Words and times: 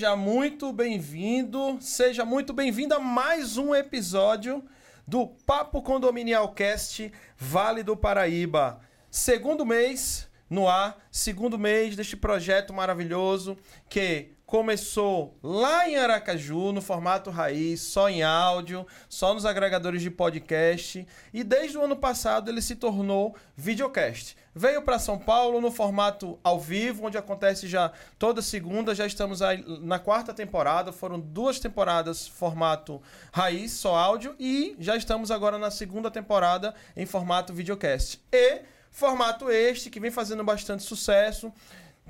Seja 0.00 0.16
muito 0.16 0.72
bem-vindo, 0.72 1.76
seja 1.78 2.24
muito 2.24 2.54
bem-vindo 2.54 2.94
a 2.94 2.98
mais 2.98 3.58
um 3.58 3.74
episódio 3.74 4.64
do 5.06 5.26
Papo 5.26 5.82
Condominial 5.82 6.54
Cast 6.54 7.12
Vale 7.36 7.82
do 7.82 7.94
Paraíba. 7.94 8.80
Segundo 9.10 9.66
mês 9.66 10.26
no 10.48 10.66
ar, 10.66 10.96
segundo 11.12 11.58
mês 11.58 11.96
deste 11.96 12.16
projeto 12.16 12.72
maravilhoso 12.72 13.58
que 13.90 14.30
começou 14.50 15.38
lá 15.44 15.88
em 15.88 15.94
Aracaju, 15.94 16.72
no 16.72 16.82
formato 16.82 17.30
raiz, 17.30 17.82
só 17.82 18.10
em 18.10 18.24
áudio, 18.24 18.84
só 19.08 19.32
nos 19.32 19.46
agregadores 19.46 20.02
de 20.02 20.10
podcast, 20.10 21.06
e 21.32 21.44
desde 21.44 21.78
o 21.78 21.84
ano 21.84 21.94
passado 21.94 22.50
ele 22.50 22.60
se 22.60 22.74
tornou 22.74 23.36
videocast. 23.56 24.36
Veio 24.52 24.82
para 24.82 24.98
São 24.98 25.16
Paulo 25.16 25.60
no 25.60 25.70
formato 25.70 26.36
ao 26.42 26.58
vivo, 26.58 27.06
onde 27.06 27.16
acontece 27.16 27.68
já 27.68 27.92
toda 28.18 28.42
segunda, 28.42 28.92
já 28.92 29.06
estamos 29.06 29.38
na 29.82 30.00
quarta 30.00 30.34
temporada, 30.34 30.90
foram 30.90 31.20
duas 31.20 31.60
temporadas 31.60 32.26
formato 32.26 33.00
raiz, 33.32 33.70
só 33.70 33.94
áudio, 33.94 34.34
e 34.36 34.74
já 34.80 34.96
estamos 34.96 35.30
agora 35.30 35.58
na 35.58 35.70
segunda 35.70 36.10
temporada 36.10 36.74
em 36.96 37.06
formato 37.06 37.54
videocast. 37.54 38.20
E 38.32 38.62
formato 38.90 39.48
este 39.48 39.88
que 39.90 40.00
vem 40.00 40.10
fazendo 40.10 40.42
bastante 40.42 40.82
sucesso. 40.82 41.52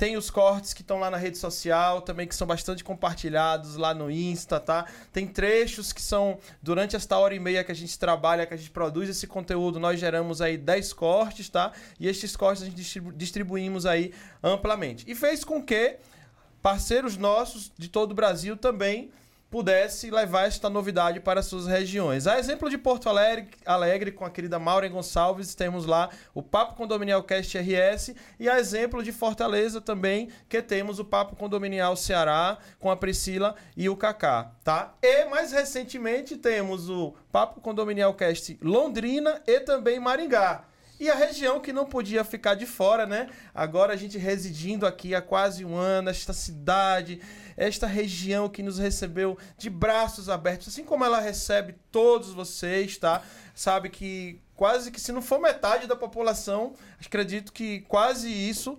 Tem 0.00 0.16
os 0.16 0.30
cortes 0.30 0.72
que 0.72 0.80
estão 0.80 0.98
lá 0.98 1.10
na 1.10 1.18
rede 1.18 1.36
social, 1.36 2.00
também 2.00 2.26
que 2.26 2.34
são 2.34 2.46
bastante 2.46 2.82
compartilhados 2.82 3.76
lá 3.76 3.92
no 3.92 4.10
Insta, 4.10 4.58
tá? 4.58 4.86
Tem 5.12 5.26
trechos 5.26 5.92
que 5.92 6.00
são 6.00 6.38
durante 6.62 6.96
esta 6.96 7.18
hora 7.18 7.34
e 7.34 7.38
meia 7.38 7.62
que 7.62 7.70
a 7.70 7.74
gente 7.74 7.98
trabalha, 7.98 8.46
que 8.46 8.54
a 8.54 8.56
gente 8.56 8.70
produz 8.70 9.10
esse 9.10 9.26
conteúdo, 9.26 9.78
nós 9.78 10.00
geramos 10.00 10.40
aí 10.40 10.56
10 10.56 10.94
cortes, 10.94 11.50
tá? 11.50 11.72
E 11.98 12.08
estes 12.08 12.34
cortes 12.34 12.62
a 12.62 12.66
gente 12.66 12.98
distribuímos 13.14 13.84
aí 13.84 14.14
amplamente. 14.42 15.04
E 15.06 15.14
fez 15.14 15.44
com 15.44 15.62
que 15.62 15.98
parceiros 16.62 17.18
nossos 17.18 17.70
de 17.76 17.88
todo 17.88 18.12
o 18.12 18.14
Brasil 18.14 18.56
também 18.56 19.10
pudesse 19.50 20.10
levar 20.10 20.46
esta 20.46 20.70
novidade 20.70 21.18
para 21.18 21.42
suas 21.42 21.66
regiões. 21.66 22.26
A 22.26 22.38
exemplo 22.38 22.70
de 22.70 22.78
Porto 22.78 23.08
Alegre, 23.08 23.50
Alegre 23.66 24.12
com 24.12 24.24
a 24.24 24.30
querida 24.30 24.58
Maureen 24.58 24.92
Gonçalves, 24.92 25.54
temos 25.54 25.86
lá 25.86 26.08
o 26.32 26.42
Papo 26.42 26.76
Condominial 26.76 27.22
Cast 27.22 27.58
RS 27.58 28.14
e 28.38 28.48
a 28.48 28.58
exemplo 28.58 29.02
de 29.02 29.10
Fortaleza 29.10 29.80
também, 29.80 30.28
que 30.48 30.62
temos 30.62 30.98
o 30.98 31.04
Papo 31.04 31.34
Condominial 31.34 31.96
Ceará 31.96 32.58
com 32.78 32.90
a 32.90 32.96
Priscila 32.96 33.56
e 33.76 33.88
o 33.88 33.96
Kaká, 33.96 34.52
tá? 34.62 34.94
E 35.02 35.24
mais 35.24 35.52
recentemente 35.52 36.36
temos 36.36 36.88
o 36.88 37.14
Papo 37.32 37.60
Condominial 37.60 38.14
Cast 38.14 38.56
Londrina 38.62 39.42
e 39.46 39.60
também 39.60 39.98
Maringá. 39.98 40.69
E 41.00 41.08
a 41.08 41.14
região 41.14 41.58
que 41.60 41.72
não 41.72 41.86
podia 41.86 42.22
ficar 42.22 42.54
de 42.54 42.66
fora, 42.66 43.06
né? 43.06 43.30
Agora 43.54 43.94
a 43.94 43.96
gente 43.96 44.18
residindo 44.18 44.86
aqui 44.86 45.14
há 45.14 45.22
quase 45.22 45.64
um 45.64 45.74
ano, 45.74 46.10
esta 46.10 46.34
cidade, 46.34 47.22
esta 47.56 47.86
região 47.86 48.50
que 48.50 48.62
nos 48.62 48.78
recebeu 48.78 49.38
de 49.56 49.70
braços 49.70 50.28
abertos, 50.28 50.68
assim 50.68 50.84
como 50.84 51.02
ela 51.02 51.18
recebe 51.18 51.74
todos 51.90 52.34
vocês, 52.34 52.98
tá? 52.98 53.22
Sabe 53.54 53.88
que 53.88 54.42
quase 54.54 54.90
que 54.90 55.00
se 55.00 55.10
não 55.10 55.22
for 55.22 55.40
metade 55.40 55.86
da 55.86 55.96
população, 55.96 56.74
acredito 57.02 57.50
que 57.50 57.80
quase 57.88 58.28
isso 58.28 58.78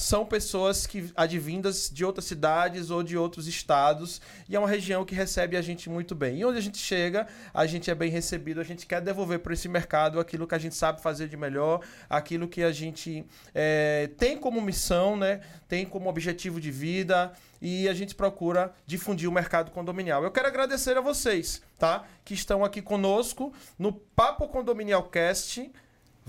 são 0.00 0.24
pessoas 0.24 0.86
que 0.86 1.10
advindas 1.14 1.90
de 1.92 2.04
outras 2.04 2.24
cidades 2.24 2.90
ou 2.90 3.02
de 3.02 3.16
outros 3.16 3.46
estados 3.46 4.20
e 4.48 4.56
é 4.56 4.58
uma 4.58 4.68
região 4.68 5.04
que 5.04 5.14
recebe 5.14 5.56
a 5.56 5.62
gente 5.62 5.88
muito 5.90 6.14
bem. 6.14 6.38
E 6.38 6.44
onde 6.44 6.58
a 6.58 6.62
gente 6.62 6.78
chega, 6.78 7.26
a 7.52 7.66
gente 7.66 7.90
é 7.90 7.94
bem 7.94 8.10
recebido, 8.10 8.60
a 8.60 8.64
gente 8.64 8.86
quer 8.86 9.00
devolver 9.00 9.40
para 9.40 9.52
esse 9.52 9.68
mercado 9.68 10.18
aquilo 10.18 10.46
que 10.46 10.54
a 10.54 10.58
gente 10.58 10.74
sabe 10.74 11.00
fazer 11.00 11.28
de 11.28 11.36
melhor, 11.36 11.80
aquilo 12.08 12.48
que 12.48 12.62
a 12.62 12.72
gente 12.72 13.24
é, 13.54 14.10
tem 14.16 14.36
como 14.36 14.60
missão, 14.60 15.16
né? 15.16 15.40
tem 15.70 15.86
como 15.86 16.08
objetivo 16.08 16.60
de 16.60 16.70
vida 16.70 17.32
e 17.62 17.88
a 17.88 17.94
gente 17.94 18.14
procura 18.14 18.74
difundir 18.86 19.28
o 19.28 19.32
mercado 19.32 19.70
condominial. 19.70 20.24
Eu 20.24 20.32
quero 20.32 20.48
agradecer 20.48 20.96
a 20.96 21.00
vocês, 21.00 21.62
tá? 21.78 22.04
Que 22.24 22.34
estão 22.34 22.64
aqui 22.64 22.82
conosco 22.82 23.52
no 23.78 23.92
Papo 23.92 24.48
Condominial 24.48 25.04
Cast 25.04 25.70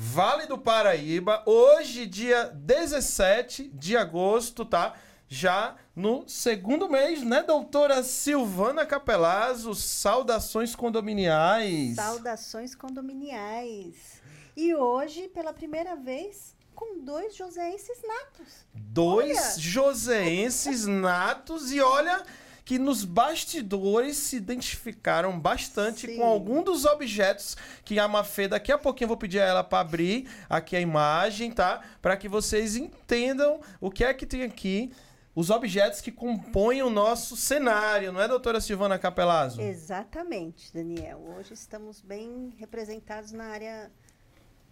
Vale 0.04 0.48
do 0.48 0.58
Paraíba, 0.58 1.44
hoje, 1.46 2.08
dia 2.08 2.46
17 2.56 3.70
de 3.70 3.96
agosto, 3.96 4.66
tá? 4.66 4.96
Já 5.28 5.76
no 5.96 6.28
segundo 6.28 6.90
mês, 6.90 7.22
né, 7.22 7.44
doutora 7.44 8.02
Silvana 8.02 8.84
Capelazzo? 8.84 9.76
Saudações 9.76 10.76
condominiais. 10.76 11.98
Saudações 11.98 12.74
condominiais. 12.74 14.20
E 14.58 14.74
hoje, 14.74 15.28
pela 15.28 15.54
primeira 15.54 15.96
vez, 15.96 16.56
com 16.74 17.00
dois 17.06 17.36
joseenses 17.36 18.02
natos. 18.02 18.66
Dois 18.74 19.38
olha. 19.38 19.60
joseenses 19.60 20.88
natos 20.88 21.72
e 21.72 21.80
olha 21.80 22.24
que 22.64 22.78
nos 22.78 23.04
bastidores 23.04 24.18
se 24.18 24.36
identificaram 24.38 25.40
bastante 25.40 26.08
Sim. 26.08 26.18
com 26.18 26.24
algum 26.24 26.64
dos 26.64 26.86
objetos 26.86 27.58
que 27.84 28.00
a 28.00 28.08
Mafê, 28.08 28.48
daqui 28.48 28.72
a 28.72 28.78
pouquinho 28.78 29.06
eu 29.06 29.10
vou 29.10 29.18
pedir 29.18 29.40
a 29.40 29.46
ela 29.46 29.64
para 29.64 29.80
abrir 29.80 30.30
aqui 30.50 30.76
a 30.76 30.80
imagem, 30.80 31.52
tá? 31.52 31.82
Para 32.02 32.16
que 32.16 32.28
vocês 32.28 32.76
entendam 32.76 33.62
o 33.80 33.90
que 33.90 34.04
é 34.04 34.14
que 34.14 34.26
tem 34.26 34.44
aqui 34.44 34.92
os 35.34 35.50
objetos 35.50 36.02
que 36.02 36.12
compõem 36.12 36.82
o 36.82 36.90
nosso 36.90 37.38
cenário, 37.38 38.12
não 38.12 38.22
é, 38.22 38.28
doutora 38.28 38.60
Silvana 38.60 39.00
Capelazzo? 39.00 39.62
Exatamente, 39.62 40.74
Daniel. 40.74 41.20
Hoje 41.38 41.54
estamos 41.54 42.02
bem 42.02 42.54
representados 42.58 43.32
na 43.32 43.46
área 43.46 43.90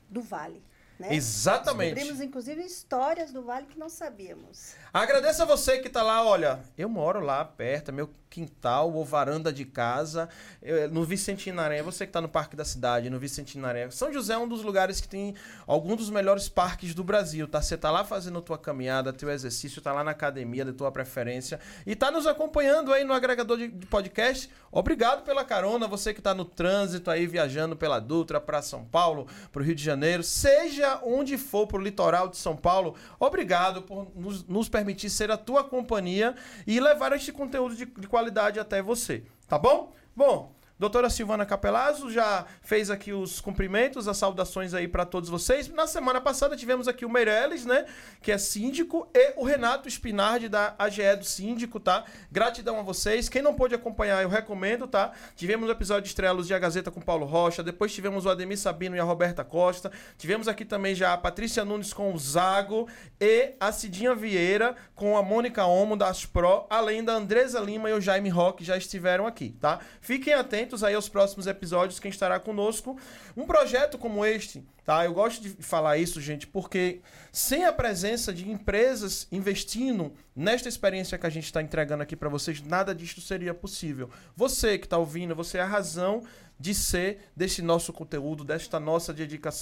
do 0.09 0.21
Vale. 0.21 0.61
Né? 0.99 1.15
Exatamente. 1.15 1.95
Descobrimos, 1.95 2.21
inclusive, 2.21 2.61
histórias 2.61 3.31
do 3.31 3.41
Vale 3.41 3.65
que 3.67 3.79
não 3.79 3.87
sabíamos. 3.87 4.73
Agradeço 4.93 5.41
a 5.41 5.45
você 5.45 5.79
que 5.79 5.87
está 5.87 6.03
lá, 6.03 6.25
olha, 6.25 6.59
eu 6.77 6.89
moro 6.89 7.21
lá 7.21 7.45
perto, 7.45 7.89
é 7.89 7.91
meu 7.93 8.09
quintal 8.29 8.93
ou 8.93 9.03
varanda 9.03 9.51
de 9.51 9.65
casa, 9.65 10.29
no 10.91 11.03
Vicentina 11.03 11.63
Aranha, 11.63 11.83
você 11.83 12.05
que 12.05 12.09
está 12.09 12.21
no 12.21 12.29
Parque 12.29 12.55
da 12.55 12.63
Cidade, 12.63 13.09
no 13.09 13.19
Vicentina 13.19 13.67
Aranha. 13.67 13.91
São 13.91 14.13
José 14.13 14.33
é 14.33 14.37
um 14.37 14.47
dos 14.47 14.61
lugares 14.61 15.01
que 15.01 15.07
tem 15.07 15.35
alguns 15.65 15.97
dos 15.97 16.09
melhores 16.09 16.47
parques 16.47 16.93
do 16.93 17.03
Brasil, 17.03 17.47
tá? 17.47 17.61
Você 17.61 17.75
tá 17.75 17.89
lá 17.89 18.03
fazendo 18.03 18.41
tua 18.41 18.57
caminhada, 18.57 19.11
teu 19.11 19.29
exercício, 19.31 19.81
tá 19.81 19.91
lá 19.91 20.03
na 20.03 20.11
academia 20.11 20.63
de 20.63 20.73
tua 20.73 20.91
preferência 20.91 21.59
e 21.85 21.95
tá 21.95 22.11
nos 22.11 22.27
acompanhando 22.27 22.93
aí 22.93 23.03
no 23.03 23.13
agregador 23.13 23.57
de, 23.57 23.67
de 23.67 23.87
podcast. 23.87 24.49
Obrigado 24.71 25.23
pela 25.23 25.43
carona, 25.43 25.87
você 25.87 26.13
que 26.13 26.19
está 26.19 26.33
no 26.33 26.45
trânsito 26.45 27.09
aí 27.09 27.25
viajando 27.25 27.75
pela 27.75 27.99
Dutra 27.99 28.39
para 28.39 28.61
São 28.61 28.85
Paulo, 28.85 29.27
para 29.51 29.61
o 29.61 29.65
Rio 29.65 29.75
de 29.75 29.83
Janeiro, 29.83 30.21
seja 30.23 30.88
onde 31.03 31.37
for 31.37 31.67
para 31.67 31.77
o 31.77 31.81
litoral 31.81 32.27
de 32.27 32.37
São 32.37 32.55
Paulo, 32.55 32.95
obrigado 33.19 33.81
por 33.81 34.07
nos, 34.15 34.45
nos 34.45 34.69
permitir 34.69 35.09
ser 35.09 35.29
a 35.31 35.37
tua 35.37 35.63
companhia 35.63 36.35
e 36.65 36.79
levar 36.79 37.13
este 37.13 37.31
conteúdo 37.31 37.75
de, 37.75 37.85
de 37.85 38.07
qualidade 38.07 38.59
até 38.59 38.81
você, 38.81 39.23
tá 39.47 39.57
bom? 39.57 39.93
Bom, 40.15 40.53
Doutora 40.79 41.09
Silvana 41.09 41.45
Capelazzo 41.45 42.09
já 42.09 42.45
fez 42.61 42.89
aqui 42.89 43.11
os 43.11 43.41
cumprimentos, 43.41 44.07
as 44.07 44.15
saudações 44.15 44.73
aí 44.73 44.87
para 44.87 45.05
todos 45.05 45.29
vocês. 45.29 45.67
Na 45.67 45.85
semana 45.85 46.21
passada 46.21 46.55
tivemos 46.55 46.87
aqui 46.87 47.03
o 47.03 47.09
Meirelles, 47.09 47.65
né, 47.65 47.85
que 48.21 48.31
é 48.31 48.37
síndico, 48.37 49.05
e 49.13 49.33
o 49.35 49.43
Renato 49.43 49.89
Spinardi 49.89 50.47
da 50.47 50.75
AGE 50.79 51.17
do 51.17 51.25
síndico, 51.25 51.81
tá? 51.81 52.05
Gratidão 52.31 52.79
a 52.79 52.81
vocês. 52.81 53.27
Quem 53.27 53.41
não 53.41 53.53
pôde 53.53 53.75
acompanhar, 53.75 54.23
eu 54.23 54.29
recomendo, 54.29 54.87
tá? 54.87 55.11
Tivemos 55.35 55.67
o 55.67 55.71
episódio 55.73 56.03
de 56.03 56.09
estrelas 56.09 56.47
de 56.47 56.53
A 56.53 56.59
Gazeta 56.59 56.89
com 56.89 57.01
Paulo 57.01 57.25
Rocha, 57.25 57.61
depois 57.61 57.93
tivemos 57.93 58.25
o 58.25 58.29
Ademir 58.29 58.57
Sabino 58.57 58.95
e 58.95 58.99
a 59.01 59.03
Roberta 59.03 59.43
Costa. 59.43 59.91
Tivemos 60.17 60.47
aqui 60.47 60.63
também 60.63 60.95
já 60.95 61.11
a 61.11 61.17
Patrícia 61.17 61.65
Nunes 61.65 61.91
com 61.91 62.13
o 62.13 62.17
Zago 62.17 62.87
e 63.19 63.53
a 63.59 63.73
Cidinha 63.73 64.15
Vieira 64.15 64.77
com 64.95 65.17
a 65.17 65.21
Mônica 65.21 65.65
Omo 65.65 65.97
das 65.97 66.25
Pro, 66.25 66.65
além 66.69 67.03
da 67.03 67.11
Andresa 67.15 67.59
Lima 67.59 67.89
e 67.89 67.93
o 67.93 67.99
Jaime 67.99 68.29
Roque 68.29 68.63
já 68.63 68.77
estiveram 68.77 69.27
aqui, 69.27 69.57
tá? 69.59 69.79
Fiquem 69.99 70.33
atentos 70.33 70.68
atentos 70.69 70.83
aí 70.83 70.93
aos 70.93 71.09
próximos 71.09 71.47
episódios, 71.47 71.99
quem 71.99 72.11
estará 72.11 72.39
conosco. 72.39 72.95
Um 73.35 73.45
projeto 73.45 73.97
como 73.97 74.23
este, 74.23 74.63
tá? 74.89 75.05
Eu 75.05 75.13
gosto 75.13 75.43
de 75.43 75.49
falar 75.49 75.99
isso, 75.99 76.19
gente, 76.19 76.47
porque 76.47 77.01
sem 77.31 77.63
a 77.63 77.71
presença 77.71 78.33
de 78.33 78.49
empresas 78.49 79.27
investindo 79.31 80.11
nesta 80.35 80.67
experiência 80.67 81.15
que 81.15 81.27
a 81.27 81.29
gente 81.29 81.43
está 81.43 81.61
entregando 81.61 82.01
aqui 82.01 82.15
para 82.15 82.27
vocês, 82.27 82.59
nada 82.59 82.95
disso 82.95 83.21
seria 83.21 83.53
possível. 83.53 84.09
Você 84.35 84.79
que 84.79 84.87
está 84.87 84.97
ouvindo, 84.97 85.35
você 85.35 85.59
é 85.59 85.61
a 85.61 85.67
razão 85.67 86.23
de 86.59 86.73
ser 86.73 87.29
desse 87.35 87.61
nosso 87.61 87.93
conteúdo, 87.93 88.43
desta 88.43 88.79
nossa 88.79 89.13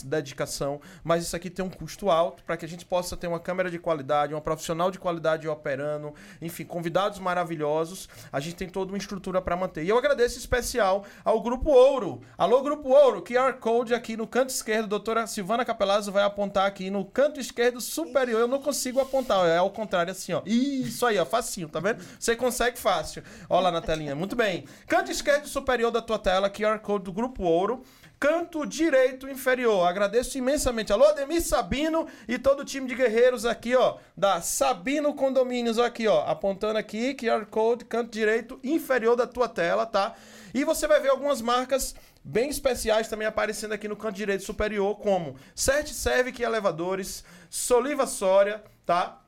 dedicação, 0.04 0.82
mas 1.04 1.24
isso 1.24 1.36
aqui 1.36 1.50
tem 1.50 1.64
um 1.64 1.70
custo 1.70 2.10
alto 2.10 2.44
para 2.44 2.58
que 2.58 2.66
a 2.66 2.68
gente 2.68 2.86
possa 2.86 3.16
ter 3.16 3.28
uma 3.28 3.40
câmera 3.40 3.70
de 3.70 3.78
qualidade, 3.78 4.34
uma 4.34 4.42
profissional 4.42 4.90
de 4.90 4.98
qualidade 4.98 5.48
operando, 5.48 6.14
enfim, 6.42 6.66
convidados 6.66 7.20
maravilhosos. 7.20 8.10
A 8.32 8.40
gente 8.40 8.56
tem 8.56 8.68
toda 8.68 8.92
uma 8.92 8.98
estrutura 8.98 9.42
para 9.42 9.56
manter. 9.56 9.84
E 9.84 9.90
eu 9.90 9.98
agradeço 9.98 10.40
especial 10.40 11.06
ao 11.24 11.40
Grupo 11.42 11.70
Ouro. 11.70 12.22
Alô, 12.36 12.64
Grupo 12.64 12.90
Ouro, 12.90 13.22
QR 13.22 13.54
Code 13.60 13.94
aqui 13.94 14.18
no 14.18 14.26
canto 14.26 14.50
esquerdo, 14.50 14.96
a 14.96 15.00
doutora 15.18 15.28
Silvana 15.28 15.66
Capelazzo 15.66 16.12
vai 16.12 16.24
apontar 16.24 16.68
aqui 16.68 16.92
no 16.92 17.04
canto 17.04 17.40
esquerdo 17.40 17.82
superior. 17.82 18.42
Eu 18.42 18.48
não 18.48 18.62
consigo 18.62 19.00
apontar, 19.00 19.48
é 19.48 19.58
ao 19.58 19.72
contrário 19.72 20.12
assim, 20.12 20.34
ó. 20.34 20.42
Isso 20.46 21.06
aí, 21.06 21.18
ó, 21.18 21.26
facinho, 21.26 21.68
tá 21.68 21.80
vendo? 21.80 22.04
Você 22.20 22.36
consegue 22.36 22.78
fácil. 22.78 23.24
Ó 23.50 23.60
lá 23.60 23.72
na 23.72 23.82
telinha. 23.82 24.14
Muito 24.14 24.36
bem. 24.36 24.66
Canto 24.86 25.12
esquerdo 25.12 25.48
superior 25.48 25.90
da 25.92 26.02
tua 26.02 26.20
tela, 26.20 26.50
QR 26.50 26.80
Code 26.80 27.06
do 27.06 27.12
Grupo 27.14 27.44
Ouro. 27.44 27.84
canto 28.20 28.66
direito 28.66 29.28
inferior. 29.30 29.88
Agradeço 29.88 30.38
imensamente. 30.38 30.92
Alô, 30.92 31.06
Ademir 31.06 31.42
Sabino 31.42 32.08
e 32.28 32.38
todo 32.38 32.62
o 32.62 32.66
time 32.66 32.88
de 32.88 32.96
guerreiros 32.96 33.46
aqui, 33.46 33.76
ó, 33.76 33.98
da 34.16 34.42
Sabino 34.42 35.14
Condomínios, 35.14 35.80
aqui, 35.80 36.08
ó, 36.08 36.26
apontando 36.26 36.80
aqui, 36.80 37.14
QR 37.14 37.46
Code, 37.46 37.86
canto 37.86 38.12
direito 38.12 38.60
inferior 38.64 39.16
da 39.16 39.28
tua 39.28 39.48
tela, 39.48 39.86
tá? 39.86 40.16
E 40.54 40.64
você 40.64 40.88
vai 40.88 41.00
ver 41.00 41.10
algumas 41.10 41.42
marcas 41.42 41.96
bem 42.28 42.50
especiais 42.50 43.08
também 43.08 43.26
aparecendo 43.26 43.72
aqui 43.72 43.88
no 43.88 43.96
canto 43.96 44.18
direito 44.18 44.44
superior, 44.44 44.98
como 44.98 45.38
Cert 45.56 45.94
Servic 45.94 46.44
Elevadores, 46.44 47.24
Soliva 47.50 48.06
Soria, 48.06 48.62
tá? 48.86 49.22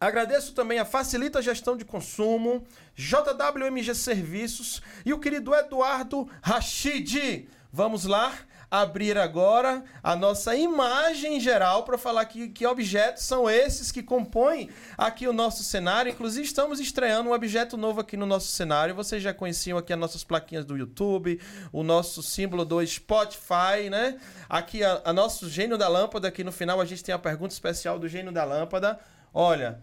Agradeço 0.00 0.52
também 0.52 0.80
a 0.80 0.84
Facilita 0.84 1.40
Gestão 1.40 1.76
de 1.76 1.84
Consumo, 1.84 2.66
JWMG 2.96 3.94
Serviços 3.94 4.82
e 5.06 5.12
o 5.12 5.20
querido 5.20 5.54
Eduardo 5.54 6.28
Rachid. 6.42 7.48
Vamos 7.72 8.04
lá 8.04 8.36
abrir 8.82 9.16
agora 9.16 9.84
a 10.02 10.16
nossa 10.16 10.56
imagem 10.56 11.38
geral 11.38 11.84
para 11.84 11.96
falar 11.96 12.24
que, 12.24 12.48
que 12.48 12.66
objetos 12.66 13.22
são 13.22 13.48
esses 13.48 13.92
que 13.92 14.02
compõem 14.02 14.68
aqui 14.98 15.28
o 15.28 15.32
nosso 15.32 15.62
cenário. 15.62 16.10
Inclusive, 16.10 16.44
estamos 16.44 16.80
estreando 16.80 17.30
um 17.30 17.32
objeto 17.32 17.76
novo 17.76 18.00
aqui 18.00 18.16
no 18.16 18.26
nosso 18.26 18.48
cenário. 18.48 18.94
Vocês 18.94 19.22
já 19.22 19.32
conheciam 19.32 19.78
aqui 19.78 19.92
as 19.92 19.98
nossas 19.98 20.24
plaquinhas 20.24 20.64
do 20.64 20.76
YouTube, 20.76 21.40
o 21.72 21.84
nosso 21.84 22.20
símbolo 22.20 22.64
do 22.64 22.84
Spotify, 22.84 23.88
né? 23.88 24.18
Aqui 24.48 24.82
a, 24.82 25.02
a 25.04 25.12
nosso 25.12 25.48
gênio 25.48 25.78
da 25.78 25.86
lâmpada. 25.86 26.26
Aqui 26.26 26.42
no 26.42 26.50
final 26.50 26.80
a 26.80 26.84
gente 26.84 27.04
tem 27.04 27.14
a 27.14 27.18
pergunta 27.18 27.54
especial 27.54 27.96
do 27.98 28.08
gênio 28.08 28.32
da 28.32 28.44
lâmpada. 28.44 28.98
Olha, 29.32 29.80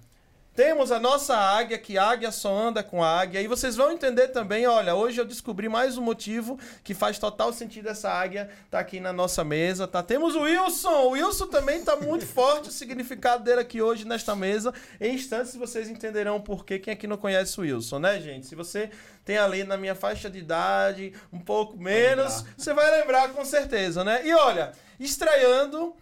temos 0.54 0.92
a 0.92 1.00
nossa 1.00 1.36
águia, 1.36 1.78
que 1.78 1.98
águia 1.98 2.30
só 2.30 2.54
anda 2.54 2.84
com 2.84 3.02
águia. 3.02 3.42
E 3.42 3.48
vocês 3.48 3.76
vão 3.78 3.92
entender 3.92 4.30
também, 4.30 4.68
olha, 4.68 4.94
hoje 4.94 5.20
eu 5.20 5.26
descobri 5.26 5.70
mais 5.70 5.98
um 5.98 6.02
motivo 6.02 6.60
que 6.84 6.94
faz 6.94 7.18
total 7.18 7.54
sentido 7.54 7.88
essa 7.88 8.10
águia 8.10 8.50
tá 8.70 8.80
aqui 8.80 9.00
na 9.00 9.14
nossa 9.14 9.46
mesa, 9.46 9.88
tá? 9.88 10.04
Temos 10.04 10.36
o 10.36 10.42
Wilson. 10.42 10.90
O 10.90 11.10
Wilson 11.12 11.48
também 11.48 11.84
tá 11.84 11.96
muito 11.96 12.26
forte 12.28 12.68
o 12.68 12.72
significado 12.72 13.44
dele 13.46 13.62
aqui 13.62 13.82
hoje 13.82 14.06
nesta 14.06 14.36
mesa. 14.36 14.74
Em 15.00 15.16
instantes 15.16 15.56
vocês 15.56 15.90
entenderão 15.90 16.42
por 16.42 16.66
quê. 16.66 16.78
Quem 16.78 16.94
aqui 16.94 17.08
não 17.08 17.18
conhece 17.18 17.58
o 17.58 17.64
Wilson, 17.64 18.00
né, 18.00 18.20
gente? 18.20 18.46
Se 18.46 18.56
você 18.56 18.90
tem 19.24 19.38
ali 19.38 19.64
na 19.64 19.78
minha 19.78 19.96
faixa 19.96 20.30
de 20.30 20.40
idade, 20.40 21.14
um 21.32 21.40
pouco 21.40 21.78
menos, 21.78 22.44
você 22.58 22.74
vai 22.74 22.92
lembrar 23.00 23.30
com 23.30 23.46
certeza, 23.46 24.04
né? 24.04 24.28
E 24.28 24.34
olha, 24.34 24.74
estreando, 25.00 25.96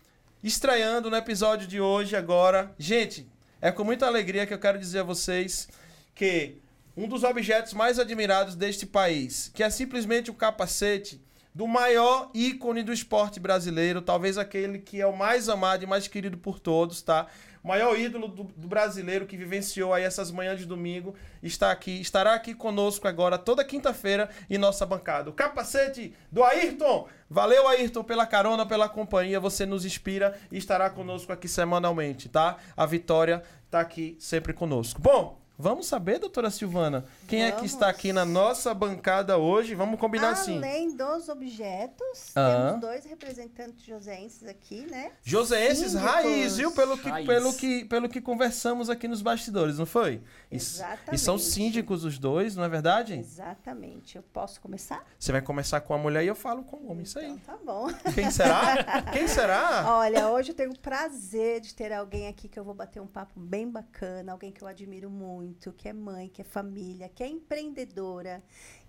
estreando 0.44 1.10
no 1.10 1.16
episódio 1.16 1.68
de 1.68 1.80
hoje 1.80 2.16
agora, 2.16 2.74
gente, 2.80 3.28
é 3.62 3.72
com 3.72 3.84
muita 3.84 4.08
alegria 4.08 4.46
que 4.46 4.54
eu 4.54 4.60
quero 4.60 4.80
dizer 4.80 5.00
a 5.00 5.04
vocês 5.04 5.68
que 6.16 6.58
um 6.96 7.08
dos 7.08 7.24
objetos 7.24 7.74
mais 7.74 8.00
admirados 8.00 8.56
deste 8.56 8.86
país, 8.86 9.52
que 9.54 9.64
é 9.64 9.70
simplesmente 9.70 10.30
o 10.30 10.34
capacete 10.34 11.22
do 11.54 11.68
maior 11.68 12.30
ícone 12.34 12.84
do 12.84 12.94
esporte 12.94 13.40
brasileiro, 13.40 14.02
talvez 14.02 14.38
aquele 14.38 14.80
que 14.80 15.02
é 15.02 15.06
o 15.08 15.16
mais 15.16 15.50
amado 15.50 15.84
e 15.84 15.88
mais 15.88 16.08
querido 16.08 16.38
por 16.38 16.60
todos, 16.60 17.02
tá? 17.02 17.28
O 17.64 17.68
maior 17.68 17.98
ídolo 17.98 18.28
do, 18.28 18.44
do, 18.44 18.68
brasileiro 18.68 19.26
que 19.26 19.36
vivenciou 19.36 19.94
aí 19.94 20.04
essas 20.04 20.32
manhãs 20.32 20.60
de 20.60 20.66
domingo 20.66 21.14
está 21.44 21.72
aqui, 21.72 22.00
estará 22.00 22.34
aqui 22.34 22.54
conosco 22.54 23.08
agora 23.08 23.38
toda 23.38 23.64
quinta-feira 23.64 24.30
em 24.50 24.58
nossa 24.58 24.86
bancada. 24.86 25.30
O 25.30 25.34
capacete 25.34 26.14
do 26.32 26.44
Ayrton. 26.44 27.08
Valeu, 27.30 27.68
Ayrton, 27.68 28.04
pela 28.04 28.26
carona, 28.26 28.66
pela 28.66 28.88
companhia. 28.88 29.40
Você 29.40 29.66
nos 29.66 29.86
inspira 29.86 30.39
e 30.51 30.58
estará 30.58 30.89
conosco 30.89 31.32
aqui 31.32 31.48
semanalmente, 31.48 32.30
tá? 32.30 32.58
A 32.75 32.86
Vitória 32.86 33.44
está 33.66 33.82
aqui 33.82 34.16
sempre 34.20 34.54
conosco. 34.54 35.01
Bom, 35.01 35.39
Vamos 35.62 35.88
saber, 35.88 36.20
doutora 36.20 36.50
Silvana, 36.50 37.04
quem 37.28 37.42
Vamos. 37.42 37.54
é 37.54 37.60
que 37.60 37.66
está 37.66 37.89
aqui 37.89 38.13
na 38.13 38.24
nossa 38.24 38.74
bancada 38.74 39.38
hoje? 39.38 39.75
Vamos 39.75 40.00
combinar 40.00 40.30
Além 40.30 40.39
assim. 40.39 40.58
Além 40.58 40.96
dos 40.96 41.28
objetos, 41.28 42.32
ah. 42.34 42.68
temos 42.70 42.80
dois 42.80 43.04
representantes 43.04 43.84
joseenses 43.86 44.48
aqui, 44.48 44.86
né? 44.89 45.12
Joseenses 45.22 45.96
raiz, 45.96 46.56
viu? 46.56 46.72
Pelo 46.72 46.98
que, 46.98 47.10
raiz. 47.10 47.28
Pelo, 47.28 47.54
que, 47.54 47.84
pelo 47.84 48.08
que 48.08 48.22
conversamos 48.22 48.89
aqui 48.89 49.06
nos 49.06 49.22
bastidores, 49.22 49.78
não 49.78 49.86
foi? 49.86 50.24
Exatamente. 50.50 51.16
E 51.16 51.18
são 51.18 51.38
síndicos 51.38 52.06
os 52.06 52.18
dois, 52.18 52.56
não 52.56 52.63
é 52.63 52.70
verdade? 52.70 53.16
Exatamente. 53.16 54.16
Eu 54.16 54.24
posso 54.24 54.62
começar? 54.62 55.06
Você 55.20 55.34
vai 55.34 55.42
começar 55.42 55.82
com 55.82 55.94
a 55.94 55.98
mulher 55.98 56.24
e 56.24 56.28
eu 56.28 56.36
falo 56.36 56.63
com 56.63 56.78
o 56.78 56.89
homem, 56.89 57.04
isso 57.04 57.20
aí. 57.20 57.32
Então, 57.32 57.58
tá 57.58 57.60
bom. 57.66 57.89
Quem 58.16 58.32
será? 58.32 59.01
Quem 59.12 59.28
será? 59.28 59.98
Olha, 59.98 60.30
hoje 60.30 60.51
eu 60.51 60.56
tenho 60.56 60.72
o 60.72 60.80
prazer 60.80 61.60
de 61.60 61.75
ter 61.75 61.92
alguém 61.92 62.30
aqui 62.30 62.48
que 62.48 62.58
eu 62.58 62.63
vou 62.63 62.74
bater 62.74 63.01
um 63.01 63.08
papo 63.08 63.38
bem 63.38 63.70
bacana, 63.70 64.32
alguém 64.32 64.54
que 64.54 64.62
eu 64.62 64.68
admiro 64.68 65.10
muito 65.10 65.49
muito, 65.50 65.74
que 65.74 65.89
é 65.89 65.94
mãe, 65.94 66.29
que 66.29 66.41
é 66.41 66.46
família, 66.46 67.10
que 67.10 67.24
é 67.24 67.27
empreendedora, 67.27 68.44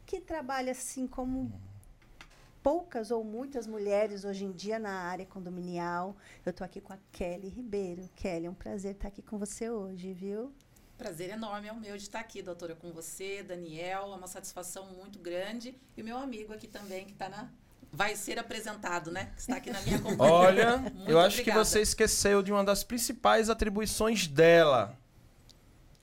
que 0.05 0.21
trabalha 0.21 0.73
assim 0.73 1.07
como 1.07 1.51
poucas 2.63 3.11
ou 3.11 3.25
muitas 3.25 3.67
mulheres 3.67 4.25
hoje 4.25 4.45
em 4.45 4.53
dia 4.53 4.79
na 4.79 4.93
área 4.93 5.25
condominial. 5.25 6.15
Eu 6.45 6.51
estou 6.51 6.65
aqui 6.65 6.81
com 6.81 6.93
a 6.93 6.99
Kelly 7.13 7.49
Ribeiro. 7.49 8.09
Kelly, 8.15 8.47
é 8.47 8.51
um 8.51 8.55
prazer 8.55 8.93
estar 8.93 9.09
aqui 9.09 9.23
com 9.23 9.39
você 9.39 9.71
hoje, 9.71 10.13
viu? 10.13 10.53
Prazer 10.99 11.31
enorme 11.31 11.69
é 11.69 11.73
o 11.73 11.81
meu 11.81 11.97
de 11.97 12.03
estar 12.03 12.21
aqui, 12.21 12.43
doutora, 12.43 12.75
com 12.75 12.93
você, 12.93 13.43
Daniel. 13.43 14.13
É 14.13 14.17
uma 14.17 14.27
satisfação 14.27 14.87
muito 14.93 15.19
grande. 15.19 15.75
E 15.97 16.03
o 16.03 16.05
meu 16.05 16.19
amigo 16.19 16.53
aqui 16.53 16.69
também, 16.69 17.07
que 17.07 17.13
está 17.13 17.31
na. 17.31 17.49
Vai 17.91 18.15
ser 18.15 18.39
apresentado, 18.39 19.11
né? 19.11 19.33
Está 19.37 19.57
aqui 19.57 19.71
na 19.71 19.81
minha 19.81 19.99
companhia. 20.03 20.33
Olha, 20.33 20.77
muito 20.77 21.11
eu 21.11 21.19
acho 21.19 21.41
obrigada. 21.41 21.61
que 21.61 21.67
você 21.67 21.81
esqueceu 21.81 22.43
de 22.43 22.53
uma 22.53 22.63
das 22.63 22.85
principais 22.85 23.49
atribuições 23.49 24.27
dela 24.29 25.00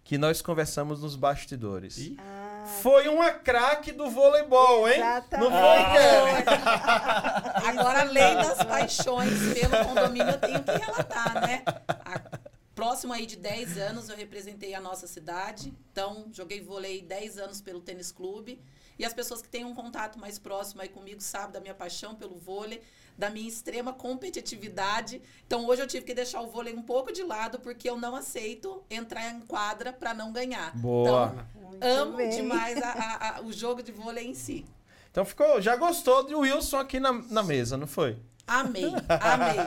que 0.08 0.18
nós 0.18 0.42
conversamos 0.42 1.02
nos 1.02 1.18
bastidores. 1.18 2.12
Ah. 2.18 2.64
Foi 2.82 3.10
uma 3.10 3.30
craque 3.30 3.92
do 3.92 4.10
voleibol, 4.10 4.88
hein? 4.88 4.96
Exatamente. 4.96 5.50
Não 5.50 5.52
foi, 5.52 5.80
ah. 5.80 5.92
Kelly? 5.92 7.68
Agora, 7.78 8.02
além 8.02 8.36
das 8.36 8.64
paixões 8.64 9.34
pelo 9.54 9.86
condomínio, 9.86 10.30
eu 10.30 10.40
tenho 10.40 10.64
que 10.64 10.72
relatar, 10.72 11.46
né? 11.46 11.62
A, 11.90 12.40
próximo 12.74 13.12
aí 13.12 13.26
de 13.26 13.36
10 13.36 13.78
anos, 13.80 14.08
eu 14.08 14.16
representei 14.16 14.74
a 14.74 14.80
nossa 14.80 15.08
cidade. 15.08 15.74
Então, 15.92 16.28
joguei 16.32 16.62
vôlei 16.62 17.02
10 17.02 17.38
anos 17.38 17.60
pelo 17.60 17.82
tênis 17.82 18.10
clube. 18.10 18.62
E 18.98 19.04
as 19.04 19.14
pessoas 19.14 19.42
que 19.42 19.50
têm 19.50 19.66
um 19.66 19.76
contato 19.76 20.18
mais 20.18 20.40
próximo 20.40 20.82
aí 20.82 20.88
comigo 20.88 21.20
sabem 21.20 21.52
da 21.52 21.60
minha 21.60 21.76
paixão 21.76 22.16
pelo 22.16 22.38
vôlei 22.38 22.82
da 23.18 23.30
minha 23.30 23.48
extrema 23.48 23.92
competitividade. 23.94 25.22
Então 25.46 25.66
hoje 25.66 25.82
eu 25.82 25.88
tive 25.88 26.06
que 26.06 26.14
deixar 26.14 26.42
o 26.42 26.48
vôlei 26.48 26.74
um 26.74 26.84
pouco 26.84 27.12
de 27.12 27.24
lado 27.24 27.60
porque 27.60 27.90
eu 27.90 27.98
não 27.98 28.16
aceito 28.16 28.84
entrar 28.90 29.30
em 29.32 29.40
quadra 29.42 29.92
para 29.92 30.14
não 30.14 30.32
ganhar. 30.32 30.76
Boa. 30.78 31.34
Então, 31.74 32.04
amo 32.04 32.18
bem. 32.18 32.30
demais 32.30 32.82
a, 32.82 32.90
a, 32.90 33.38
a, 33.38 33.42
o 33.42 33.52
jogo 33.52 33.82
de 33.82 33.92
vôlei 33.92 34.28
em 34.28 34.34
si. 34.34 34.66
Então 35.10 35.26
ficou, 35.26 35.60
já 35.62 35.76
gostou 35.76 36.24
do 36.24 36.40
Wilson 36.40 36.78
aqui 36.78 37.00
na, 37.00 37.12
na 37.14 37.42
mesa, 37.42 37.76
não 37.76 37.88
foi? 37.88 38.18
Amei, 38.46 38.94
amei. 39.10 39.58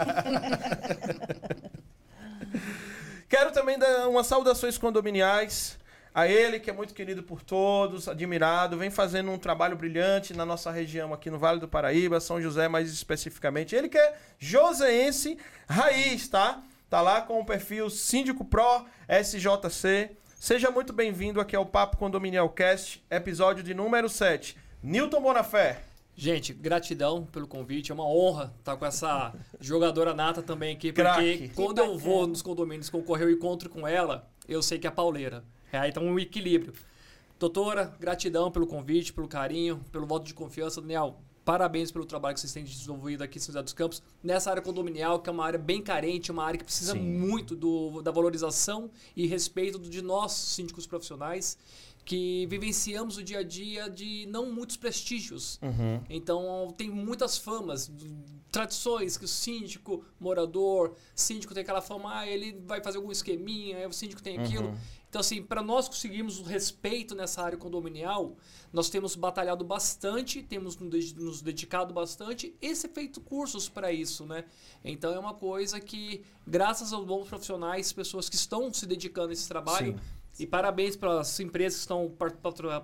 Quero 3.29 3.53
também 3.53 3.79
dar 3.79 4.09
umas 4.09 4.27
saudações 4.27 4.79
condominiais 4.79 5.79
a 6.15 6.27
ele, 6.27 6.59
que 6.59 6.69
é 6.69 6.73
muito 6.73 6.93
querido 6.93 7.23
por 7.23 7.43
todos, 7.43 8.09
admirado, 8.09 8.77
vem 8.77 8.91
fazendo 8.91 9.31
um 9.31 9.39
trabalho 9.39 9.77
brilhante 9.77 10.35
na 10.35 10.45
nossa 10.45 10.71
região 10.71 11.15
aqui 11.15 11.31
no 11.31 11.39
Vale 11.39 11.61
do 11.61 11.69
Paraíba, 11.69 12.21
São 12.21 12.41
José 12.41 12.69
mais 12.69 12.93
especificamente. 12.93 13.75
Ele 13.77 13.89
que 13.89 13.99
é 13.99 14.17
joseense 14.39 15.39
raiz, 15.69 16.29
tá? 16.29 16.63
Tá 16.89 17.01
lá 17.01 17.21
com 17.21 17.39
o 17.39 17.45
perfil 17.45 17.89
Síndico 17.89 18.45
Pro 18.45 18.85
SJC. 19.09 20.11
Seja 20.41 20.71
muito 20.71 20.93
bem-vindo 20.93 21.41
aqui 21.41 21.55
ao 21.55 21.65
Papo 21.65 21.97
Condominial 21.97 22.49
Cast, 22.49 23.05
episódio 23.09 23.63
de 23.63 23.73
número 23.73 24.09
7. 24.09 24.57
Newton 24.83 25.21
Bonafé. 25.21 25.83
Gente, 26.17 26.53
gratidão 26.53 27.25
pelo 27.25 27.47
convite. 27.47 27.93
É 27.93 27.95
uma 27.95 28.07
honra 28.07 28.53
estar 28.59 28.77
com 28.77 28.85
essa 28.85 29.33
jogadora 29.61 30.13
nata 30.13 30.43
também 30.43 30.75
aqui, 30.75 30.93
porque 30.93 31.39
Crack. 31.39 31.49
quando 31.55 31.79
eu 31.79 31.97
vou 31.97 32.27
nos 32.27 32.43
condomínios 32.43 32.91
concorrer 32.91 33.29
e 33.29 33.35
encontro 33.35 33.71
com 33.71 33.87
ela, 33.87 34.29
eu 34.49 34.61
sei 34.61 34.79
que 34.79 34.87
é 34.87 34.91
pauleira. 34.91 35.45
É, 35.73 35.79
aí 35.79 35.93
tá 35.93 36.01
um 36.01 36.19
equilíbrio. 36.19 36.73
Doutora, 37.39 37.97
gratidão 37.99 38.51
pelo 38.51 38.67
convite, 38.67 39.13
pelo 39.13 39.27
carinho, 39.27 39.81
pelo 39.91 40.07
voto 40.07 40.27
de 40.27 40.35
confiança. 40.35 40.81
Daniel, 40.81 41.19
parabéns 41.45 41.91
pelo 41.91 42.05
trabalho 42.05 42.35
que 42.35 42.41
vocês 42.41 42.53
têm 42.53 42.65
desenvolvido 42.65 43.23
aqui 43.23 43.39
em 43.39 43.41
São 43.41 43.53
José 43.53 43.63
dos 43.63 43.73
Campos, 43.73 44.03
nessa 44.23 44.51
área 44.51 44.63
condominial, 44.63 45.21
que 45.21 45.31
é 45.31 45.33
uma 45.33 45.45
área 45.45 45.59
bem 45.59 45.83
carente, 45.83 46.31
uma 46.31 46.45
área 46.45 46.59
que 46.59 46.65
precisa 46.65 46.93
Sim. 46.93 47.01
muito 47.01 47.57
do, 47.57 48.03
da 48.03 48.11
valorização 48.11 48.91
e 49.17 49.27
respeito 49.27 49.79
de 49.79 50.03
nós, 50.03 50.33
síndicos 50.33 50.87
profissionais, 50.87 51.57
que 52.05 52.47
vivenciamos 52.47 53.17
o 53.17 53.23
dia 53.23 53.39
a 53.39 53.43
dia 53.43 53.89
de 53.89 54.27
não 54.27 54.53
muitos 54.53 54.77
prestígios. 54.77 55.59
Uhum. 55.63 56.01
Então, 56.09 56.75
tem 56.77 56.91
muitas 56.91 57.39
famas, 57.39 57.91
tradições 58.51 59.17
que 59.17 59.25
o 59.25 59.29
síndico, 59.29 60.05
morador, 60.19 60.95
síndico 61.15 61.55
tem 61.55 61.63
aquela 61.63 61.81
fama, 61.81 62.19
ah, 62.19 62.27
ele 62.27 62.61
vai 62.67 62.83
fazer 62.83 62.99
algum 62.99 63.13
esqueminha, 63.13 63.89
o 63.89 63.93
síndico 63.93 64.23
tem 64.23 64.39
aquilo. 64.39 64.69
Uhum. 64.69 64.77
Então, 65.11 65.21
assim, 65.21 65.43
para 65.43 65.61
nós 65.61 65.89
conseguirmos 65.89 66.39
o 66.39 66.45
respeito 66.45 67.17
nessa 67.17 67.43
área 67.43 67.59
condominial, 67.59 68.37
nós 68.73 68.89
temos 68.89 69.17
batalhado 69.17 69.65
bastante, 69.65 70.41
temos 70.41 70.79
nos 70.79 71.43
dedicado 71.43 71.93
bastante 71.93 72.55
e 72.63 72.75
feito 72.77 73.21
cursos 73.21 73.69
para 73.69 73.93
isso, 73.93 74.25
né? 74.25 74.45
Então, 74.85 75.13
é 75.13 75.19
uma 75.19 75.35
coisa 75.35 75.81
que, 75.81 76.23
graças 76.47 76.93
aos 76.93 77.05
bons 77.05 77.27
profissionais, 77.29 77.93
pessoas 77.93 78.29
que 78.29 78.37
estão 78.37 78.73
se 78.73 78.87
dedicando 78.87 79.31
a 79.31 79.33
esse 79.33 79.49
trabalho, 79.49 79.99
Sim. 80.33 80.45
e 80.45 80.47
parabéns 80.47 80.95
para 80.95 81.21
as 81.21 81.41
empresas 81.41 81.79
que 81.79 81.83
estão 81.83 82.15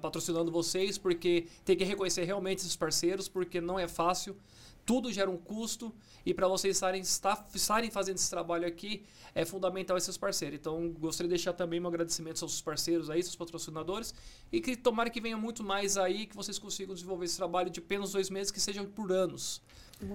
patrocinando 0.01 0.51
vocês, 0.51 0.99
porque 0.99 1.47
tem 1.65 1.77
que 1.77 1.85
reconhecer 1.85 2.25
realmente 2.25 2.59
esses 2.59 2.75
parceiros, 2.75 3.29
porque 3.29 3.61
não 3.61 3.79
é 3.79 3.87
fácil 3.87 4.37
tudo 4.87 5.13
gera 5.13 5.29
um 5.29 5.37
custo 5.37 5.93
e 6.25 6.33
para 6.33 6.47
vocês 6.47 6.77
estarem, 6.77 7.03
estarem 7.03 7.91
fazendo 7.91 8.17
esse 8.17 8.31
trabalho 8.31 8.67
aqui 8.67 9.05
é 9.35 9.45
fundamental 9.45 9.97
esses 9.97 10.17
parceiros. 10.17 10.59
Então, 10.59 10.89
gostaria 10.99 11.29
de 11.29 11.35
deixar 11.35 11.53
também 11.53 11.79
meu 11.81 11.89
agradecimento 11.89 12.43
aos 12.43 12.63
parceiros 12.63 13.11
aí, 13.11 13.23
seus 13.23 13.37
patrocinadores 13.37 14.15
e 14.51 14.61
que 14.61 14.77
tomara 14.77 15.11
que 15.11 15.21
venha 15.21 15.37
muito 15.37 15.65
mais 15.65 15.99
aí, 15.99 16.25
que 16.25 16.37
vocês 16.37 16.59
consigam 16.59 16.95
desenvolver 16.95 17.27
esse 17.27 17.37
trabalho 17.37 17.69
de 17.69 17.81
apenas 17.81 18.13
dois 18.13 18.31
meses, 18.31 18.53
que 18.53 18.61
sejam 18.61 18.87
por 18.87 19.11
anos. 19.11 19.61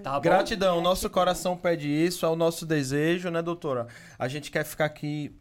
Tá 0.01 0.19
Gratidão, 0.19 0.79
nosso 0.79 1.09
coração 1.09 1.57
pede 1.57 1.89
isso, 1.89 2.25
é 2.25 2.29
o 2.29 2.35
nosso 2.35 2.65
desejo, 2.65 3.29
né, 3.29 3.41
doutora? 3.41 3.87
A 4.17 4.27
gente 4.27 4.49
quer 4.49 4.63
ficar 4.63 4.85
aqui 4.85 5.35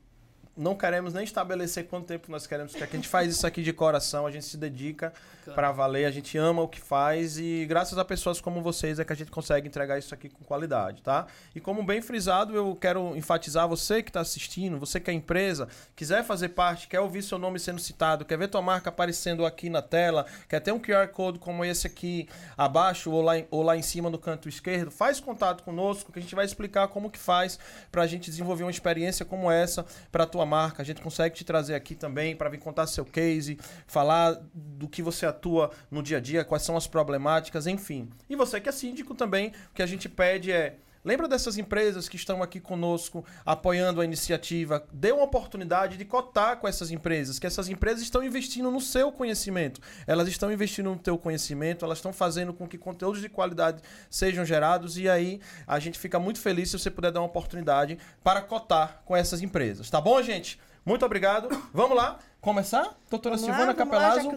não 0.57 0.75
queremos 0.75 1.15
nem 1.15 1.25
estabelecer 1.25 1.87
quanto 1.87 2.07
tempo 2.07 2.31
nós 2.31 2.47
queremos 2.47 2.73
ficar 2.73 2.85
aqui. 2.85 2.97
A 2.97 2.99
gente 2.99 3.09
faz 3.09 3.33
isso 3.33 3.47
aqui 3.47 3.63
de 3.63 3.73
coração, 3.73 4.27
a 4.27 4.31
gente 4.31 4.45
se 4.45 4.57
dedica 4.57 5.13
para 5.55 5.73
valer, 5.73 6.05
a 6.05 6.11
gente 6.11 6.37
ama 6.37 6.63
o 6.63 6.69
que 6.69 6.81
faz 6.81 7.39
e 7.39 7.65
graças 7.67 7.99
a 7.99 8.05
pessoas 8.05 8.41
como 8.41 8.63
vocês 8.63 8.99
é 8.99 9.05
que 9.05 9.13
a 9.13 9.17
gente 9.17 9.31
consegue 9.31 9.67
entregar 9.67 9.99
isso 9.99 10.15
aqui 10.15 10.29
com 10.29 10.45
qualidade, 10.45 11.03
tá? 11.03 11.27
E 11.55 11.61
como 11.61 11.83
bem 11.83 12.03
frisado, 12.03 12.55
eu 12.55 12.77
quero 12.77 13.17
enfatizar 13.17 13.67
você 13.67 14.03
que 14.03 14.11
está 14.11 14.21
assistindo, 14.21 14.79
você 14.79 15.01
que 15.01 15.11
é 15.11 15.15
empresa, 15.15 15.69
quiser 15.97 16.25
fazer 16.25 16.51
parte, 16.51 16.89
quer 16.89 17.01
ouvir 17.01 17.23
seu 17.23 17.39
nome 17.39 17.59
sendo 17.59 17.81
citado, 17.81 18.25
quer 18.25 18.37
ver 18.37 18.49
tua 18.49 18.63
marca 18.63 18.91
aparecendo 18.91 19.47
aqui 19.47 19.71
na 19.71 19.83
tela, 19.83 20.27
quer 20.49 20.61
ter 20.61 20.73
um 20.73 20.79
QR 20.79 21.09
Code 21.09 21.39
como 21.39 21.65
esse 21.65 21.87
aqui 21.87 22.29
abaixo 22.57 23.11
ou 23.11 23.23
lá, 23.23 23.39
em, 23.39 23.47
ou 23.51 23.63
lá 23.63 23.77
em 23.77 23.83
cima 23.83 24.11
no 24.11 24.19
canto 24.19 24.49
esquerdo, 24.49 24.91
faz 24.91 25.21
contato 25.21 25.63
conosco 25.65 26.13
que 26.13 26.19
a 26.19 26.23
gente 26.23 26.35
vai 26.35 26.45
explicar 26.45 26.89
como 26.89 27.11
que 27.11 27.19
faz 27.19 27.59
para 27.91 28.03
a 28.03 28.07
gente 28.07 28.31
desenvolver 28.31 28.65
uma 28.65 28.71
experiência 28.71 29.25
como 29.25 29.51
essa 29.51 29.85
para 30.13 30.27
tua 30.27 30.40
marca. 30.47 30.83
A 30.83 30.85
gente 30.85 31.01
consegue 31.01 31.35
te 31.35 31.45
trazer 31.45 31.75
aqui 31.75 31.95
também 31.95 32.35
para 32.35 32.49
vir 32.49 32.59
contar 32.59 32.87
seu 32.87 33.05
case, 33.05 33.59
falar 33.87 34.41
do 34.55 34.89
que 34.89 35.03
você 35.03 35.27
atua 35.27 35.71
no 35.91 36.03
dia 36.03 36.19
a 36.19 36.21
dia, 36.21 36.45
quais 36.45 36.63
são 36.63 36.77
as 36.77 36.87
problemáticas, 36.87 37.67
enfim. 37.67 38.09
E 38.29 38.37
você 38.37 38.61
que 38.61 38.69
é 38.69 38.73
síndico 38.73 39.15
também, 39.15 39.53
o 39.71 39.75
que 39.75 39.83
a 39.83 39.87
gente 39.87 40.09
pede 40.09 40.53
é 40.53 40.77
Lembra 41.05 41.27
dessas 41.27 41.57
empresas 41.57 42.09
que 42.09 42.17
estão 42.17 42.43
aqui 42.43 42.61
conosco 42.61 43.25
apoiando 43.45 44.01
a 44.01 44.05
iniciativa? 44.05 44.87
Dê 44.93 45.13
uma 45.13 45.25
oportunidade 45.25 45.97
de 45.97 46.05
cotar 46.05 46.59
com 46.59 46.69
essas 46.69 46.91
empresas, 46.91 47.39
que 47.39 47.47
essas 47.47 47.69
empresas 47.69 48.03
estão 48.03 48.23
investindo 48.23 48.71
no 48.71 48.81
seu 48.81 49.11
conhecimento. 49.11 49.81
Elas 50.07 50.29
estão 50.29 50.53
investindo 50.53 50.91
no 50.91 50.99
teu 50.99 51.17
conhecimento, 51.17 51.85
elas 51.85 51.99
estão 51.99 52.13
fazendo 52.13 52.53
com 52.53 52.69
que 52.69 52.77
conteúdos 52.77 53.21
de 53.21 53.29
qualidade 53.29 53.83
sejam 54.11 54.45
gerados 54.45 54.99
e 54.99 55.09
aí 55.09 55.41
a 55.67 55.79
gente 55.79 55.99
fica 55.99 56.19
muito 56.19 56.39
feliz 56.39 56.71
se 56.71 56.79
você 56.79 56.91
puder 56.91 57.11
dar 57.11 57.21
uma 57.21 57.27
oportunidade 57.27 57.99
para 58.23 58.43
cotar 58.43 59.03
com 59.05 59.17
essas 59.17 59.41
empresas. 59.41 59.89
Tá 59.89 60.01
bom, 60.01 60.23
gente? 60.23 60.61
Muito 60.85 61.05
obrigado. 61.05 61.49
Vamos 61.73 61.97
lá. 61.97 62.19
Começar? 62.41 62.99
Doutora 63.11 63.37
vamos 63.37 63.45
Silvana 63.45 63.67
lá, 63.67 63.75
Capelazzo. 63.75 64.31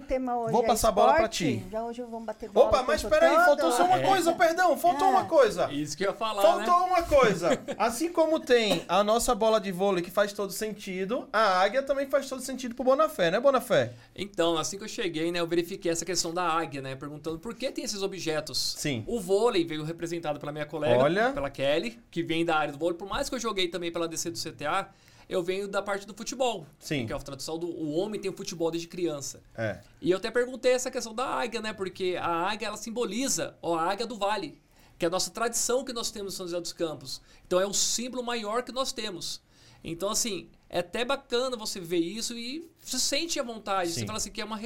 vou 0.51 0.63
é 0.63 0.67
passar 0.67 0.89
a 0.89 0.91
bola 0.91 1.13
para 1.13 1.29
ti. 1.29 1.63
Já 1.71 1.85
hoje 1.85 2.01
vamos 2.01 2.25
bater 2.25 2.49
bola 2.49 2.67
Opa, 2.67 2.83
mas 2.83 3.01
peraí, 3.01 3.33
faltou 3.33 3.71
só 3.71 3.85
uma 3.85 3.99
é. 3.99 4.05
coisa, 4.05 4.33
perdão, 4.33 4.75
faltou 4.77 5.07
é. 5.07 5.11
uma 5.11 5.25
coisa. 5.25 5.71
Isso 5.71 5.95
que 5.95 6.03
eu 6.03 6.09
ia 6.09 6.13
falar, 6.13 6.41
Faltou 6.41 6.79
né? 6.81 6.85
uma 6.85 7.03
coisa. 7.03 7.57
Assim 7.77 8.11
como 8.11 8.41
tem 8.41 8.83
a 8.89 9.05
nossa 9.05 9.33
bola 9.33 9.57
de 9.57 9.71
vôlei 9.71 10.03
que 10.03 10.11
faz 10.11 10.33
todo 10.33 10.51
sentido, 10.51 11.29
a 11.31 11.61
águia 11.61 11.81
também 11.81 12.05
faz 12.05 12.27
todo 12.27 12.41
sentido 12.41 12.75
pro 12.75 12.83
Bonafé, 12.83 13.31
né, 13.31 13.39
Bonafé? 13.39 13.93
Então, 14.13 14.57
assim 14.57 14.77
que 14.77 14.83
eu 14.83 14.89
cheguei, 14.89 15.31
né, 15.31 15.39
eu 15.39 15.47
verifiquei 15.47 15.89
essa 15.89 16.03
questão 16.03 16.33
da 16.33 16.43
águia, 16.43 16.81
né, 16.81 16.95
perguntando 16.95 17.39
por 17.39 17.55
que 17.55 17.71
tem 17.71 17.85
esses 17.85 18.01
objetos. 18.03 18.75
Sim. 18.77 19.05
O 19.07 19.17
vôlei 19.17 19.63
veio 19.63 19.81
representado 19.81 20.41
pela 20.41 20.51
minha 20.51 20.65
colega, 20.65 21.01
Olha. 21.01 21.31
pela 21.31 21.49
Kelly, 21.49 21.97
que 22.11 22.21
vem 22.21 22.43
da 22.43 22.57
área 22.57 22.73
do 22.73 22.77
vôlei, 22.77 22.97
por 22.97 23.07
mais 23.07 23.29
que 23.29 23.35
eu 23.35 23.39
joguei 23.39 23.69
também 23.69 23.93
pela 23.93 24.09
DC 24.09 24.29
do 24.29 24.37
CTA, 24.37 24.89
eu 25.35 25.43
venho 25.43 25.67
da 25.67 25.81
parte 25.81 26.05
do 26.05 26.13
futebol. 26.13 26.65
Sim. 26.79 27.05
Que 27.05 27.13
é 27.13 27.15
a 27.15 27.19
tradução 27.19 27.57
do 27.57 27.67
o 27.67 27.93
homem 27.95 28.19
tem 28.19 28.29
o 28.29 28.35
futebol 28.35 28.69
desde 28.69 28.87
criança. 28.87 29.41
É. 29.55 29.81
E 30.01 30.11
eu 30.11 30.17
até 30.17 30.29
perguntei 30.29 30.73
essa 30.73 30.91
questão 30.91 31.13
da 31.13 31.25
águia, 31.25 31.61
né? 31.61 31.73
Porque 31.73 32.17
a 32.19 32.51
águia 32.51 32.67
ela 32.67 32.77
simboliza 32.77 33.57
ó, 33.61 33.75
a 33.75 33.91
águia 33.91 34.05
do 34.05 34.15
vale, 34.15 34.61
que 34.97 35.05
é 35.05 35.07
a 35.07 35.11
nossa 35.11 35.31
tradição 35.31 35.83
que 35.83 35.93
nós 35.93 36.11
temos 36.11 36.33
em 36.33 36.37
São 36.37 36.45
José 36.45 36.59
dos 36.59 36.73
Campos. 36.73 37.21
Então 37.45 37.59
é 37.59 37.65
o 37.65 37.73
símbolo 37.73 38.23
maior 38.23 38.63
que 38.63 38.71
nós 38.71 38.91
temos. 38.91 39.41
Então, 39.83 40.09
assim, 40.09 40.49
é 40.69 40.79
até 40.79 41.03
bacana 41.03 41.57
você 41.57 41.79
ver 41.79 41.97
isso 41.97 42.37
e 42.37 42.69
se 42.79 42.99
sente 42.99 43.39
à 43.39 43.43
vontade. 43.43 43.91
Sim. 43.91 43.99
Você 43.99 44.05
fala 44.05 44.17
assim 44.17 44.31
que 44.31 44.39
é 44.39 44.45
uma, 44.45 44.57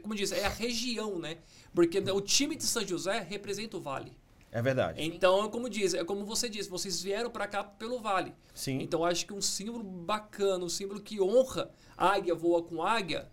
como 0.00 0.14
diz, 0.14 0.32
é 0.32 0.46
a 0.46 0.48
região, 0.48 1.18
né? 1.18 1.38
Porque 1.74 1.98
o 1.98 2.20
time 2.20 2.56
de 2.56 2.64
São 2.64 2.86
José 2.86 3.20
representa 3.20 3.76
o 3.76 3.80
vale. 3.80 4.16
É 4.52 4.60
verdade. 4.60 5.02
Então, 5.02 5.48
como 5.48 5.68
diz, 5.68 5.94
é 5.94 6.04
como 6.04 6.26
você 6.26 6.46
disse, 6.46 6.68
vocês 6.68 7.02
vieram 7.02 7.30
para 7.30 7.48
cá 7.48 7.64
pelo 7.64 7.98
vale. 7.98 8.34
Sim. 8.54 8.78
Então, 8.82 9.02
acho 9.02 9.26
que 9.26 9.32
um 9.32 9.40
símbolo 9.40 9.82
bacana, 9.82 10.62
um 10.62 10.68
símbolo 10.68 11.00
que 11.00 11.20
honra 11.22 11.70
águia 11.96 12.34
voa 12.34 12.62
com 12.62 12.82
águia, 12.82 13.30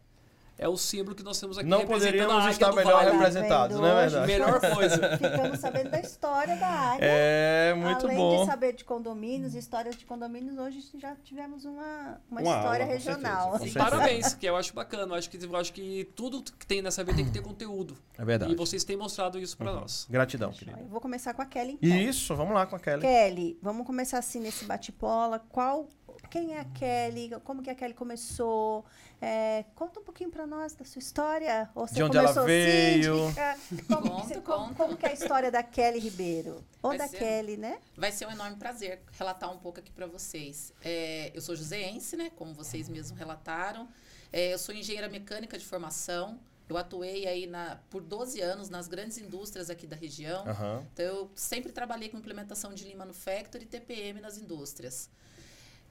é 0.60 0.68
o 0.68 0.78
símbolo 0.78 1.16
que 1.16 1.24
nós 1.24 1.40
temos 1.40 1.58
aqui 1.58 1.68
Não 1.68 1.86
poderíamos 1.88 2.46
estar 2.48 2.72
melhor 2.74 3.04
vale. 3.06 3.12
representados, 3.18 3.78
não 3.78 3.86
é 3.88 4.02
verdade? 4.08 4.28
Melhor 4.28 4.60
coisa. 4.76 5.18
Ficamos 5.18 5.60
sabendo 5.60 5.90
da 5.90 6.00
história 6.00 6.56
da 6.58 6.68
águia. 6.68 7.06
É, 7.06 7.74
muito 7.74 8.06
Além 8.06 8.18
bom. 8.18 8.40
de 8.42 8.46
saber 8.46 8.74
de 8.74 8.84
condomínios, 8.86 9.56
histórias 9.56 9.96
de 9.96 10.06
condomínios, 10.06 10.58
hoje 10.58 10.80
já 11.00 11.16
tivemos 11.16 11.66
uma, 11.66 12.20
uma, 12.30 12.42
Uma 12.42 12.42
história 12.42 12.62
aula, 12.70 12.86
com 12.86 12.92
regional. 12.92 13.22
certeza, 13.22 13.50
com 13.52 13.58
certeza. 13.66 13.80
Parabéns, 13.86 14.34
que 14.34 14.46
eu 14.46 14.56
acho 14.56 14.74
bacana. 14.74 15.14
Eu 15.14 15.16
acho 15.18 15.30
que, 15.30 15.44
eu 15.46 15.56
acho 15.56 15.74
que 15.74 16.10
tudo 16.16 16.44
que 16.44 16.68
tem 16.68 16.82
nessa 16.82 17.04
vida 17.04 17.16
tem 17.16 17.26
que 17.26 17.32
ter 17.32 17.42
conteúdo. 17.42 17.98
É 18.18 18.26
verdade. 18.26 18.52
E 18.52 18.56
vocês 18.56 18.84
têm 18.84 18.98
mostrado 18.98 19.40
isso 19.40 19.58
para 19.58 19.72
Uhum. 19.72 19.80
nós. 19.82 20.06
Gratidão, 20.10 20.52
querido. 20.52 20.78
Eu 20.80 20.88
vou 20.88 21.00
começar 21.00 21.34
com 21.34 21.42
a 21.42 21.46
Kelly, 21.46 21.80
então. 21.82 21.98
Isso, 21.98 22.36
vamos 22.36 22.54
lá 22.54 22.66
com 22.66 22.76
a 22.76 22.80
Kelly. 22.80 23.02
Kelly, 23.02 23.58
vamos 23.62 23.86
começar 23.88 24.18
assim 24.20 24.40
nesse 24.42 24.66
bate-bola. 24.66 25.40
Qual, 25.50 25.88
quem 26.30 26.54
é 26.56 26.60
a 26.60 26.66
Kelly? 26.66 27.32
Como 27.44 27.62
que 27.62 27.70
a 27.70 27.76
Kelly 27.76 27.94
começou? 27.94 28.86
É, 29.22 29.66
conta 29.76 30.00
um 30.00 30.04
pouquinho 30.04 30.30
pra 30.32 30.48
nós 30.48 30.74
da 30.74 30.86
sua 30.86 31.00
história. 31.00 31.70
Ou 31.76 31.88
você 31.88 31.96
De 31.96 32.04
onde 32.04 32.18
ela 32.18 32.28
começou 32.28 32.46
veio. 32.46 33.16
síndica? 33.26 33.58
Como, 33.88 34.02
que 34.04 34.10
Conto, 34.10 34.28
você- 34.28 34.42
como- 34.42 34.76
como 34.76 34.98
que 34.98 35.06
é 35.06 35.10
a 35.10 35.14
história 35.14 35.52
da 35.52 35.62
Kelly 35.62 36.00
Ribeiro? 36.00 36.64
Ou 36.82 36.92
Vai 36.92 36.98
da 37.00 37.08
ser- 37.08 37.18
Kelly, 37.18 37.58
né? 37.58 37.80
Vai 37.98 38.12
ser 38.12 38.28
um 38.28 38.32
enorme 38.32 38.56
prazer 38.58 39.02
relatar 39.12 39.52
um 39.52 39.58
pouco 39.58 39.80
aqui 39.80 39.92
para 39.92 40.06
vocês. 40.08 40.72
É, 40.84 41.32
eu 41.34 41.42
sou 41.42 41.56
joseense, 41.56 42.16
né? 42.16 42.32
Como 42.38 42.54
vocês 42.54 42.88
mesmos 42.88 43.18
relataram. 43.20 43.88
É, 44.32 44.54
eu 44.54 44.58
sou 44.58 44.74
engenheira 44.74 45.10
mecânica 45.10 45.58
de 45.58 45.66
formação. 45.66 46.40
Eu 46.70 46.78
atuei 46.78 47.26
aí 47.28 47.48
na, 47.48 47.80
por 47.90 48.00
12 48.02 48.40
anos 48.40 48.70
nas 48.70 48.88
grandes 48.88 49.18
indústrias 49.18 49.70
aqui 49.72 49.88
da 49.88 49.96
região. 49.96 50.48
Aham. 50.48 50.86
Então, 50.94 51.04
eu 51.06 51.32
sempre 51.36 51.72
trabalhei 51.72 52.10
com 52.10 52.18
implementação 52.18 52.74
de 52.76 52.86
Lean 52.86 52.96
Manufacturing 52.98 53.64
e 53.64 53.68
TPM 53.68 54.22
nas 54.22 54.38
indústrias. 54.38 55.10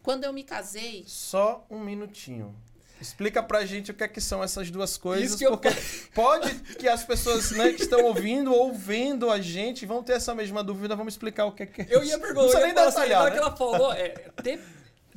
Quando 0.03 0.25
eu 0.25 0.33
me 0.33 0.43
casei, 0.45 1.05
Só 1.07 1.65
um 1.71 1.79
minutinho. 1.81 2.55
Explica 3.01 3.41
pra 3.41 3.65
gente 3.65 3.93
o 3.93 3.95
que 3.95 4.03
é 4.03 4.09
que 4.09 4.21
são 4.21 4.43
essas 4.43 4.71
duas 4.73 4.97
coisas, 4.97 5.29
Isso 5.29 5.39
que 5.39 5.47
eu 5.47 5.53
porque 5.53 5.69
pode 6.13 6.53
que 6.79 6.89
as 6.89 7.05
pessoas 7.05 7.53
né, 7.53 7.73
que 7.73 7.83
estão 7.83 8.03
ouvindo 8.05 8.53
ou 8.53 8.75
vendo 8.75 9.31
a 9.31 9.41
gente 9.41 9.87
vão 9.87 10.03
ter 10.03 10.15
essa 10.15 10.35
mesma 10.35 10.65
dúvida, 10.65 10.97
vamos 10.97 11.15
explicar 11.15 11.45
o 11.45 11.53
que 11.53 11.63
é 11.63 11.67
que 11.67 11.83
é 11.83 11.87
Eu 11.91 12.03
ia 12.03 12.17
Não 12.17 12.21
perguntar, 12.27 12.41
precisa 12.49 12.59
eu 12.69 12.75
nem 12.75 12.85
assim, 12.85 12.91
detalhar, 12.97 13.21
hora 13.23 13.31
né? 13.31 13.37
que 13.37 13.43
ela 13.47 13.57
falou, 13.57 13.93
é, 13.93 14.09
T- 14.43 14.59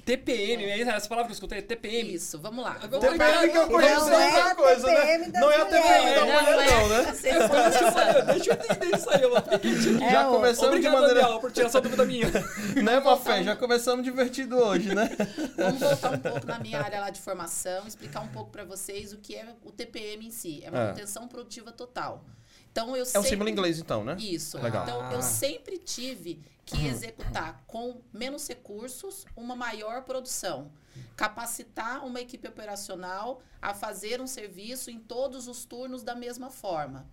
TPM, 0.06 0.64
é 0.64 0.82
essa 0.82 1.08
palavra 1.08 1.28
que 1.28 1.32
eu 1.32 1.36
escutei, 1.36 1.60
é 1.60 1.62
TPM. 1.62 2.14
isso, 2.14 2.40
vamos 2.40 2.64
lá. 2.64 2.80
Vou 2.90 3.00
TPM 3.00 3.50
que 3.52 3.58
eu 3.58 3.62
Não 3.62 3.70
conheço 3.70 4.10
é 4.10 4.30
é 4.30 4.38
outra 4.38 4.56
coisa, 4.56 4.88
né? 4.88 5.18
Não 5.34 5.52
é 5.52 5.62
a 5.62 5.66
TPM 5.66 6.16
da 6.16 6.26
mulheres. 6.26 6.50
mulher, 6.50 6.72
não, 6.72 6.90
né? 6.90 6.96
É 7.24 7.36
eu 7.36 7.42
estão 7.42 7.92
falei, 7.92 8.22
deixa 8.24 8.52
eu 8.52 8.56
entender 8.56 8.98
isso 8.98 9.10
aí, 9.10 9.22
eu. 9.22 9.38
É 9.38 10.12
Já 10.12 10.26
começamos 10.26 10.82
de 10.82 10.88
Obrigado, 10.88 10.94
maneira... 10.94 11.22
Daniel, 11.22 11.40
por 11.40 11.52
tirar 11.52 11.68
essa 11.68 11.82
dúvida 11.82 12.06
minha. 12.06 12.28
Né, 12.82 13.00
Mafé? 13.00 13.44
Já 13.44 13.56
começamos 13.56 14.04
divertido 14.04 14.58
hoje, 14.58 14.94
né? 14.96 15.10
Vamos 15.58 15.80
voltar 15.80 16.14
um 16.14 16.20
pouco 16.20 16.48
na 16.48 16.60
minha 16.60 16.82
área 16.82 17.00
lá 17.02 17.10
de 17.10 17.20
formação, 17.20 17.86
explicar 17.88 18.22
um 18.22 18.28
pouco 18.30 18.50
para 18.50 18.64
vocês 18.64 19.14
o 19.14 19.18
que 19.18 19.36
é 19.36 19.46
o 19.64 19.72
TPM 19.72 20.26
em 20.28 20.32
si. 20.32 20.62
É 20.64 20.72
manutenção 20.72 21.28
produtiva 21.28 21.72
total. 21.72 22.24
Então 22.72 22.96
eu 22.96 23.00
É 23.00 23.02
um 23.02 23.06
sempre... 23.06 23.30
símbolo 23.30 23.50
inglês, 23.50 23.80
então, 23.80 24.04
né? 24.04 24.16
Isso. 24.20 24.58
Legal. 24.58 24.84
Então 24.84 25.02
Ah. 25.02 25.14
eu 25.14 25.22
sempre 25.22 25.78
tive 25.78 26.42
que 26.66 26.86
executar 26.88 27.64
com 27.68 28.02
menos 28.14 28.48
recursos 28.48 29.26
uma 29.36 29.56
maior 29.56 30.04
produção. 30.04 30.72
Capacitar 31.18 32.06
uma 32.06 32.22
equipe 32.22 32.48
operacional 32.48 33.42
a 33.62 33.74
fazer 33.74 34.22
um 34.22 34.28
serviço 34.28 34.90
em 34.90 35.00
todos 35.00 35.48
os 35.48 35.66
turnos 35.66 36.02
da 36.04 36.16
mesma 36.16 36.50
forma. 36.50 37.06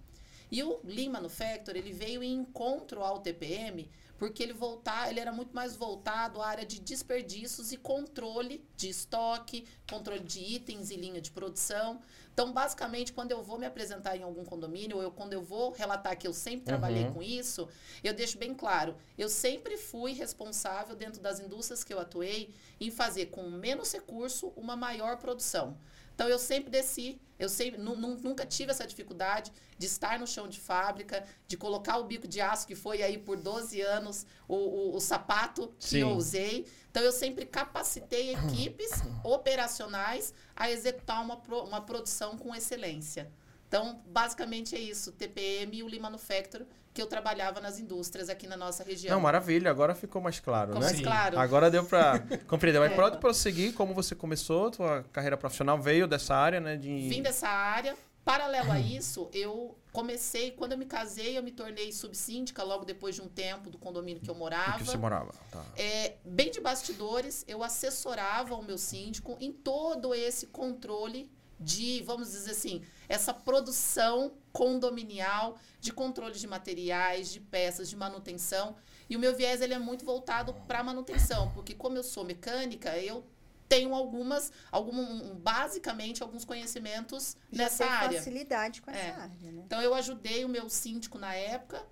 E 0.51 0.63
o 0.63 0.81
Lean 0.85 1.11
Manufacturing, 1.11 1.79
ele 1.79 1.93
veio 1.93 2.23
em 2.23 2.33
encontro 2.35 3.03
ao 3.03 3.19
TPM, 3.19 3.91
porque 4.19 4.43
ele 4.43 4.53
voltar, 4.53 5.09
ele 5.09 5.21
era 5.21 5.33
muito 5.33 5.55
mais 5.55 5.77
voltado 5.77 6.43
à 6.43 6.49
área 6.49 6.67
de 6.67 6.81
desperdícios 6.81 7.71
e 7.73 7.77
controle 7.77 8.63
de 8.77 8.89
estoque, 8.89 9.65
controle 9.89 10.21
de 10.21 10.41
itens 10.41 10.91
e 10.91 10.97
linha 10.97 11.21
de 11.21 11.31
produção. 11.31 12.01
Então, 12.35 12.53
basicamente, 12.53 13.13
quando 13.13 13.31
eu 13.33 13.43
vou 13.43 13.59
me 13.59 13.67
apresentar 13.67 14.17
em 14.17 14.23
algum 14.23 14.45
condomínio, 14.45 14.97
ou 14.97 15.03
eu, 15.03 15.11
quando 15.11 15.33
eu 15.33 15.43
vou 15.43 15.71
relatar 15.73 16.17
que 16.19 16.27
eu 16.27 16.33
sempre 16.33 16.67
trabalhei 16.67 17.05
Uhum. 17.05 17.15
com 17.15 17.23
isso, 17.23 17.69
eu 18.03 18.13
deixo 18.13 18.39
bem 18.39 18.55
claro, 18.55 18.97
eu 19.17 19.29
sempre 19.29 19.77
fui 19.77 20.13
responsável 20.13 20.95
dentro 20.97 21.21
das 21.21 21.41
indústrias 21.41 21.83
que 21.85 21.93
eu 21.95 21.99
atuei 22.01 22.55
em 22.81 22.91
fazer 22.91 23.27
com 23.27 23.49
menos 23.51 23.93
recurso 23.93 24.53
uma 24.57 24.77
maior 24.77 25.17
produção. 25.19 25.79
Então 26.19 26.29
eu 26.29 26.37
sempre 26.41 26.69
desci, 26.69 27.21
eu 27.39 27.49
sempre, 27.49 27.81
nu- 27.81 27.95
nu- 27.95 28.17
nunca 28.19 28.45
tive 28.45 28.73
essa 28.73 28.85
dificuldade 28.85 29.53
de 29.79 29.87
estar 29.87 30.19
no 30.19 30.27
chão 30.27 30.49
de 30.49 30.59
fábrica, 30.59 31.25
de 31.47 31.57
colocar 31.57 31.97
o 31.99 32.03
bico 32.03 32.27
de 32.27 32.41
aço 32.41 32.67
que 32.67 32.75
foi 32.75 33.05
aí 33.05 33.17
por 33.17 33.37
12 33.37 33.81
anos 33.83 34.27
o, 34.49 34.57
o, 34.57 34.97
o 34.97 35.01
sapato 35.01 35.73
que 35.79 35.91
Sim. 35.91 35.99
eu 36.01 36.09
usei. 36.17 36.67
Então 36.91 37.05
eu 37.05 37.13
sempre 37.13 37.47
capacitei 37.47 38.35
equipes 38.35 38.91
operacionais 39.23 40.35
a 40.57 40.69
executar 40.69 41.23
uma, 41.23 41.37
uma 41.63 41.81
produção 41.83 42.37
com 42.37 42.53
excelência. 42.53 43.31
Então, 43.69 44.03
basicamente 44.07 44.75
é 44.75 44.81
isso, 44.81 45.13
TPM 45.13 45.77
e 45.77 45.83
o 45.85 45.87
Lee 45.87 46.01
Manufacture, 46.01 46.67
que 46.95 47.01
eu 47.03 47.07
trabalhava 47.07 47.61
nas 47.61 47.79
indústrias 47.79 48.29
aqui 48.29 48.47
na 48.47 48.57
nossa 48.57 48.83
região. 48.83 49.15
Não, 49.15 49.21
maravilha, 49.21 49.71
agora 49.71 49.95
ficou 49.95 50.21
mais 50.21 50.41
claro, 50.41 50.73
Ficou 50.73 50.81
né? 50.81 50.87
mais 50.93 51.01
claro. 51.01 51.39
Agora 51.39 51.71
deu 51.71 51.85
pra 51.85 52.19
compreender. 52.49 52.79
Mas 52.81 52.93
É. 52.93 52.97
pode 52.97 53.19
prosseguir 53.19 53.73
como 53.75 53.95
você 53.95 54.15
começou, 54.15 54.71
tua 54.71 55.05
carreira 55.13 55.37
profissional 55.37 55.79
veio 55.81 56.07
dessa 56.09 56.35
área, 56.35 56.61
né? 56.61 56.77
De... 56.77 57.09
Vim 57.09 57.23
dessa 57.23 57.49
área. 57.49 57.97
Paralelo 58.25 58.73
a 58.73 58.79
isso, 58.79 59.31
eu 59.33 59.79
comecei, 59.91 60.51
quando 60.51 60.73
eu 60.73 60.79
me 60.79 60.85
casei, 60.85 61.39
eu 61.39 61.43
me 61.43 61.51
tornei 61.51 61.91
subsíndica 61.93 62.63
logo 62.63 62.85
depois 62.85 63.15
de 63.15 63.23
um 63.23 63.29
tempo 63.29 63.71
do 63.71 63.79
condomínio 63.79 64.21
que 64.21 64.29
eu 64.29 64.35
morava. 64.35 64.77
que 64.77 64.85
você 64.85 64.99
morava. 64.99 65.33
Tá. 65.51 65.65
É, 65.79 66.17
bem 66.27 66.51
de 66.51 66.61
bastidores, 66.61 67.43
eu 67.49 67.63
assessorava 67.63 68.55
o 68.55 68.63
meu 68.63 68.77
síndico 68.77 69.35
em 69.41 69.51
todo 69.51 70.15
esse 70.15 70.47
controle 70.49 71.31
de, 71.59 72.03
vamos 72.05 72.31
dizer 72.31 72.53
assim, 72.53 72.83
essa 73.09 73.33
produção 73.35 74.33
condominial 74.53 75.59
de 75.81 75.93
controle 75.93 76.35
de 76.39 76.47
materiais, 76.47 77.31
de 77.33 77.41
peças, 77.41 77.89
de 77.89 77.97
manutenção. 77.97 78.77
E 79.09 79.17
o 79.17 79.19
meu 79.19 79.35
viés 79.35 79.61
ele 79.61 79.75
é 79.75 79.79
muito 79.79 80.05
voltado 80.05 80.53
para 80.67 80.83
manutenção, 80.83 81.51
porque 81.53 81.75
como 81.75 81.97
eu 81.97 82.03
sou 82.03 82.25
mecânica, 82.25 82.97
eu 82.99 83.25
tenho 83.69 83.95
algumas, 83.95 84.51
algum, 84.73 84.99
um, 84.99 85.35
basicamente 85.35 86.23
alguns 86.23 86.45
conhecimentos 86.45 87.37
Já 87.53 87.65
nessa 87.65 87.85
área. 87.87 88.19
facilidade 88.19 88.81
com 88.81 88.91
essa 88.91 88.99
É. 89.01 89.11
área, 89.11 89.53
né? 89.53 89.63
Então 89.67 89.81
eu 89.83 89.95
ajudei 89.95 90.45
o 90.45 90.49
meu 90.49 90.69
síndico 90.71 91.19
na 91.19 91.35
época. 91.35 91.85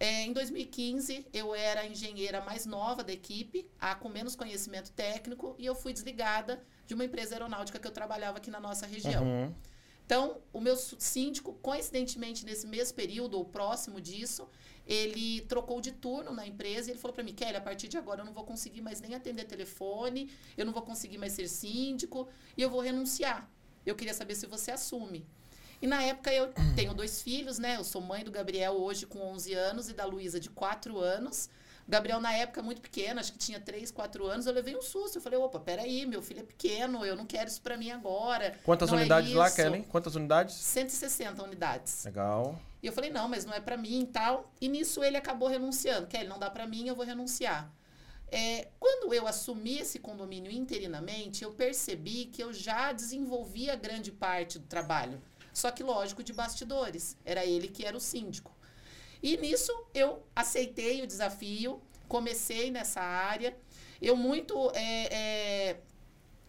É, 0.00 0.22
em 0.22 0.32
2015, 0.32 1.26
eu 1.32 1.52
era 1.56 1.80
a 1.80 1.86
engenheira 1.86 2.40
mais 2.40 2.64
nova 2.66 3.02
da 3.02 3.12
equipe, 3.12 3.68
a 3.80 3.96
com 3.96 4.08
menos 4.08 4.36
conhecimento 4.36 4.92
técnico, 4.92 5.56
e 5.58 5.66
eu 5.66 5.74
fui 5.74 5.92
desligada 5.92 6.64
de 6.88 6.94
uma 6.94 7.04
empresa 7.04 7.34
aeronáutica 7.34 7.78
que 7.78 7.86
eu 7.86 7.92
trabalhava 7.92 8.38
aqui 8.38 8.50
na 8.50 8.58
nossa 8.58 8.86
região. 8.86 9.22
Uhum. 9.22 9.54
Então, 10.04 10.38
o 10.54 10.60
meu 10.60 10.74
síndico, 10.74 11.52
coincidentemente, 11.60 12.46
nesse 12.46 12.66
mesmo 12.66 12.96
período, 12.96 13.36
ou 13.36 13.44
próximo 13.44 14.00
disso, 14.00 14.48
ele 14.86 15.42
trocou 15.42 15.82
de 15.82 15.92
turno 15.92 16.32
na 16.32 16.46
empresa 16.46 16.88
e 16.88 16.92
ele 16.92 16.98
falou 16.98 17.14
para 17.14 17.22
mim, 17.22 17.34
Kelly, 17.34 17.56
a 17.56 17.60
partir 17.60 17.88
de 17.88 17.98
agora 17.98 18.22
eu 18.22 18.24
não 18.24 18.32
vou 18.32 18.42
conseguir 18.42 18.80
mais 18.80 19.02
nem 19.02 19.14
atender 19.14 19.44
telefone, 19.44 20.30
eu 20.56 20.64
não 20.64 20.72
vou 20.72 20.80
conseguir 20.80 21.18
mais 21.18 21.34
ser 21.34 21.46
síndico 21.46 22.26
e 22.56 22.62
eu 22.62 22.70
vou 22.70 22.80
renunciar. 22.80 23.46
Eu 23.84 23.94
queria 23.94 24.14
saber 24.14 24.34
se 24.34 24.46
você 24.46 24.70
assume. 24.70 25.26
E 25.82 25.86
na 25.86 26.02
época 26.02 26.32
eu 26.32 26.54
tenho 26.74 26.94
dois 26.94 27.20
filhos, 27.20 27.58
né? 27.58 27.76
Eu 27.76 27.84
sou 27.84 28.00
mãe 28.00 28.24
do 28.24 28.30
Gabriel 28.30 28.72
hoje 28.72 29.04
com 29.04 29.18
11 29.18 29.52
anos 29.52 29.90
e 29.90 29.92
da 29.92 30.06
Luísa 30.06 30.40
de 30.40 30.48
4 30.48 30.98
anos. 30.98 31.50
Gabriel, 31.88 32.20
na 32.20 32.34
época, 32.34 32.60
muito 32.60 32.82
pequeno, 32.82 33.18
acho 33.18 33.32
que 33.32 33.38
tinha 33.38 33.58
3, 33.58 33.90
4 33.90 34.26
anos, 34.26 34.44
eu 34.44 34.52
levei 34.52 34.76
um 34.76 34.82
susto. 34.82 35.16
Eu 35.16 35.22
falei, 35.22 35.38
opa, 35.38 35.58
peraí, 35.58 36.04
meu 36.04 36.20
filho 36.20 36.40
é 36.40 36.42
pequeno, 36.42 37.02
eu 37.06 37.16
não 37.16 37.24
quero 37.24 37.48
isso 37.48 37.62
para 37.62 37.78
mim 37.78 37.90
agora. 37.90 38.58
Quantas 38.62 38.90
Não 38.90 38.98
é 38.98 39.00
unidades 39.00 39.32
lá, 39.32 39.46
isso. 39.46 39.56
Kelly? 39.56 39.84
Quantas 39.88 40.14
unidades? 40.14 40.54
160 40.54 41.42
unidades. 41.42 42.04
Legal. 42.04 42.60
E 42.82 42.86
eu 42.86 42.92
falei, 42.92 43.08
não, 43.08 43.26
mas 43.26 43.46
não 43.46 43.54
é 43.54 43.60
pra 43.60 43.78
mim 43.78 44.02
e 44.02 44.06
tal. 44.06 44.52
E 44.60 44.68
nisso 44.68 45.02
ele 45.02 45.16
acabou 45.16 45.48
renunciando. 45.48 46.06
Kelly, 46.06 46.28
não 46.28 46.38
dá 46.38 46.50
pra 46.50 46.66
mim, 46.66 46.86
eu 46.86 46.94
vou 46.94 47.06
renunciar. 47.06 47.72
É, 48.30 48.68
quando 48.78 49.14
eu 49.14 49.26
assumi 49.26 49.78
esse 49.78 49.98
condomínio 49.98 50.52
interinamente, 50.52 51.42
eu 51.42 51.52
percebi 51.52 52.26
que 52.26 52.42
eu 52.42 52.52
já 52.52 52.92
desenvolvia 52.92 53.74
grande 53.74 54.12
parte 54.12 54.58
do 54.58 54.66
trabalho. 54.66 55.22
Só 55.54 55.70
que, 55.70 55.82
lógico, 55.82 56.22
de 56.22 56.34
bastidores. 56.34 57.16
Era 57.24 57.46
ele 57.46 57.66
que 57.66 57.86
era 57.86 57.96
o 57.96 58.00
síndico. 58.00 58.57
E 59.22 59.36
nisso 59.36 59.72
eu 59.94 60.22
aceitei 60.34 61.02
o 61.02 61.06
desafio, 61.06 61.80
comecei 62.06 62.70
nessa 62.70 63.00
área. 63.00 63.56
Eu 64.00 64.16
muito, 64.16 64.70
é, 64.74 65.70
é, 65.70 65.80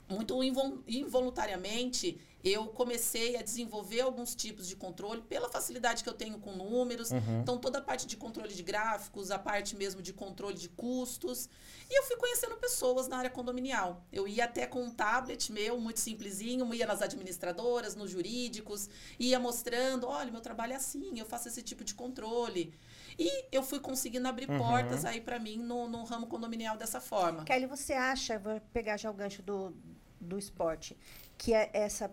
muito 0.07 0.43
invol- 0.43 0.83
involuntariamente, 0.87 2.19
eu 2.43 2.67
comecei 2.67 3.35
a 3.35 3.41
desenvolver 3.41 4.01
alguns 4.01 4.33
tipos 4.33 4.67
de 4.67 4.75
controle 4.75 5.21
pela 5.21 5.49
facilidade 5.49 6.03
que 6.03 6.09
eu 6.09 6.13
tenho 6.13 6.39
com 6.39 6.53
números. 6.55 7.11
Então, 7.41 7.57
toda 7.57 7.79
a 7.79 7.81
parte 7.81 8.07
de 8.07 8.15
controle 8.15 8.53
de 8.53 8.63
gráficos, 8.63 9.29
a 9.29 9.37
parte 9.37 9.75
mesmo 9.75 10.01
de 10.01 10.13
controle 10.13 10.55
de 10.55 10.69
custos. 10.69 11.49
E 11.89 11.99
eu 11.99 12.03
fui 12.03 12.15
conhecendo 12.17 12.55
pessoas 12.57 13.07
na 13.07 13.17
área 13.17 13.29
condominial. 13.29 14.05
Eu 14.11 14.27
ia 14.27 14.45
até 14.45 14.65
com 14.65 14.83
um 14.83 14.91
tablet 14.91 15.51
meu, 15.51 15.79
muito 15.79 15.99
simplesinho, 15.99 16.73
ia 16.73 16.85
nas 16.85 17.01
administradoras, 17.01 17.95
nos 17.95 18.11
jurídicos, 18.11 18.89
ia 19.19 19.39
mostrando, 19.39 20.07
olha, 20.07 20.31
meu 20.31 20.41
trabalho 20.41 20.73
é 20.73 20.75
assim, 20.75 21.19
eu 21.19 21.25
faço 21.25 21.47
esse 21.47 21.61
tipo 21.61 21.83
de 21.83 21.93
controle. 21.93 22.73
E 23.17 23.45
eu 23.51 23.61
fui 23.61 23.79
conseguindo 23.79 24.27
abrir 24.27 24.47
portas 24.47 25.03
aí 25.03 25.19
para 25.19 25.37
mim 25.39 25.57
no, 25.57 25.89
no 25.89 26.03
ramo 26.05 26.27
condominial 26.27 26.77
dessa 26.77 27.01
forma. 27.01 27.43
Kelly, 27.43 27.65
você 27.65 27.91
acha, 27.93 28.39
vou 28.39 28.61
pegar 28.71 28.95
já 28.95 29.11
o 29.11 29.13
gancho 29.13 29.41
do, 29.41 29.75
do 30.21 30.37
esporte, 30.37 30.97
que 31.37 31.53
é 31.53 31.69
essa 31.73 32.09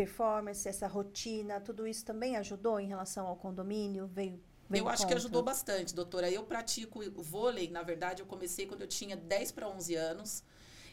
performance, 0.00 0.66
essa 0.66 0.86
rotina, 0.86 1.60
tudo 1.60 1.86
isso 1.86 2.04
também 2.04 2.36
ajudou 2.36 2.80
em 2.80 2.86
relação 2.86 3.26
ao 3.26 3.36
condomínio? 3.36 4.06
Veio, 4.06 4.40
veio 4.68 4.82
Eu 4.82 4.88
acho 4.88 5.02
que 5.02 5.12
contra? 5.12 5.18
ajudou 5.18 5.42
bastante, 5.42 5.94
doutora. 5.94 6.30
Eu 6.30 6.42
pratico 6.42 7.00
o 7.00 7.22
vôlei, 7.22 7.68
na 7.68 7.82
verdade, 7.82 8.22
eu 8.22 8.26
comecei 8.26 8.64
quando 8.66 8.80
eu 8.80 8.86
tinha 8.88 9.14
10 9.14 9.52
para 9.52 9.68
11 9.68 9.94
anos. 9.94 10.42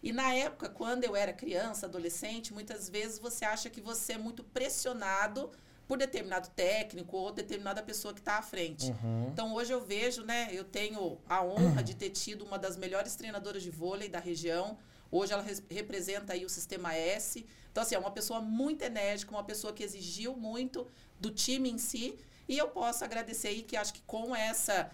E 0.04 0.12
na 0.12 0.34
época, 0.34 0.68
quando 0.70 1.06
eu 1.06 1.16
era 1.16 1.32
criança, 1.32 1.86
adolescente, 1.86 2.54
muitas 2.54 2.90
vezes 2.90 3.18
você 3.18 3.46
acha 3.46 3.70
que 3.70 3.80
você 3.80 4.14
é 4.14 4.18
muito 4.18 4.44
pressionado 4.44 5.50
por 5.88 5.98
determinado 5.98 6.50
técnico 6.50 7.16
ou 7.16 7.32
determinada 7.32 7.82
pessoa 7.82 8.14
que 8.14 8.20
está 8.20 8.38
à 8.38 8.42
frente. 8.42 8.94
Então 9.32 9.54
hoje 9.56 9.72
eu 9.74 9.80
vejo, 9.80 10.22
né, 10.24 10.50
eu 10.52 10.66
tenho 10.66 11.18
a 11.30 11.42
honra 11.42 11.82
de 11.82 11.96
ter 11.96 12.10
tido 12.10 12.44
uma 12.44 12.60
das 12.60 12.76
melhores 12.76 13.16
treinadoras 13.16 13.64
de 13.64 13.70
vôlei 13.70 14.10
da 14.10 14.20
região. 14.20 14.78
Hoje 15.12 15.34
ela 15.34 15.42
res- 15.44 15.64
representa 15.70 16.34
aí 16.34 16.46
o 16.46 16.50
sistema 16.50 16.94
S. 16.96 17.46
Então 17.72 17.84
assim, 17.84 17.96
é 17.96 18.00
uma 18.00 18.12
pessoa 18.12 18.42
muito 18.42 18.82
enérgica, 18.84 19.32
uma 19.32 19.44
pessoa 19.44 19.74
que 19.74 19.84
exigiu 19.84 20.36
muito 20.36 20.88
do 21.20 21.32
time 21.32 21.70
em 21.70 21.78
si, 21.78 22.18
e 22.48 22.58
eu 22.58 22.70
posso 22.70 23.04
agradecer 23.04 23.50
aí 23.50 23.62
que 23.64 23.76
acho 23.76 23.94
que 23.94 24.02
com 24.02 24.36
essa 24.36 24.90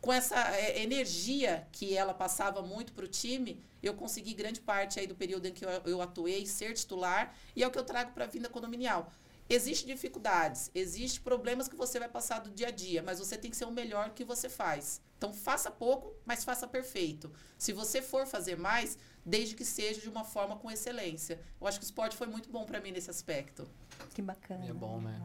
com 0.00 0.12
essa 0.12 0.36
é, 0.56 0.82
energia 0.82 1.66
que 1.72 1.96
ela 1.96 2.12
passava 2.12 2.60
muito 2.60 2.92
para 2.92 3.04
o 3.04 3.08
time, 3.08 3.58
eu 3.82 3.94
consegui 3.94 4.34
grande 4.34 4.60
parte 4.60 5.00
aí 5.00 5.06
do 5.06 5.14
período 5.14 5.46
em 5.46 5.52
que 5.52 5.64
eu, 5.64 5.70
eu 5.86 6.02
atuei 6.02 6.46
ser 6.46 6.74
titular 6.74 7.34
e 7.56 7.62
é 7.62 7.66
o 7.66 7.70
que 7.70 7.78
eu 7.78 7.84
trago 7.84 8.12
para 8.12 8.24
a 8.24 8.28
vinda 8.28 8.48
condominial. 8.48 9.10
Existem 9.48 9.94
dificuldades, 9.94 10.70
existem 10.74 11.20
problemas 11.22 11.68
que 11.68 11.76
você 11.76 11.98
vai 11.98 12.08
passar 12.08 12.38
do 12.40 12.50
dia 12.50 12.68
a 12.68 12.70
dia, 12.70 13.02
mas 13.02 13.18
você 13.18 13.36
tem 13.36 13.50
que 13.50 13.56
ser 13.56 13.66
o 13.66 13.70
melhor 13.70 14.10
que 14.10 14.24
você 14.24 14.48
faz. 14.48 15.00
Então 15.18 15.32
faça 15.34 15.70
pouco, 15.70 16.14
mas 16.24 16.44
faça 16.44 16.66
perfeito. 16.66 17.30
Se 17.58 17.72
você 17.72 18.00
for 18.00 18.26
fazer 18.26 18.56
mais, 18.56 18.96
desde 19.24 19.54
que 19.54 19.64
seja 19.64 20.00
de 20.00 20.08
uma 20.08 20.24
forma 20.24 20.56
com 20.56 20.70
excelência. 20.70 21.40
Eu 21.60 21.66
acho 21.66 21.78
que 21.78 21.84
o 21.84 21.88
esporte 21.88 22.16
foi 22.16 22.26
muito 22.26 22.50
bom 22.50 22.64
para 22.64 22.80
mim 22.80 22.92
nesse 22.92 23.10
aspecto. 23.10 23.66
Que 24.12 24.20
bacana. 24.20 24.66
É 24.66 24.72
bom, 24.72 25.00
né? 25.00 25.20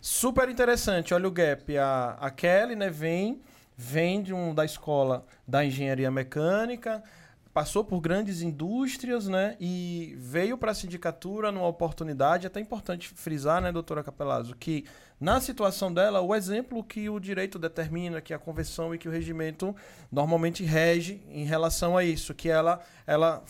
Super 0.00 0.48
interessante. 0.48 1.12
Olha 1.12 1.26
o 1.26 1.30
gap. 1.30 1.76
A, 1.76 2.16
a 2.20 2.30
Kelly, 2.30 2.76
né, 2.76 2.88
vem, 2.88 3.42
vem 3.76 4.22
de 4.22 4.32
um, 4.32 4.54
da 4.54 4.64
escola 4.64 5.26
da 5.46 5.64
engenharia 5.64 6.10
mecânica, 6.10 7.02
passou 7.52 7.84
por 7.84 8.00
grandes 8.00 8.42
indústrias, 8.42 9.26
né, 9.26 9.56
e 9.58 10.14
veio 10.18 10.56
para 10.56 10.70
a 10.70 10.74
sindicatura 10.74 11.50
numa 11.50 11.66
oportunidade. 11.66 12.46
É 12.46 12.48
até 12.48 12.60
importante 12.60 13.08
frisar, 13.08 13.60
né, 13.60 13.72
doutora 13.72 14.02
Capelazzo, 14.02 14.54
que 14.54 14.84
na 15.20 15.40
situação 15.40 15.92
dela, 15.92 16.20
o 16.20 16.34
exemplo 16.34 16.84
que 16.84 17.08
o 17.08 17.18
direito 17.18 17.58
determina, 17.58 18.20
que 18.20 18.32
a 18.32 18.38
convenção 18.38 18.94
e 18.94 18.98
que 18.98 19.08
o 19.08 19.10
regimento 19.10 19.74
normalmente 20.12 20.62
rege 20.62 21.20
em 21.28 21.44
relação 21.44 21.96
a 21.96 22.04
isso, 22.04 22.32
que 22.34 22.48
ela, 22.48 22.80
ela 23.06 23.42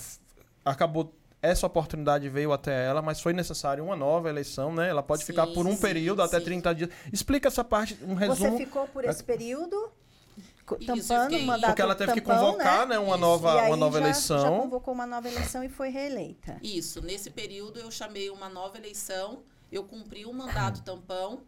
acabou 0.64 1.14
essa 1.40 1.66
oportunidade 1.66 2.28
veio 2.28 2.52
até 2.52 2.87
ela, 2.87 3.00
mas 3.00 3.20
foi 3.20 3.32
necessária 3.32 3.82
uma 3.82 3.94
nova 3.94 4.28
eleição, 4.28 4.74
né? 4.74 4.88
Ela 4.88 5.02
pode 5.02 5.24
ficar 5.24 5.46
Sim, 5.46 5.54
por 5.54 5.66
um 5.66 5.76
sim, 5.76 5.80
período 5.80 6.20
até 6.20 6.38
sim. 6.38 6.44
30 6.46 6.74
dias. 6.74 6.90
Explica 7.12 7.48
essa 7.48 7.62
parte, 7.62 7.96
um 8.02 8.14
Você 8.14 8.26
resumo. 8.26 8.58
ficou 8.58 8.88
por 8.88 9.04
esse 9.04 9.22
período 9.22 9.90
tampando, 10.76 11.31
fiquei- 11.31 11.44
mandato 11.46 11.70
Porque 11.70 11.83
ela 11.83 11.94
teve 11.94 12.12
que 12.14 12.20
tampão, 12.20 12.52
convocar, 12.52 12.87
né, 12.87 12.98
uma 12.98 13.11
Isso. 13.14 13.18
nova, 13.18 13.54
E 13.54 13.59
aí 13.61 13.66
uma 13.68 13.76
nova 13.76 13.98
já, 13.98 14.04
eleição. 14.04 14.38
Já 14.40 14.50
convocou 14.50 14.94
uma 14.94 15.07
nova 15.07 15.28
eleição 15.28 15.64
e 15.64 15.68
foi 15.68 15.88
reeleita. 15.88 16.59
Isso, 16.62 17.00
nesse 17.00 17.31
período 17.31 17.78
eu 17.78 17.90
chamei 17.90 18.31
uma 18.31 18.48
nova 18.48 18.76
eleição, 18.78 19.42
eu 19.70 19.85
cumpri 19.85 20.24
o 20.26 20.33
mandato 20.33 20.83
tampão 20.83 21.40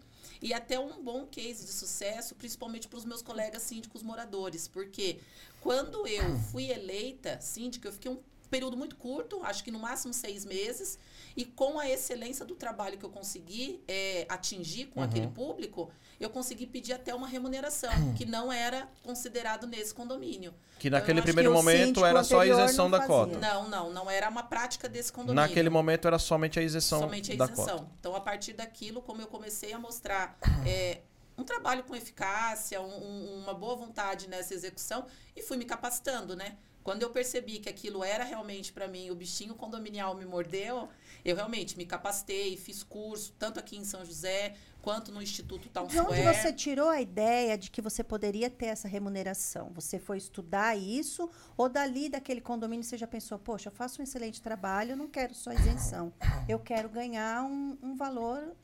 e 0.43 0.55
até 0.55 0.79
um 0.79 1.03
bom 1.03 1.27
case 1.27 1.65
de 1.67 1.73
sucesso, 1.73 2.35
principalmente 2.35 2.89
para 2.89 2.99
os 2.99 3.05
meus 3.05 3.21
colegas 3.23 3.63
síndicos 3.63 4.03
moradores, 4.03 4.67
porque 4.69 5.19
quando 5.61 6.07
eu 6.07 6.37
fui 6.51 6.71
eleita 6.71 7.39
síndica, 7.41 7.89
eu 7.89 7.93
fiquei 7.93 8.11
um 8.11 8.19
período 8.51 8.77
muito 8.77 8.97
curto, 8.97 9.41
acho 9.45 9.63
que 9.63 9.71
no 9.71 9.79
máximo 9.79 10.13
seis 10.13 10.45
meses, 10.45 10.99
e 11.37 11.45
com 11.45 11.79
a 11.79 11.89
excelência 11.89 12.45
do 12.45 12.55
trabalho 12.55 12.99
que 12.99 13.05
eu 13.05 13.11
consegui 13.11 13.83
eh, 13.87 14.27
atingir 14.29 14.87
com 14.87 15.03
aquele 15.03 15.29
público, 15.29 15.91
eu 16.19 16.29
consegui 16.31 16.67
pedir 16.67 16.93
até 16.93 17.15
uma 17.15 17.27
remuneração, 17.29 17.91
que 18.17 18.25
não 18.27 18.53
era 18.53 18.89
considerado 19.03 19.67
nesse 19.67 19.95
condomínio. 19.95 20.53
Que 20.79 20.89
Então, 20.89 20.99
naquele 20.99 21.23
primeiro 21.23 21.51
que 21.51 21.57
momento 21.57 22.05
era 22.05 22.23
só 22.25 22.41
a 22.41 22.47
isenção 22.47 22.91
da 22.91 23.07
cota. 23.07 23.39
Não, 23.39 23.69
não, 23.69 23.93
não 23.93 24.11
era 24.11 24.29
uma 24.29 24.43
prática 24.43 24.89
desse 24.89 25.13
condomínio. 25.13 25.43
Naquele 25.49 25.69
momento 25.71 26.07
era 26.09 26.19
somente 26.19 26.59
a 26.59 26.63
isenção 26.63 27.01
Somente 27.01 27.33
a 27.33 27.37
da 27.37 27.45
isenção. 27.45 27.79
cota. 27.79 27.91
Então, 28.01 28.15
a 28.17 28.21
partir 28.21 28.53
daquilo, 28.55 29.01
como 29.03 29.21
eu 29.23 29.27
comecei 29.27 29.73
a 29.73 29.79
mostrar 29.79 30.39
é, 30.67 31.01
um 31.39 31.45
trabalho 31.45 31.85
com 31.85 31.95
eficácia, 31.97 32.81
um- 32.81 33.43
uma 33.43 33.55
boa 33.55 33.77
vontade 33.77 34.29
nessa 34.29 34.53
execução, 34.55 35.07
e 35.37 35.43
fui 35.43 35.57
me 35.57 35.65
capacitando, 35.65 36.35
né? 36.37 36.57
Quando 36.83 37.03
eu 37.03 37.11
percebi 37.11 37.59
que 37.59 37.69
aquilo 37.69 38.03
era 38.03 38.25
realmente 38.25 38.73
para 38.73 38.89
mim, 38.89 39.11
o 39.11 39.15
bichinho 39.15 39.55
condominial 39.55 40.15
me 40.15 40.25
mordeu, 40.25 40.89
eu 41.25 41.37
realmente 41.37 41.77
me 41.77 41.85
capacitei, 41.85 42.57
fiz 42.57 42.83
curso, 42.83 43.33
tanto 43.39 43.59
aqui 43.59 43.77
em 43.77 43.85
São 43.85 44.05
José, 44.05 44.55
quanto 44.83 45.13
no 45.13 45.23
Instituto 45.23 45.69
Town 45.69 45.87
De 45.87 45.99
onde 46.01 46.23
você 46.23 46.53
tirou 46.53 46.89
a 46.89 47.01
ideia 47.01 47.57
de 47.57 47.71
que 47.71 47.83
você 47.83 48.03
poderia 48.03 48.49
ter 48.49 48.67
essa 48.67 48.89
remuneração? 48.89 49.71
Você 49.75 49.99
foi 49.99 50.19
estudar 50.19 50.77
isso 50.77 51.31
ou 51.57 51.69
dali 51.69 52.09
daquele 52.09 52.41
condomínio 52.41 52.85
você 52.85 52.97
já 52.97 53.07
pensou, 53.07 53.39
poxa, 53.39 53.69
eu 53.69 53.73
faço 53.73 54.01
um 54.01 54.05
excelente 54.05 54.41
trabalho, 54.41 54.93
eu 54.93 54.97
não 54.97 55.09
quero 55.09 55.35
só 55.35 55.53
isenção, 55.53 56.13
eu 56.49 56.59
quero 56.59 56.89
ganhar 56.89 57.45
um, 57.45 57.77
um 57.83 57.95
valor 57.95 58.55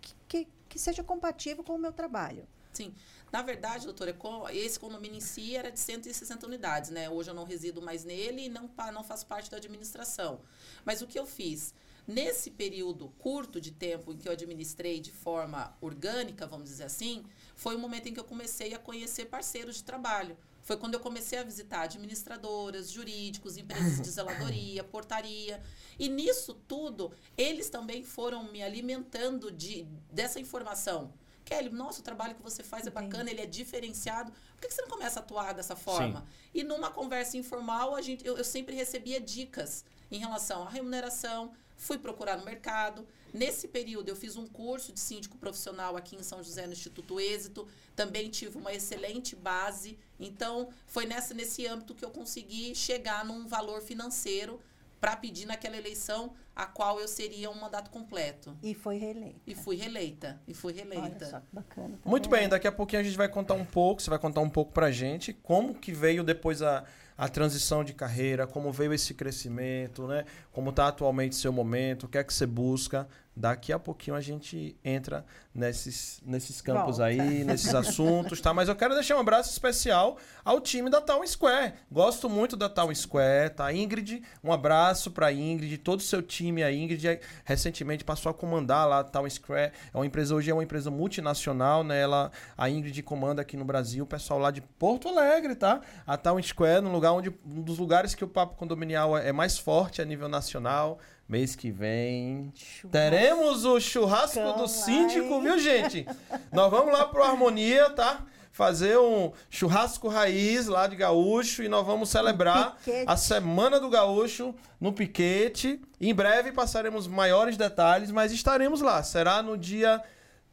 que, 0.00 0.14
que, 0.28 0.48
que 0.68 0.78
seja 0.78 1.02
compatível 1.02 1.64
com 1.64 1.74
o 1.74 1.78
meu 1.78 1.92
trabalho? 1.92 2.46
Sim. 2.72 2.94
Na 3.32 3.42
verdade, 3.42 3.86
doutora, 3.86 4.16
esse 4.52 4.78
condomínio 4.78 5.16
em 5.16 5.20
si 5.20 5.56
era 5.56 5.70
de 5.70 5.80
160 5.80 6.46
unidades, 6.46 6.90
né? 6.90 7.10
Hoje 7.10 7.30
eu 7.30 7.34
não 7.34 7.44
resido 7.44 7.82
mais 7.82 8.04
nele 8.04 8.46
e 8.46 8.48
não, 8.48 8.70
não 8.92 9.02
faço 9.02 9.26
parte 9.26 9.50
da 9.50 9.56
administração. 9.56 10.40
Mas 10.84 11.02
o 11.02 11.06
que 11.06 11.18
eu 11.18 11.26
fiz? 11.26 11.74
Nesse 12.06 12.50
período 12.50 13.08
curto 13.18 13.60
de 13.60 13.72
tempo 13.72 14.12
em 14.12 14.16
que 14.16 14.28
eu 14.28 14.32
administrei 14.32 15.00
de 15.00 15.10
forma 15.10 15.76
orgânica, 15.80 16.46
vamos 16.46 16.68
dizer 16.68 16.84
assim, 16.84 17.24
foi 17.56 17.74
o 17.74 17.78
momento 17.78 18.08
em 18.08 18.14
que 18.14 18.20
eu 18.20 18.24
comecei 18.24 18.74
a 18.74 18.78
conhecer 18.78 19.26
parceiros 19.26 19.76
de 19.76 19.84
trabalho. 19.84 20.36
Foi 20.62 20.76
quando 20.76 20.94
eu 20.94 21.00
comecei 21.00 21.38
a 21.38 21.44
visitar 21.44 21.82
administradoras, 21.82 22.90
jurídicos, 22.90 23.56
empresas 23.56 24.00
de 24.00 24.10
zeladoria, 24.10 24.82
portaria. 24.84 25.62
E 25.98 26.08
nisso 26.08 26.54
tudo, 26.66 27.12
eles 27.36 27.70
também 27.70 28.02
foram 28.02 28.50
me 28.50 28.62
alimentando 28.62 29.50
de, 29.50 29.84
dessa 30.10 30.40
informação. 30.40 31.12
Kelly, 31.44 31.70
nossa, 31.70 32.00
o 32.00 32.02
trabalho 32.02 32.34
que 32.34 32.42
você 32.42 32.64
faz 32.64 32.86
é 32.86 32.90
bacana, 32.90 33.30
ele 33.30 33.40
é 33.40 33.46
diferenciado. 33.46 34.32
Por 34.32 34.60
que 34.60 34.74
você 34.74 34.82
não 34.82 34.88
começa 34.88 35.20
a 35.20 35.22
atuar 35.22 35.54
dessa 35.54 35.76
forma? 35.76 36.20
Sim. 36.20 36.26
E 36.52 36.64
numa 36.64 36.90
conversa 36.90 37.36
informal, 37.36 37.94
a 37.94 38.02
gente, 38.02 38.26
eu, 38.26 38.36
eu 38.36 38.42
sempre 38.42 38.74
recebia 38.74 39.20
dicas 39.20 39.84
em 40.10 40.18
relação 40.18 40.64
à 40.64 40.68
remuneração, 40.68 41.52
fui 41.76 41.98
procurar 41.98 42.36
no 42.36 42.44
mercado. 42.44 43.06
Nesse 43.32 43.68
período, 43.68 44.08
eu 44.08 44.16
fiz 44.16 44.36
um 44.36 44.46
curso 44.46 44.92
de 44.92 45.00
síndico 45.00 45.36
profissional 45.36 45.96
aqui 45.96 46.16
em 46.16 46.22
São 46.22 46.42
José, 46.42 46.66
no 46.66 46.72
Instituto 46.72 47.20
Êxito. 47.20 47.68
Também 47.94 48.30
tive 48.30 48.56
uma 48.56 48.72
excelente 48.72 49.36
base. 49.36 49.98
Então, 50.18 50.70
foi 50.86 51.06
nessa, 51.06 51.34
nesse 51.34 51.66
âmbito 51.66 51.94
que 51.94 52.04
eu 52.04 52.10
consegui 52.10 52.74
chegar 52.74 53.24
num 53.24 53.46
valor 53.46 53.82
financeiro 53.82 54.60
para 55.00 55.14
pedir 55.14 55.46
naquela 55.46 55.76
eleição 55.76 56.32
a 56.54 56.64
qual 56.64 56.98
eu 56.98 57.06
seria 57.06 57.50
um 57.50 57.54
mandato 57.54 57.90
completo. 57.90 58.56
E 58.62 58.74
foi 58.74 58.96
reeleita. 58.96 59.40
E 59.46 59.54
fui 59.54 59.76
reeleita. 59.76 60.40
E 60.48 60.54
fui 60.54 60.72
reeleita. 60.72 61.04
Olha 61.04 61.26
só, 61.26 61.42
bacana. 61.52 61.98
Tá 62.02 62.08
Muito 62.08 62.30
bem, 62.30 62.48
daqui 62.48 62.66
a 62.66 62.72
pouquinho 62.72 63.00
a 63.02 63.04
gente 63.04 63.16
vai 63.16 63.28
contar 63.28 63.54
um 63.54 63.64
pouco, 63.64 64.00
você 64.00 64.08
vai 64.08 64.18
contar 64.18 64.40
um 64.40 64.48
pouco 64.48 64.72
pra 64.72 64.90
gente 64.90 65.34
como 65.34 65.74
que 65.74 65.92
veio 65.92 66.24
depois 66.24 66.62
a, 66.62 66.84
a 67.16 67.28
transição 67.28 67.82
de 67.82 67.92
carreira, 67.94 68.46
como 68.46 68.70
veio 68.72 68.92
esse 68.92 69.14
crescimento, 69.14 70.06
né? 70.06 70.24
Como 70.52 70.70
está 70.70 70.88
atualmente 70.88 71.34
seu 71.36 71.52
momento, 71.52 72.04
o 72.04 72.08
que 72.08 72.18
é 72.18 72.24
que 72.24 72.32
você 72.32 72.46
busca. 72.46 73.08
Daqui 73.38 73.70
a 73.70 73.78
pouquinho 73.78 74.16
a 74.16 74.20
gente 74.22 74.74
entra 74.82 75.22
nesses, 75.54 76.22
nesses 76.24 76.62
campos 76.62 76.96
Volta. 76.96 77.04
aí, 77.04 77.44
nesses 77.44 77.74
assuntos, 77.74 78.40
tá? 78.40 78.54
Mas 78.54 78.66
eu 78.66 78.74
quero 78.74 78.94
deixar 78.94 79.14
um 79.14 79.20
abraço 79.20 79.50
especial 79.50 80.16
ao 80.42 80.58
time 80.58 80.88
da 80.88 81.02
Town 81.02 81.26
Square. 81.26 81.74
Gosto 81.92 82.30
muito 82.30 82.56
da 82.56 82.66
Town 82.66 82.94
Square, 82.94 83.50
tá? 83.50 83.70
Ingrid, 83.74 84.22
um 84.42 84.50
abraço 84.50 85.10
para 85.10 85.30
Ingrid, 85.30 85.76
todo 85.76 86.00
o 86.00 86.02
seu 86.02 86.22
time 86.22 86.62
aí. 86.62 86.82
Ingrid 86.82 87.20
recentemente 87.44 88.04
passou 88.04 88.30
a 88.30 88.34
comandar 88.34 88.88
lá 88.88 89.00
a 89.00 89.04
Town 89.04 89.28
Square. 89.28 89.72
É 89.92 89.96
uma 89.98 90.06
empresa 90.06 90.34
hoje 90.34 90.50
é 90.50 90.54
uma 90.54 90.64
empresa 90.64 90.90
multinacional, 90.90 91.84
né? 91.84 92.00
Ela, 92.00 92.32
a 92.56 92.70
Ingrid 92.70 93.02
comanda 93.02 93.42
aqui 93.42 93.54
no 93.54 93.66
Brasil, 93.66 94.04
o 94.04 94.06
pessoal 94.06 94.38
lá 94.38 94.50
de 94.50 94.62
Porto 94.62 95.10
Alegre, 95.10 95.54
tá? 95.54 95.82
A 96.06 96.16
Town 96.16 96.42
Square, 96.42 96.80
no 96.80 96.90
lugar 96.90 97.12
onde 97.12 97.28
um 97.44 97.60
dos 97.60 97.76
lugares 97.78 98.14
que 98.14 98.24
o 98.24 98.28
papo 98.28 98.56
condominial 98.56 99.16
é 99.18 99.30
mais 99.30 99.58
forte 99.58 100.00
a 100.00 100.06
nível 100.06 100.26
nacional. 100.26 100.98
Mês 101.28 101.56
que 101.56 101.70
vem 101.72 102.52
churrasco. 102.54 102.88
teremos 102.88 103.64
o 103.64 103.80
churrasco 103.80 104.52
do 104.52 104.68
síndico, 104.68 105.40
viu, 105.40 105.58
gente? 105.58 106.06
Nós 106.52 106.70
vamos 106.70 106.92
lá 106.92 107.04
pro 107.06 107.22
Harmonia, 107.22 107.90
tá? 107.90 108.20
Fazer 108.52 108.96
um 108.96 109.32
churrasco 109.50 110.08
raiz 110.08 110.66
lá 110.66 110.86
de 110.86 110.96
gaúcho 110.96 111.62
e 111.62 111.68
nós 111.68 111.84
vamos 111.84 112.08
celebrar 112.08 112.78
a 113.06 113.16
Semana 113.16 113.78
do 113.78 113.90
Gaúcho 113.90 114.54
no 114.80 114.92
Piquete. 114.92 115.80
Em 116.00 116.14
breve 116.14 116.52
passaremos 116.52 117.06
maiores 117.06 117.56
detalhes, 117.56 118.10
mas 118.10 118.32
estaremos 118.32 118.80
lá. 118.80 119.02
Será 119.02 119.42
no 119.42 119.58
dia 119.58 120.00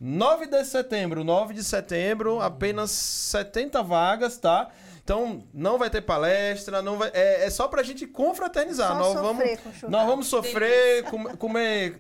9 0.02 0.48
de 0.48 0.66
setembro. 0.66 1.24
9 1.24 1.54
de 1.54 1.64
setembro, 1.64 2.42
apenas 2.42 2.92
70 2.92 3.82
vagas, 3.84 4.38
tá? 4.38 4.70
Então, 5.04 5.44
não 5.54 5.78
vai 5.78 5.90
ter 5.90 6.02
palestra, 6.02 6.82
não 6.82 6.98
vai, 6.98 7.12
é, 7.14 7.46
é 7.46 7.50
só 7.50 7.68
pra 7.68 7.84
gente 7.84 8.08
confraternizar. 8.08 8.94
Só 8.94 9.00
nós 9.00 9.14
vamos, 9.14 9.44
nós 9.90 10.08
vamos 10.08 10.28
sofrer, 10.28 11.04
com, 11.04 11.24
comer 11.36 12.00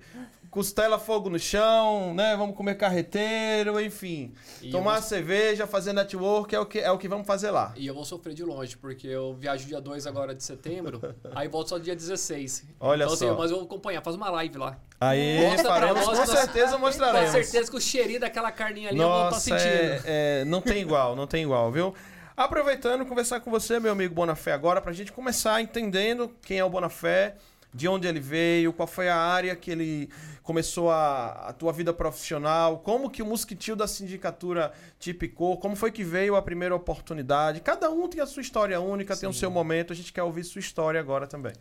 costela 0.54 1.00
fogo 1.00 1.32
no 1.32 1.40
chão, 1.40 2.14
né? 2.14 2.38
Vamos 2.38 2.56
comer 2.56 2.76
carreteiro, 2.76 3.82
enfim. 3.82 4.32
E 4.62 4.70
tomar 4.70 5.00
vou... 5.00 5.02
cerveja, 5.02 5.66
fazer 5.66 5.94
network 5.94 6.54
é 6.54 6.60
o, 6.60 6.66
que, 6.66 6.80
é 6.80 6.92
o 6.92 6.98
que 7.00 7.08
vamos 7.08 7.26
fazer 7.26 7.50
lá. 7.50 7.74
E 7.76 7.88
eu 7.88 7.94
vou 7.96 8.06
sofrer 8.06 8.36
de 8.36 8.44
longe, 8.44 8.78
porque 8.78 9.08
eu 9.08 9.34
viajo 9.34 9.66
dia 9.66 9.82
2 9.82 10.06
agora 10.06 10.36
de 10.36 10.44
setembro, 10.44 11.02
aí 11.34 11.48
volto 11.48 11.70
só 11.70 11.80
dia 11.80 11.96
16. 11.96 12.68
Olha 12.80 13.04
então, 13.04 13.14
assim, 13.14 13.26
só. 13.26 13.32
Assim, 13.32 13.42
mas 13.42 13.50
eu 13.50 13.58
vou 13.58 13.66
acompanhar, 13.66 14.02
faz 14.04 14.16
uma 14.16 14.30
live 14.30 14.60
lá. 14.60 14.78
Aí, 15.02 15.42
Mostra 15.42 15.70
faremos, 15.70 16.06
com 16.06 16.26
certeza 16.26 16.78
mostraremos. 16.78 17.32
Com 17.32 17.44
certeza 17.44 17.72
que 17.72 17.78
o 17.78 17.82
cheirinho 17.82 18.20
daquela 18.20 18.52
carninha 18.52 18.90
ali 18.90 18.98
Nossa, 19.00 19.10
eu 19.10 19.30
vou 19.32 19.40
estar 19.40 19.60
sentindo. 19.60 20.08
É, 20.08 20.42
é, 20.42 20.46
não 20.46 20.62
tem 20.62 20.82
igual, 20.82 21.16
não 21.16 21.26
tem 21.26 21.44
igual, 21.44 21.72
viu? 21.72 21.96
Aproveitando, 22.36 23.06
conversar 23.06 23.42
com 23.42 23.52
você, 23.52 23.80
meu 23.80 23.92
amigo 23.92 24.16
Bonafé, 24.16 24.54
agora, 24.54 24.82
para 24.82 24.90
a 24.90 24.94
gente 24.94 25.12
começar 25.12 25.62
entendendo 25.62 26.36
quem 26.42 26.58
é 26.58 26.66
o 26.66 26.70
Bonafé, 26.70 27.36
de 27.72 27.88
onde 27.88 28.08
ele 28.08 28.20
veio, 28.20 28.74
qual 28.74 28.88
foi 28.88 29.08
a 29.08 29.16
área 29.16 29.56
que 29.56 29.70
ele 29.70 30.10
começou 30.42 30.90
a, 30.90 31.50
a 31.50 31.54
tua 31.54 31.72
vida 31.72 31.94
profissional, 31.94 32.80
como 32.80 33.10
que 33.10 33.22
o 33.22 33.26
mosquitinho 33.26 33.78
da 33.78 33.88
sindicatura 33.88 34.74
te 35.00 35.14
picou, 35.14 35.58
como 35.58 35.76
foi 35.76 35.92
que 35.92 36.04
veio 36.04 36.36
a 36.36 36.42
primeira 36.42 36.76
oportunidade. 36.76 37.62
Cada 37.62 37.92
um 37.92 38.08
tem 38.08 38.20
a 38.20 38.26
sua 38.26 38.42
história 38.42 38.82
única, 38.82 39.14
Sim. 39.14 39.22
tem 39.22 39.30
o 39.30 39.34
seu 39.34 39.52
momento, 39.52 39.94
a 39.94 39.96
gente 39.96 40.12
quer 40.12 40.24
ouvir 40.24 40.44
sua 40.44 40.60
história 40.60 41.00
agora 41.00 41.28
também. 41.28 41.54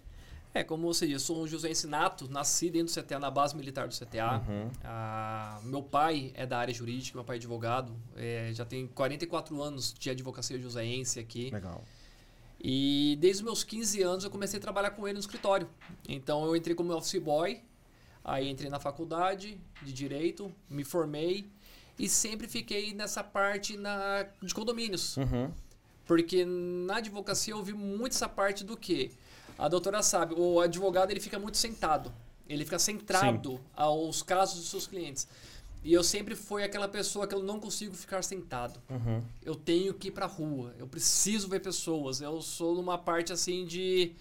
É, 0.55 0.63
como 0.63 0.93
você 0.93 1.07
disse, 1.07 1.25
sou 1.25 1.43
um 1.43 1.47
José 1.47 1.71
Ensinato, 1.71 2.29
nasci 2.31 2.69
dentro 2.69 2.95
do 2.95 3.03
CTA, 3.03 3.19
na 3.19 3.31
base 3.31 3.57
militar 3.57 3.89
do 3.89 3.95
CTA. 3.95 4.43
Uhum. 4.47 4.71
Ah, 4.85 5.59
meu 5.65 5.83
pai 5.83 6.31
é 6.35 6.45
da 6.45 6.59
área 6.59 6.75
jurídica, 6.75 7.17
meu 7.17 7.25
pai 7.25 7.37
é 7.37 7.39
advogado, 7.39 7.97
é, 8.17 8.51
já 8.53 8.65
tem 8.65 8.87
44 8.87 9.63
anos 9.63 9.95
de 9.95 10.11
advocacia 10.11 10.59
joseense 10.59 11.19
aqui. 11.19 11.51
Legal. 11.51 11.83
E 12.63 13.17
desde 13.19 13.43
os 13.43 13.45
meus 13.45 13.65
15 13.65 14.03
anos 14.03 14.25
eu 14.25 14.31
comecei 14.31 14.59
a 14.59 14.63
trabalhar 14.63 14.91
com 14.91 15.09
ele 15.09 15.15
no 15.15 15.21
escritório. 15.21 15.69
Então 16.07 16.45
eu 16.45 16.55
entrei 16.55 16.77
como 16.77 16.95
office 16.95 17.21
boy, 17.21 17.61
aí 18.23 18.49
entrei 18.49 18.71
na 18.71 18.79
faculdade 18.79 19.59
de 19.83 19.93
direito, 19.93 20.53
me 20.69 20.85
formei 20.85 21.51
e 21.99 22.09
sempre 22.09 22.47
fiquei 22.47 22.93
nessa 22.93 23.25
parte 23.25 23.77
na, 23.77 24.27
de 24.41 24.55
condomínios. 24.55 25.17
Uhum. 25.17 25.51
Porque 26.05 26.45
na 26.45 26.97
advocacia 26.97 27.55
eu 27.55 27.63
vi 27.63 27.73
muito 27.73 28.13
essa 28.13 28.29
parte 28.29 28.65
do 28.65 28.77
que 28.77 29.11
a 29.59 29.69
doutora 29.69 30.03
sabe, 30.03 30.35
o 30.37 30.61
advogado 30.61 31.11
ele 31.11 31.21
fica 31.21 31.39
muito 31.39 31.57
sentado. 31.57 32.13
Ele 32.49 32.65
fica 32.65 32.79
centrado 32.79 33.53
Sim. 33.53 33.61
aos 33.75 34.23
casos 34.23 34.61
dos 34.61 34.69
seus 34.69 34.87
clientes. 34.87 35.27
E 35.85 35.93
eu 35.93 36.05
sempre 36.05 36.37
fui 36.37 36.63
aquela 36.63 36.87
pessoa 36.87 37.27
que 37.27 37.35
eu 37.35 37.43
não 37.43 37.59
consigo 37.59 37.95
ficar 37.95 38.23
sentado. 38.23 38.81
Uhum. 38.89 39.23
Eu 39.43 39.55
tenho 39.55 39.93
que 39.93 40.09
ir 40.09 40.11
pra 40.13 40.27
rua. 40.27 40.75
Eu 40.79 40.87
preciso 40.87 41.49
ver 41.49 41.61
pessoas. 41.61 42.21
Eu 42.21 42.41
sou 42.41 42.75
numa 42.75 42.97
parte 42.97 43.33
assim 43.33 43.67
de. 43.67 44.13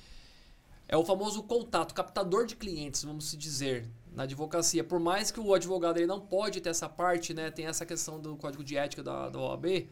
É 0.87 0.97
o 0.97 1.05
famoso 1.05 1.43
contato, 1.43 1.93
captador 1.93 2.45
de 2.45 2.55
clientes, 2.55 3.03
vamos 3.03 3.29
se 3.29 3.37
dizer, 3.37 3.87
na 4.13 4.23
advocacia. 4.23 4.83
Por 4.83 4.99
mais 4.99 5.31
que 5.31 5.39
o 5.39 5.53
advogado 5.53 5.97
ele 5.97 6.07
não 6.07 6.19
pode 6.19 6.59
ter 6.59 6.69
essa 6.69 6.89
parte, 6.89 7.33
né? 7.33 7.49
Tem 7.51 7.65
essa 7.67 7.85
questão 7.85 8.19
do 8.19 8.35
código 8.35 8.63
de 8.63 8.75
ética 8.75 9.03
da, 9.03 9.29
da 9.29 9.39
OAB. 9.39 9.87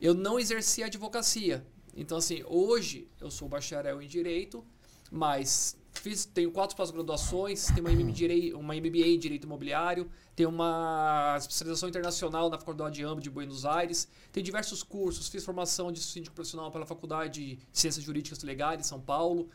Eu 0.00 0.14
não 0.14 0.40
exerci 0.40 0.82
a 0.82 0.86
advocacia. 0.86 1.64
Então, 1.96 2.18
assim, 2.18 2.42
hoje 2.46 3.08
eu 3.20 3.30
sou 3.30 3.48
bacharel 3.48 4.02
em 4.02 4.06
Direito, 4.06 4.64
mas 5.10 5.76
fiz, 5.92 6.24
tenho 6.24 6.50
quatro 6.50 6.76
pós-graduações, 6.76 7.66
tenho 7.66 7.86
uma 7.86 7.90
MBA, 7.90 8.56
uma 8.58 8.74
MBA 8.74 9.06
em 9.06 9.18
Direito 9.18 9.44
Imobiliário, 9.44 10.10
tenho 10.34 10.48
uma 10.48 11.36
especialização 11.38 11.88
internacional 11.88 12.50
na 12.50 12.58
Faculdade 12.58 12.96
de 12.96 13.04
AMB 13.04 13.20
de 13.20 13.30
Buenos 13.30 13.64
Aires, 13.64 14.08
tenho 14.32 14.44
diversos 14.44 14.82
cursos, 14.82 15.28
fiz 15.28 15.44
formação 15.44 15.92
de 15.92 16.00
síndico 16.00 16.34
profissional 16.34 16.70
pela 16.70 16.84
Faculdade 16.84 17.40
de 17.40 17.58
Ciências 17.72 18.04
Jurídicas 18.04 18.42
Legais 18.42 18.80
em 18.80 18.82
São 18.82 19.00
Paulo. 19.00 19.48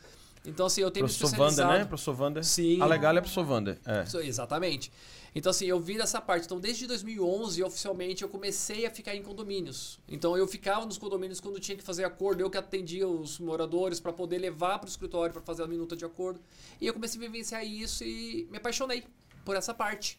Então, 0.44 0.64
assim, 0.66 0.80
eu 0.80 0.90
tenho 0.90 1.04
Professor 1.04 1.26
me 1.26 1.32
especializado... 1.32 1.68
Wander, 1.68 1.84
né? 1.84 1.88
Professor 1.88 2.18
Wander. 2.18 2.44
Sim. 2.44 2.80
A 2.80 2.86
legal 2.86 3.14
é 3.14 3.20
Professor 3.20 3.46
Wander. 3.46 3.78
É. 3.84 4.26
Exatamente. 4.26 4.90
Então, 5.34 5.50
assim, 5.50 5.66
eu 5.66 5.78
vi 5.78 5.96
dessa 5.96 6.20
parte. 6.20 6.44
Então, 6.44 6.58
desde 6.58 6.86
2011, 6.86 7.62
oficialmente, 7.62 8.22
eu 8.22 8.28
comecei 8.28 8.84
a 8.84 8.90
ficar 8.90 9.14
em 9.14 9.22
condomínios. 9.22 10.00
Então, 10.08 10.36
eu 10.36 10.46
ficava 10.46 10.84
nos 10.84 10.98
condomínios 10.98 11.40
quando 11.40 11.60
tinha 11.60 11.76
que 11.76 11.84
fazer 11.84 12.04
acordo, 12.04 12.40
eu 12.40 12.50
que 12.50 12.58
atendia 12.58 13.06
os 13.06 13.38
moradores 13.38 14.00
para 14.00 14.12
poder 14.12 14.38
levar 14.38 14.78
para 14.78 14.86
o 14.86 14.90
escritório 14.90 15.32
para 15.32 15.42
fazer 15.42 15.62
a 15.62 15.66
minuta 15.66 15.96
de 15.96 16.04
acordo. 16.04 16.40
E 16.80 16.86
eu 16.86 16.92
comecei 16.92 17.18
a 17.20 17.20
vivenciar 17.20 17.64
isso 17.64 18.04
e 18.04 18.48
me 18.50 18.58
apaixonei 18.58 19.04
por 19.44 19.54
essa 19.54 19.72
parte. 19.72 20.18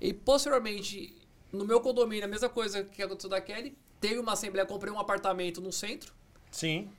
E, 0.00 0.12
posteriormente, 0.12 1.16
no 1.52 1.64
meu 1.64 1.80
condomínio, 1.80 2.24
a 2.24 2.28
mesma 2.28 2.48
coisa 2.48 2.84
que 2.84 3.02
aconteceu 3.02 3.30
da 3.30 3.40
Kelly, 3.40 3.76
teve 4.00 4.18
uma 4.18 4.32
assembleia, 4.32 4.66
comprei 4.66 4.92
um 4.92 4.98
apartamento 4.98 5.60
no 5.60 5.72
centro. 5.72 6.12
Sim. 6.50 6.90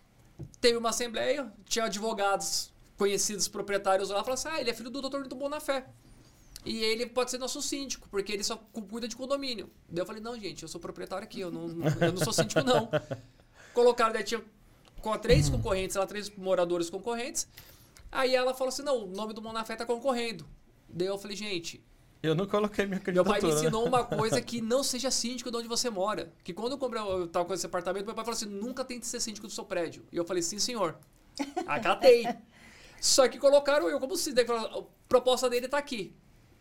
teve 0.62 0.77
uma 0.77 0.89
assembleia, 0.89 1.51
tinha 1.65 1.86
advogados 1.86 2.71
conhecidos 2.97 3.47
proprietários 3.47 4.10
lá, 4.10 4.23
falaram 4.23 4.34
assim: 4.34 4.47
ah, 4.49 4.62
ele 4.62 4.69
é 4.69 4.73
filho 4.73 4.89
do 4.89 5.01
doutor 5.01 5.21
Nito 5.21 5.36
Bonafé. 5.36 5.86
E 6.63 6.84
ele 6.84 7.08
pode 7.08 7.32
ser 7.32 7.38
nosso 7.38 7.62
síndico, 7.62 8.08
porque 8.10 8.32
ele 8.32 8.43
só 8.43 8.56
cuida 8.56 9.08
de 9.08 9.15
condomínio. 9.15 9.69
Daí 9.89 10.02
eu 10.02 10.06
falei, 10.06 10.21
não, 10.21 10.39
gente, 10.39 10.62
eu 10.62 10.69
sou 10.69 10.80
proprietário 10.80 11.24
aqui, 11.24 11.39
eu 11.39 11.52
não, 11.52 11.63
eu 12.00 12.13
não 12.13 12.24
sou 12.24 12.32
síndico, 12.32 12.62
não. 12.62 12.89
Colocaram, 13.74 14.13
daí 14.13 14.24
tinha 14.24 14.43
com 15.02 15.17
três 15.17 15.50
concorrentes, 15.50 15.95
ela 15.95 16.06
três 16.06 16.30
moradores 16.30 16.89
concorrentes. 16.89 17.47
Aí 18.12 18.36
ela 18.36 18.54
falou 18.54 18.69
assim, 18.69 18.84
não, 18.84 19.06
o 19.06 19.08
nome 19.08 19.34
do 19.34 19.41
Bonafé 19.41 19.76
tá 19.76 19.86
concorrendo. 19.86 20.45
Daí 20.88 21.08
eu 21.08 21.17
falei, 21.17 21.36
gente... 21.36 21.84
Eu 22.21 22.36
não 22.36 22.45
coloquei 22.45 22.86
minha 22.86 23.00
candidatura. 23.00 23.41
Meu 23.41 23.41
pai 23.41 23.50
me 23.50 23.56
ensinou 23.58 23.84
né? 23.84 23.89
uma 23.89 24.04
coisa 24.06 24.39
que 24.39 24.62
não 24.62 24.84
seja 24.84 25.10
síndico 25.10 25.50
de 25.50 25.58
onde 25.58 25.67
você 25.67 25.89
mora. 25.89 26.32
Que 26.43 26.54
quando 26.54 26.74
eu 26.74 26.78
comprei 26.78 27.02
eu 27.02 27.28
tava 27.28 27.45
com 27.45 27.54
esse 27.54 27.65
apartamento, 27.65 28.06
meu 28.06 28.13
pai 28.13 28.24
falou 28.24 28.36
assim, 28.36 28.45
nunca 28.45 28.86
tente 28.86 29.08
ser 29.08 29.19
síndico 29.19 29.47
do 29.47 29.54
seu 29.54 29.65
prédio. 29.65 30.06
E 30.12 30.17
eu 30.17 30.26
falei, 30.26 30.43
sim, 30.43 30.60
senhor. 30.60 31.00
Acatei. 31.65 32.28
Só 33.00 33.28
que 33.28 33.39
colocaram 33.39 33.89
eu 33.89 34.00
como 34.00 34.15
síndico. 34.15 34.54
A 34.54 34.84
proposta 35.10 35.50
dele 35.50 35.67
tá 35.67 35.80
aqui. 35.80 36.13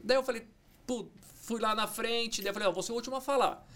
Daí 0.02 0.16
eu 0.16 0.22
falei, 0.22 0.46
pô, 0.86 1.06
fui 1.42 1.60
lá 1.60 1.74
na 1.74 1.86
frente, 1.86 2.42
daí 2.42 2.50
eu 2.50 2.54
falei, 2.54 2.68
ó, 2.68 2.72
vou 2.72 2.82
ser 2.82 2.92
o 2.92 2.94
último 2.94 3.16
a 3.16 3.20
falar. 3.20 3.66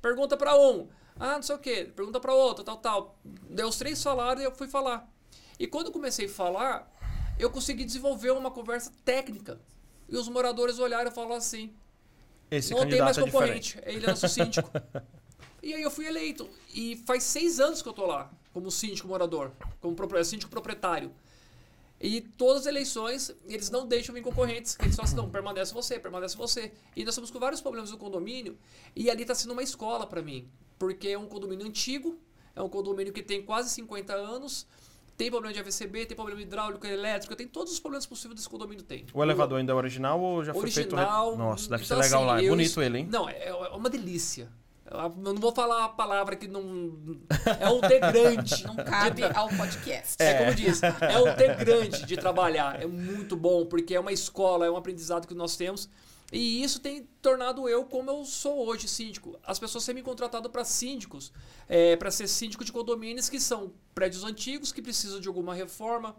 Pergunta 0.00 0.36
para 0.36 0.56
um, 0.58 0.88
ah, 1.18 1.34
não 1.36 1.42
sei 1.42 1.56
o 1.56 1.58
quê, 1.58 1.90
pergunta 1.94 2.20
para 2.20 2.34
outro, 2.34 2.62
tal, 2.62 2.76
tal. 2.76 3.18
Deu 3.24 3.68
os 3.68 3.76
três 3.76 4.02
falaram 4.02 4.40
e 4.40 4.44
eu 4.44 4.52
fui 4.52 4.68
falar. 4.68 5.10
E 5.58 5.66
quando 5.66 5.86
eu 5.86 5.92
comecei 5.92 6.26
a 6.26 6.28
falar, 6.28 6.92
eu 7.38 7.50
consegui 7.50 7.84
desenvolver 7.84 8.30
uma 8.32 8.50
conversa 8.50 8.92
técnica. 9.04 9.58
E 10.08 10.16
os 10.16 10.28
moradores 10.28 10.78
olharam 10.78 11.10
e 11.10 11.14
falaram 11.14 11.36
assim: 11.36 11.72
Esse 12.50 12.72
não 12.72 12.88
tem 12.88 13.00
mais 13.00 13.16
é 13.16 13.22
concorrente, 13.22 13.78
é 13.82 13.94
ele 13.94 14.04
é 14.04 14.10
nosso 14.10 14.28
síndico. 14.28 14.70
e 15.62 15.72
aí 15.72 15.82
eu 15.82 15.90
fui 15.90 16.06
eleito. 16.06 16.48
E 16.74 16.96
faz 17.06 17.22
seis 17.24 17.58
anos 17.58 17.80
que 17.80 17.88
eu 17.88 17.94
tô 17.94 18.04
lá, 18.04 18.30
como 18.52 18.70
síndico 18.70 19.08
morador, 19.08 19.52
como 19.80 19.96
síndico 20.24 20.50
proprietário. 20.50 21.10
E 22.00 22.20
todas 22.20 22.62
as 22.62 22.66
eleições, 22.66 23.34
eles 23.46 23.70
não 23.70 23.86
deixam 23.86 24.14
vir 24.14 24.22
concorrentes. 24.22 24.76
Eles 24.80 24.94
falam 24.94 25.06
assim, 25.06 25.16
não, 25.16 25.30
permanece 25.30 25.72
você, 25.72 25.98
permanece 25.98 26.36
você. 26.36 26.72
E 26.94 27.04
nós 27.04 27.14
estamos 27.14 27.30
com 27.30 27.38
vários 27.38 27.60
problemas 27.60 27.90
no 27.90 27.96
condomínio. 27.96 28.58
E 28.94 29.10
ali 29.10 29.22
está 29.22 29.34
sendo 29.34 29.52
uma 29.52 29.62
escola 29.62 30.06
para 30.06 30.20
mim. 30.20 30.48
Porque 30.78 31.08
é 31.08 31.18
um 31.18 31.26
condomínio 31.26 31.66
antigo, 31.66 32.18
é 32.54 32.62
um 32.62 32.68
condomínio 32.68 33.12
que 33.12 33.22
tem 33.22 33.42
quase 33.42 33.70
50 33.70 34.14
anos. 34.14 34.66
Tem 35.16 35.30
problema 35.30 35.54
de 35.54 35.60
AVCB, 35.60 36.04
tem 36.04 36.14
problema 36.14 36.42
hidráulico, 36.42 36.86
elétrico, 36.86 37.34
tem 37.34 37.48
todos 37.48 37.72
os 37.72 37.80
problemas 37.80 38.04
possíveis 38.04 38.36
desse 38.36 38.50
condomínio 38.50 38.84
tem. 38.84 39.06
O 39.14 39.22
elevador 39.22 39.58
ainda 39.58 39.72
é 39.72 39.74
original 39.74 40.20
ou 40.20 40.44
já 40.44 40.52
foi 40.52 40.64
original, 40.64 41.28
feito... 41.28 41.38
Nossa, 41.38 41.70
deve 41.70 41.84
então, 41.84 41.96
ser 41.96 42.02
legal 42.04 42.20
assim, 42.20 42.30
lá. 42.32 42.42
É 42.44 42.48
bonito 42.50 42.82
ele, 42.82 42.98
hein? 42.98 43.08
Não, 43.10 43.26
é, 43.26 43.48
é 43.48 43.52
uma 43.52 43.88
delícia. 43.88 44.52
Eu 44.90 45.10
não 45.16 45.34
vou 45.34 45.52
falar 45.52 45.84
a 45.84 45.88
palavra 45.88 46.36
que 46.36 46.46
não. 46.46 46.62
É 47.60 47.68
um 47.68 47.80
T 47.80 47.98
grande. 47.98 48.64
Não 48.64 48.76
cabe 48.76 49.24
ao 49.24 49.48
podcast. 49.48 50.16
É, 50.18 50.30
é 50.30 50.38
como 50.38 50.54
diz, 50.54 50.80
é 50.82 51.18
um 51.18 51.34
T 51.34 51.54
grande 51.64 52.06
de 52.06 52.16
trabalhar. 52.16 52.80
É 52.80 52.86
muito 52.86 53.36
bom, 53.36 53.66
porque 53.66 53.94
é 53.94 54.00
uma 54.00 54.12
escola, 54.12 54.66
é 54.66 54.70
um 54.70 54.76
aprendizado 54.76 55.26
que 55.26 55.34
nós 55.34 55.56
temos. 55.56 55.88
E 56.32 56.62
isso 56.62 56.80
tem 56.80 57.08
tornado 57.22 57.68
eu 57.68 57.84
como 57.84 58.10
eu 58.10 58.24
sou 58.24 58.66
hoje, 58.66 58.88
síndico. 58.88 59.38
As 59.44 59.58
pessoas 59.58 59.84
têm 59.84 59.94
me 59.94 60.02
contratado 60.02 60.50
para 60.50 60.64
síndicos, 60.64 61.32
é, 61.68 61.94
para 61.96 62.10
ser 62.10 62.26
síndico 62.26 62.64
de 62.64 62.72
condomínios 62.72 63.28
que 63.28 63.38
são 63.38 63.72
prédios 63.94 64.24
antigos 64.24 64.72
que 64.72 64.82
precisam 64.82 65.20
de 65.20 65.28
alguma 65.28 65.54
reforma, 65.54 66.16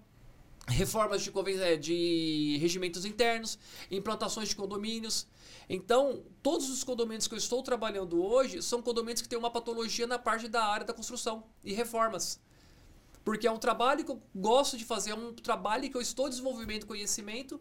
reformas 0.68 1.22
de, 1.22 1.32
é, 1.62 1.76
de 1.76 2.58
regimentos 2.62 3.06
internos, 3.06 3.60
implantações 3.92 4.50
de 4.50 4.56
condomínios. 4.56 5.28
Então, 5.70 6.24
todos 6.42 6.70
os 6.70 6.84
condomínios 6.84 7.28
que 7.28 7.34
eu 7.34 7.38
estou 7.38 7.62
trabalhando 7.62 8.24
hoje 8.24 8.62
são 8.62 8.82
condomínios 8.82 9.22
que 9.22 9.28
têm 9.28 9.38
uma 9.38 9.52
patologia 9.52 10.08
na 10.08 10.18
parte 10.18 10.48
da 10.48 10.64
área 10.64 10.86
da 10.86 10.94
construção 10.94 11.44
e 11.64 11.74
reformas. 11.74 12.40
Porque 13.26 13.46
é 13.46 13.52
um 13.52 13.58
trabalho 13.58 14.06
que 14.06 14.12
eu 14.12 14.22
gosto 14.34 14.78
de 14.78 14.86
fazer, 14.86 15.12
é 15.12 15.16
um 15.16 15.34
trabalho 15.34 15.90
que 15.90 15.98
eu 15.98 16.02
estou 16.02 16.30
desenvolvendo 16.30 16.86
conhecimento. 16.86 17.60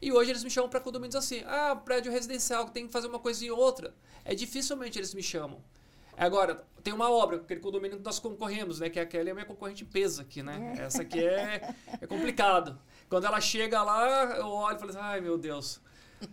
E 0.00 0.12
hoje 0.12 0.30
eles 0.30 0.44
me 0.44 0.50
chamam 0.50 0.70
para 0.70 0.78
condomínios 0.78 1.16
assim: 1.16 1.42
ah, 1.46 1.74
prédio 1.74 2.12
residencial 2.12 2.66
que 2.66 2.72
tem 2.72 2.86
que 2.86 2.92
fazer 2.92 3.08
uma 3.08 3.18
coisa 3.18 3.44
e 3.44 3.50
outra. 3.50 3.92
É 4.24 4.32
dificilmente 4.34 4.96
eles 4.96 5.12
me 5.12 5.22
chamam. 5.22 5.60
Agora, 6.16 6.64
tem 6.82 6.92
uma 6.92 7.10
obra, 7.10 7.36
aquele 7.36 7.60
condomínio 7.60 7.96
que 7.96 8.04
nós 8.04 8.18
concorremos, 8.18 8.80
né? 8.80 8.88
Que 8.90 8.98
aquela 8.98 9.28
é 9.28 9.32
a 9.32 9.34
minha 9.34 9.46
concorrente 9.46 9.84
peso 9.84 10.22
aqui, 10.22 10.42
né? 10.42 10.74
É. 10.76 10.82
Essa 10.82 11.02
aqui 11.02 11.24
é, 11.24 11.74
é 12.00 12.06
complicado. 12.06 12.78
Quando 13.08 13.24
ela 13.24 13.40
chega 13.40 13.82
lá, 13.82 14.36
eu 14.36 14.48
olho 14.48 14.76
e 14.76 14.78
falo 14.78 14.90
assim, 14.90 15.00
ai 15.00 15.20
meu 15.20 15.38
Deus. 15.38 15.80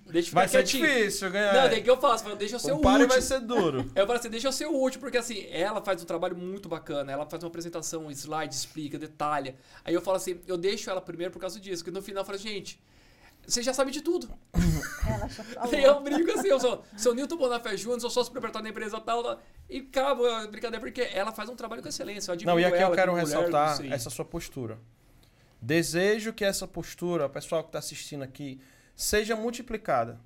Deixa 0.07 0.31
vai 0.31 0.47
ser 0.47 0.63
quietinho. 0.63 0.85
difícil 0.85 1.31
ganhar. 1.31 1.53
Não, 1.53 1.69
tem 1.69 1.83
que 1.83 1.89
eu 1.89 1.97
faço, 1.97 2.27
eu 2.27 2.35
deixa 2.35 2.55
eu 2.55 2.59
ser 2.59 2.71
o, 2.71 2.75
o 2.75 2.77
último. 2.77 3.07
vai 3.07 3.21
ser 3.21 3.39
duro. 3.39 3.89
Eu 3.95 4.07
falo 4.07 4.19
assim, 4.19 4.29
deixa 4.29 4.47
eu 4.47 4.51
ser 4.51 4.65
o 4.65 4.71
último, 4.71 5.01
porque 5.01 5.17
assim, 5.17 5.45
ela 5.51 5.81
faz 5.81 6.01
um 6.01 6.05
trabalho 6.05 6.35
muito 6.35 6.67
bacana. 6.67 7.11
Ela 7.11 7.25
faz 7.25 7.43
uma 7.43 7.49
apresentação, 7.49 8.05
um 8.05 8.11
slide, 8.11 8.53
explica, 8.53 8.97
detalha. 8.97 9.55
Aí 9.83 9.93
eu 9.93 10.01
falo 10.01 10.17
assim, 10.17 10.39
eu 10.47 10.57
deixo 10.57 10.89
ela 10.89 11.01
primeiro 11.01 11.31
por 11.31 11.39
causa 11.39 11.59
disso, 11.59 11.83
que 11.83 11.91
no 11.91 12.01
final 12.01 12.21
eu 12.21 12.25
falo, 12.25 12.37
gente, 12.37 12.79
você 13.47 13.61
já 13.61 13.73
sabe 13.73 13.91
de 13.91 14.01
tudo. 14.01 14.29
Ela 15.07 15.27
já 15.27 15.43
falou. 15.43 15.73
E 15.73 15.83
eu 15.83 16.01
brinco 16.01 16.31
assim, 16.31 16.47
eu 16.47 16.59
sou, 16.59 16.83
sou 16.97 17.13
Nilton 17.13 17.37
Bonafé 17.37 17.77
Júnior, 17.77 18.01
sou 18.01 18.09
sócio 18.09 18.31
proprietário 18.31 18.63
da 18.63 18.69
empresa 18.69 18.99
tal, 18.99 19.23
tal, 19.23 19.41
e 19.69 19.79
acaba 19.79 20.43
a 20.43 20.47
brincadeira, 20.47 20.83
porque 20.83 21.01
ela 21.01 21.31
faz 21.31 21.49
um 21.49 21.55
trabalho 21.55 21.81
com 21.81 21.89
excelência. 21.89 22.31
Eu 22.31 22.37
Não, 22.45 22.59
e 22.59 22.65
aqui 22.65 22.77
ela, 22.77 22.91
eu 22.91 22.95
quero 22.95 23.13
ressaltar 23.13 23.77
mulher, 23.77 23.93
essa 23.93 24.09
sua 24.09 24.25
postura. 24.25 24.79
Desejo 25.61 26.33
que 26.33 26.43
essa 26.43 26.67
postura, 26.67 27.27
o 27.27 27.29
pessoal 27.29 27.63
que 27.63 27.69
está 27.69 27.79
assistindo 27.79 28.23
aqui, 28.23 28.59
seja 28.95 29.35
multiplicada. 29.35 30.19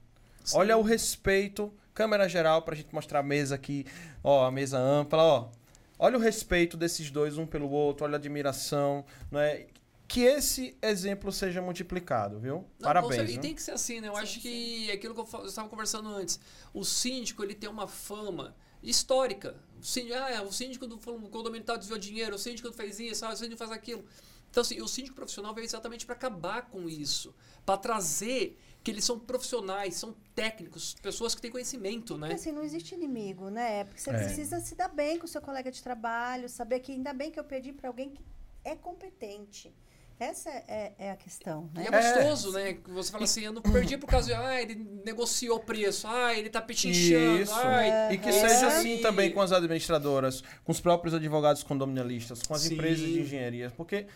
Sim. 0.44 0.58
Olha 0.58 0.78
o 0.78 0.82
respeito, 0.82 1.74
câmera 1.94 2.28
geral, 2.28 2.62
para 2.62 2.74
a 2.74 2.78
gente 2.78 2.94
mostrar 2.94 3.20
a 3.20 3.24
mesa 3.24 3.56
aqui, 3.56 3.86
ó, 4.24 4.46
a 4.46 4.52
mesa 4.52 4.78
ampla, 4.78 5.24
ó. 5.24 5.50
Olha 5.98 6.18
o 6.18 6.20
respeito 6.20 6.78
desses 6.78 7.12
dois 7.12 7.38
um 7.38 7.46
pelo 7.46 7.70
outro, 7.70 8.06
olha 8.06 8.16
a 8.16 8.18
admiração, 8.18 9.04
não 9.30 9.40
é? 9.40 9.68
que 10.10 10.22
esse 10.22 10.76
exemplo 10.82 11.32
seja 11.32 11.62
multiplicado, 11.62 12.40
viu? 12.40 12.66
Não, 12.80 12.88
Parabéns. 12.88 13.30
E 13.30 13.38
tem 13.38 13.54
que 13.54 13.62
ser 13.62 13.74
assim, 13.74 14.02
né? 14.02 14.08
Eu 14.08 14.16
sim, 14.16 14.22
acho 14.22 14.40
que 14.40 14.86
sim. 14.88 14.92
aquilo 14.92 15.14
que 15.14 15.36
eu 15.36 15.46
estava 15.46 15.70
conversando 15.70 16.10
antes, 16.10 16.40
o 16.74 16.84
síndico 16.84 17.44
ele 17.44 17.54
tem 17.54 17.70
uma 17.70 17.88
fama 17.88 18.56
histórica. 18.82 19.56
O 19.80 19.86
síndico, 19.86 20.18
ah, 20.18 20.32
é, 20.32 20.42
o 20.42 20.52
síndico 20.52 20.88
do 20.88 20.98
condomínio 20.98 21.64
tal 21.64 21.78
desviou 21.78 22.00
dinheiro, 22.00 22.36
o 22.36 22.40
síndico 22.40 22.74
fez 22.74 23.00
isso, 23.00 23.24
ah, 23.24 23.34
o 23.34 23.36
síndico 23.36 23.60
faz 23.60 23.70
aquilo. 23.70 24.04
Então, 24.50 24.62
assim, 24.62 24.82
o 24.82 24.88
síndico 24.88 25.16
profissional 25.16 25.54
veio 25.54 25.66
exatamente 25.66 26.06
para 26.06 26.16
acabar 26.16 26.64
com 26.64 26.90
isso, 26.90 27.34
para 27.66 27.78
trazer 27.78 28.58
que 28.84 28.92
eles 28.92 29.04
são 29.04 29.20
profissionais, 29.20 29.96
são 29.96 30.16
técnicos, 30.34 30.96
pessoas 31.02 31.36
que 31.36 31.42
têm 31.42 31.52
conhecimento, 31.52 32.18
né? 32.18 32.28
Porque, 32.28 32.42
assim, 32.42 32.52
não 32.52 32.64
existe 32.64 32.96
inimigo, 32.96 33.50
né? 33.50 33.84
Porque 33.84 34.02
você 34.02 34.10
é. 34.10 34.18
precisa 34.18 34.60
se 34.60 34.76
dar 34.76 34.88
bem 34.88 35.20
com 35.20 35.26
o 35.26 35.28
seu 35.28 35.42
colega 35.42 35.72
de 35.72 35.84
trabalho, 35.84 36.48
saber 36.48 36.80
que 36.80 36.92
ainda 36.92 37.14
bem 37.14 37.30
que 37.30 37.40
eu 37.40 37.44
pedi 37.44 37.74
para 37.74 37.90
alguém 37.90 38.10
que 38.10 38.24
é 38.64 38.76
competente. 38.76 39.74
Essa 40.20 40.50
é, 40.50 40.92
é, 41.00 41.12
a 41.12 41.16
questão, 41.16 41.70
né? 41.74 41.86
E 41.86 41.88
é 41.88 41.92
gostoso, 41.92 42.58
é. 42.58 42.74
né? 42.74 42.80
Você 42.90 43.10
fala 43.10 43.24
assim, 43.24 43.42
eu 43.42 43.54
não 43.54 43.62
perdi 43.62 43.98
por 43.98 44.08
causa 44.08 44.28
de, 44.28 44.34
ah, 44.34 44.62
ele 44.62 44.76
negociou 45.06 45.58
o 45.58 45.60
preço, 45.62 46.08
ah, 46.10 46.34
ele 46.34 46.50
tá 46.50 46.62
pechinchando, 46.62 47.42
Isso. 47.42 47.54
Ai, 47.54 48.16
e 48.16 48.18
que 48.18 48.30
seja 48.30 48.68
assim 48.68 48.98
também 48.98 49.32
com 49.32 49.40
as 49.40 49.54
administradoras, 49.54 50.44
com 50.66 50.74
os 50.74 50.82
próprios 50.82 51.14
advogados 51.14 51.64
condominialistas, 51.64 52.44
com 52.44 52.54
as 52.54 52.64
Sim. 52.64 52.74
empresas 52.74 53.06
de 53.06 53.22
engenharia, 53.22 53.72
porque 53.78 54.08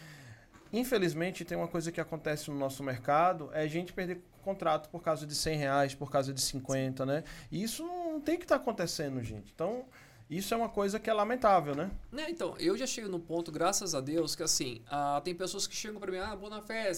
infelizmente 0.73 1.45
tem 1.45 1.57
uma 1.57 1.67
coisa 1.67 1.91
que 1.91 2.01
acontece 2.01 2.49
no 2.49 2.57
nosso 2.57 2.83
mercado, 2.83 3.49
é 3.53 3.61
a 3.61 3.67
gente 3.67 3.93
perder 3.93 4.21
contrato 4.43 4.89
por 4.89 5.01
causa 5.01 5.25
de 5.25 5.33
100 5.33 5.57
reais, 5.57 5.95
por 5.95 6.11
causa 6.11 6.33
de 6.33 6.41
50, 6.41 7.05
né? 7.05 7.23
E 7.49 7.63
isso 7.63 7.83
não 7.83 8.19
tem 8.19 8.37
que 8.37 8.43
estar 8.43 8.57
tá 8.57 8.61
acontecendo, 8.61 9.21
gente. 9.23 9.51
Então, 9.55 9.85
isso 10.29 10.53
é 10.53 10.57
uma 10.57 10.69
coisa 10.69 10.99
que 10.99 11.09
é 11.09 11.13
lamentável, 11.13 11.75
né? 11.75 11.91
Então, 12.27 12.55
eu 12.59 12.77
já 12.77 12.85
chego 12.85 13.07
no 13.07 13.19
ponto, 13.19 13.51
graças 13.51 13.95
a 13.95 14.01
Deus, 14.01 14.35
que 14.35 14.43
assim, 14.43 14.81
ah, 14.87 15.21
tem 15.23 15.33
pessoas 15.33 15.65
que 15.65 15.75
chegam 15.75 15.99
para 15.99 16.11
mim, 16.11 16.17
ah, 16.17 16.35
Bonafé, 16.35 16.91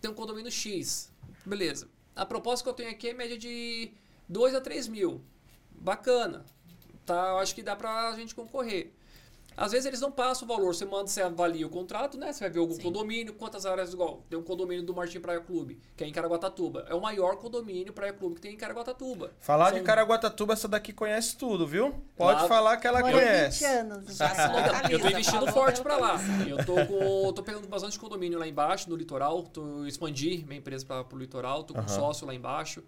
tem 0.00 0.10
um 0.10 0.14
condomínio 0.14 0.50
X. 0.50 1.12
Beleza. 1.44 1.88
A 2.14 2.24
proposta 2.24 2.62
que 2.62 2.68
eu 2.68 2.74
tenho 2.74 2.90
aqui 2.90 3.08
é 3.08 3.14
média 3.14 3.36
de 3.36 3.90
2 4.28 4.54
a 4.54 4.60
3 4.60 4.88
mil. 4.88 5.20
Bacana. 5.70 6.44
Tá, 7.04 7.30
eu 7.30 7.38
acho 7.38 7.54
que 7.54 7.62
dá 7.62 7.76
pra 7.76 8.14
gente 8.16 8.34
concorrer. 8.34 8.92
Às 9.56 9.72
vezes 9.72 9.86
eles 9.86 10.00
não 10.00 10.10
passam 10.10 10.46
o 10.46 10.48
valor, 10.48 10.74
você 10.74 10.84
manda, 10.84 11.06
você 11.06 11.22
avalia 11.22 11.66
o 11.66 11.70
contrato, 11.70 12.18
né? 12.18 12.32
Você 12.32 12.40
vai 12.40 12.50
ver 12.50 12.58
algum 12.58 12.74
Sim. 12.74 12.82
condomínio, 12.82 13.34
quantas 13.34 13.64
áreas 13.64 13.92
igual. 13.92 14.22
Tem 14.28 14.38
um 14.38 14.42
condomínio 14.42 14.84
do 14.84 14.94
Martim 14.94 15.20
Praia 15.20 15.40
Clube, 15.40 15.80
que 15.96 16.04
é 16.04 16.06
em 16.06 16.12
Caraguatatuba. 16.12 16.86
É 16.88 16.94
o 16.94 17.00
maior 17.00 17.36
condomínio 17.36 17.92
Praia 17.92 18.12
Clube 18.12 18.36
que 18.36 18.40
tem 18.40 18.54
em 18.54 18.56
Caraguatatuba. 18.56 19.32
Falar 19.40 19.70
São... 19.70 19.78
de 19.78 19.84
Caraguatatuba, 19.84 20.52
essa 20.52 20.66
daqui 20.66 20.92
conhece 20.92 21.36
tudo, 21.36 21.66
viu? 21.66 21.94
Pode 22.16 22.42
lá... 22.42 22.48
falar 22.48 22.76
que 22.78 22.86
ela 22.86 23.00
Mora 23.00 23.12
conhece. 23.12 23.64
20 23.64 23.72
anos. 23.72 24.16
Já 24.16 24.34
se 24.86 24.92
eu 24.92 25.00
tô 25.00 25.08
investindo 25.08 25.52
forte 25.52 25.82
para 25.82 25.96
lá. 25.96 26.20
Eu 26.46 26.64
tô 26.64 26.74
com, 26.86 27.32
tô 27.32 27.42
pegando 27.42 27.66
bastante 27.68 27.98
condomínio 27.98 28.38
lá 28.38 28.46
embaixo, 28.46 28.90
no 28.90 28.96
litoral. 28.96 29.42
Tô 29.44 29.86
expandir 29.86 30.44
minha 30.46 30.58
empresa 30.58 30.84
para 30.84 31.06
o 31.12 31.18
litoral, 31.18 31.64
tô 31.64 31.74
com 31.74 31.80
uhum. 31.80 31.88
sócio 31.88 32.26
lá 32.26 32.34
embaixo. 32.34 32.82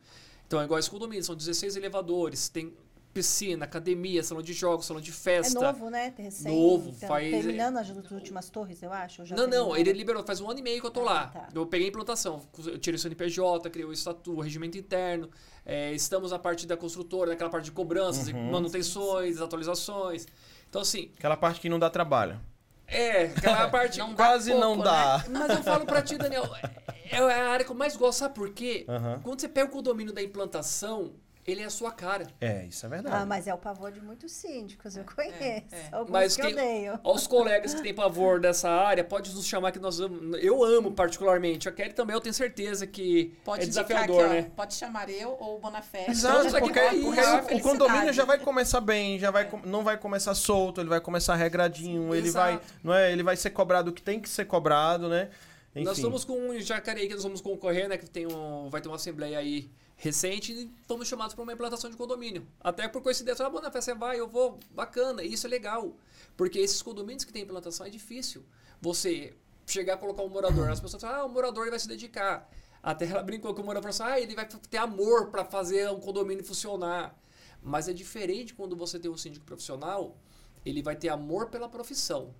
Então 0.47 0.61
é 0.61 0.65
igual 0.65 0.79
esse 0.79 0.91
condomínio, 0.91 1.25
são 1.25 1.35
16 1.35 1.77
elevadores, 1.77 2.49
tem 2.49 2.73
piscina, 3.17 3.65
academia, 3.65 4.23
salão 4.23 4.43
de 4.43 4.53
jogos, 4.53 4.85
salão 4.85 5.01
de 5.01 5.11
festa. 5.11 5.59
É 5.59 5.63
novo, 5.63 5.89
né? 5.89 6.13
Recém, 6.19 6.55
novo, 6.55 6.91
então, 6.91 7.09
faz... 7.09 7.31
Terminando 7.31 7.79
as 7.79 7.89
últimas 8.11 8.51
torres, 8.51 8.83
eu 8.83 8.93
acho? 8.93 9.25
não, 9.35 9.47
não, 9.47 9.75
ele 9.75 9.91
liberou, 9.95 10.23
faz 10.23 10.39
um 10.39 10.51
ano 10.51 10.61
e 10.61 10.63
meio 10.63 10.83
que 10.83 10.87
eu 10.87 10.91
tô 10.91 11.01
ah, 11.01 11.05
lá. 11.05 11.27
Tá. 11.29 11.49
Eu 11.55 11.65
peguei 11.65 11.87
a 11.87 11.89
implantação, 11.89 12.43
eu 12.67 12.79
tirei 12.79 12.97
o 12.97 13.01
CNPJ, 13.01 13.71
criei 13.71 13.89
o 13.89 13.93
estatuto, 13.93 14.35
o 14.35 14.41
regimento 14.43 14.77
interno, 14.77 15.31
é, 15.65 15.95
estamos 15.95 16.31
na 16.31 16.39
parte 16.39 16.67
da 16.67 16.77
construtora, 16.77 17.31
naquela 17.31 17.49
parte 17.49 17.65
de 17.65 17.73
cobranças, 17.73 18.29
uhum. 18.29 18.51
manutenções, 18.51 19.41
atualizações. 19.41 20.27
Então, 20.69 20.83
assim... 20.83 21.11
Aquela 21.17 21.39
parte 21.39 21.59
que 21.59 21.71
não 21.71 21.79
dá 21.79 21.89
trabalho. 21.89 22.39
É, 22.87 23.25
aquela 23.25 23.67
parte. 23.71 23.99
Não 23.99 24.11
dá 24.11 24.17
Quase 24.17 24.51
pouco, 24.51 24.67
não 24.67 24.77
né? 24.77 24.85
dá. 24.85 25.25
Mas 25.31 25.51
eu 25.57 25.63
falo 25.63 25.87
pra 25.87 26.03
ti, 26.03 26.19
Daniel, 26.19 26.45
é 27.11 27.19
a 27.19 27.49
área 27.49 27.65
que 27.65 27.73
eu 27.73 27.77
mais 27.77 27.97
gosto, 27.97 28.19
sabe 28.19 28.35
por 28.35 28.51
quê? 28.51 28.85
Aham. 28.87 29.21
Quando 29.23 29.41
você 29.41 29.49
pega 29.49 29.69
o 29.69 29.71
condomínio 29.71 30.13
da 30.13 30.23
implantação, 30.23 31.15
ele 31.47 31.63
é 31.63 31.65
a 31.65 31.71
sua 31.71 31.93
cara. 31.93 32.27
É, 32.41 32.65
isso 32.67 32.85
é 32.85 32.89
verdade. 32.89 33.15
Ah, 33.17 33.25
mas 33.25 33.47
é 33.47 33.55
o 33.55 33.59
pavor 33.59 33.93
de 33.93 34.01
muitos 34.01 34.33
síndicos, 34.33 34.97
eu 34.97 35.05
conheço. 35.05 35.35
é. 35.43 35.63
Alguns 35.93 36.11
Mas 36.11 36.37
que 36.37 36.43
quem- 36.43 36.53
odeiam. 36.53 37.01
Aos 37.05 37.27
colegas 37.27 37.75
que 37.75 37.83
têm 37.83 37.95
pavor 37.95 38.41
dessa 38.41 38.69
área, 38.69 39.05
pode 39.05 39.33
nos 39.35 39.47
chamar 39.47 39.73
que 39.73 39.79
nós 39.79 40.01
amamos. 40.01 40.43
Eu 40.43 40.65
amo 40.65 40.91
particularmente. 40.93 41.69
A 41.69 41.73
Kelly 41.73 41.93
também, 41.93 42.15
eu 42.15 42.21
tenho 42.21 42.35
certeza 42.35 42.87
que 42.87 43.33
Pode 43.45 43.63
é 43.63 43.67
desafiador, 43.67 44.25
aqui, 44.25 44.31
ó, 44.31 44.35
né? 44.35 44.51
Pode 44.57 44.75
chamar 44.75 45.09
eu 45.09 45.37
ou 45.39 45.57
o 45.57 45.59
Bonafé. 45.59 46.07
Exato, 46.11 46.51
porque, 46.51 46.81
porque 46.81 47.21
maior 47.21 47.45
o- 47.53 47.61
condomínio 47.61 48.13
já 48.13 48.25
vai 48.25 48.39
começar 48.39 48.81
bem, 48.81 49.19
já 49.19 49.31
vai, 49.31 49.49
com- 49.49 49.61
não 49.65 49.85
vai 49.85 49.97
começar 49.97 50.35
solto, 50.35 50.81
ele 50.81 50.89
vai 50.89 51.01
começar 51.01 51.35
regradinho, 51.37 52.15
ele 52.15 52.31
vai, 52.31 52.61
não 52.83 52.93
é, 52.95 53.13
ele 53.13 53.23
vai 53.23 53.37
ser 53.37 53.51
cobrado 53.51 53.91
o 53.91 53.95
que 53.95 54.03
tem 54.03 54.19
que 54.21 54.29
ser 54.29 54.47
cobrado, 54.47 55.09
né? 55.09 55.29
Enfim. 55.75 55.85
Nós 55.85 55.99
estamos 55.99 56.25
com 56.25 56.33
um 56.33 56.59
Jacareí 56.61 57.07
que 57.07 57.15
nós 57.15 57.23
vamos 57.23 57.41
concorrer, 57.41 57.89
né? 57.89 57.99
Que 57.99 58.09
tem 58.09 58.27
um, 58.27 58.69
vai 58.71 58.81
ter 58.81 58.89
uma 58.89 58.97
assembleia 58.97 59.39
aí 59.39 59.71
recente 59.97 60.71
fomos 60.87 61.09
chamados 61.09 61.35
para 61.35 61.43
uma 61.43 61.53
implantação 61.53 61.91
de 61.91 61.97
condomínio. 61.97 62.47
Até 62.61 62.87
por 62.87 63.03
coincidência, 63.03 63.45
ah, 63.45 63.51
Bonafé, 63.51 63.81
você 63.81 63.95
vai, 63.95 64.21
eu 64.21 64.29
vou, 64.29 64.59
bacana, 64.71 65.23
isso 65.23 65.47
é 65.47 65.51
legal. 65.51 65.97
Porque 66.37 66.59
esses 66.59 66.83
condomínios 66.83 67.25
que 67.25 67.33
tem 67.33 67.43
implantação 67.43 67.87
é 67.87 67.91
difícil. 67.91 68.45
Você 68.81 69.35
chegar 69.67 69.95
a 69.95 69.97
colocar 69.97 70.23
um 70.23 70.29
morador, 70.29 70.71
as 70.71 70.81
pessoas 70.81 71.03
falam, 71.03 71.21
ah, 71.21 71.25
o 71.25 71.29
morador 71.29 71.69
vai 71.71 71.79
se 71.79 71.89
dedicar. 71.89 72.49
Até 72.83 73.07
ela 73.07 73.23
brincou 73.23 73.55
com 73.55 73.63
o 73.63 73.65
morador 73.65 73.91
falou 73.91 74.09
assim, 74.09 74.21
ah, 74.21 74.23
ele 74.23 74.35
vai 74.35 74.47
ter 74.47 74.77
amor 74.77 75.31
para 75.31 75.45
fazer 75.45 75.91
um 75.91 75.99
condomínio 75.99 76.45
funcionar. 76.45 77.19
Mas 77.63 77.89
é 77.89 77.93
diferente 77.93 78.55
quando 78.55 78.77
você 78.77 78.99
tem 78.99 79.11
um 79.11 79.17
síndico 79.17 79.45
profissional, 79.45 80.17
ele 80.65 80.83
vai 80.83 80.95
ter 80.95 81.09
amor 81.09 81.49
pela 81.49 81.69
profissão 81.69 82.35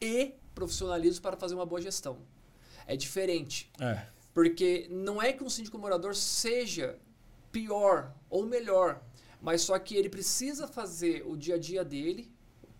e 0.00 0.34
profissionalismo 0.54 1.20
para 1.20 1.36
fazer 1.36 1.54
uma 1.54 1.66
boa 1.66 1.80
gestão. 1.80 2.18
É 2.86 2.96
diferente. 2.96 3.70
É. 3.80 4.06
Porque 4.34 4.88
não 4.90 5.22
é 5.22 5.32
que 5.32 5.44
um 5.44 5.48
síndico 5.48 5.78
morador 5.78 6.14
seja 6.14 6.98
pior 7.52 8.12
ou 8.28 8.44
melhor, 8.44 9.00
mas 9.40 9.62
só 9.62 9.78
que 9.78 9.94
ele 9.94 10.08
precisa 10.08 10.66
fazer 10.66 11.22
o 11.24 11.36
dia 11.36 11.54
a 11.54 11.58
dia 11.58 11.84
dele 11.84 12.30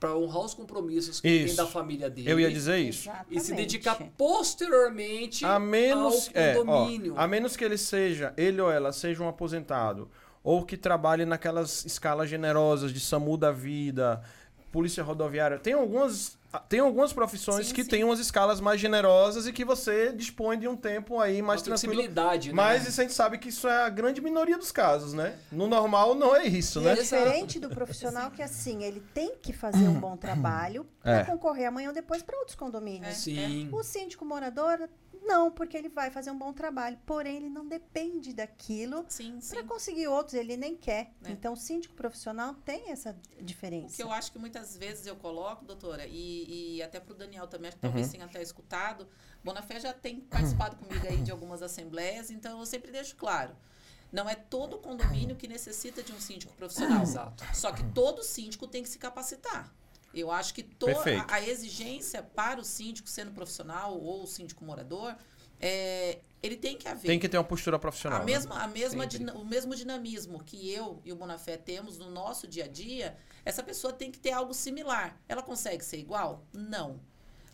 para 0.00 0.16
honrar 0.16 0.44
os 0.44 0.52
compromissos 0.52 1.20
que 1.20 1.28
tem 1.28 1.44
Isso. 1.44 1.56
da 1.56 1.66
família 1.66 2.10
dele. 2.10 2.30
Eu 2.30 2.38
ia 2.40 2.50
dizer 2.50 2.76
isso. 2.78 3.08
E 3.30 3.34
se 3.40 3.52
Exatamente. 3.52 3.56
dedicar 3.56 3.96
posteriormente 4.18 5.44
A 5.44 5.58
menos, 5.58 6.28
ao 6.34 6.42
é, 6.42 6.56
ó, 6.56 6.58
condomínio. 6.58 7.14
a 7.16 7.26
menos 7.26 7.56
que 7.56 7.64
ele 7.64 7.78
seja, 7.78 8.34
ele 8.36 8.60
ou 8.60 8.70
ela 8.70 8.92
seja 8.92 9.22
um 9.22 9.28
aposentado, 9.28 10.10
ou 10.42 10.64
que 10.64 10.76
trabalhe 10.76 11.24
naquelas 11.24 11.84
escalas 11.86 12.28
generosas 12.28 12.92
de 12.92 13.00
SAMU 13.00 13.36
da 13.38 13.50
vida, 13.50 14.20
polícia 14.74 15.04
rodoviária. 15.04 15.56
Tem 15.56 15.72
algumas, 15.72 16.36
tem 16.68 16.80
algumas 16.80 17.12
profissões 17.12 17.68
Sim, 17.68 17.74
que 17.74 17.84
sim. 17.84 17.88
têm 17.90 18.02
umas 18.02 18.18
escalas 18.18 18.60
mais 18.60 18.80
generosas 18.80 19.46
e 19.46 19.52
que 19.52 19.64
você 19.64 20.12
dispõe 20.12 20.58
de 20.58 20.66
um 20.66 20.76
tempo 20.76 21.20
aí 21.20 21.40
mais 21.40 21.60
Uma 21.60 21.66
tranquilo. 21.76 21.92
flexibilidade, 21.94 22.48
né? 22.48 22.54
Mas 22.56 22.88
isso 22.88 23.00
a 23.00 23.04
gente 23.04 23.14
sabe 23.14 23.38
que 23.38 23.50
isso 23.50 23.68
é 23.68 23.82
a 23.84 23.88
grande 23.88 24.20
minoria 24.20 24.58
dos 24.58 24.72
casos, 24.72 25.12
né? 25.12 25.38
No 25.52 25.68
normal 25.68 26.16
não 26.16 26.34
é 26.34 26.44
isso, 26.44 26.80
E 26.80 26.86
é 26.88 26.94
né? 26.96 27.02
diferente 27.02 27.60
do 27.60 27.68
profissional 27.70 28.32
que, 28.32 28.42
assim, 28.42 28.82
ele 28.82 29.00
tem 29.14 29.36
que 29.40 29.52
fazer 29.52 29.86
um 29.86 30.00
bom 30.00 30.16
trabalho 30.16 30.84
para 31.00 31.20
É. 31.20 31.24
concorrer 31.24 31.68
amanhã 31.68 31.90
ou 31.90 31.94
depois 31.94 32.20
para 32.20 32.36
outros 32.36 32.56
condomínios. 32.56 33.14
Sim. 33.18 33.68
O 33.70 33.80
síndico 33.84 34.24
morador, 34.24 34.88
não, 35.24 35.50
porque 35.50 35.76
ele 35.76 35.88
vai 35.88 36.10
fazer 36.10 36.30
um 36.30 36.38
bom 36.38 36.52
trabalho. 36.52 36.98
Porém, 37.06 37.36
ele 37.36 37.48
não 37.48 37.66
depende 37.66 38.32
daquilo 38.32 39.04
Sim, 39.08 39.40
sim. 39.40 39.54
para 39.54 39.64
conseguir 39.64 40.06
outros, 40.08 40.34
ele 40.34 40.56
nem 40.56 40.76
quer. 40.76 41.12
É. 41.24 41.30
Então, 41.30 41.54
o 41.54 41.56
síndico 41.56 41.94
profissional 41.94 42.54
tem 42.64 42.90
essa 42.90 43.16
O 43.38 43.42
diferença. 43.42 43.96
que 43.96 44.02
eu 44.02 44.12
acho 44.12 44.30
que 44.32 44.38
muitas 44.38 44.76
vezes 44.76 45.06
eu 45.06 45.16
coloco, 45.16 45.64
doutora, 45.64 46.06
e, 46.06 46.76
e 46.76 46.82
até 46.82 47.00
para 47.00 47.12
o 47.12 47.16
Daniel 47.16 47.46
também, 47.46 47.68
acho 47.68 47.76
que 47.76 47.82
talvez 47.82 48.10
tenha 48.10 48.24
até 48.24 48.42
escutado, 48.42 49.08
Bonafé 49.42 49.78
já 49.78 49.92
tem 49.92 50.20
participado 50.20 50.76
comigo 50.76 51.06
aí 51.06 51.18
de 51.18 51.30
algumas 51.30 51.62
assembleias, 51.62 52.30
então 52.30 52.58
eu 52.60 52.66
sempre 52.66 52.90
deixo 52.90 53.14
claro. 53.16 53.54
Não 54.10 54.28
é 54.30 54.34
todo 54.34 54.78
condomínio 54.78 55.34
que 55.34 55.48
necessita 55.48 56.02
de 56.02 56.12
um 56.12 56.20
síndico 56.20 56.52
profissional. 56.54 57.02
Exato. 57.02 57.44
Só 57.52 57.72
que 57.72 57.82
todo 57.92 58.22
síndico 58.22 58.66
tem 58.66 58.82
que 58.82 58.88
se 58.88 58.98
capacitar. 58.98 59.74
Eu 60.14 60.30
acho 60.30 60.54
que 60.54 60.62
to 60.62 60.86
Perfeito. 60.86 61.24
a, 61.28 61.34
a 61.34 61.46
exigência 61.48 62.22
para 62.22 62.60
o 62.60 62.64
síndico 62.64 63.08
sendo 63.08 63.32
profissional 63.32 63.98
ou 63.98 64.22
o 64.22 64.26
síndico 64.26 64.64
morador, 64.64 65.14
é, 65.60 66.18
ele 66.42 66.56
tem 66.56 66.76
que 66.76 66.86
haver. 66.86 67.06
Tem 67.06 67.18
que 67.18 67.28
ter 67.28 67.38
uma 67.38 67.44
postura 67.44 67.78
profissional. 67.78 68.20
A 68.20 68.24
né? 68.24 68.26
mesma, 68.32 68.62
a 68.62 68.68
mesma 68.68 69.04
o 69.34 69.44
mesmo 69.44 69.74
dinamismo 69.74 70.42
que 70.44 70.70
eu 70.70 71.00
e 71.04 71.12
o 71.12 71.16
Bonafé 71.16 71.56
temos 71.56 71.98
no 71.98 72.10
nosso 72.10 72.46
dia 72.46 72.64
a 72.64 72.68
dia, 72.68 73.16
essa 73.44 73.62
pessoa 73.62 73.92
tem 73.92 74.10
que 74.10 74.18
ter 74.18 74.32
algo 74.32 74.52
similar. 74.52 75.18
Ela 75.28 75.42
consegue 75.42 75.84
ser 75.84 75.98
igual? 75.98 76.44
Não. 76.52 77.00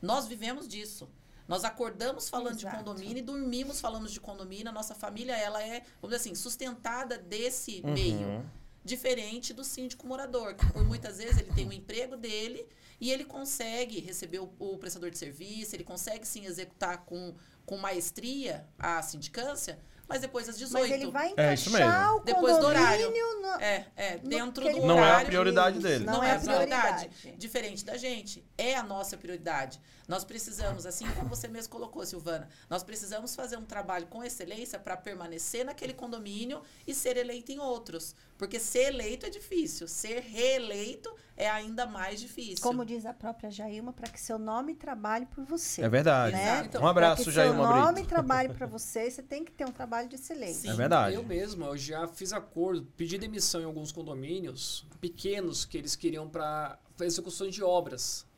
Nós 0.03 0.27
vivemos 0.27 0.66
disso. 0.66 1.09
Nós 1.46 1.64
acordamos 1.64 2.29
falando 2.29 2.59
Exato. 2.59 2.77
de 2.77 2.85
condomínio 2.85 3.18
e 3.18 3.23
dormimos 3.23 3.81
falando 3.81 4.09
de 4.09 4.20
condomínio. 4.20 4.68
A 4.68 4.73
nossa 4.73 4.94
família, 4.94 5.37
ela 5.37 5.61
é, 5.62 5.81
vamos 6.01 6.16
dizer 6.16 6.16
assim, 6.16 6.35
sustentada 6.35 7.19
desse 7.19 7.83
Uhum. 7.85 7.92
meio. 7.92 8.50
Diferente 8.85 9.52
do 9.52 9.62
síndico 9.62 10.06
morador, 10.06 10.54
que 10.54 10.64
por 10.72 10.83
muitas 10.85 11.18
vezes 11.18 11.38
ele 11.38 11.52
tem 11.52 11.68
o 11.68 11.72
emprego 11.72 12.16
dele 12.16 12.66
e 13.00 13.10
ele 13.12 13.24
consegue 13.24 14.00
receber 14.00 14.38
o, 14.38 14.50
o 14.58 14.78
prestador 14.78 15.10
de 15.10 15.18
serviço, 15.18 15.76
ele 15.76 15.85
consegue 15.85 16.26
sim 16.26 16.46
executar 16.46 16.98
com, 17.04 17.35
com 17.66 17.76
maestria 17.76 18.66
a 18.78 19.02
sindicância, 19.02 19.78
mas 20.08 20.22
depois 20.22 20.48
às 20.48 20.58
18. 20.58 20.81
Mas 20.83 20.90
ele 20.90 21.10
vai 21.10 21.33
É 21.37 21.52
isso 21.54 21.68
encaixar 21.68 22.00
mesmo. 22.08 22.16
o 22.16 22.24
Depois 22.24 22.58
do 22.58 22.66
horário. 22.66 23.10
no- 23.42 23.60
É, 23.60 23.87
é, 23.96 24.18
dentro 24.18 24.64
do 24.64 24.70
ele 24.70 24.81
Não 24.81 24.96
é 24.98 25.02
a 25.02 25.04
horário. 25.04 25.26
prioridade 25.26 25.78
dele. 25.78 26.04
Não, 26.04 26.22
é 26.24 26.33
a 26.33 26.38
prioridade. 26.40 27.10
Diferente 27.37 27.85
da 27.85 27.96
gente. 27.96 28.44
É 28.56 28.74
a 28.76 28.83
nossa 28.83 29.16
prioridade. 29.16 29.81
Nós 30.11 30.25
precisamos, 30.25 30.87
assim 30.87 31.06
como 31.13 31.29
você 31.29 31.46
mesmo 31.46 31.71
colocou, 31.71 32.04
Silvana, 32.04 32.48
nós 32.69 32.83
precisamos 32.83 33.37
fazer 33.37 33.56
um 33.56 33.65
trabalho 33.65 34.08
com 34.08 34.25
excelência 34.25 34.77
para 34.77 34.96
permanecer 34.96 35.65
naquele 35.65 35.94
condomínio 35.94 36.63
e 36.85 36.92
ser 36.92 37.17
eleito 37.17 37.52
em 37.52 37.61
outros. 37.61 38.17
Porque 38.37 38.58
ser 38.58 38.88
eleito 38.88 39.25
é 39.25 39.31
difícil, 39.31 39.87
ser 39.87 40.19
reeleito 40.23 41.15
é 41.37 41.48
ainda 41.48 41.87
mais 41.87 42.19
difícil. 42.19 42.61
Como 42.61 42.85
diz 42.85 43.06
a 43.06 43.15
própria 43.15 43.52
Jailma, 43.52 43.92
para 43.92 44.08
que 44.08 44.21
seu 44.21 44.37
nome 44.37 44.75
trabalhe 44.75 45.27
por 45.27 45.44
você. 45.44 45.81
É 45.81 45.88
verdade. 45.88 46.35
Né? 46.35 46.65
Então, 46.65 46.83
um 46.83 46.88
abraço, 46.88 47.23
Para 47.23 47.33
que 47.33 47.40
seu 47.40 47.54
nome 47.54 47.92
Brito. 47.92 48.08
trabalhe 48.08 48.48
para 48.48 48.67
você, 48.67 49.08
você 49.08 49.23
tem 49.23 49.44
que 49.44 49.52
ter 49.52 49.65
um 49.65 49.71
trabalho 49.71 50.08
de 50.08 50.17
excelência. 50.17 50.63
Sim. 50.63 50.71
É 50.71 50.75
verdade. 50.75 51.15
Eu 51.15 51.23
mesmo, 51.23 51.65
eu 51.67 51.79
já 51.79 52.08
fiz 52.08 52.33
acordo, 52.33 52.85
pedi 52.96 53.17
demissão 53.17 53.61
em 53.61 53.65
alguns 53.65 53.92
condomínios 53.92 54.85
pequenos 55.00 55.65
que 55.65 55.79
eles 55.79 55.94
queriam 55.94 56.29
para 56.29 56.81
execução 56.98 57.48
de 57.48 57.63
obras. 57.63 58.29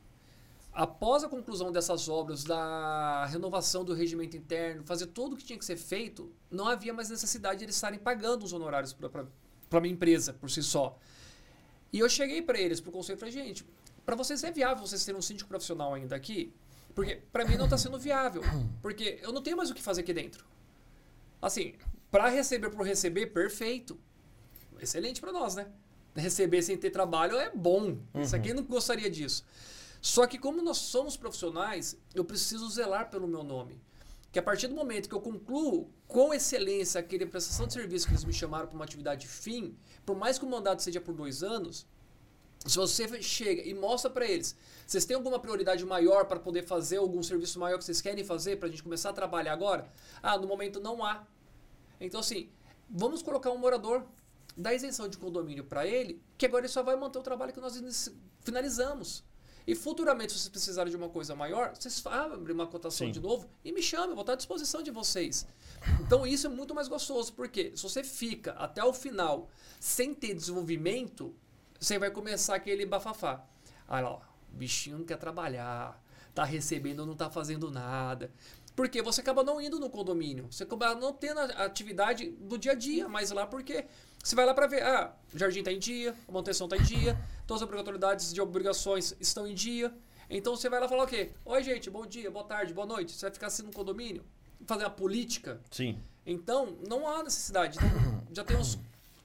Após 0.73 1.23
a 1.23 1.29
conclusão 1.29 1.71
dessas 1.71 2.09
obras, 2.09 2.43
da 2.43 3.25
renovação 3.27 3.85
do 3.85 3.93
regimento 3.93 4.35
interno, 4.35 4.83
fazer 4.83 5.07
tudo 5.07 5.33
o 5.33 5.37
que 5.37 5.43
tinha 5.43 5.59
que 5.59 5.65
ser 5.65 5.77
feito, 5.77 6.33
não 6.49 6.67
havia 6.67 6.91
mais 6.91 7.09
necessidade 7.09 7.59
de 7.59 7.65
eles 7.65 7.75
estarem 7.75 7.99
pagando 7.99 8.43
os 8.43 8.53
honorários 8.53 8.91
para 8.93 9.27
a 9.71 9.81
minha 9.81 9.93
empresa 9.93 10.33
por 10.33 10.49
si 10.49 10.63
só. 10.63 10.97
E 11.91 11.99
eu 11.99 12.09
cheguei 12.09 12.41
para 12.41 12.59
eles, 12.59 12.81
para 12.81 12.89
o 12.89 12.91
conselho, 12.91 13.17
e 13.17 13.19
falei, 13.19 13.31
gente, 13.31 13.63
para 14.03 14.15
vocês 14.15 14.43
é 14.43 14.51
viável 14.51 14.85
vocês 14.85 15.05
terem 15.05 15.19
um 15.19 15.21
síndico 15.21 15.47
profissional 15.47 15.93
ainda 15.93 16.15
aqui? 16.15 16.51
Porque 16.95 17.21
para 17.31 17.45
mim 17.45 17.55
não 17.55 17.65
está 17.65 17.77
sendo 17.77 17.99
viável. 17.99 18.41
Porque 18.81 19.19
eu 19.21 19.31
não 19.31 19.43
tenho 19.43 19.55
mais 19.55 19.69
o 19.69 19.75
que 19.75 19.81
fazer 19.81 20.01
aqui 20.01 20.13
dentro. 20.13 20.43
Assim, 21.39 21.73
para 22.09 22.29
receber 22.29 22.69
por 22.69 22.85
receber, 22.85 23.27
perfeito. 23.27 23.99
Excelente 24.79 25.21
para 25.21 25.31
nós, 25.31 25.55
né? 25.55 25.67
Receber 26.15 26.61
sem 26.61 26.77
ter 26.77 26.89
trabalho 26.89 27.37
é 27.37 27.51
bom. 27.51 27.97
Isso 28.15 28.35
aqui 28.35 28.53
não 28.53 28.63
gostaria 28.63 29.09
disso. 29.09 29.45
Só 30.03 30.27
que 30.27 30.37
como 30.37 30.61
nós 30.61 30.79
somos 30.79 31.15
profissionais, 31.15 31.97
eu 32.13 32.25
preciso 32.25 32.69
zelar 32.69 33.09
pelo 33.09 33.25
meu 33.25 33.41
nome. 33.41 33.81
Que 34.33 34.37
a 34.37 34.43
partir 34.43 34.67
do 34.67 34.75
momento 34.75 35.07
que 35.07 35.15
eu 35.15 35.21
concluo 35.21 35.89
com 36.05 36.33
excelência 36.33 36.99
aquele 36.99 37.25
prestação 37.25 37.65
de 37.65 37.71
serviço 37.71 38.07
que 38.07 38.11
eles 38.11 38.25
me 38.25 38.33
chamaram 38.33 38.67
para 38.67 38.75
uma 38.75 38.83
atividade 38.83 39.25
fim, 39.25 39.77
por 40.05 40.13
mais 40.13 40.37
que 40.37 40.43
o 40.43 40.49
mandato 40.49 40.83
seja 40.83 40.99
por 40.99 41.15
dois 41.15 41.41
anos, 41.41 41.87
se 42.65 42.75
você 42.75 43.21
chega 43.21 43.61
e 43.61 43.73
mostra 43.73 44.11
para 44.11 44.25
eles, 44.25 44.57
vocês 44.85 45.05
têm 45.05 45.15
alguma 45.15 45.39
prioridade 45.39 45.85
maior 45.85 46.25
para 46.25 46.37
poder 46.37 46.63
fazer 46.63 46.97
algum 46.97 47.23
serviço 47.23 47.57
maior 47.57 47.77
que 47.77 47.85
vocês 47.85 48.01
querem 48.01 48.25
fazer 48.25 48.57
para 48.57 48.67
a 48.67 48.71
gente 48.71 48.83
começar 48.83 49.11
a 49.11 49.13
trabalhar 49.13 49.53
agora? 49.53 49.89
Ah, 50.21 50.37
no 50.37 50.47
momento 50.49 50.81
não 50.81 51.01
há. 51.01 51.25
Então, 52.01 52.19
assim, 52.19 52.49
vamos 52.89 53.21
colocar 53.21 53.51
um 53.51 53.57
morador, 53.57 54.03
dar 54.57 54.73
isenção 54.73 55.07
de 55.07 55.17
condomínio 55.17 55.63
para 55.63 55.87
ele, 55.87 56.21
que 56.37 56.45
agora 56.45 56.65
ele 56.65 56.73
só 56.73 56.83
vai 56.83 56.97
manter 56.97 57.19
o 57.19 57.23
trabalho 57.23 57.53
que 57.53 57.61
nós 57.61 58.11
finalizamos. 58.41 59.23
E 59.65 59.75
futuramente, 59.75 60.33
se 60.33 60.39
vocês 60.39 60.49
precisarem 60.49 60.91
de 60.91 60.97
uma 60.97 61.09
coisa 61.09 61.35
maior, 61.35 61.73
vocês 61.73 62.05
abrem 62.05 62.53
uma 62.53 62.67
cotação 62.67 63.07
Sim. 63.07 63.13
de 63.13 63.19
novo 63.19 63.49
e 63.63 63.71
me 63.71 63.81
chamem, 63.81 64.09
eu 64.09 64.15
vou 64.15 64.21
estar 64.21 64.33
à 64.33 64.35
disposição 64.35 64.83
de 64.83 64.91
vocês. 64.91 65.47
Então, 66.01 66.27
isso 66.27 66.47
é 66.47 66.49
muito 66.49 66.75
mais 66.75 66.87
gostoso, 66.87 67.31
porque 67.33 67.71
se 67.75 67.83
você 67.83 68.03
fica 68.03 68.51
até 68.53 68.83
o 68.83 68.93
final 68.93 69.49
sem 69.79 70.13
ter 70.13 70.33
desenvolvimento, 70.33 71.33
você 71.79 71.97
vai 71.97 72.11
começar 72.11 72.55
aquele 72.55 72.85
bafafá. 72.85 73.45
Aí 73.87 74.03
lá, 74.03 74.11
ó, 74.11 74.21
o 74.53 74.55
bichinho 74.55 74.97
não 74.99 75.05
quer 75.05 75.17
trabalhar, 75.17 76.01
tá 76.33 76.43
recebendo, 76.43 77.05
não 77.05 77.15
tá 77.15 77.29
fazendo 77.29 77.71
nada. 77.71 78.31
Porque 78.75 79.01
você 79.01 79.21
acaba 79.21 79.43
não 79.43 79.61
indo 79.61 79.79
no 79.79 79.89
condomínio, 79.89 80.47
você 80.49 80.63
acaba 80.63 80.95
não 80.95 81.13
tendo 81.13 81.39
a 81.39 81.65
atividade 81.65 82.31
do 82.31 82.57
dia 82.57 82.71
a 82.71 82.75
dia, 82.75 83.07
mas 83.07 83.29
lá 83.29 83.45
porque 83.45 83.85
você 84.23 84.35
vai 84.35 84.45
lá 84.45 84.53
para 84.53 84.67
ver, 84.67 84.81
ah, 84.83 85.13
o 85.33 85.37
jardim 85.37 85.61
tá 85.61 85.71
em 85.71 85.77
dia, 85.77 86.15
a 86.29 86.31
manutenção 86.31 86.65
tá 86.65 86.77
em 86.77 86.81
dia, 86.81 87.19
todas 87.45 87.61
as 87.61 87.67
obrigatoriedades 87.67 88.33
de 88.33 88.39
obrigações 88.39 89.13
estão 89.19 89.45
em 89.45 89.53
dia. 89.53 89.93
Então 90.29 90.55
você 90.55 90.69
vai 90.69 90.79
lá 90.79 90.87
falar 90.87 91.03
o 91.03 91.07
quê? 91.07 91.31
Oi, 91.43 91.61
gente, 91.61 91.89
bom 91.89 92.05
dia, 92.05 92.31
boa 92.31 92.45
tarde, 92.45 92.73
boa 92.73 92.87
noite. 92.87 93.11
Você 93.11 93.25
vai 93.25 93.33
ficar 93.33 93.47
assim 93.47 93.63
no 93.63 93.73
condomínio? 93.73 94.23
Fazer 94.65 94.85
uma 94.85 94.89
política? 94.89 95.59
Sim. 95.69 96.01
Então, 96.25 96.77
não 96.87 97.05
há 97.05 97.21
necessidade. 97.21 97.77
Então, 97.77 98.23
já 98.31 98.45
tem 98.45 98.55
uns 98.55 98.79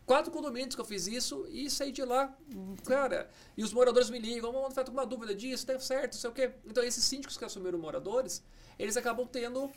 quatro 0.04 0.32
condomínios 0.32 0.74
que 0.74 0.80
eu 0.80 0.84
fiz 0.84 1.06
isso 1.06 1.46
e 1.48 1.70
saí 1.70 1.92
de 1.92 2.04
lá, 2.04 2.36
cara. 2.84 3.30
E 3.56 3.62
os 3.62 3.72
moradores 3.72 4.10
me 4.10 4.18
ligam, 4.18 4.50
vamos 4.50 4.74
tá 4.74 4.82
com 4.82 4.90
uma 4.90 5.06
dúvida 5.06 5.32
disso, 5.32 5.64
tá 5.64 5.78
certo, 5.78 6.14
não 6.14 6.20
sei 6.20 6.30
o 6.30 6.32
quê. 6.32 6.50
Então, 6.66 6.82
esses 6.82 7.04
síndicos 7.04 7.36
que 7.36 7.44
assumiram 7.44 7.78
moradores, 7.78 8.42
eles 8.76 8.96
acabam 8.96 9.28
tendo 9.28 9.70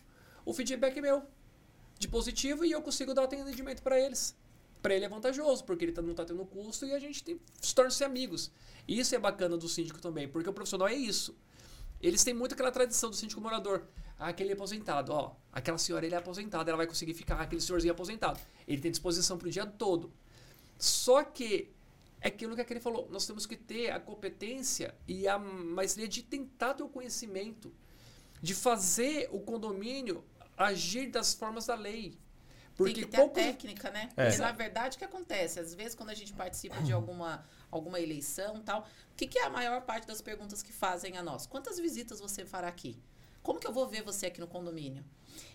o 0.43 0.51
feedback 0.51 0.99
meu 0.99 1.22
de 1.99 2.07
positivo 2.07 2.65
e 2.65 2.72
eu 2.72 2.82
consigo 2.82 3.13
dar 3.13 3.26
atendimento 3.26 3.84
para 3.84 3.99
eles. 3.99 4.36
Para 4.82 4.95
ele 4.95 5.05
é 5.05 5.09
vantajoso, 5.09 5.63
porque 5.63 5.86
ele 5.86 5.91
tá, 5.91 6.01
não 6.01 6.11
está 6.11 6.25
tendo 6.25 6.43
custo 6.45 6.86
e 6.86 6.93
a 6.93 6.99
gente 6.99 7.23
tem, 7.23 7.39
se 7.61 7.73
torna-se 7.73 8.03
amigos. 8.03 8.51
Isso 8.88 9.13
é 9.13 9.19
bacana 9.19 9.55
do 9.57 9.69
síndico 9.69 10.01
também, 10.01 10.27
porque 10.27 10.49
o 10.49 10.53
profissional 10.53 10.88
é 10.88 10.95
isso. 10.95 11.38
Eles 12.01 12.23
têm 12.23 12.34
muito 12.34 12.53
aquela 12.53 12.71
tradição 12.71 13.09
do 13.09 13.15
síndico 13.15 13.39
morador. 13.39 13.88
Ah, 14.17 14.29
aquele 14.29 14.51
é 14.51 14.53
aposentado, 14.53 15.13
ó. 15.13 15.36
Aquela 15.51 15.77
senhora 15.77 16.05
ele 16.05 16.15
é 16.15 16.17
aposentada, 16.17 16.69
ela 16.69 16.77
vai 16.77 16.88
conseguir 16.88 17.13
ficar. 17.13 17.39
Aquele 17.39 17.61
senhorzinho 17.61 17.91
é 17.91 17.93
aposentado. 17.93 18.39
Ele 18.67 18.82
tem 18.82 18.89
disposição 18.89 19.38
para 19.38 19.47
o 19.47 19.51
dia 19.51 19.65
todo. 19.65 20.11
Só 20.79 21.23
que 21.23 21.71
é 22.19 22.27
aquilo 22.27 22.55
que 22.55 22.61
aquele 22.61 22.79
falou. 22.79 23.07
Nós 23.11 23.27
temos 23.27 23.45
que 23.45 23.55
ter 23.55 23.91
a 23.91 23.99
competência 23.99 24.95
e 25.07 25.27
a 25.27 25.38
maestria 25.38 26.07
de 26.07 26.23
tentar 26.23 26.73
ter 26.73 26.84
o 26.84 26.89
conhecimento, 26.89 27.71
de 28.41 28.55
fazer 28.55 29.29
o 29.32 29.39
condomínio 29.39 30.23
agir 30.57 31.09
das 31.09 31.34
formas 31.34 31.67
da 31.67 31.75
lei. 31.75 32.17
Porque 32.76 32.93
Tem 32.93 33.03
que 33.03 33.09
ter 33.09 33.22
a 33.22 33.30
técnica, 33.30 33.91
né? 33.91 34.09
É. 34.15 34.26
Porque 34.26 34.41
na 34.41 34.51
verdade 34.51 34.95
o 34.95 34.99
que 34.99 35.05
acontece? 35.05 35.59
Às 35.59 35.74
vezes 35.74 35.95
quando 35.95 36.09
a 36.09 36.13
gente 36.13 36.34
participa 36.34 36.82
de 36.82 36.91
alguma, 36.91 37.45
alguma 37.69 37.99
eleição 37.99 38.61
tal, 38.61 38.82
o 38.82 39.15
que, 39.15 39.28
que 39.28 39.39
é 39.39 39.45
a 39.45 39.49
maior 39.49 39.82
parte 39.82 40.07
das 40.07 40.22
perguntas 40.22 40.63
que 40.63 40.72
fazem 40.72 41.17
a 41.17 41.24
nós? 41.24 41.45
Quantas 41.45 41.78
visitas 41.78 42.19
você 42.19 42.45
fará 42.45 42.67
aqui? 42.67 43.01
Como 43.43 43.59
que 43.59 43.67
eu 43.67 43.74
vou 43.74 43.88
ver 43.88 44.03
você 44.03 44.28
aqui 44.28 44.39
no 44.39 44.47
condomínio? 44.47 45.03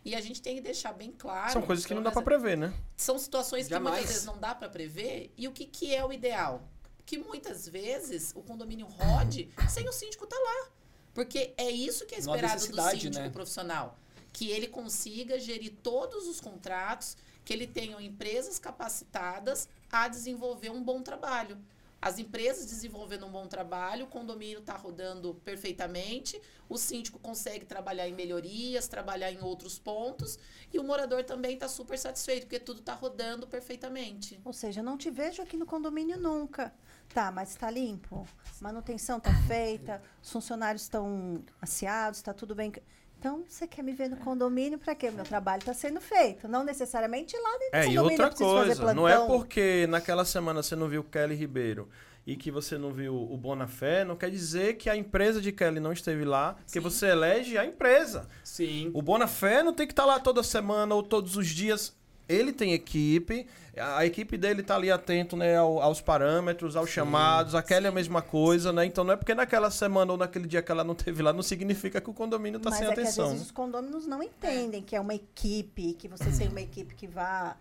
E 0.05 0.14
a 0.14 0.21
gente 0.21 0.43
tem 0.43 0.57
que 0.57 0.61
deixar 0.61 0.93
bem 0.93 1.12
claro. 1.12 1.53
São 1.53 1.62
coisas 1.62 1.85
que 1.85 1.95
não 1.95 2.03
dá 2.03 2.11
para 2.11 2.23
prever, 2.23 2.57
né? 2.57 2.75
São 2.97 3.19
situações 3.19 3.69
Jamais. 3.69 3.85
que 3.85 3.91
muitas 3.91 4.09
vezes 4.09 4.25
não 4.25 4.39
dá 4.39 4.55
para 4.55 4.69
prever. 4.69 5.33
E 5.37 5.47
o 5.47 5.53
que, 5.53 5.64
que 5.64 5.95
é 5.95 6.05
o 6.05 6.12
ideal? 6.12 6.69
Que 7.05 7.19
muitas 7.19 7.69
vezes 7.69 8.33
o 8.35 8.43
condomínio 8.43 8.87
rode 8.87 9.53
sem 9.69 9.89
o 9.89 9.93
síndico 9.93 10.25
estar 10.25 10.37
tá 10.37 10.43
lá. 10.43 10.71
Porque 11.14 11.55
é 11.57 11.71
isso 11.71 12.05
que 12.07 12.14
é 12.14 12.19
esperado 12.19 12.67
do 12.67 12.83
síndico 12.91 13.14
né? 13.14 13.31
profissional 13.31 13.99
que 14.37 14.51
ele 14.51 14.68
consiga 14.68 15.39
gerir 15.39 15.76
todos 15.82 16.28
os 16.28 16.43
contratos, 16.43 17.16
que 17.43 17.55
ele 17.55 17.66
tenha 17.66 17.99
empresas 18.03 18.59
capacitadas 18.59 19.66
a 19.91 20.09
desenvolver 20.09 20.68
um 20.68 20.84
bom 20.84 21.01
trabalho. 21.01 21.57
As 22.03 22.18
empresas 22.18 22.66
desenvolvendo 22.66 23.24
um 23.24 23.30
bom 23.30 23.47
trabalho, 23.47 24.05
o 24.05 24.09
condomínio 24.09 24.59
está 24.59 24.76
rodando 24.76 25.41
perfeitamente, 25.43 26.39
o 26.68 26.76
síndico 26.76 27.18
consegue 27.18 27.64
trabalhar 27.64 28.07
em 28.07 28.12
melhorias, 28.12 28.87
trabalhar 28.87 29.32
em 29.32 29.41
outros 29.41 29.78
pontos, 29.78 30.39
e 30.70 30.78
o 30.78 30.84
morador 30.84 31.24
também 31.24 31.55
está 31.55 31.66
super 31.66 31.99
satisfeito, 31.99 32.43
porque 32.43 32.61
tudo 32.61 32.80
está 32.80 32.93
rodando 32.93 33.47
perfeitamente. 33.47 34.39
Ou 34.45 34.53
seja, 34.53 34.82
não 34.82 34.99
te 34.99 35.11
vejo 35.11 35.41
aqui 35.41 35.57
no 35.57 35.64
condomínio 35.64 36.18
nunca. 36.18 36.74
Tá, 37.09 37.30
mas 37.30 37.51
está 37.51 37.70
limpo, 37.70 38.28
manutenção 38.61 39.16
está 39.16 39.32
feita, 39.47 40.03
os 40.22 40.30
funcionários 40.30 40.82
estão 40.82 41.43
aciados, 41.62 42.18
está 42.18 42.34
tudo 42.34 42.55
bem. 42.55 42.70
Então, 43.19 43.45
você 43.49 43.67
quer 43.67 43.83
me 43.83 43.93
ver 43.93 44.09
no 44.09 44.17
condomínio 44.19 44.79
para 44.79 44.95
quê? 44.95 45.11
Meu 45.11 45.25
trabalho 45.25 45.61
está 45.61 45.73
sendo 45.73 46.01
feito. 46.01 46.47
Não 46.47 46.62
necessariamente 46.62 47.37
lá 47.37 47.51
dentro 47.59 47.69
é, 47.73 47.81
do 47.81 47.87
condomínio. 47.89 48.01
É, 48.01 48.14
e 48.14 48.25
outra 48.25 48.31
coisa, 48.31 48.95
não 48.95 49.09
é 49.09 49.27
porque 49.27 49.87
naquela 49.89 50.25
semana 50.25 50.62
você 50.62 50.77
não 50.77 50.89
viu 50.89 51.03
Kelly 51.03 51.35
Ribeiro 51.35 51.89
e 52.27 52.35
que 52.35 52.51
você 52.51 52.77
não 52.77 52.93
viu 52.93 53.14
o 53.14 53.37
Bonafé, 53.37 54.05
não 54.05 54.17
quer 54.17 54.31
dizer 54.31 54.75
que 54.75 54.91
a 54.91 54.97
empresa 54.97 55.41
de 55.41 55.53
Kelly 55.53 55.79
não 55.79 55.93
esteve 55.93 56.25
lá, 56.25 56.57
porque 56.64 56.81
você 56.81 57.07
elege 57.07 57.57
a 57.57 57.64
empresa. 57.64 58.27
Sim. 58.43 58.91
O 58.93 59.01
Bonafé 59.01 59.62
não 59.62 59.73
tem 59.73 59.87
que 59.87 59.93
estar 59.93 60.03
tá 60.03 60.09
lá 60.09 60.19
toda 60.19 60.43
semana 60.43 60.93
ou 60.95 61.05
todos 61.05 61.37
os 61.37 61.47
dias. 61.47 61.97
Ele 62.29 62.53
tem 62.53 62.72
equipe, 62.72 63.47
a 63.77 64.05
equipe 64.05 64.37
dele 64.37 64.62
tá 64.62 64.74
ali 64.74 64.91
atento 64.91 65.37
né, 65.37 65.57
aos 65.57 66.01
parâmetros, 66.01 66.74
aos 66.74 66.89
sim, 66.89 66.97
chamados, 66.97 67.55
aquela 67.55 67.87
é 67.87 67.89
a 67.89 67.93
mesma 67.93 68.20
coisa, 68.20 68.72
né? 68.72 68.85
Então 68.85 69.05
não 69.05 69.12
é 69.12 69.16
porque 69.16 69.35
naquela 69.35 69.70
semana 69.70 70.12
ou 70.12 70.18
naquele 70.18 70.49
dia 70.49 70.61
que 70.61 70.72
ela 70.72 70.83
não 70.83 70.95
teve 70.95 71.22
lá, 71.22 71.33
não 71.33 71.43
significa 71.43 72.01
que 72.01 72.11
o 72.11 72.14
condomínio 72.14 72.59
está 72.59 72.72
sem 72.72 72.87
é 72.87 72.91
atenção. 72.91 73.14
Que, 73.14 73.20
às 73.20 73.29
vezes, 73.29 73.47
os 73.47 73.53
condôminos 73.53 74.07
não 74.07 74.22
entendem 74.22 74.83
que 74.83 74.97
é 74.97 75.01
uma 75.01 75.14
equipe, 75.14 75.93
que 75.95 76.09
você 76.09 76.31
tem 76.31 76.49
uma 76.49 76.61
equipe 76.61 76.95
que 76.95 77.07
vá 77.07 77.57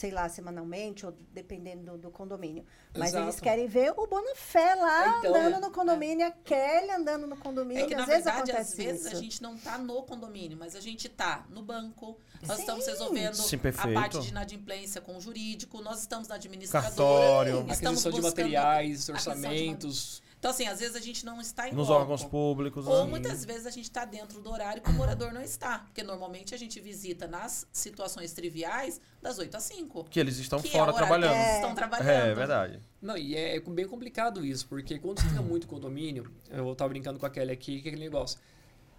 sei 0.00 0.10
lá, 0.10 0.26
semanalmente, 0.30 1.04
ou 1.04 1.14
dependendo 1.30 1.92
do, 1.92 1.98
do 1.98 2.10
condomínio. 2.10 2.64
Mas 2.96 3.10
Exato. 3.10 3.24
eles 3.26 3.38
querem 3.38 3.66
ver 3.66 3.92
o 3.94 4.06
Bonafé 4.06 4.74
lá 4.74 5.18
então, 5.18 5.34
andando 5.34 5.56
é, 5.56 5.60
no 5.60 5.70
condomínio, 5.70 6.24
é. 6.24 6.28
a 6.28 6.30
Kelly 6.30 6.90
andando 6.90 7.26
no 7.26 7.36
condomínio. 7.36 7.84
É 7.84 7.86
que, 7.86 7.92
às 7.92 8.00
na 8.00 8.06
vezes 8.06 8.24
verdade, 8.24 8.52
às 8.52 8.74
vezes 8.74 9.04
isso. 9.04 9.14
a 9.14 9.20
gente 9.20 9.42
não 9.42 9.56
está 9.56 9.76
no 9.76 10.02
condomínio, 10.04 10.56
mas 10.56 10.74
a 10.74 10.80
gente 10.80 11.06
está 11.06 11.44
no 11.50 11.62
banco, 11.62 12.16
nós 12.40 12.56
Sim. 12.56 12.62
estamos 12.62 12.86
resolvendo 12.86 13.34
Sim, 13.34 13.60
a 13.76 13.92
parte 13.92 14.20
de 14.20 14.28
inadimplência 14.30 15.02
com 15.02 15.18
o 15.18 15.20
jurídico, 15.20 15.82
nós 15.82 16.00
estamos 16.00 16.28
na 16.28 16.36
administradora. 16.36 17.50
Cartório. 17.50 17.66
Estamos 17.70 18.06
aquisição 18.06 18.12
de 18.12 18.20
materiais, 18.22 19.08
orçamentos. 19.10 20.22
Então, 20.40 20.50
assim, 20.50 20.66
às 20.66 20.80
vezes 20.80 20.96
a 20.96 21.00
gente 21.00 21.22
não 21.22 21.38
está 21.38 21.68
em 21.68 21.72
Nos 21.72 21.88
loco. 21.88 22.00
órgãos 22.00 22.24
públicos. 22.24 22.86
Ou 22.86 23.04
né? 23.04 23.10
muitas 23.10 23.44
vezes 23.44 23.66
a 23.66 23.70
gente 23.70 23.84
está 23.84 24.06
dentro 24.06 24.40
do 24.40 24.50
horário 24.50 24.80
que 24.82 24.88
o 24.88 24.94
morador 24.94 25.34
não 25.34 25.42
está. 25.42 25.80
Porque 25.80 26.02
normalmente 26.02 26.54
a 26.54 26.58
gente 26.58 26.80
visita 26.80 27.28
nas 27.28 27.66
situações 27.70 28.32
triviais 28.32 29.02
das 29.20 29.38
8 29.38 29.54
às 29.54 29.64
5. 29.64 30.04
Que 30.04 30.18
eles 30.18 30.38
estão 30.38 30.58
que 30.58 30.68
é 30.68 30.70
fora 30.70 30.92
é 30.92 30.94
trabalhando. 30.94 31.34
eles 31.34 31.54
estão 31.56 31.74
trabalhando. 31.74 32.08
É, 32.08 32.30
é 32.30 32.34
verdade. 32.34 32.80
Não, 33.02 33.18
e 33.18 33.36
é 33.36 33.60
bem 33.60 33.86
complicado 33.86 34.42
isso, 34.42 34.66
porque 34.66 34.98
quando 34.98 35.20
você 35.20 35.28
tem 35.28 35.44
muito 35.44 35.66
condomínio, 35.66 36.32
eu 36.48 36.72
estava 36.72 36.88
brincando 36.88 37.18
com 37.18 37.26
a 37.26 37.30
Kelly 37.30 37.52
aqui, 37.52 37.82
que 37.82 37.88
é 37.88 37.90
aquele 37.90 38.04
negócio. 38.04 38.40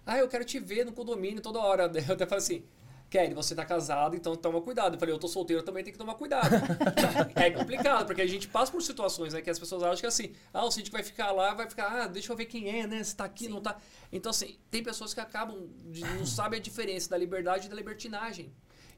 Ah, 0.06 0.18
eu 0.18 0.28
quero 0.28 0.44
te 0.44 0.60
ver 0.60 0.86
no 0.86 0.92
condomínio 0.92 1.42
toda 1.42 1.58
hora. 1.58 1.90
Eu 2.08 2.14
até 2.14 2.26
falo 2.26 2.40
assim, 2.40 2.64
Kelly, 3.12 3.34
você 3.34 3.54
tá 3.54 3.62
casado, 3.62 4.16
então 4.16 4.34
toma 4.34 4.58
cuidado. 4.62 4.94
Eu 4.94 4.98
falei, 4.98 5.14
eu 5.14 5.18
tô 5.18 5.28
solteiro, 5.28 5.62
também 5.62 5.84
tem 5.84 5.92
que 5.92 5.98
tomar 5.98 6.14
cuidado. 6.14 6.48
é 7.36 7.50
complicado, 7.50 8.06
porque 8.06 8.22
a 8.22 8.26
gente 8.26 8.48
passa 8.48 8.72
por 8.72 8.80
situações, 8.80 9.34
né, 9.34 9.42
que 9.42 9.50
as 9.50 9.58
pessoas 9.58 9.82
acham 9.82 9.98
que 9.98 10.06
assim, 10.06 10.32
ah, 10.50 10.64
o 10.64 10.70
síndico 10.70 10.96
vai 10.96 11.04
ficar 11.04 11.30
lá, 11.30 11.52
vai 11.52 11.68
ficar, 11.68 12.04
ah, 12.04 12.06
deixa 12.06 12.32
eu 12.32 12.36
ver 12.36 12.46
quem 12.46 12.80
é, 12.80 12.86
né, 12.86 13.04
se 13.04 13.14
tá 13.14 13.26
aqui, 13.26 13.44
Sim. 13.44 13.50
não 13.50 13.60
tá. 13.60 13.76
Então, 14.10 14.30
assim, 14.30 14.56
tem 14.70 14.82
pessoas 14.82 15.12
que 15.12 15.20
acabam, 15.20 15.68
de, 15.90 16.00
não 16.00 16.24
sabem 16.26 16.58
a 16.58 16.62
diferença 16.62 17.10
da 17.10 17.18
liberdade 17.18 17.66
e 17.66 17.68
da 17.68 17.76
libertinagem. 17.76 18.50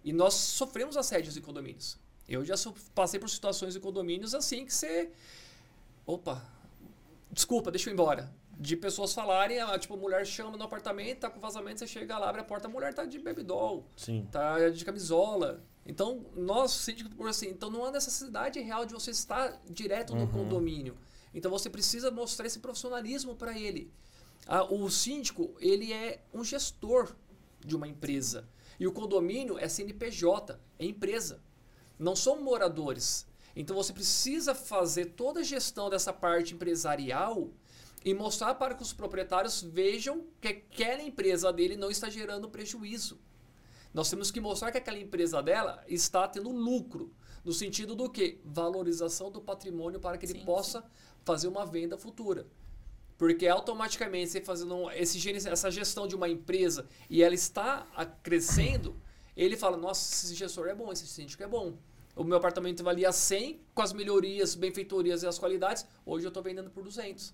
E 0.05 0.13
nós 0.13 0.35
sofremos 0.35 0.97
assédios 0.97 1.37
em 1.37 1.41
condomínios. 1.41 1.99
Eu 2.29 2.45
já 2.45 2.55
passei 2.95 3.19
por 3.19 3.29
situações 3.29 3.75
em 3.75 3.81
condomínios 3.81 4.33
assim 4.33 4.65
que 4.65 4.73
você. 4.73 5.11
Opa, 6.07 6.41
desculpa, 7.33 7.73
deixa 7.73 7.91
eu 7.91 7.93
ir 7.93 7.95
embora 7.95 8.33
de 8.59 8.77
pessoas 8.77 9.13
falarem, 9.13 9.61
ah, 9.61 9.79
tipo, 9.79 9.95
a 9.95 9.97
mulher 9.97 10.25
chama 10.27 10.57
no 10.57 10.65
apartamento, 10.65 11.21
tá 11.21 11.31
com 11.31 11.41
vazamento, 11.41 11.81
você 11.81 11.87
chega 11.87 12.19
lá, 12.19 12.29
abre 12.29 12.41
a 12.41 12.45
porta, 12.45 12.69
a 12.69 12.71
mulher 12.71 12.95
tá 12.95 13.05
de 13.05 13.19
bebidol. 13.19 13.87
Sim. 13.97 14.29
Tá 14.31 14.69
de 14.69 14.85
camisola. 14.85 15.63
Então, 15.87 16.25
nós, 16.35 16.71
síndico, 16.71 17.11
por 17.11 17.29
assim, 17.29 17.49
então 17.49 17.71
não 17.71 17.85
há 17.85 17.91
necessidade 17.91 18.61
real 18.61 18.87
de 18.87 18.95
você 18.95 19.11
estar 19.11 19.61
direto 19.69 20.15
no 20.15 20.23
uhum. 20.23 20.31
condomínio. 20.31 20.97
Então 21.35 21.51
você 21.51 21.69
precisa 21.69 22.11
mostrar 22.11 22.47
esse 22.47 22.61
profissionalismo 22.61 23.35
para 23.35 23.59
ele. 23.59 23.93
Ah, 24.47 24.65
o 24.65 24.89
síndico, 24.89 25.55
ele 25.59 25.93
é 25.93 26.23
um 26.33 26.45
gestor 26.45 27.15
de 27.61 27.75
uma 27.75 27.89
empresa. 27.89 28.49
E 28.79 28.87
o 28.87 28.93
condomínio 28.93 29.59
é 29.59 29.69
CNPJ, 29.69 30.59
é 30.79 30.85
empresa. 30.85 31.43
Não 31.99 32.15
são 32.15 32.41
moradores. 32.41 33.27
Então 33.57 33.75
você 33.75 33.93
precisa 33.93 34.55
fazer 34.55 35.07
toda 35.07 35.41
a 35.41 35.45
gestão 35.45 35.91
dessa 35.91 36.13
parte 36.13 36.55
empresarial 36.55 37.51
e 38.05 38.13
mostrar 38.13 38.55
para 38.57 38.75
que 38.75 38.83
os 38.83 38.93
proprietários 38.93 39.63
vejam 39.63 40.27
que 40.41 40.49
aquela 40.49 41.03
empresa 41.03 41.53
dele 41.53 41.77
não 41.77 41.91
está 41.91 42.11
gerando 42.11 42.51
prejuízo. 42.51 43.19
Nós 43.95 44.11
temos 44.11 44.31
que 44.31 44.41
mostrar 44.41 44.71
que 44.71 44.79
aquela 44.79 44.99
empresa 44.99 45.43
dela 45.43 45.83
está 45.89 46.29
tendo 46.29 46.51
lucro, 46.51 47.15
no 47.45 47.53
sentido 47.53 47.95
do 47.95 48.11
que? 48.11 48.41
Valorização 48.45 49.31
do 49.31 49.41
patrimônio 49.41 50.01
para 50.01 50.19
que 50.19 50.27
ele 50.27 50.41
sim, 50.41 50.45
possa 50.45 50.81
sim. 50.81 50.87
fazer 51.25 51.49
uma 51.49 51.65
venda 51.65 51.97
futura. 51.97 52.47
Porque 53.17 53.47
automaticamente 53.47 54.33
você 54.33 54.41
fazendo 54.41 54.91
esse, 54.91 55.49
essa 55.49 55.71
gestão 55.71 56.07
de 56.07 56.17
uma 56.17 56.29
empresa 56.29 56.87
e 57.09 57.23
ela 57.23 57.35
está 57.35 57.87
crescendo, 58.23 59.01
ele 59.37 59.57
fala: 59.57 59.77
Nossa, 59.77 60.27
esse 60.27 60.35
gestor 60.35 60.67
é 60.67 60.75
bom, 60.75 60.93
esse 60.93 61.07
síndico 61.07 61.43
é 61.43 61.47
bom. 61.47 61.79
O 62.17 62.25
meu 62.25 62.37
apartamento 62.37 62.83
valia 62.83 63.13
100 63.13 63.61
com 63.73 63.83
as 63.83 63.93
melhorias, 63.93 64.55
benfeitorias 64.55 65.23
e 65.23 65.27
as 65.27 65.39
qualidades. 65.39 65.87
Hoje 66.05 66.27
eu 66.27 66.29
estou 66.29 66.43
vendendo 66.43 66.71
por 66.71 66.83
200. 66.83 67.33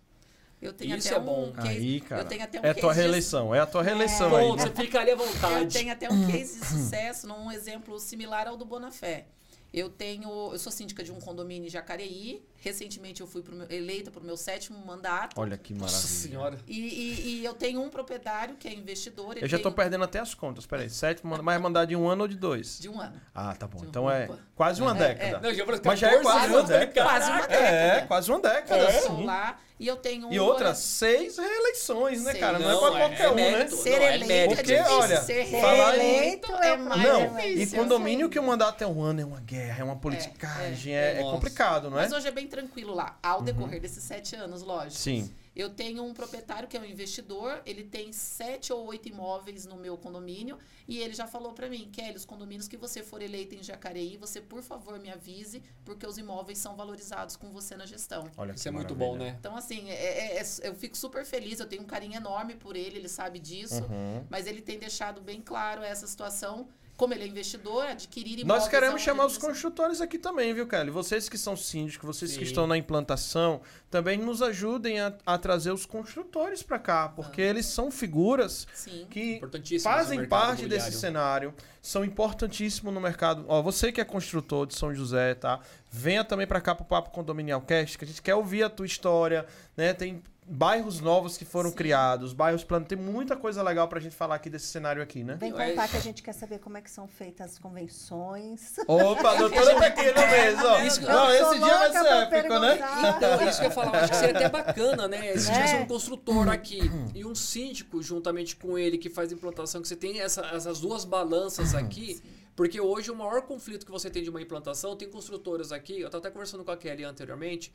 Eu 0.61 0.73
tenho 0.75 0.97
Isso 0.97 1.09
até 1.09 1.17
é 1.17 1.21
bom. 1.21 1.49
Um 1.49 1.53
case, 1.53 1.69
aí, 1.69 2.01
cara. 2.01 2.23
Eu 2.23 2.29
tenho 2.29 2.43
até 2.43 2.61
um 2.61 2.65
é 2.65 2.71
a 2.71 2.75
tua 2.75 2.93
reeleição, 2.93 3.51
de... 3.51 3.57
é 3.57 3.61
a 3.61 3.67
tua 3.67 3.83
reeleição 3.83 4.39
é. 4.39 4.43
aí. 4.43 4.51
Você 4.51 4.71
fica 4.71 5.01
ali 5.01 5.11
à 5.11 5.17
vontade. 5.17 5.65
Eu 5.65 5.69
tenho 5.69 5.93
até 5.93 6.11
um 6.11 6.27
case 6.31 6.61
de 6.61 6.67
sucesso, 6.67 7.27
num 7.27 7.51
exemplo 7.51 7.99
similar 7.99 8.47
ao 8.47 8.57
do 8.57 8.65
Bonafé. 8.65 9.27
Eu 9.73 9.89
tenho, 9.89 10.29
eu 10.53 10.59
sou 10.59 10.71
síndica 10.71 11.03
de 11.03 11.13
um 11.13 11.21
condomínio 11.21 11.67
em 11.67 11.71
Jacareí, 11.71 12.43
Recentemente 12.63 13.23
eu 13.23 13.27
fui 13.27 13.41
pro 13.41 13.57
meu, 13.57 13.67
eleita 13.71 14.11
para 14.11 14.21
o 14.21 14.25
meu 14.25 14.37
sétimo 14.37 14.79
mandato. 14.85 15.41
Olha 15.41 15.57
que 15.57 15.73
maravilha. 15.73 15.97
Nossa 15.97 16.07
senhora. 16.07 16.59
E, 16.67 16.79
e, 16.79 17.41
e, 17.41 17.45
eu 17.45 17.55
tenho 17.55 17.81
um 17.83 17.89
proprietário 17.89 18.55
que 18.57 18.69
é 18.69 18.75
investidor. 18.75 19.39
Eu 19.39 19.49
já 19.49 19.57
estou 19.57 19.73
perdendo 19.73 20.05
até 20.05 20.19
as 20.19 20.35
contas. 20.35 20.67
Peraí, 20.67 20.91
sétimo, 20.91 21.43
mas 21.43 21.57
é 21.57 21.59
mandato 21.59 21.89
de 21.89 21.97
um 21.97 22.07
ano 22.07 22.23
ou 22.23 22.29
de 22.29 22.37
dois? 22.37 22.79
De 22.79 22.87
um 22.87 23.01
ano. 23.01 23.19
Ah, 23.35 23.55
tá 23.55 23.67
bom. 23.67 23.83
Então 23.83 24.11
é 24.11 24.29
quase 24.55 24.83
uma 24.83 24.95
é, 24.95 24.95
década. 24.95 25.39
É. 25.39 25.41
Não, 25.41 25.55
já 25.55 25.65
mas 25.83 25.99
já 25.99 26.11
é 26.11 26.19
quase 26.21 26.53
uma 26.53 26.63
década. 26.63 27.03
Quase 27.03 27.31
uma 27.31 27.41
década. 27.41 27.67
É, 27.67 28.01
quase 28.03 28.31
uma 28.31 28.41
década. 28.41 28.83
É. 28.83 29.01
Sim. 29.01 29.25
lá 29.25 29.59
e 29.81 29.87
eu 29.87 29.97
tenho 29.97 30.31
E 30.31 30.39
outras 30.39 30.77
seis 30.77 31.39
reeleições, 31.39 32.23
né, 32.23 32.35
cara? 32.35 32.59
Não, 32.59 32.69
não 32.69 32.87
é 32.87 32.91
pra 32.91 33.01
qualquer 33.01 33.25
é, 33.25 33.31
um, 33.31 33.35
né? 33.35 33.69
Ser 33.69 33.99
não, 33.99 34.07
eleito 34.09 34.53
é 34.53 34.57
Porque, 34.57 34.73
é 34.75 34.89
olha, 34.91 35.23
ser 35.23 35.43
reeleito 35.45 36.53
é 36.53 36.77
mais 36.77 37.03
Não, 37.03 37.41
e 37.41 37.67
condomínio 37.67 38.29
que 38.29 38.39
o 38.39 38.43
mandato 38.43 38.85
é 38.85 38.87
um 38.87 39.03
ano, 39.03 39.23
é 39.23 39.25
uma 39.25 39.41
guerra, 39.41 39.81
é 39.81 39.85
uma 39.85 39.97
politicagem, 39.97 40.95
é, 40.95 41.21
é, 41.21 41.23
complicado, 41.23 41.89
não 41.89 41.99
é? 41.99 42.03
Mas 42.03 42.13
hoje 42.13 42.29
é 42.29 42.31
bem 42.31 42.47
tranquilo 42.47 42.95
lá, 42.95 43.19
ao 43.23 43.41
decorrer 43.41 43.77
uhum. 43.77 43.81
desses 43.81 44.05
sete 44.05 44.37
anos, 44.37 44.63
lógico. 44.63 45.01
Sim. 45.01 45.33
Eu 45.55 45.71
tenho 45.71 46.05
um 46.05 46.15
proprietário 46.15 46.69
que 46.69 46.77
é 46.77 46.81
um 46.81 46.85
investidor, 46.85 47.61
ele 47.67 47.83
tem 47.83 48.13
sete 48.13 48.73
ou 48.73 48.87
oito 48.87 49.09
imóveis 49.09 49.67
no 49.67 49.77
meu 49.77 49.97
condomínio 49.97 50.59
e 50.87 50.99
ele 50.99 51.13
já 51.13 51.27
falou 51.27 51.53
para 51.53 51.69
mim, 51.69 51.89
Kelly, 51.93 52.17
os 52.17 52.25
condomínios 52.25 52.69
que 52.69 52.77
você 52.77 53.03
for 53.03 53.21
eleito 53.21 53.55
em 53.55 53.63
Jacareí, 53.63 54.17
você 54.17 54.41
por 54.41 54.63
favor 54.63 54.99
me 54.99 55.11
avise, 55.11 55.63
porque 55.85 56.07
os 56.07 56.19
imóveis 56.19 56.59
são 56.59 56.77
valorizados 56.77 57.37
com 57.37 57.51
você 57.51 57.77
na 57.77 57.87
gestão. 57.87 58.31
Olha, 58.37 58.53
isso 58.53 58.69
é 58.69 58.71
muito 58.71 58.95
bom, 58.95 59.17
né? 59.17 59.37
Então, 59.39 59.57
assim, 59.57 59.91
é, 59.91 60.37
é, 60.37 60.41
é, 60.41 60.45
eu 60.63 60.75
fico 60.75 60.97
super 60.97 61.25
feliz, 61.25 61.59
eu 61.59 61.67
tenho 61.67 61.83
um 61.83 61.87
carinho 61.87 62.17
enorme 62.17 62.55
por 62.55 62.77
ele, 62.77 62.99
ele 62.99 63.09
sabe 63.09 63.39
disso, 63.39 63.83
uhum. 63.85 64.25
mas 64.31 64.47
ele 64.47 64.63
tem 64.63 64.79
deixado 64.79 65.21
bem 65.21 65.41
claro 65.41 65.83
essa 65.83 66.07
situação 66.07 66.69
como 67.01 67.15
ele 67.15 67.25
é 67.25 67.29
investidor, 67.29 67.87
adquirir 67.87 68.41
imóveis... 68.41 68.47
Nós 68.47 68.69
queremos 68.69 69.01
chamar 69.01 69.25
os 69.25 69.39
construtores 69.39 70.03
aqui 70.03 70.19
também, 70.19 70.53
viu, 70.53 70.67
Kelly? 70.67 70.91
Vocês 70.91 71.31
que 71.31 71.39
são 71.39 71.57
síndicos, 71.57 72.19
vocês 72.19 72.33
Sim. 72.33 72.37
que 72.37 72.45
estão 72.45 72.67
na 72.67 72.77
implantação, 72.77 73.63
também 73.91 74.19
nos 74.19 74.43
ajudem 74.43 75.01
a, 75.01 75.15
a 75.25 75.39
trazer 75.39 75.73
os 75.73 75.87
construtores 75.87 76.63
para 76.63 76.79
cá, 76.79 77.09
porque 77.09 77.41
ah. 77.41 77.47
eles 77.47 77.65
são 77.65 77.91
figuras 77.91 78.69
Sim. 78.75 79.07
que 79.09 79.41
fazem 79.83 80.29
parte 80.29 80.67
desse 80.67 80.93
cenário, 80.93 81.55
são 81.81 82.05
importantíssimos 82.05 82.93
no 82.93 83.01
mercado. 83.01 83.47
Ó, 83.49 83.63
você 83.63 83.91
que 83.91 84.03
é 84.03 84.05
construtor 84.05 84.67
de 84.67 84.75
São 84.75 84.95
José, 84.95 85.35
tá? 85.35 85.59
Venha 85.91 86.23
também 86.23 86.47
para 86.47 86.61
cá 86.61 86.75
pro 86.75 86.85
Papo 86.85 87.09
Condominial 87.09 87.63
Cast, 87.63 87.97
que 87.97 88.05
a 88.05 88.09
gente 88.09 88.21
quer 88.21 88.35
ouvir 88.35 88.63
a 88.63 88.69
tua 88.69 88.85
história, 88.85 89.47
né? 89.75 89.95
Tem 89.95 90.23
bairros 90.51 91.01
novos 91.01 91.37
que 91.37 91.45
foram 91.45 91.71
Sim. 91.71 91.77
criados, 91.77 92.33
bairros 92.33 92.65
planos. 92.65 92.89
Tem 92.89 92.99
muita 92.99 93.37
coisa 93.37 93.63
legal 93.63 93.87
pra 93.87 94.01
gente 94.01 94.17
falar 94.17 94.35
aqui 94.35 94.51
desse 94.51 94.67
cenário 94.67 95.01
aqui, 95.01 95.23
né? 95.23 95.37
Vem 95.39 95.53
contar 95.53 95.87
que 95.89 95.97
a 95.97 96.01
gente 96.01 96.23
quer 96.23 96.33
saber 96.33 96.59
como 96.59 96.77
é 96.77 96.81
que 96.81 96.91
são 96.91 97.07
feitas 97.07 97.53
as 97.53 97.59
convenções. 97.59 98.75
Opa, 98.87 99.31
a 99.31 99.35
doutora 99.39 99.77
tá 99.77 99.87
aqui 99.87 100.11
no 100.11 100.27
mesmo. 100.27 100.67
Ó. 100.67 100.81
Isso, 100.81 101.03
não, 101.03 101.31
esse 101.31 101.59
dia 101.59 101.79
vai 101.79 101.93
ser 101.93 102.07
épico, 102.07 102.59
né? 102.59 102.79
Então, 103.17 103.49
isso 103.49 103.61
que 103.61 103.67
eu 103.67 103.71
falar, 103.71 103.99
acho 104.01 104.11
que 104.11 104.17
seria 104.17 104.37
até 104.37 104.49
bacana, 104.49 105.07
né? 105.07 105.37
Se 105.37 105.53
tivesse 105.53 105.77
é. 105.77 105.81
um 105.81 105.87
construtor 105.87 106.49
aqui 106.49 106.91
e 107.15 107.25
um 107.25 107.35
síndico 107.35 108.03
juntamente 108.03 108.57
com 108.57 108.77
ele 108.77 108.99
que 108.99 109.09
faz 109.09 109.31
implantação, 109.31 109.81
que 109.81 109.87
você 109.87 109.97
tem 109.97 110.21
essa, 110.21 110.43
essas 110.47 110.81
duas 110.81 111.05
balanças 111.05 111.75
aqui. 111.75 112.15
Sim. 112.15 112.40
Porque 112.57 112.81
hoje 112.81 113.11
o 113.11 113.17
maior 113.17 113.43
conflito 113.43 113.87
que 113.87 113.93
você 113.93 114.11
tem 114.11 114.23
de 114.23 114.31
uma 114.31 114.41
implantação, 114.41 114.97
tem 114.97 115.09
construtoras 115.09 115.73
aqui, 115.73 116.01
eu 116.01 116.07
estava 116.07 116.21
até 116.21 116.31
conversando 116.31 116.65
com 116.65 116.71
a 116.71 116.77
Kelly 116.77 117.05
anteriormente, 117.05 117.73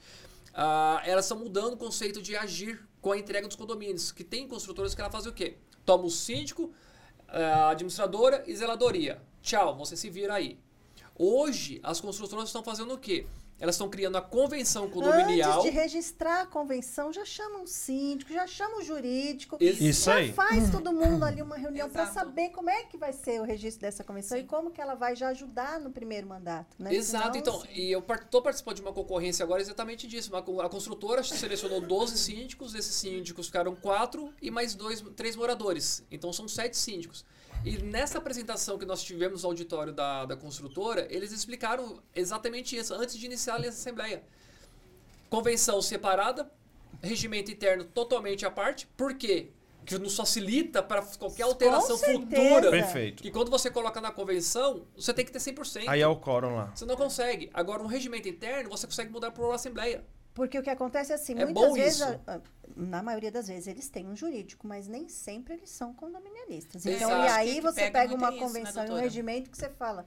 uh, 0.52 1.02
elas 1.04 1.26
estão 1.26 1.40
mudando 1.40 1.74
o 1.74 1.78
conceito 1.78 2.22
de 2.22 2.36
agir 2.36 2.86
com 3.02 3.12
a 3.12 3.18
entrega 3.18 3.48
dos 3.48 3.56
condomínios. 3.56 4.12
Que 4.12 4.24
tem 4.24 4.48
construtoras 4.48 4.94
que 4.94 5.02
ela 5.02 5.10
faz 5.10 5.26
o 5.26 5.32
quê? 5.32 5.58
Toma 5.86 6.06
o 6.06 6.10
síndico, 6.10 6.74
a 7.28 7.70
administradora 7.70 8.44
e 8.48 8.56
zeladoria. 8.56 9.22
Tchau, 9.42 9.76
você 9.76 9.96
se 9.96 10.10
vira 10.10 10.34
aí. 10.34 10.60
Hoje, 11.18 11.80
as 11.84 12.02
construtoras 12.02 12.50
estão 12.50 12.64
fazendo 12.64 12.94
o 12.94 12.98
quê? 12.98 13.26
Elas 13.60 13.76
estão 13.76 13.90
criando 13.90 14.18
a 14.18 14.22
convenção 14.22 14.90
condominial. 14.90 15.60
Antes 15.60 15.72
de 15.72 15.78
registrar 15.78 16.42
a 16.42 16.46
convenção, 16.46 17.14
já 17.14 17.24
chama 17.24 17.60
um 17.60 17.68
síndico, 17.68 18.34
já 18.34 18.46
chama 18.46 18.80
o 18.80 18.84
jurídico. 18.84 19.58
Isso 19.62 20.06
já 20.06 20.16
aí. 20.16 20.34
faz 20.34 20.70
todo 20.70 20.92
mundo 20.92 21.24
ali 21.24 21.42
uma 21.42 21.56
reunião 21.56 21.90
para 21.90 22.06
saber 22.08 22.50
como 22.50 22.70
é 22.70 22.84
que 22.84 22.98
vai 22.98 23.14
ser 23.14 23.40
o 23.40 23.46
registro 23.46 23.82
dessa 23.82 24.04
convenção 24.04 24.38
Sim. 24.38 24.44
e 24.44 24.48
como 24.48 24.72
que 24.72 24.82
ela 24.82 24.94
vai 24.94 25.16
já 25.16 25.30
ajudar 25.30 25.80
no 25.80 25.90
primeiro 25.90 26.28
mandato. 26.28 26.76
Né? 26.78 26.94
Exato, 26.94 27.24
Senão, 27.24 27.40
então. 27.40 27.56
Assim... 27.58 27.74
E 27.74 27.92
eu 27.92 28.00
estou 28.00 28.42
participando 28.42 28.76
de 28.76 28.82
uma 28.82 28.94
concorrência 28.94 29.44
agora 29.44 29.62
exatamente 29.62 30.06
disso. 30.06 30.36
a 30.36 30.70
construtora 30.70 31.24
selecionou 31.24 31.80
12 31.80 32.18
síndicos, 32.18 32.76
esses 32.76 32.94
síndicos 32.94 33.48
ficaram 33.48 33.74
quatro 33.74 34.34
e 34.42 34.52
mais 34.52 34.76
dois, 34.76 35.02
três 35.16 35.36
moradores. 35.36 36.04
Então 36.12 36.34
são 36.34 36.48
sete 36.48 36.78
síndicos. 36.78 37.24
E 37.66 37.80
nessa 37.80 38.20
apresentação 38.20 38.78
que 38.78 38.86
nós 38.86 39.04
tivemos 39.04 39.42
no 39.42 39.50
auditório 39.50 39.92
da, 39.92 40.24
da 40.26 40.38
construtora, 40.38 41.08
eles 41.10 41.32
explicaram 41.32 42.00
exatamente 42.14 42.78
isso, 42.78 42.94
antes 42.94 43.18
de 43.18 43.26
iniciar 43.26 43.56
a 43.56 43.68
assembleia. 43.68 44.24
Convenção 45.32 45.82
separada, 45.82 46.50
regimento 47.02 47.52
interno 47.52 47.84
totalmente 47.84 48.46
à 48.46 48.52
parte. 48.52 48.86
Por 48.96 49.16
quê? 49.16 49.50
Que 49.84 49.98
nos 49.98 50.16
facilita 50.16 50.84
para 50.84 51.02
qualquer 51.02 51.44
alteração 51.44 51.98
futura. 51.98 52.70
Perfeito. 52.70 53.24
Que 53.24 53.32
quando 53.32 53.50
você 53.50 53.72
coloca 53.72 54.00
na 54.00 54.12
convenção, 54.12 54.86
você 54.96 55.12
tem 55.12 55.26
que 55.26 55.32
ter 55.32 55.40
100%. 55.40 55.86
Aí 55.88 56.02
é 56.02 56.08
o 56.08 56.16
quórum 56.18 56.56
lá. 56.56 56.72
Você 56.76 56.86
não 56.86 56.96
consegue. 56.96 57.50
Agora, 57.52 57.82
um 57.82 57.88
regimento 57.88 58.30
interno, 58.30 58.70
você 58.70 58.86
consegue 58.86 59.12
mudar 59.12 59.32
por 59.32 59.52
assembleia. 59.52 60.04
Porque 60.36 60.60
o 60.60 60.62
que 60.62 60.70
acontece 60.70 61.14
é 61.14 61.16
assim, 61.16 61.34
é 61.34 61.46
muitas 61.46 61.74
vezes, 61.74 62.02
isso. 62.02 62.20
na 62.76 63.02
maioria 63.02 63.32
das 63.32 63.48
vezes, 63.48 63.68
eles 63.68 63.88
têm 63.88 64.06
um 64.06 64.16
jurídico, 64.18 64.68
mas 64.68 64.86
nem 64.86 65.08
sempre 65.08 65.54
eles 65.54 65.70
são 65.70 65.94
condominialistas. 65.94 66.86
Então, 66.86 67.10
e 67.10 67.28
aí 67.30 67.62
você 67.62 67.90
pega, 67.90 68.00
pega 68.00 68.16
uma 68.16 68.38
convenção 68.38 68.84
isso, 68.84 68.94
né, 68.94 69.00
e 69.00 69.00
um 69.00 69.02
regimento 69.02 69.50
que 69.50 69.58
você 69.58 69.70
fala. 69.70 70.06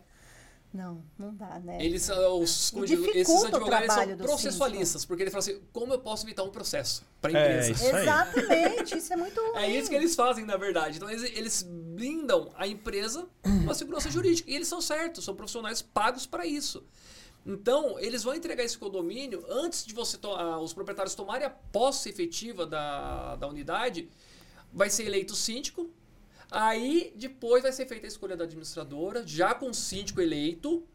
Não, 0.70 1.02
não 1.18 1.34
dá, 1.34 1.58
né? 1.60 1.82
Eles 1.82 2.02
são 2.02 2.42
os 2.42 2.74
esses 3.14 3.44
advogados 3.44 3.94
são 3.94 4.16
processualistas, 4.18 5.06
porque 5.06 5.22
eles 5.22 5.32
falam 5.32 5.48
assim, 5.48 5.62
como 5.72 5.94
eu 5.94 5.98
posso 5.98 6.26
evitar 6.26 6.42
um 6.42 6.50
processo 6.50 7.06
para 7.22 7.30
a 7.30 7.40
é, 7.40 7.60
empresa? 7.60 7.84
É, 7.86 8.02
Exatamente, 8.02 8.98
isso 8.98 9.12
é 9.14 9.16
muito 9.16 9.40
ruim. 9.40 9.56
É 9.56 9.70
isso 9.70 9.88
que 9.88 9.96
eles 9.96 10.14
fazem, 10.14 10.44
na 10.44 10.58
verdade. 10.58 10.98
Então 10.98 11.08
eles, 11.08 11.22
eles 11.22 11.62
blindam 11.62 12.52
a 12.54 12.66
empresa 12.66 13.26
com 13.64 13.70
a 13.70 13.74
segurança 13.74 14.10
jurídica. 14.10 14.50
E 14.50 14.54
eles 14.54 14.68
são 14.68 14.82
certos, 14.82 15.24
são 15.24 15.34
profissionais 15.34 15.80
pagos 15.80 16.26
para 16.26 16.44
isso. 16.44 16.84
Então, 17.46 17.98
eles 17.98 18.22
vão 18.22 18.34
entregar 18.34 18.64
esse 18.64 18.76
condomínio 18.76 19.44
antes 19.48 19.84
de 19.84 19.94
você 19.94 20.16
uh, 20.16 20.58
os 20.58 20.72
proprietários 20.72 21.14
tomarem 21.14 21.46
a 21.46 21.50
posse 21.50 22.08
efetiva 22.08 22.66
da, 22.66 23.36
da 23.36 23.48
unidade. 23.48 24.08
Vai 24.72 24.90
ser 24.90 25.06
eleito 25.06 25.34
síndico. 25.34 25.90
Aí, 26.50 27.12
depois 27.16 27.62
vai 27.62 27.72
ser 27.72 27.86
feita 27.86 28.06
a 28.06 28.08
escolha 28.08 28.36
da 28.36 28.44
administradora, 28.44 29.26
já 29.26 29.54
com 29.54 29.70
o 29.70 29.74
síndico 29.74 30.20
eleito. 30.20 30.86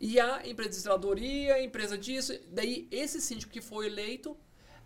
E 0.00 0.20
a 0.20 0.46
empresa 0.46 0.70
de 0.70 0.76
zeladoria, 0.76 1.54
a 1.54 1.62
empresa 1.62 1.96
disso. 1.96 2.38
Daí, 2.48 2.86
esse 2.90 3.20
síndico 3.20 3.52
que 3.52 3.60
foi 3.60 3.86
eleito 3.86 4.36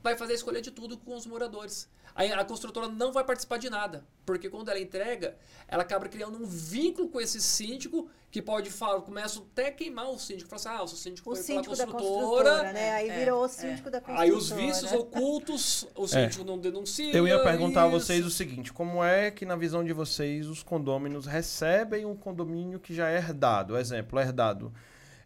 vai 0.03 0.17
fazer 0.17 0.33
a 0.33 0.37
escolha 0.37 0.61
de 0.61 0.71
tudo 0.71 0.97
com 0.99 1.17
os 1.17 1.27
moradores. 1.27 1.89
A 2.15 2.45
construtora 2.45 2.89
não 2.89 3.13
vai 3.13 3.25
participar 3.25 3.59
de 3.59 3.71
nada, 3.71 4.05
porque 4.27 4.49
quando 4.49 4.69
ela 4.69 4.79
entrega, 4.79 5.37
ela 5.67 5.83
acaba 5.83 6.09
criando 6.09 6.37
um 6.37 6.45
vínculo 6.45 7.09
com 7.09 7.21
esse 7.21 7.41
síndico 7.41 8.09
que 8.31 8.41
pode 8.41 8.71
falar, 8.71 9.01
começa 9.01 9.41
até 9.41 9.69
a 9.69 9.73
queimar 9.73 10.09
o 10.09 10.19
síndico, 10.19 10.49
fala 10.49 10.61
assim, 10.61 10.69
ah, 10.69 10.85
o 10.85 10.89
síndico 10.89 11.31
o 11.31 11.35
foi 11.35 11.43
síndico 11.43 11.77
pela 11.77 11.91
construtora, 11.91 12.51
construtora 12.51 12.73
né? 12.73 12.93
Aí 12.93 13.09
é, 13.09 13.19
virou 13.19 13.45
o 13.45 13.49
síndico 13.49 13.89
é. 13.89 13.91
da 13.91 14.01
construtora. 14.01 14.23
Aí 14.23 14.33
os 14.33 14.51
vícios 14.51 14.93
ocultos, 14.93 15.87
o 15.97 16.07
síndico 16.07 16.43
é. 16.43 16.47
não 16.47 16.59
denuncia. 16.59 17.13
Eu 17.13 17.27
ia 17.27 17.43
perguntar 17.43 17.87
isso. 17.87 17.97
a 17.97 17.99
vocês 17.99 18.25
o 18.25 18.31
seguinte, 18.31 18.73
como 18.73 19.03
é 19.03 19.31
que 19.31 19.45
na 19.45 19.57
visão 19.57 19.83
de 19.83 19.93
vocês 19.93 20.47
os 20.47 20.63
condôminos 20.63 21.27
recebem 21.27 22.05
um 22.05 22.15
condomínio 22.15 22.79
que 22.79 22.95
já 22.95 23.09
é 23.09 23.17
herdado? 23.17 23.77
Exemplo, 23.77 24.19
herdado 24.21 24.73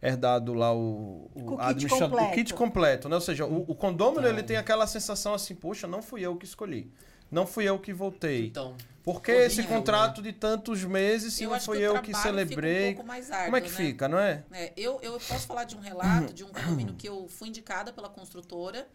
herdado 0.05 0.52
lá 0.52 0.72
o, 0.74 1.30
o, 1.34 1.55
o, 1.55 1.74
kit, 1.74 1.88
completo. 1.88 2.24
o 2.24 2.32
kit 2.32 2.55
completo, 2.55 3.09
né? 3.09 3.14
Ou 3.14 3.20
seja, 3.22 3.46
o, 3.46 3.62
o 3.62 3.74
condômino 3.74 4.20
então. 4.20 4.30
ele 4.30 4.42
tem 4.42 4.59
aquela 4.59 4.86
sensação 4.86 5.32
assim, 5.32 5.55
poxa, 5.55 5.86
não 5.86 6.02
fui 6.02 6.20
eu 6.20 6.36
que 6.36 6.44
escolhi. 6.44 6.92
Não 7.30 7.46
fui 7.46 7.64
eu 7.64 7.78
que 7.78 7.92
voltei. 7.92 8.46
Então, 8.46 8.76
Por 9.02 9.22
que 9.22 9.32
esse 9.32 9.62
contrato 9.62 10.20
né? 10.20 10.30
de 10.30 10.38
tantos 10.38 10.84
meses 10.84 11.32
se 11.32 11.44
eu 11.44 11.50
não 11.50 11.59
foi 11.59 11.80
eu 11.80 12.00
que 12.02 12.12
celebrei? 12.14 12.94
Um 12.94 13.11
árduo, 13.11 13.44
Como 13.46 13.57
é 13.57 13.61
que 13.62 13.70
né? 13.70 13.76
fica, 13.76 14.07
não 14.07 14.18
é? 14.18 14.44
é? 14.52 14.72
eu, 14.76 15.00
eu 15.00 15.12
posso 15.12 15.46
falar 15.46 15.64
de 15.64 15.74
um 15.74 15.80
relato 15.80 16.34
de 16.34 16.44
um 16.44 16.48
condomínio 16.48 16.94
que 16.94 17.09
eu 17.09 17.26
fui 17.26 17.48
indicada 17.48 17.90
pela 17.92 18.11
construtora 18.11 18.86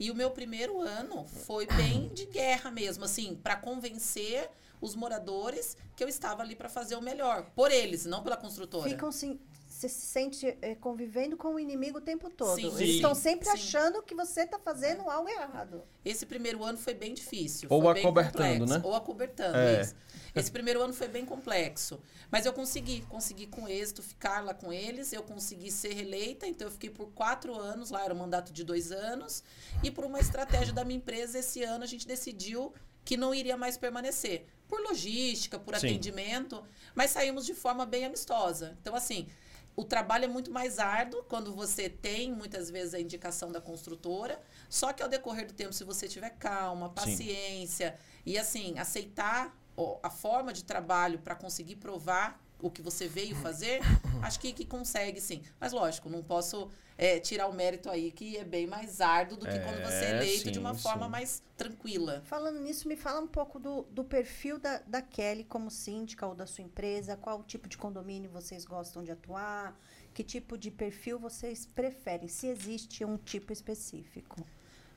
e 0.00 0.10
o 0.10 0.14
meu 0.14 0.30
primeiro 0.30 0.80
ano 0.80 1.26
foi 1.26 1.66
bem 1.66 2.08
de 2.08 2.24
guerra 2.24 2.70
mesmo, 2.70 3.04
assim, 3.04 3.38
para 3.40 3.54
convencer 3.54 4.48
os 4.80 4.96
moradores 4.96 5.76
que 5.94 6.02
eu 6.02 6.08
estava 6.08 6.42
ali 6.42 6.56
para 6.56 6.68
fazer 6.68 6.96
o 6.96 7.02
melhor 7.02 7.50
por 7.54 7.70
eles, 7.70 8.06
não 8.06 8.22
pela 8.22 8.36
construtora. 8.36 8.88
Ficam 8.88 9.12
sim 9.12 9.38
você 9.84 9.88
se 9.88 10.06
sente 10.06 10.58
é, 10.62 10.74
convivendo 10.74 11.36
com 11.36 11.54
o 11.54 11.60
inimigo 11.60 11.98
o 11.98 12.00
tempo 12.00 12.30
todo. 12.30 12.56
Sim, 12.56 12.74
Eles 12.76 12.96
estão 12.96 13.14
sempre 13.14 13.46
sim. 13.46 13.52
achando 13.52 14.02
que 14.02 14.14
você 14.14 14.42
está 14.42 14.58
fazendo 14.58 15.08
algo 15.10 15.28
errado. 15.28 15.82
Esse 16.04 16.24
primeiro 16.24 16.62
ano 16.64 16.78
foi 16.78 16.94
bem 16.94 17.12
difícil. 17.12 17.68
Ou 17.70 17.88
acobertando, 17.88 18.66
né? 18.66 18.80
Ou 18.82 18.94
acobertando, 18.94 19.56
é. 19.56 19.82
isso. 19.82 19.94
Esse 20.34 20.50
primeiro 20.50 20.82
ano 20.82 20.92
foi 20.92 21.08
bem 21.08 21.24
complexo. 21.24 22.00
Mas 22.30 22.46
eu 22.46 22.52
consegui, 22.52 23.02
consegui 23.02 23.46
com 23.46 23.68
êxito 23.68 24.02
ficar 24.02 24.42
lá 24.42 24.54
com 24.54 24.72
eles. 24.72 25.12
Eu 25.12 25.22
consegui 25.22 25.70
ser 25.70 25.94
reeleita, 25.94 26.46
então 26.46 26.66
eu 26.66 26.72
fiquei 26.72 26.90
por 26.90 27.06
quatro 27.12 27.54
anos 27.54 27.90
lá, 27.90 28.04
era 28.04 28.14
um 28.14 28.18
mandato 28.18 28.52
de 28.52 28.64
dois 28.64 28.90
anos. 28.90 29.44
E 29.82 29.90
por 29.90 30.04
uma 30.04 30.18
estratégia 30.18 30.72
da 30.72 30.84
minha 30.84 30.96
empresa, 30.96 31.38
esse 31.38 31.62
ano 31.62 31.84
a 31.84 31.86
gente 31.86 32.06
decidiu 32.06 32.72
que 33.04 33.16
não 33.16 33.34
iria 33.34 33.56
mais 33.56 33.76
permanecer. 33.76 34.46
Por 34.66 34.80
logística, 34.80 35.58
por 35.58 35.76
Sim. 35.76 35.88
atendimento, 35.88 36.64
mas 36.94 37.10
saímos 37.10 37.44
de 37.44 37.54
forma 37.54 37.84
bem 37.84 38.06
amistosa. 38.06 38.76
Então, 38.80 38.94
assim, 38.96 39.28
o 39.76 39.84
trabalho 39.84 40.24
é 40.24 40.28
muito 40.28 40.50
mais 40.50 40.78
árduo 40.78 41.24
quando 41.24 41.54
você 41.54 41.88
tem 41.88 42.32
muitas 42.32 42.70
vezes 42.70 42.94
a 42.94 43.00
indicação 43.00 43.50
da 43.50 43.60
construtora. 43.60 44.40
Só 44.68 44.92
que 44.92 45.02
ao 45.02 45.08
decorrer 45.08 45.46
do 45.46 45.52
tempo, 45.52 45.72
se 45.72 45.84
você 45.84 46.06
tiver 46.06 46.30
calma, 46.30 46.90
paciência 46.90 47.90
Sim. 47.90 48.22
e 48.26 48.38
assim 48.38 48.78
aceitar 48.78 49.56
a 50.02 50.10
forma 50.10 50.52
de 50.52 50.64
trabalho 50.64 51.18
para 51.18 51.34
conseguir 51.34 51.76
provar 51.76 52.40
o 52.64 52.70
que 52.70 52.80
você 52.80 53.06
veio 53.06 53.36
fazer, 53.36 53.80
acho 54.22 54.40
que, 54.40 54.50
que 54.52 54.64
consegue 54.64 55.20
sim. 55.20 55.42
Mas 55.60 55.72
lógico, 55.72 56.08
não 56.08 56.22
posso 56.22 56.70
é, 56.96 57.20
tirar 57.20 57.46
o 57.46 57.52
mérito 57.52 57.90
aí, 57.90 58.10
que 58.10 58.38
é 58.38 58.44
bem 58.44 58.66
mais 58.66 59.02
árduo 59.02 59.36
do 59.36 59.44
que 59.44 59.52
é, 59.52 59.58
quando 59.58 59.82
você 59.82 60.04
é 60.06 60.10
eleito 60.10 60.44
sim, 60.44 60.52
de 60.52 60.58
uma 60.58 60.74
forma 60.74 61.04
sim. 61.04 61.10
mais 61.10 61.42
tranquila. 61.58 62.22
Falando 62.24 62.58
nisso, 62.58 62.88
me 62.88 62.96
fala 62.96 63.20
um 63.20 63.26
pouco 63.26 63.58
do, 63.58 63.82
do 63.90 64.02
perfil 64.02 64.58
da, 64.58 64.78
da 64.86 65.02
Kelly 65.02 65.44
como 65.44 65.70
síndica 65.70 66.26
ou 66.26 66.34
da 66.34 66.46
sua 66.46 66.64
empresa, 66.64 67.18
qual 67.18 67.42
tipo 67.42 67.68
de 67.68 67.76
condomínio 67.76 68.30
vocês 68.30 68.64
gostam 68.64 69.04
de 69.04 69.12
atuar, 69.12 69.78
que 70.14 70.24
tipo 70.24 70.56
de 70.56 70.70
perfil 70.70 71.18
vocês 71.18 71.66
preferem, 71.66 72.28
se 72.28 72.46
existe 72.46 73.04
um 73.04 73.18
tipo 73.18 73.52
específico. 73.52 74.42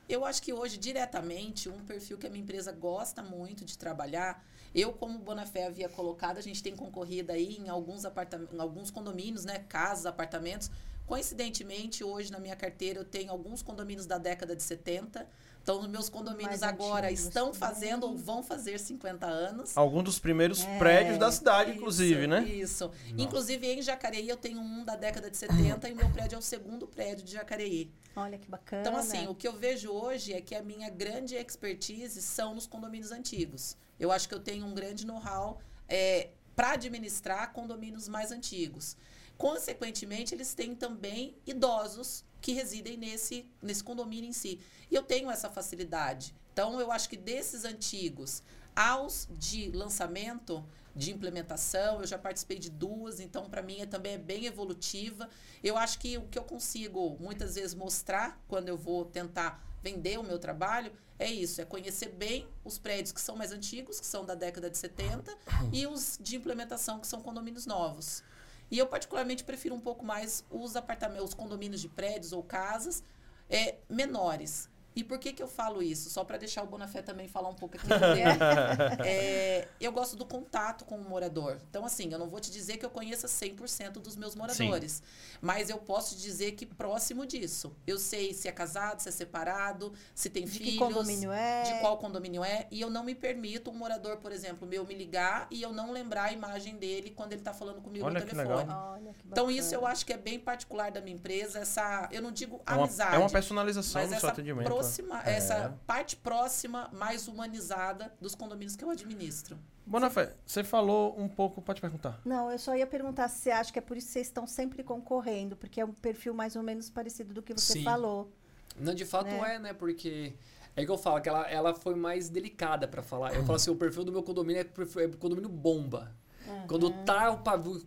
Eu 0.08 0.24
acho 0.24 0.40
que 0.40 0.54
hoje, 0.54 0.78
diretamente, 0.78 1.68
um 1.68 1.84
perfil 1.84 2.16
que 2.16 2.26
a 2.26 2.30
minha 2.30 2.42
empresa 2.42 2.72
gosta 2.72 3.22
muito 3.22 3.62
de 3.62 3.76
trabalhar, 3.76 4.42
eu, 4.74 4.92
como 4.92 5.18
Bonafé 5.18 5.66
havia 5.66 5.88
colocado, 5.88 6.38
a 6.38 6.42
gente 6.42 6.62
tem 6.62 6.74
concorrido 6.76 7.32
aí 7.32 7.56
em 7.56 7.68
alguns 7.68 8.04
em 8.04 8.60
alguns 8.60 8.90
condomínios, 8.90 9.44
né? 9.44 9.60
Casas, 9.68 10.06
apartamentos, 10.06 10.70
Coincidentemente, 11.08 12.04
hoje 12.04 12.30
na 12.30 12.38
minha 12.38 12.54
carteira 12.54 13.00
eu 13.00 13.04
tenho 13.04 13.30
alguns 13.30 13.62
condomínios 13.62 14.04
da 14.04 14.18
década 14.18 14.54
de 14.54 14.62
70. 14.62 15.26
Então, 15.68 15.80
os 15.80 15.86
meus 15.86 16.08
condomínios 16.08 16.60
Mais 16.60 16.62
agora 16.62 17.08
antigos, 17.08 17.24
estão 17.24 17.52
fazendo 17.52 18.04
ou 18.04 18.16
vão 18.16 18.42
fazer 18.42 18.80
50 18.80 19.26
anos. 19.26 19.76
Alguns 19.76 20.02
dos 20.02 20.18
primeiros 20.18 20.64
é, 20.64 20.78
prédios 20.78 21.18
da 21.18 21.30
cidade, 21.30 21.72
isso, 21.72 21.78
inclusive, 21.78 22.26
né? 22.26 22.42
Isso. 22.44 22.86
Nossa. 22.86 22.96
Inclusive, 23.18 23.66
em 23.66 23.82
Jacareí, 23.82 24.26
eu 24.26 24.38
tenho 24.38 24.60
um 24.60 24.82
da 24.82 24.96
década 24.96 25.30
de 25.30 25.36
70 25.36 25.86
e 25.90 25.94
meu 25.94 26.08
prédio 26.08 26.36
é 26.36 26.38
o 26.38 26.42
segundo 26.42 26.86
prédio 26.86 27.22
de 27.22 27.32
Jacareí. 27.32 27.92
Olha 28.16 28.38
que 28.38 28.48
bacana. 28.48 28.80
Então, 28.80 28.96
assim, 28.96 29.26
o 29.26 29.34
que 29.34 29.46
eu 29.46 29.52
vejo 29.52 29.90
hoje 29.90 30.32
é 30.32 30.40
que 30.40 30.54
a 30.54 30.62
minha 30.62 30.88
grande 30.88 31.34
expertise 31.34 32.22
são 32.22 32.54
nos 32.54 32.66
condomínios 32.66 33.12
antigos. 33.12 33.76
Eu 34.00 34.10
acho 34.10 34.26
que 34.26 34.34
eu 34.34 34.40
tenho 34.40 34.64
um 34.64 34.72
grande 34.72 35.04
know-how 35.04 35.60
é, 35.86 36.30
para 36.56 36.72
administrar 36.72 37.52
condomínios 37.52 38.08
mais 38.08 38.32
antigos. 38.32 38.96
Consequentemente, 39.36 40.34
eles 40.34 40.54
têm 40.54 40.74
também 40.74 41.36
idosos 41.46 42.24
que 42.40 42.52
residem 42.52 42.96
nesse, 42.96 43.46
nesse 43.62 43.84
condomínio 43.84 44.30
em 44.30 44.32
si. 44.32 44.58
E 44.90 44.94
eu 44.94 45.02
tenho 45.02 45.30
essa 45.30 45.50
facilidade. 45.50 46.34
Então, 46.52 46.80
eu 46.80 46.90
acho 46.90 47.08
que 47.08 47.16
desses 47.16 47.64
antigos 47.64 48.42
aos 48.74 49.28
de 49.30 49.70
lançamento, 49.70 50.64
de 50.94 51.12
implementação, 51.12 52.00
eu 52.00 52.06
já 52.06 52.18
participei 52.18 52.58
de 52.58 52.70
duas, 52.70 53.20
então 53.20 53.48
para 53.48 53.62
mim 53.62 53.80
é, 53.80 53.86
também 53.86 54.14
é 54.14 54.18
bem 54.18 54.46
evolutiva. 54.46 55.28
Eu 55.62 55.76
acho 55.76 55.98
que 55.98 56.18
o 56.18 56.22
que 56.22 56.38
eu 56.38 56.44
consigo 56.44 57.16
muitas 57.20 57.54
vezes 57.54 57.74
mostrar 57.74 58.42
quando 58.48 58.68
eu 58.68 58.76
vou 58.76 59.04
tentar 59.04 59.64
vender 59.80 60.18
o 60.18 60.24
meu 60.24 60.38
trabalho 60.38 60.92
é 61.18 61.30
isso, 61.30 61.60
é 61.60 61.64
conhecer 61.64 62.10
bem 62.10 62.48
os 62.64 62.78
prédios 62.78 63.12
que 63.12 63.20
são 63.20 63.36
mais 63.36 63.52
antigos, 63.52 63.98
que 63.98 64.06
são 64.06 64.24
da 64.24 64.34
década 64.34 64.70
de 64.70 64.78
70, 64.78 65.36
e 65.72 65.86
os 65.86 66.18
de 66.20 66.36
implementação, 66.36 67.00
que 67.00 67.06
são 67.06 67.20
condomínios 67.20 67.66
novos. 67.66 68.22
E 68.70 68.78
eu, 68.78 68.86
particularmente, 68.86 69.42
prefiro 69.42 69.74
um 69.74 69.80
pouco 69.80 70.04
mais 70.04 70.44
os 70.50 70.76
apartamentos, 70.76 71.30
os 71.30 71.34
condomínios 71.34 71.80
de 71.80 71.88
prédios 71.88 72.32
ou 72.32 72.42
casas 72.42 73.02
é, 73.50 73.76
menores. 73.88 74.68
E 74.94 75.04
por 75.04 75.18
que, 75.18 75.32
que 75.32 75.42
eu 75.42 75.46
falo 75.46 75.82
isso? 75.82 76.10
Só 76.10 76.24
para 76.24 76.36
deixar 76.38 76.62
o 76.62 76.66
Bonafé 76.66 77.02
também 77.02 77.28
falar 77.28 77.48
um 77.48 77.54
pouco 77.54 77.76
aqui. 77.76 77.86
é, 79.06 79.68
eu 79.80 79.92
gosto 79.92 80.16
do 80.16 80.24
contato 80.24 80.84
com 80.84 80.96
o 80.96 81.08
morador. 81.08 81.58
Então, 81.70 81.84
assim, 81.84 82.12
eu 82.12 82.18
não 82.18 82.28
vou 82.28 82.40
te 82.40 82.50
dizer 82.50 82.78
que 82.78 82.84
eu 82.84 82.90
conheça 82.90 83.28
100% 83.28 83.92
dos 83.92 84.16
meus 84.16 84.34
moradores. 84.34 84.92
Sim. 84.92 85.02
Mas 85.40 85.70
eu 85.70 85.78
posso 85.78 86.16
dizer 86.16 86.52
que 86.52 86.66
próximo 86.66 87.24
disso. 87.24 87.76
Eu 87.86 87.98
sei 87.98 88.34
se 88.34 88.48
é 88.48 88.52
casado, 88.52 89.00
se 89.00 89.08
é 89.08 89.12
separado, 89.12 89.92
se 90.14 90.28
tem 90.28 90.44
de 90.44 90.50
filhos. 90.50 90.72
De 90.72 90.78
condomínio 90.78 91.30
é. 91.30 91.62
De 91.62 91.80
qual 91.80 91.96
condomínio 91.98 92.42
é. 92.42 92.66
E 92.70 92.80
eu 92.80 92.90
não 92.90 93.04
me 93.04 93.14
permito 93.14 93.70
um 93.70 93.74
morador, 93.74 94.16
por 94.16 94.32
exemplo, 94.32 94.66
meu 94.66 94.84
me 94.84 94.94
ligar 94.94 95.46
e 95.50 95.62
eu 95.62 95.72
não 95.72 95.92
lembrar 95.92 96.24
a 96.24 96.32
imagem 96.32 96.76
dele 96.76 97.12
quando 97.14 97.32
ele 97.32 97.40
está 97.40 97.52
falando 97.52 97.80
comigo 97.80 98.04
Olha 98.04 98.20
no 98.20 98.26
telefone. 98.26 98.68
Olha, 98.68 99.14
que 99.14 99.26
então, 99.26 99.50
isso 99.50 99.74
eu 99.74 99.86
acho 99.86 100.04
que 100.04 100.12
é 100.12 100.18
bem 100.18 100.40
particular 100.40 100.90
da 100.90 101.00
minha 101.00 101.14
empresa. 101.14 101.60
Essa, 101.60 102.08
eu 102.10 102.20
não 102.20 102.32
digo 102.32 102.60
é 102.66 102.72
uma, 102.72 102.84
amizade. 102.84 103.14
É 103.14 103.18
uma 103.18 103.30
personalização 103.30 104.06
no 104.06 104.18
seu 104.18 104.28
atendimento 104.28 104.87
próxima, 104.96 105.22
é. 105.24 105.36
essa 105.36 105.78
parte 105.86 106.16
próxima, 106.16 106.90
mais 106.92 107.28
humanizada 107.28 108.12
dos 108.20 108.34
condomínios 108.34 108.76
que 108.76 108.84
eu 108.84 108.90
administro. 108.90 109.58
Bonafé, 109.86 110.34
você 110.44 110.62
falou 110.62 111.18
um 111.18 111.28
pouco, 111.28 111.62
pode 111.62 111.80
perguntar. 111.80 112.20
Não, 112.24 112.50
eu 112.50 112.58
só 112.58 112.76
ia 112.76 112.86
perguntar 112.86 113.28
se 113.28 113.38
você 113.40 113.50
acha 113.50 113.72
que 113.72 113.78
é 113.78 113.82
por 113.82 113.96
isso 113.96 114.08
que 114.08 114.12
vocês 114.12 114.26
estão 114.26 114.46
sempre 114.46 114.82
concorrendo, 114.82 115.56
porque 115.56 115.80
é 115.80 115.84
um 115.84 115.92
perfil 115.92 116.34
mais 116.34 116.56
ou 116.56 116.62
menos 116.62 116.90
parecido 116.90 117.32
do 117.32 117.42
que 117.42 117.54
você 117.54 117.74
Sim. 117.74 117.84
falou. 117.84 118.30
Não, 118.78 118.94
de 118.94 119.06
fato 119.06 119.28
né? 119.28 119.54
é, 119.54 119.58
né? 119.58 119.72
Porque 119.72 120.34
é 120.76 120.84
que 120.84 120.90
eu 120.90 120.98
falo 120.98 121.20
que 121.22 121.28
ela, 121.28 121.48
ela 121.50 121.74
foi 121.74 121.94
mais 121.94 122.28
delicada 122.28 122.86
para 122.86 123.02
falar. 123.02 123.34
Eu 123.34 123.42
falo 123.44 123.56
assim, 123.56 123.70
o 123.70 123.76
perfil 123.76 124.04
do 124.04 124.12
meu 124.12 124.22
condomínio 124.22 124.60
é, 124.60 125.04
é 125.04 125.08
condomínio 125.08 125.48
bomba. 125.48 126.14
Uhum. 126.46 126.66
Quando 126.66 126.90
tá 127.04 127.30
o 127.30 127.38
pavio 127.38 127.82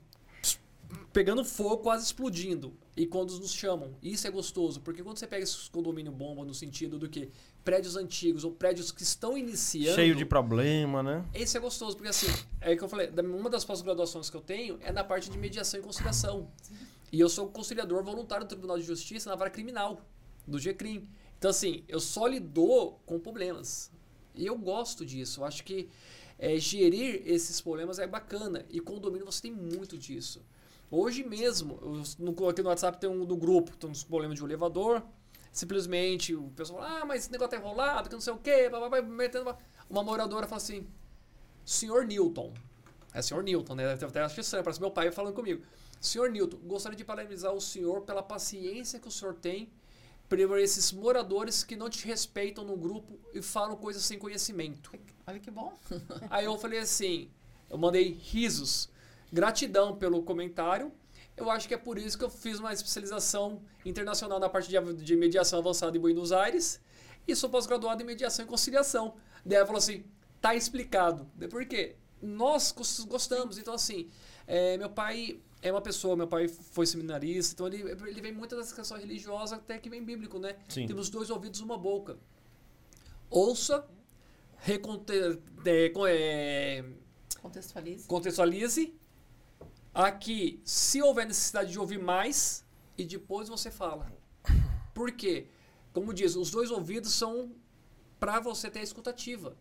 pegando 1.12 1.44
fogo, 1.44 1.78
quase 1.78 2.06
explodindo. 2.06 2.74
E 2.96 3.06
quando 3.06 3.38
nos 3.40 3.54
chamam. 3.54 3.96
Isso 4.02 4.28
é 4.28 4.32
gostoso, 4.32 4.82
porque 4.82 5.02
quando 5.02 5.18
você 5.18 5.28
pega 5.28 5.44
esses 5.44 5.70
condomínio 5.70 6.12
bomba 6.12 6.44
no 6.44 6.54
sentido 6.54 7.00
do 7.00 7.10
que 7.10 7.30
prédios 7.64 7.96
antigos 7.96 8.44
ou 8.44 8.52
prédios 8.52 8.92
que 8.92 9.04
estão 9.04 9.38
iniciando. 9.38 9.96
Cheio 9.96 10.16
de 10.16 10.26
problema, 10.26 11.02
né? 11.02 11.26
Esse 11.34 11.58
é 11.58 11.60
gostoso, 11.60 11.96
porque 11.96 12.10
assim, 12.10 12.28
é 12.60 12.76
que 12.76 12.84
eu 12.84 12.90
falei, 12.90 13.10
uma 13.10 13.50
das 13.50 13.64
pós-graduações 13.64 14.30
que 14.30 14.36
eu 14.36 14.42
tenho 14.42 14.78
é 14.82 14.92
na 14.92 15.04
parte 15.04 15.30
de 15.30 15.38
mediação 15.38 15.80
e 15.80 15.84
conciliação. 15.84 16.50
E 17.12 17.20
eu 17.20 17.30
sou 17.30 17.48
conciliador 17.50 18.04
voluntário 18.04 18.46
do 18.46 18.50
Tribunal 18.50 18.78
de 18.78 18.84
Justiça 18.84 19.30
na 19.30 19.36
vara 19.36 19.50
criminal, 19.50 20.02
do 20.48 20.58
GCRIM. 20.58 21.08
Então, 21.38 21.52
assim, 21.52 21.84
eu 21.88 22.00
só 22.00 22.28
lido 22.28 22.94
com 23.06 23.20
problemas. 23.20 23.92
E 24.34 24.46
eu 24.46 24.58
gosto 24.58 25.06
disso. 25.06 25.42
Eu 25.42 25.46
acho 25.46 25.64
que 25.64 25.90
é, 26.40 26.58
gerir 26.58 27.22
esses 27.26 27.60
problemas 27.60 28.00
é 28.00 28.08
bacana. 28.08 28.66
E 28.70 28.80
condomínio 28.80 29.26
você 29.26 29.42
tem 29.42 29.52
muito 29.52 29.98
disso. 29.98 30.42
Hoje 30.92 31.24
mesmo, 31.24 31.80
eu, 31.82 32.04
no, 32.20 32.50
aqui 32.50 32.62
no 32.62 32.68
WhatsApp 32.68 33.00
tem 33.00 33.10
um 33.10 33.26
do 33.26 33.38
grupo, 33.38 33.78
tem 33.78 33.90
uns 33.90 34.04
problemas 34.04 34.36
de 34.36 34.44
um 34.44 34.48
elevador. 34.48 35.02
Simplesmente 35.50 36.36
o 36.36 36.50
pessoal 36.50 36.82
fala, 36.82 37.00
ah, 37.00 37.06
mas 37.06 37.24
esse 37.24 37.32
negócio 37.32 37.52
tá 37.52 37.58
enrolado, 37.58 38.10
que 38.10 38.16
não 38.16 38.22
sei 38.22 38.34
o 38.34 38.38
quê, 38.38 38.70
vai 38.70 39.02
metendo. 39.02 39.56
Uma 39.90 40.04
moradora 40.04 40.46
fala 40.48 40.62
assim, 40.62 40.86
senhor 41.64 42.06
Newton. 42.06 42.54
É 43.14 43.22
senhor 43.22 43.42
Newton, 43.42 43.76
né? 43.76 43.98
Eu 44.00 44.08
até 44.08 44.22
acho 44.22 44.40
estranho, 44.40 44.64
parece 44.64 44.82
meu 44.82 44.92
pai 44.92 45.12
falando 45.12 45.34
comigo. 45.34 45.64
Senhor 46.00 46.30
Newton, 46.30 46.58
gostaria 46.66 46.98
de 46.98 47.06
parabenizar 47.06 47.54
o 47.54 47.62
senhor 47.62 48.02
pela 48.02 48.22
paciência 48.22 49.00
que 49.00 49.08
o 49.08 49.12
senhor 49.12 49.36
tem 49.36 49.72
por 50.28 50.40
esses 50.60 50.94
moradores 50.94 51.64
que 51.64 51.76
não 51.76 51.90
te 51.90 52.06
respeitam 52.08 52.64
no 52.64 52.78
grupo 52.78 53.20
e 53.34 53.42
falam 53.42 53.76
coisas 53.76 54.04
sem 54.04 54.18
conhecimento. 54.18 54.92
Olha 55.28 55.40
que 55.40 55.52
bom. 55.52 55.74
Aí 56.30 56.46
eu 56.46 56.58
falei 56.58 56.80
assim, 56.80 57.30
eu 57.70 57.78
mandei 57.78 58.14
risos. 58.14 58.90
Gratidão 59.32 59.96
pelo 59.96 60.24
comentário. 60.24 60.92
Eu 61.38 61.50
acho 61.50 61.68
que 61.68 61.74
é 61.74 61.78
por 61.78 61.98
isso 61.98 62.18
que 62.18 62.24
eu 62.24 62.30
fiz 62.30 62.60
uma 62.60 62.74
especialização 62.74 63.62
internacional 63.86 64.40
na 64.40 64.50
parte 64.50 64.70
de, 64.70 64.94
de 64.94 65.16
mediação 65.16 65.60
avançada 65.60 65.98
em 65.98 66.00
Buenos 66.00 66.32
Aires 66.32 66.80
e 67.28 67.36
sou 67.36 67.50
pós-graduado 67.50 68.02
em 68.02 68.06
mediação 68.06 68.46
e 68.46 68.48
conciliação. 68.48 69.16
Daí 69.46 69.58
ela 69.58 69.66
falou 69.66 69.80
assim, 69.80 70.04
tá 70.40 70.54
explicado. 70.54 71.30
Por 71.50 71.66
quê? 71.66 71.96
Nós 72.22 72.72
gostamos. 73.08 73.58
Então, 73.58 73.74
assim, 73.74 74.10
é, 74.46 74.78
meu 74.78 74.90
pai 74.90 75.40
é 75.62 75.72
uma 75.72 75.82
pessoa, 75.82 76.16
meu 76.16 76.28
pai 76.28 76.48
foi 76.48 76.86
seminarista, 76.86 77.54
então 77.54 77.68
ele, 77.68 77.90
ele 78.10 78.22
vem 78.22 78.32
muito 78.32 78.56
dessa 78.56 78.76
questão 78.76 78.98
religiosa 78.98 79.56
até 79.56 79.78
que 79.78 79.90
vem 79.90 80.04
bíblico, 80.04 80.40
né? 80.40 80.56
Sim. 80.68 80.88
Temos 80.88 81.10
dois 81.10 81.30
ouvidos 81.30 81.62
uma 81.62 81.78
boca. 81.78 82.18
Ouça, 83.30 83.88
reconte, 84.58 85.14
é, 85.66 85.92
é, 86.08 86.86
contextualize. 87.42 88.08
contextualize 88.08 88.94
Aqui, 89.94 90.62
se 90.64 91.02
houver 91.02 91.26
necessidade 91.28 91.72
de 91.72 91.80
ouvir 91.80 92.00
mais, 92.00 92.66
e 92.98 93.06
depois 93.06 93.50
você 93.50 93.70
fala. 93.70 94.12
Por 94.94 95.12
quê? 95.12 95.48
Como 95.94 96.14
diz, 96.14 96.36
os 96.36 96.52
dois 96.52 96.72
ouvidos 96.72 97.14
são 97.14 97.52
para 98.20 98.40
você 98.40 98.70
ter 98.70 98.80
a 98.80 98.84
escutativa. 98.84 99.58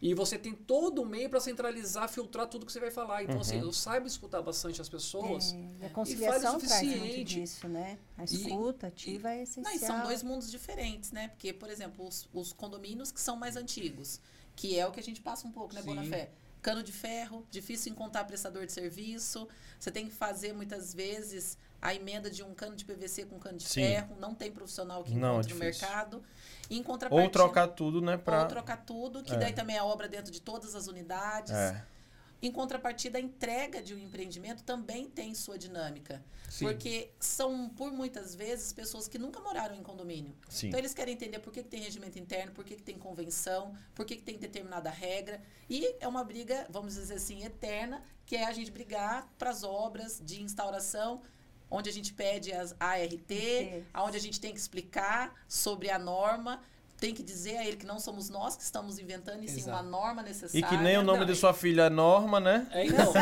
E 0.00 0.12
você 0.12 0.38
tem 0.38 0.52
todo 0.52 1.02
o 1.02 1.06
meio 1.06 1.28
para 1.30 1.40
centralizar, 1.40 2.08
filtrar 2.08 2.46
tudo 2.46 2.66
que 2.66 2.72
você 2.72 2.80
vai 2.80 2.90
falar. 2.90 3.22
Então, 3.22 3.40
assim, 3.40 3.54
uhum. 3.54 3.58
assim, 3.60 3.66
eu 3.68 3.72
saiba 3.72 4.06
escutar 4.06 4.42
bastante 4.42 4.80
as 4.80 4.88
pessoas. 4.88 5.54
É, 5.80 5.86
a 5.86 5.90
conciliação 5.90 6.58
e 6.58 6.62
traz 6.62 6.82
muito 6.82 7.24
disso, 7.24 7.66
né? 7.66 7.98
A 8.16 8.24
escuta 8.24 8.88
ativa 8.88 9.30
é 9.30 9.42
essencial. 9.42 9.74
Não, 9.74 9.80
são 9.80 10.02
dois 10.02 10.22
mundos 10.22 10.50
diferentes, 10.50 11.12
né? 11.12 11.28
Porque, 11.28 11.52
por 11.52 11.70
exemplo, 11.70 12.06
os, 12.06 12.28
os, 12.32 12.52
condomínios 12.52 13.10
que 13.10 13.20
são 13.20 13.36
mais 13.36 13.56
antigos, 13.56 14.20
que 14.54 14.78
é 14.78 14.86
o 14.86 14.92
que 14.92 15.00
a 15.00 15.02
gente 15.02 15.22
passa 15.22 15.46
um 15.48 15.52
pouco, 15.52 15.74
né, 15.74 15.80
Sim. 15.80 15.88
Cano 16.66 16.82
de 16.82 16.90
ferro, 16.90 17.46
difícil 17.48 17.92
encontrar 17.92 18.24
prestador 18.24 18.66
de 18.66 18.72
serviço. 18.72 19.46
Você 19.78 19.88
tem 19.88 20.08
que 20.08 20.12
fazer 20.12 20.52
muitas 20.52 20.92
vezes 20.92 21.56
a 21.80 21.94
emenda 21.94 22.28
de 22.28 22.42
um 22.42 22.52
cano 22.54 22.74
de 22.74 22.84
PVC 22.84 23.24
com 23.26 23.38
cano 23.38 23.56
de 23.56 23.68
Sim. 23.68 23.82
ferro. 23.82 24.16
Não 24.18 24.34
tem 24.34 24.50
profissional 24.50 25.04
que 25.04 25.14
não, 25.14 25.34
encontre 25.34 25.52
é 25.52 25.54
no 25.54 25.60
mercado. 25.60 26.24
E 26.68 26.76
em 26.76 26.84
Ou 27.08 27.30
trocar 27.30 27.68
tudo, 27.68 28.00
né? 28.00 28.16
Pra... 28.16 28.42
Ou 28.42 28.48
trocar 28.48 28.78
tudo, 28.78 29.22
que 29.22 29.32
é. 29.32 29.36
daí 29.36 29.52
também 29.52 29.76
é 29.76 29.82
obra 29.84 30.08
dentro 30.08 30.32
de 30.32 30.42
todas 30.42 30.74
as 30.74 30.88
unidades. 30.88 31.52
É. 31.52 31.84
Em 32.46 32.52
contrapartida, 32.52 33.18
a 33.18 33.20
entrega 33.20 33.82
de 33.82 33.92
um 33.92 33.98
empreendimento 33.98 34.62
também 34.62 35.10
tem 35.10 35.34
sua 35.34 35.58
dinâmica. 35.58 36.24
Sim. 36.48 36.64
Porque 36.66 37.10
são, 37.18 37.68
por 37.70 37.90
muitas 37.90 38.36
vezes, 38.36 38.72
pessoas 38.72 39.08
que 39.08 39.18
nunca 39.18 39.40
moraram 39.40 39.74
em 39.74 39.82
condomínio. 39.82 40.32
Sim. 40.48 40.68
Então, 40.68 40.78
eles 40.78 40.94
querem 40.94 41.14
entender 41.14 41.40
por 41.40 41.52
que, 41.52 41.60
que 41.64 41.68
tem 41.68 41.80
regimento 41.80 42.20
interno, 42.20 42.52
por 42.52 42.64
que, 42.64 42.76
que 42.76 42.84
tem 42.84 42.96
convenção, 42.96 43.74
por 43.96 44.06
que, 44.06 44.14
que 44.14 44.22
tem 44.22 44.38
determinada 44.38 44.88
regra. 44.90 45.42
E 45.68 45.96
é 45.98 46.06
uma 46.06 46.22
briga, 46.22 46.68
vamos 46.70 46.94
dizer 46.94 47.14
assim, 47.14 47.44
eterna, 47.44 48.00
que 48.24 48.36
é 48.36 48.44
a 48.44 48.52
gente 48.52 48.70
brigar 48.70 49.28
para 49.36 49.50
as 49.50 49.64
obras 49.64 50.22
de 50.24 50.40
instauração 50.40 51.22
onde 51.68 51.90
a 51.90 51.92
gente 51.92 52.14
pede 52.14 52.52
as 52.52 52.76
ART, 52.78 53.32
É. 53.32 53.82
onde 53.96 54.16
a 54.16 54.20
gente 54.20 54.40
tem 54.40 54.52
que 54.52 54.60
explicar 54.60 55.34
sobre 55.48 55.90
a 55.90 55.98
norma, 55.98 56.62
tem 56.98 57.12
que 57.14 57.22
dizer 57.22 57.56
a 57.58 57.66
ele 57.66 57.76
que 57.76 57.84
não 57.86 57.98
somos 58.00 58.28
nós 58.30 58.56
que 58.56 58.62
estamos 58.62 58.98
inventando, 58.98 59.44
e 59.44 59.48
sim 59.48 59.58
Exato. 59.60 59.76
uma 59.82 59.82
norma 59.82 60.22
E 60.22 60.24
necessária. 60.26 60.66
que 60.66 60.76
nem 60.82 60.96
o 60.96 61.02
nome 61.02 61.20
Não, 61.20 61.26
de 61.26 61.32
e- 61.32 61.36
sua 61.36 61.52
filha 61.52 61.82
é 61.82 61.90
Norma, 61.90 62.40
né? 62.40 62.66
É, 62.72 62.86
então, 62.86 63.12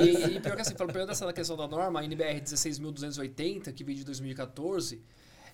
e, 0.00 0.04
e- 0.32 0.36
e 0.36 0.40
pior 0.40 0.54
que 0.54 0.62
assim, 0.62 0.74
falando 0.76 1.06
dessa 1.06 1.32
questão 1.32 1.56
da 1.56 1.66
norma, 1.66 2.00
a 2.00 2.04
NBR 2.04 2.40
16.280, 2.40 3.72
que 3.72 3.82
veio 3.84 3.98
de 3.98 4.04
2014, 4.04 5.02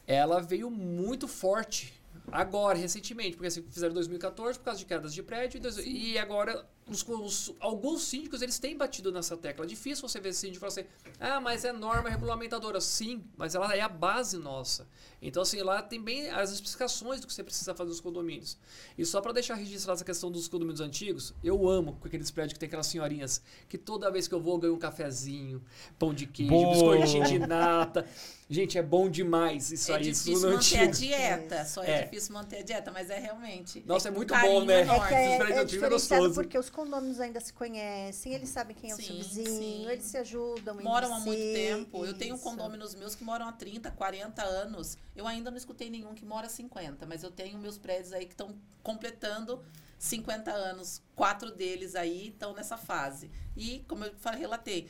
ela 0.06 0.40
veio 0.40 0.70
muito 0.70 1.26
forte 1.26 1.94
agora, 2.30 2.76
recentemente, 2.78 3.32
porque 3.36 3.46
assim, 3.48 3.62
fizeram 3.70 3.92
em 3.92 3.94
2014 3.94 4.58
por 4.58 4.64
causa 4.66 4.78
de 4.78 4.84
quedas 4.86 5.14
de 5.14 5.22
prédio, 5.22 5.58
e 5.58 5.60
dois- 5.60 5.78
e 5.78 6.18
agora 6.18 6.64
os, 6.90 7.06
os- 7.08 7.54
alguns 7.60 8.02
síndicos 8.02 8.42
eles 8.42 8.58
têm 8.58 8.76
batido 8.76 9.10
nessa 9.12 9.36
tecla. 9.36 9.64
É 9.64 9.68
difícil 9.68 10.06
você 10.08 10.20
ver 10.20 10.32
síndico 10.34 10.60
falar 10.60 10.68
assim, 10.68 10.84
ah, 11.18 11.40
mas 11.40 11.64
é 11.64 11.72
norma 11.72 12.08
regulamentadora. 12.08 12.80
Sim, 12.80 13.24
mas 13.36 13.54
ela 13.54 13.74
é 13.74 13.80
a 13.80 13.88
base 13.88 14.36
nossa. 14.38 14.86
Então, 15.22 15.42
assim, 15.42 15.60
lá 15.62 15.82
tem 15.82 16.02
bem 16.02 16.30
as 16.30 16.50
especificações 16.50 17.20
do 17.20 17.26
que 17.26 17.32
você 17.34 17.44
precisa 17.44 17.74
fazer 17.74 17.90
nos 17.90 18.00
condomínios. 18.00 18.56
E 18.96 19.04
só 19.04 19.20
para 19.20 19.32
deixar 19.32 19.54
registrado 19.54 19.96
essa 19.98 20.04
questão 20.04 20.30
dos 20.30 20.48
condomínios 20.48 20.80
antigos, 20.80 21.34
eu 21.44 21.68
amo 21.68 21.94
com 22.00 22.06
aqueles 22.08 22.30
prédios 22.30 22.54
que 22.54 22.58
tem 22.58 22.66
aquelas 22.66 22.86
senhorinhas 22.86 23.42
que 23.68 23.76
toda 23.76 24.10
vez 24.10 24.26
que 24.26 24.34
eu 24.34 24.40
vou 24.40 24.54
eu 24.54 24.58
ganho 24.58 24.74
um 24.74 24.78
cafezinho, 24.78 25.62
pão 25.98 26.12
de 26.14 26.26
queijo, 26.26 26.50
Bolo. 26.50 26.70
biscoitinho 26.72 27.24
de 27.26 27.38
nata. 27.38 28.06
Gente, 28.48 28.76
é 28.76 28.82
bom 28.82 29.08
demais 29.08 29.70
isso 29.70 29.92
É 29.92 29.96
aí. 29.96 30.08
isso 30.08 30.24
difícil 30.24 30.50
manter 30.50 30.78
a 30.78 30.82
antigo. 30.82 30.92
dieta, 31.06 31.64
só 31.66 31.84
é, 31.84 31.90
É. 31.90 32.02
difícil 32.02 32.34
manter 32.34 32.56
a 32.58 32.62
dieta, 32.62 32.90
mas 32.90 33.08
é 33.08 33.18
realmente. 33.18 33.80
Nossa, 33.86 34.08
é 34.08 34.10
muito 34.10 34.32
carinho 34.34 34.60
bom, 34.60 34.66
né? 34.66 34.74
É 34.74 34.78
é, 34.80 34.82
é 34.82 35.34
antigos 35.36 35.56
é 35.60 35.64
diferenciado 35.66 36.22
gostoso. 36.22 36.34
porque 36.34 36.58
os 36.58 36.68
condomínios 36.84 37.20
ainda 37.20 37.40
se 37.40 37.52
conhecem, 37.52 38.32
eles 38.32 38.48
sabem 38.48 38.74
quem 38.74 38.90
é 38.90 38.94
o 38.94 38.96
seu 38.96 39.06
Sim, 39.06 39.18
vizinho, 39.18 39.46
sim. 39.46 39.90
eles 39.90 40.04
se 40.04 40.16
ajudam. 40.16 40.74
moram 40.80 41.14
há 41.14 41.20
muito 41.20 41.40
si, 41.40 41.52
tempo. 41.52 42.04
Eu 42.06 42.14
tenho 42.14 42.34
isso. 42.36 42.44
condôminos 42.44 42.94
meus 42.94 43.14
que 43.14 43.22
moram 43.22 43.46
há 43.46 43.52
30, 43.52 43.90
40 43.90 44.42
anos. 44.42 44.96
Eu 45.14 45.26
ainda 45.26 45.50
não 45.50 45.58
escutei 45.58 45.90
nenhum 45.90 46.14
que 46.14 46.24
mora 46.24 46.46
há 46.46 46.50
50, 46.50 47.04
mas 47.06 47.22
eu 47.22 47.30
tenho 47.30 47.58
meus 47.58 47.76
prédios 47.76 48.12
aí 48.12 48.24
que 48.24 48.32
estão 48.32 48.54
completando 48.82 49.62
50 49.98 50.50
anos. 50.50 51.02
Quatro 51.14 51.50
deles 51.54 51.94
aí 51.94 52.28
estão 52.28 52.54
nessa 52.54 52.78
fase. 52.78 53.30
E, 53.56 53.80
como 53.86 54.04
eu 54.04 54.14
falei, 54.16 54.40
relatei, 54.40 54.88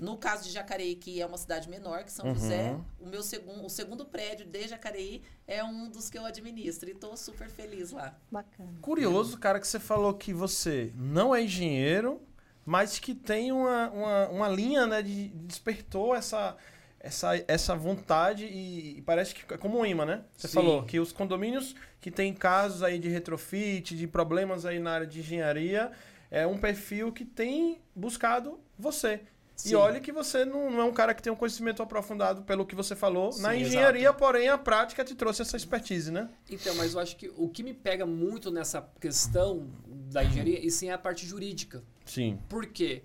no 0.00 0.16
caso 0.16 0.44
de 0.44 0.50
Jacareí, 0.50 0.96
que 0.96 1.20
é 1.20 1.26
uma 1.26 1.36
cidade 1.36 1.68
menor 1.68 2.04
que 2.04 2.12
São 2.12 2.26
Uhum. 2.26 2.34
José, 2.34 2.76
o 2.98 3.06
meu 3.06 3.22
segundo, 3.22 3.64
o 3.66 3.68
segundo 3.68 4.04
prédio 4.06 4.46
de 4.46 4.66
Jacareí 4.66 5.22
é 5.46 5.62
um 5.62 5.90
dos 5.90 6.08
que 6.08 6.16
eu 6.18 6.24
administro 6.24 6.88
e 6.88 6.92
estou 6.92 7.16
super 7.16 7.50
feliz 7.50 7.92
lá. 7.92 8.16
Bacana. 8.30 8.72
Curioso, 8.80 9.38
cara, 9.38 9.60
que 9.60 9.68
você 9.68 9.78
falou 9.78 10.14
que 10.14 10.32
você 10.32 10.90
não 10.96 11.34
é 11.34 11.42
engenheiro, 11.42 12.20
mas 12.64 12.98
que 12.98 13.14
tem 13.14 13.52
uma, 13.52 13.90
uma, 13.90 14.28
uma 14.28 14.48
linha, 14.48 14.86
né, 14.86 15.02
de 15.02 15.28
despertou 15.28 16.14
essa, 16.14 16.56
essa, 16.98 17.44
essa 17.46 17.76
vontade 17.76 18.46
e, 18.46 18.98
e 18.98 19.02
parece 19.02 19.34
que 19.34 19.52
é 19.52 19.58
como 19.58 19.78
um 19.78 19.84
imã, 19.84 20.06
né? 20.06 20.24
Você 20.36 20.48
Sim. 20.48 20.54
falou 20.54 20.82
que 20.84 20.98
os 20.98 21.12
condomínios 21.12 21.74
que 22.00 22.10
tem 22.10 22.32
casos 22.32 22.82
aí 22.82 22.98
de 22.98 23.08
retrofit, 23.08 23.94
de 23.94 24.06
problemas 24.06 24.64
aí 24.64 24.78
na 24.78 24.92
área 24.92 25.06
de 25.06 25.20
engenharia, 25.20 25.92
é 26.30 26.46
um 26.46 26.56
perfil 26.58 27.12
que 27.12 27.24
tem 27.24 27.80
buscado 27.94 28.58
você. 28.78 29.20
E 29.64 29.68
Sim. 29.70 29.74
olha 29.74 30.00
que 30.00 30.10
você 30.10 30.44
não, 30.44 30.70
não 30.70 30.80
é 30.80 30.84
um 30.84 30.92
cara 30.92 31.14
que 31.14 31.22
tem 31.22 31.32
um 31.32 31.36
conhecimento 31.36 31.82
aprofundado 31.82 32.42
pelo 32.42 32.64
que 32.64 32.74
você 32.74 32.96
falou 32.96 33.36
na 33.38 33.52
Sim, 33.52 33.60
engenharia, 33.60 34.02
exato. 34.02 34.18
porém 34.18 34.48
a 34.48 34.56
prática 34.56 35.04
te 35.04 35.14
trouxe 35.14 35.42
essa 35.42 35.56
expertise, 35.56 36.10
né? 36.10 36.30
Então, 36.48 36.74
mas 36.74 36.94
eu 36.94 37.00
acho 37.00 37.16
que 37.16 37.30
o 37.36 37.48
que 37.48 37.62
me 37.62 37.74
pega 37.74 38.06
muito 38.06 38.50
nessa 38.50 38.88
questão 39.00 39.68
da 39.86 40.24
engenharia, 40.24 40.64
e 40.64 40.70
sim 40.70 40.88
é 40.88 40.92
a 40.92 40.98
parte 40.98 41.26
jurídica. 41.26 41.82
Sim. 42.04 42.38
Por 42.48 42.66
quê? 42.66 43.04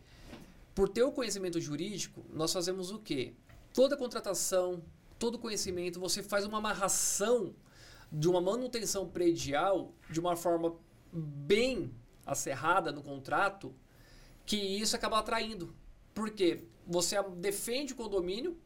Por 0.73 0.89
ter 0.89 1.03
o 1.03 1.11
conhecimento 1.11 1.59
jurídico, 1.59 2.25
nós 2.33 2.51
fazemos 2.51 2.91
o 2.91 2.99
quê? 2.99 3.33
Toda 3.73 3.97
contratação, 3.97 4.81
todo 5.19 5.37
conhecimento, 5.37 5.99
você 5.99 6.23
faz 6.23 6.45
uma 6.45 6.57
amarração 6.57 7.53
de 8.11 8.29
uma 8.29 8.39
manutenção 8.39 9.07
predial 9.07 9.93
de 10.09 10.19
uma 10.19 10.35
forma 10.35 10.75
bem 11.11 11.91
acerrada 12.25 12.91
no 12.91 13.01
contrato, 13.01 13.73
que 14.45 14.55
isso 14.55 14.95
acaba 14.95 15.19
atraindo. 15.19 15.75
Por 16.15 16.31
quê? 16.31 16.63
Você 16.87 17.21
defende 17.37 17.93
o 17.93 17.95
condomínio 17.95 18.57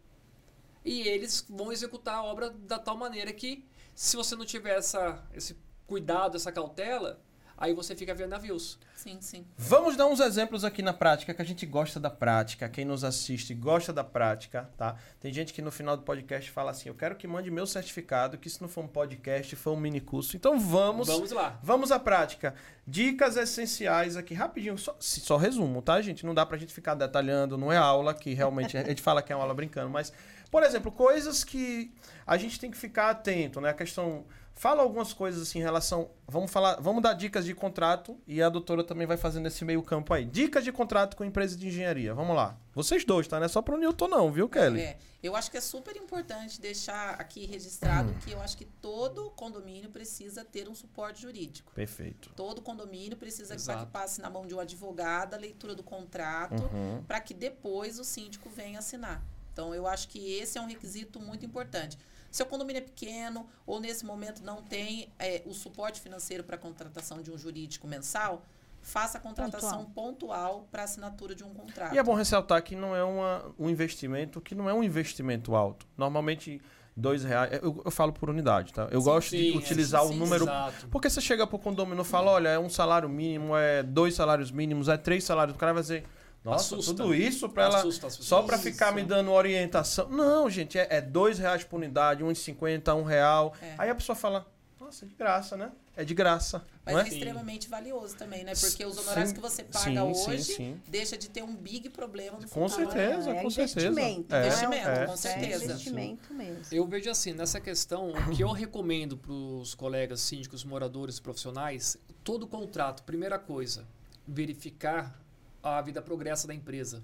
e 0.85 1.01
eles 1.01 1.45
vão 1.49 1.71
executar 1.71 2.15
a 2.15 2.23
obra 2.23 2.51
da 2.51 2.77
tal 2.79 2.95
maneira 2.95 3.33
que, 3.33 3.65
se 3.95 4.15
você 4.15 4.35
não 4.35 4.45
tiver 4.45 4.77
essa, 4.77 5.27
esse 5.33 5.57
cuidado, 5.87 6.37
essa 6.37 6.51
cautela, 6.51 7.19
aí 7.59 7.73
você 7.73 7.95
fica 7.95 8.13
vendo 8.15 8.29
navios. 8.31 8.79
Sim, 8.95 9.17
sim. 9.21 9.45
Vamos 9.57 9.95
dar 9.95 10.07
uns 10.07 10.19
exemplos 10.19 10.63
aqui 10.63 10.81
na 10.81 10.93
prática, 10.93 11.33
que 11.33 11.41
a 11.41 11.45
gente 11.45 11.65
gosta 11.65 11.99
da 11.99 12.09
prática. 12.09 12.67
Quem 12.67 12.83
nos 12.85 13.03
assiste 13.03 13.53
gosta 13.53 13.93
da 13.93 14.03
prática, 14.03 14.69
tá? 14.77 14.95
Tem 15.19 15.31
gente 15.31 15.53
que 15.53 15.61
no 15.61 15.69
final 15.71 15.95
do 15.95 16.03
podcast 16.03 16.49
fala 16.51 16.71
assim: 16.71 16.89
eu 16.89 16.95
quero 16.95 17.15
que 17.15 17.27
mande 17.27 17.51
meu 17.51 17.67
certificado, 17.67 18.37
que 18.37 18.47
isso 18.47 18.61
não 18.61 18.67
foi 18.69 18.83
um 18.83 18.87
podcast, 18.87 19.55
foi 19.55 19.73
um 19.73 19.77
mini 19.77 20.01
curso. 20.01 20.35
Então 20.35 20.59
vamos. 20.59 21.07
Vamos 21.07 21.31
lá. 21.31 21.59
Vamos 21.61 21.91
à 21.91 21.99
prática. 21.99 22.55
Dicas 22.87 23.37
essenciais 23.37 24.17
aqui, 24.17 24.33
rapidinho, 24.33 24.77
só, 24.77 24.95
se- 24.99 25.19
só 25.19 25.37
resumo, 25.37 25.81
tá, 25.81 26.01
gente? 26.01 26.25
Não 26.25 26.33
dá 26.33 26.45
pra 26.45 26.57
gente 26.57 26.73
ficar 26.73 26.95
detalhando, 26.95 27.57
não 27.57 27.71
é 27.71 27.77
aula, 27.77 28.13
que 28.13 28.33
realmente 28.33 28.75
a 28.77 28.83
gente 28.83 29.01
fala 29.01 29.21
que 29.21 29.31
é 29.31 29.35
uma 29.35 29.43
aula 29.43 29.53
brincando, 29.53 29.89
mas, 29.91 30.11
por 30.49 30.63
exemplo, 30.63 30.91
coisas 30.91 31.43
que 31.43 31.91
a 32.25 32.35
gente 32.35 32.59
tem 32.59 32.71
que 32.71 32.77
ficar 32.77 33.09
atento, 33.11 33.61
né? 33.61 33.69
A 33.69 33.73
questão. 33.73 34.25
Fala 34.59 34.83
algumas 34.83 35.13
coisas 35.13 35.41
assim 35.43 35.59
em 35.59 35.61
relação. 35.61 36.11
Vamos 36.27 36.51
falar, 36.51 36.81
vamos 36.81 37.01
dar 37.01 37.13
dicas 37.13 37.45
de 37.45 37.55
contrato 37.55 38.19
e 38.27 38.41
a 38.41 38.49
doutora 38.49 38.83
também 38.83 39.07
vai 39.07 39.15
fazendo 39.15 39.47
esse 39.47 39.63
meio 39.63 39.81
campo 39.81 40.13
aí. 40.13 40.25
Dicas 40.25 40.65
de 40.65 40.71
contrato 40.73 41.15
com 41.15 41.23
empresa 41.23 41.55
de 41.55 41.69
engenharia. 41.69 42.13
Vamos 42.13 42.35
lá. 42.35 42.59
Vocês 42.73 43.05
dois, 43.05 43.25
tá? 43.25 43.39
Não 43.39 43.45
é 43.45 43.47
só 43.47 43.61
pro 43.61 43.77
Newton, 43.77 44.09
não, 44.09 44.29
viu, 44.29 44.49
Kelly? 44.49 44.81
É, 44.81 44.97
eu 45.23 45.33
acho 45.33 45.49
que 45.49 45.55
é 45.55 45.61
super 45.61 45.95
importante 45.95 46.59
deixar 46.59 47.11
aqui 47.11 47.45
registrado 47.45 48.13
que 48.15 48.31
eu 48.31 48.41
acho 48.41 48.57
que 48.57 48.65
todo 48.65 49.29
condomínio 49.29 49.89
precisa 49.91 50.43
ter 50.43 50.67
um 50.67 50.75
suporte 50.75 51.21
jurídico. 51.21 51.71
Perfeito. 51.73 52.29
Todo 52.35 52.61
condomínio 52.61 53.15
precisa 53.15 53.55
que 53.55 53.61
Exato. 53.61 53.89
passe 53.93 54.19
na 54.19 54.29
mão 54.29 54.45
de 54.45 54.53
um 54.53 54.59
advogado 54.59 55.35
a 55.35 55.37
leitura 55.37 55.73
do 55.73 55.83
contrato 55.83 56.63
Uhum. 56.63 57.01
para 57.07 57.21
que 57.21 57.33
depois 57.33 57.97
o 57.97 58.03
síndico 58.03 58.49
venha 58.49 58.79
assinar. 58.79 59.23
Então, 59.53 59.73
eu 59.73 59.87
acho 59.87 60.09
que 60.09 60.33
esse 60.33 60.57
é 60.57 60.61
um 60.61 60.67
requisito 60.67 61.17
muito 61.17 61.45
importante. 61.45 61.97
Seu 62.31 62.45
condomínio 62.45 62.79
é 62.79 62.83
pequeno 62.83 63.47
ou 63.65 63.79
nesse 63.79 64.05
momento 64.05 64.43
não 64.43 64.61
tem 64.61 65.11
é, 65.17 65.41
o 65.45 65.53
suporte 65.53 65.99
financeiro 66.01 66.43
para 66.43 66.55
a 66.55 66.59
contratação 66.59 67.21
de 67.21 67.31
um 67.31 67.37
jurídico 67.37 67.87
mensal, 67.87 68.45
faça 68.81 69.17
a 69.17 69.21
contratação 69.21 69.85
pontual 69.85 70.67
para 70.71 70.83
assinatura 70.83 71.35
de 71.35 71.43
um 71.43 71.53
contrato. 71.53 71.93
E 71.93 71.97
é 71.97 72.03
bom 72.03 72.13
ressaltar 72.13 72.61
que 72.63 72.75
não 72.75 72.95
é 72.95 73.03
uma, 73.03 73.53
um 73.57 73.69
investimento 73.69 74.39
que 74.39 74.55
não 74.55 74.69
é 74.69 74.73
um 74.73 74.83
investimento 74.83 75.55
alto. 75.55 75.87
Normalmente, 75.97 76.61
dois 76.95 77.23
reais. 77.23 77.59
Eu, 77.61 77.81
eu 77.83 77.91
falo 77.91 78.13
por 78.13 78.29
unidade, 78.29 78.73
tá? 78.73 78.87
Eu 78.91 78.99
Sim, 78.99 79.05
gosto 79.05 79.29
de 79.31 79.51
sim, 79.51 79.57
utilizar 79.57 80.01
é, 80.01 80.05
o 80.05 80.09
sim, 80.09 80.19
número. 80.19 80.43
Exato. 80.45 80.87
Porque 80.89 81.09
você 81.09 81.21
chega 81.21 81.47
pro 81.47 81.57
condomínio 81.57 82.01
e 82.01 82.05
fala, 82.05 82.31
olha, 82.31 82.49
é 82.49 82.59
um 82.59 82.69
salário 82.69 83.09
mínimo, 83.09 83.55
é 83.55 83.83
dois 83.83 84.15
salários 84.15 84.51
mínimos, 84.51 84.87
é 84.87 84.97
três 84.97 85.23
salários. 85.23 85.55
O 85.55 85.59
cara 85.59 85.73
vai 85.73 85.81
dizer, 85.81 86.05
nossa, 86.43 86.75
Assusta. 86.75 86.93
tudo 86.95 87.13
isso 87.13 87.49
pra 87.49 87.65
ela. 87.65 87.91
Só 87.91 88.43
pra 88.43 88.57
ficar 88.57 88.93
me 88.93 89.03
dando 89.03 89.31
orientação. 89.31 90.07
Não, 90.09 90.49
gente, 90.49 90.77
é, 90.77 90.87
é 90.89 91.01
dois 91.01 91.37
reais 91.37 91.63
por 91.63 91.77
unidade, 91.77 92.23
um 92.23 92.31
e 92.31 92.35
cinquenta, 92.35 92.95
um 92.95 93.03
real. 93.03 93.53
É. 93.61 93.75
Aí 93.77 93.89
a 93.89 93.95
pessoa 93.95 94.15
fala, 94.15 94.47
nossa, 94.79 95.05
é 95.05 95.07
de 95.07 95.15
graça, 95.15 95.57
né? 95.57 95.71
É 95.97 96.05
de 96.05 96.13
graça, 96.13 96.63
Mas 96.85 96.93
não 96.95 97.01
é 97.01 97.03
é? 97.03 97.09
Sim. 97.09 97.17
extremamente 97.17 97.67
valioso 97.67 98.15
também, 98.15 98.45
né? 98.45 98.53
Porque 98.57 98.85
os 98.85 98.97
honorários 98.97 99.29
Sim, 99.31 99.35
que 99.35 99.41
você 99.41 99.63
paga 99.65 99.83
sim, 99.83 100.13
sim, 100.13 100.31
hoje 100.31 100.43
sim. 100.43 100.81
deixa 100.87 101.17
de 101.17 101.29
ter 101.29 101.43
um 101.43 101.53
big 101.53 101.89
problema 101.89 102.37
no 102.39 102.47
Com 102.47 102.69
futuro. 102.69 102.89
certeza, 102.89 103.31
é 103.31 103.41
com 103.41 103.49
certeza. 103.49 103.87
investimento. 103.89 104.33
É, 104.33 104.47
Investimento, 104.47 104.85
com 104.85 105.13
é 105.13 105.17
certeza. 105.17 105.65
investimento 105.65 106.33
mesmo. 106.33 106.63
Eu 106.71 106.87
vejo 106.87 107.09
assim, 107.09 107.33
nessa 107.33 107.59
questão, 107.59 108.11
o 108.11 108.31
que 108.33 108.41
eu 108.41 108.51
recomendo 108.53 109.17
para 109.17 109.33
os 109.33 109.75
colegas 109.75 110.21
síndicos, 110.21 110.63
moradores 110.63 111.19
profissionais, 111.19 111.97
todo 112.23 112.47
contrato, 112.47 113.03
primeira 113.03 113.37
coisa, 113.37 113.85
verificar 114.25 115.19
a 115.63 115.81
vida 115.81 116.01
progressa 116.01 116.47
da 116.47 116.53
empresa. 116.53 117.03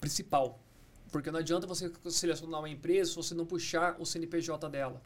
Principal. 0.00 0.58
Porque 1.10 1.30
não 1.30 1.38
adianta 1.38 1.66
você 1.66 1.92
selecionar 2.10 2.60
uma 2.60 2.68
empresa 2.68 3.10
se 3.10 3.16
você 3.16 3.34
não 3.34 3.46
puxar 3.46 3.96
o 3.98 4.04
CNPJ 4.04 4.68
dela. 4.68 5.00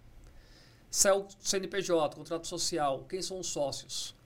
Se 0.91 1.09
é 1.09 1.12
o 1.12 1.26
CNPJ, 1.41 2.16
contrato 2.16 2.47
social, 2.47 3.05
quem 3.09 3.20
são 3.20 3.39
os 3.39 3.49
sócios? 3.49 4.16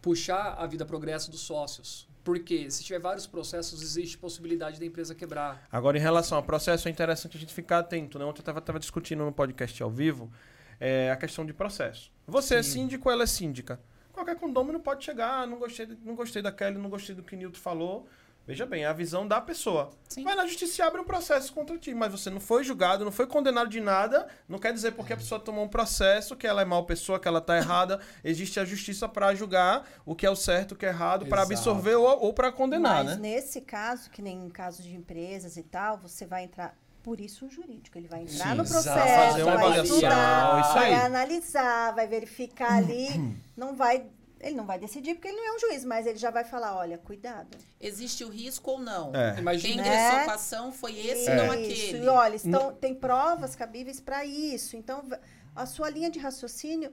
Puxar 0.00 0.54
a 0.54 0.66
vida 0.66 0.84
progressa 0.86 1.30
dos 1.30 1.40
sócios. 1.40 2.08
Porque 2.22 2.70
se 2.70 2.84
tiver 2.84 3.00
vários 3.00 3.26
processos, 3.26 3.82
existe 3.82 4.16
possibilidade 4.16 4.78
da 4.78 4.86
empresa 4.86 5.12
quebrar. 5.12 5.66
Agora, 5.72 5.98
em 5.98 6.00
relação 6.00 6.38
ao 6.38 6.44
processo, 6.44 6.86
é 6.86 6.90
interessante 6.90 7.36
a 7.36 7.40
gente 7.40 7.52
ficar 7.52 7.80
atento. 7.80 8.16
Né? 8.18 8.24
Ontem 8.24 8.42
eu 8.46 8.58
estava 8.58 8.78
discutindo 8.78 9.24
no 9.24 9.32
podcast 9.32 9.82
ao 9.82 9.90
vivo 9.90 10.30
é, 10.78 11.10
a 11.10 11.16
questão 11.16 11.44
de 11.44 11.52
processo. 11.52 12.12
Você 12.26 12.56
é 12.56 12.62
Sim. 12.62 12.70
síndico, 12.70 13.10
ela 13.10 13.24
é 13.24 13.26
síndica. 13.26 13.80
Qualquer 14.12 14.36
condômino 14.36 14.78
pode 14.80 15.04
chegar, 15.04 15.42
ah, 15.42 15.46
não 15.46 15.58
gostei, 15.58 15.88
não 16.04 16.14
gostei 16.14 16.42
daquele, 16.42 16.78
não 16.78 16.90
gostei 16.90 17.14
do 17.14 17.22
que 17.22 17.36
Nilton 17.36 17.58
falou. 17.58 18.06
Veja 18.44 18.66
bem, 18.66 18.82
é 18.82 18.86
a 18.86 18.92
visão 18.92 19.26
da 19.26 19.40
pessoa. 19.40 19.90
Sim. 20.08 20.24
Vai 20.24 20.34
na 20.34 20.44
justiça 20.46 20.82
e 20.82 20.84
abre 20.84 21.00
um 21.00 21.04
processo 21.04 21.52
contra 21.52 21.78
ti, 21.78 21.94
mas 21.94 22.10
você 22.10 22.28
não 22.28 22.40
foi 22.40 22.64
julgado, 22.64 23.04
não 23.04 23.12
foi 23.12 23.24
condenado 23.24 23.68
de 23.68 23.80
nada. 23.80 24.26
Não 24.48 24.58
quer 24.58 24.72
dizer 24.72 24.92
porque 24.92 25.12
a 25.12 25.16
pessoa 25.16 25.40
tomou 25.40 25.64
um 25.64 25.68
processo 25.68 26.34
que 26.34 26.44
ela 26.44 26.60
é 26.60 26.64
mal 26.64 26.84
pessoa, 26.84 27.20
que 27.20 27.28
ela 27.28 27.40
tá 27.40 27.56
errada. 27.58 28.00
Existe 28.24 28.58
a 28.58 28.64
justiça 28.64 29.08
para 29.08 29.32
julgar 29.34 29.88
o 30.04 30.16
que 30.16 30.26
é 30.26 30.30
o 30.30 30.34
certo, 30.34 30.72
o 30.72 30.76
que 30.76 30.84
é 30.84 30.88
errado, 30.88 31.26
para 31.26 31.42
absorver 31.42 31.94
ou, 31.94 32.04
ou 32.04 32.34
para 32.34 32.50
condenar, 32.50 33.04
Mas 33.04 33.16
né? 33.16 33.34
nesse 33.34 33.60
caso, 33.60 34.10
que 34.10 34.20
nem 34.20 34.46
em 34.46 34.50
caso 34.50 34.82
de 34.82 34.92
empresas 34.92 35.56
e 35.56 35.62
tal, 35.62 35.98
você 35.98 36.26
vai 36.26 36.42
entrar. 36.42 36.76
Por 37.02 37.20
isso 37.20 37.46
o 37.46 37.50
jurídico, 37.50 37.98
ele 37.98 38.06
vai 38.06 38.22
entrar 38.22 38.50
Sim, 38.50 38.54
no 38.54 38.64
processo, 38.64 38.88
Fazer 38.88 39.42
uma 39.42 39.56
vai 39.56 39.80
estudar, 39.82 40.60
isso 40.60 40.74
vai 40.74 40.94
analisar, 40.94 41.94
vai 41.94 42.06
verificar 42.06 42.74
ali, 42.74 43.36
não 43.56 43.74
vai, 43.74 44.06
ele 44.40 44.54
não 44.54 44.64
vai 44.64 44.78
decidir 44.78 45.14
porque 45.14 45.26
ele 45.28 45.36
não 45.36 45.52
é 45.52 45.56
um 45.56 45.58
juiz, 45.58 45.84
mas 45.84 46.06
ele 46.06 46.18
já 46.18 46.30
vai 46.30 46.44
falar, 46.44 46.76
olha, 46.76 46.96
cuidado. 46.98 47.58
Existe 47.80 48.24
o 48.24 48.28
risco 48.28 48.70
ou 48.70 48.78
não? 48.78 49.12
É. 49.14 49.32
Quem 49.32 49.40
Imagina. 49.40 49.74
ingressou 49.82 50.18
Né? 50.18 50.24
com 50.24 50.30
a 50.30 50.34
ação 50.34 50.72
foi 50.72 50.96
esse, 50.98 51.28
É. 51.28 51.34
não 51.36 51.52
Isso, 51.54 51.72
aquele. 51.72 52.04
E 52.04 52.08
olha, 52.08 52.36
estão, 52.36 52.72
tem 52.74 52.94
provas 52.94 53.56
cabíveis 53.56 54.00
para 54.00 54.24
isso. 54.24 54.76
Então, 54.76 55.02
a 55.56 55.66
sua 55.66 55.90
linha 55.90 56.08
de 56.08 56.20
raciocínio, 56.20 56.92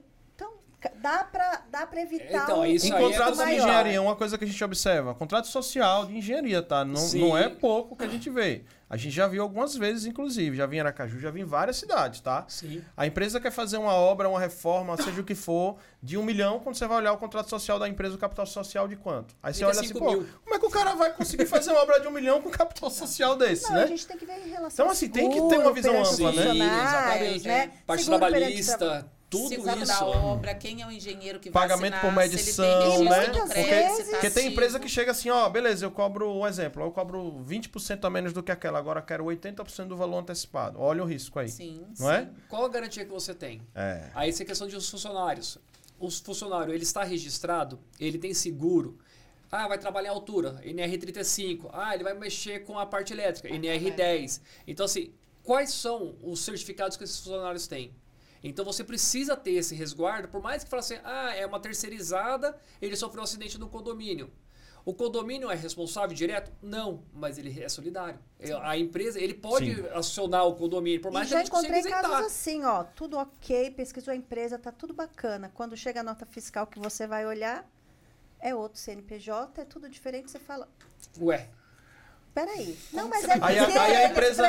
dá 0.96 1.24
para 1.24 1.62
dá 1.70 1.86
pra 1.86 2.00
evitar 2.00 2.44
Então, 2.44 2.60
um 2.60 2.66
isso 2.66 2.86
Em 2.86 2.92
aí 2.92 3.04
é 3.04 3.08
contratos 3.08 3.38
de 3.38 3.52
engenharia, 3.54 4.02
uma 4.02 4.16
coisa 4.16 4.38
que 4.38 4.44
a 4.44 4.46
gente 4.46 4.62
observa, 4.64 5.14
contrato 5.14 5.46
social 5.48 6.06
de 6.06 6.16
engenharia, 6.16 6.62
tá? 6.62 6.84
Não, 6.84 6.96
Sim. 6.96 7.20
não 7.20 7.36
é 7.36 7.48
pouco 7.48 7.96
que 7.96 8.04
a 8.04 8.08
gente 8.08 8.30
vê. 8.30 8.64
A 8.88 8.96
gente 8.96 9.14
já 9.14 9.28
viu 9.28 9.40
algumas 9.42 9.76
vezes, 9.76 10.04
inclusive. 10.04 10.56
Já 10.56 10.66
vi 10.66 10.78
em 10.78 10.80
Aracaju, 10.80 11.20
já 11.20 11.30
vi 11.30 11.42
em 11.42 11.44
várias 11.44 11.76
cidades, 11.76 12.20
tá? 12.20 12.44
Sim. 12.48 12.82
A 12.96 13.06
empresa 13.06 13.38
quer 13.38 13.52
fazer 13.52 13.76
uma 13.76 13.92
obra, 13.92 14.28
uma 14.28 14.40
reforma, 14.40 14.96
seja 14.96 15.20
o 15.20 15.24
que 15.24 15.34
for, 15.36 15.76
de 16.02 16.18
um 16.18 16.24
milhão, 16.24 16.58
quando 16.58 16.74
você 16.74 16.88
vai 16.88 16.96
olhar 16.96 17.12
o 17.12 17.16
contrato 17.16 17.48
social 17.48 17.78
da 17.78 17.88
empresa, 17.88 18.16
o 18.16 18.18
capital 18.18 18.46
social 18.46 18.88
de 18.88 18.96
quanto? 18.96 19.36
Aí 19.40 19.54
você 19.54 19.64
olha 19.64 19.78
assim, 19.78 19.86
cinco 19.86 20.00
pô, 20.00 20.10
mil. 20.10 20.26
como 20.42 20.56
é 20.56 20.58
que 20.58 20.66
o 20.66 20.70
cara 20.70 20.94
vai 20.96 21.12
conseguir 21.12 21.46
fazer 21.46 21.70
uma 21.70 21.82
obra 21.82 22.00
de 22.00 22.08
um 22.08 22.10
milhão 22.10 22.42
com 22.42 22.50
capital 22.50 22.90
social 22.90 23.36
desse, 23.36 23.68
Não, 23.68 23.76
né? 23.76 23.84
a 23.84 23.86
gente 23.86 24.04
tem 24.08 24.16
que 24.18 24.26
ver 24.26 24.44
em 24.44 24.50
relação 24.50 24.84
Então, 24.84 24.90
assim, 24.90 25.08
tem 25.08 25.28
que 25.30 25.36
ter 25.36 25.40
seguro 25.50 25.60
uma 25.68 25.72
visão 25.72 25.92
ampla, 25.92 26.32
né? 26.32 26.42
funcionários, 26.42 26.88
Exatamente, 26.88 27.46
né? 27.48 27.72
Parte 27.86 28.02
Seguro 28.04 28.18
perante 28.26 28.64
trabalhista, 28.64 29.12
tudo 29.30 29.48
Seguro 29.48 29.76
isso. 29.78 29.86
da 29.86 30.04
obra, 30.04 30.54
quem 30.56 30.82
é 30.82 30.86
o 30.86 30.90
engenheiro 30.90 31.38
que 31.38 31.48
vai 31.50 31.62
Pagamento 31.68 31.94
assinar, 31.94 32.12
por 32.12 32.20
medição, 32.20 32.52
se 32.52 32.60
ele 32.60 32.96
tem 32.98 33.04
né? 33.08 33.26
Porque- 33.30 34.10
porque 34.10 34.30
tem 34.30 34.46
empresa 34.48 34.80
que 34.80 34.88
chega 34.88 35.12
assim, 35.12 35.30
ó, 35.30 35.48
beleza, 35.48 35.86
eu 35.86 35.90
cobro 35.92 36.28
um 36.30 36.44
exemplo, 36.46 36.82
eu 36.82 36.90
cobro 36.90 37.40
20% 37.44 38.04
a 38.04 38.10
menos 38.10 38.32
do 38.32 38.42
que 38.42 38.50
aquela, 38.50 38.78
agora 38.78 39.00
quero 39.00 39.24
80% 39.24 39.86
do 39.88 39.96
valor 39.96 40.18
antecipado. 40.18 40.80
Olha 40.80 41.02
o 41.02 41.06
risco 41.06 41.38
aí. 41.38 41.48
Sim, 41.48 41.86
Não 41.98 42.08
sim. 42.08 42.12
é? 42.12 42.28
Qual 42.48 42.64
a 42.64 42.68
garantia 42.68 43.04
que 43.04 43.10
você 43.12 43.32
tem? 43.32 43.62
É. 43.74 44.10
Aí 44.14 44.30
isso 44.30 44.42
é 44.42 44.44
questão 44.44 44.66
de 44.66 44.74
os 44.74 44.90
funcionários. 44.90 45.56
Os 45.98 46.18
funcionários, 46.18 46.74
ele 46.74 46.82
está 46.82 47.04
registrado, 47.04 47.78
ele 48.00 48.18
tem 48.18 48.34
seguro. 48.34 48.98
Ah, 49.52 49.68
vai 49.68 49.78
trabalhar 49.78 50.08
em 50.10 50.12
altura, 50.14 50.60
NR35. 50.64 51.68
Ah, 51.72 51.94
ele 51.94 52.04
vai 52.04 52.14
mexer 52.14 52.60
com 52.64 52.78
a 52.78 52.86
parte 52.86 53.12
elétrica, 53.12 53.48
NR10. 53.48 54.40
Então, 54.66 54.86
assim, 54.86 55.12
quais 55.42 55.70
são 55.72 56.14
os 56.22 56.40
certificados 56.40 56.96
que 56.96 57.04
esses 57.04 57.18
funcionários 57.18 57.66
têm? 57.66 57.92
Então, 58.42 58.64
você 58.64 58.82
precisa 58.82 59.36
ter 59.36 59.52
esse 59.52 59.74
resguardo, 59.74 60.28
por 60.28 60.40
mais 60.42 60.64
que 60.64 60.70
fale 60.70 60.80
assim, 60.80 60.98
ah, 61.04 61.34
é 61.36 61.44
uma 61.46 61.60
terceirizada, 61.60 62.56
ele 62.80 62.96
sofreu 62.96 63.20
um 63.20 63.24
acidente 63.24 63.58
no 63.58 63.68
condomínio. 63.68 64.30
O 64.82 64.94
condomínio 64.94 65.50
é 65.50 65.54
responsável 65.54 66.16
direto? 66.16 66.50
Não, 66.62 67.04
mas 67.12 67.36
ele 67.36 67.62
é 67.62 67.68
solidário. 67.68 68.18
É, 68.38 68.50
A 68.62 68.78
empresa, 68.78 69.20
ele 69.20 69.34
pode 69.34 69.74
Sim. 69.74 69.86
acionar 69.94 70.46
o 70.46 70.54
condomínio, 70.54 71.02
por 71.02 71.12
mais 71.12 71.26
E 71.26 71.28
que 71.28 71.34
a 71.34 71.36
já 71.36 71.42
gente 71.44 71.50
consiga 71.50 71.78
encontrei 71.78 71.92
casos 71.92 72.08
isentar. 72.08 72.24
assim, 72.26 72.64
ó, 72.64 72.84
tudo 72.84 73.18
ok, 73.18 73.72
pesquisou 73.72 74.12
a 74.12 74.16
empresa, 74.16 74.58
tá 74.58 74.72
tudo 74.72 74.94
bacana. 74.94 75.50
Quando 75.54 75.76
chega 75.76 76.00
a 76.00 76.02
nota 76.02 76.24
fiscal 76.24 76.66
que 76.66 76.78
você 76.78 77.06
vai 77.06 77.26
olhar, 77.26 77.68
é 78.40 78.54
outro 78.54 78.80
CNPJ, 78.80 79.60
é 79.60 79.64
tudo 79.66 79.86
diferente, 79.86 80.30
você 80.30 80.38
fala, 80.38 80.66
Ué, 81.20 81.46
peraí. 82.34 82.74
Não, 82.90 83.06
mas 83.06 83.24
é 83.24 83.32
Aí 83.34 83.58
a- 83.58 83.82
aí 83.82 83.96
a 83.96 84.08
empresa- 84.08 84.46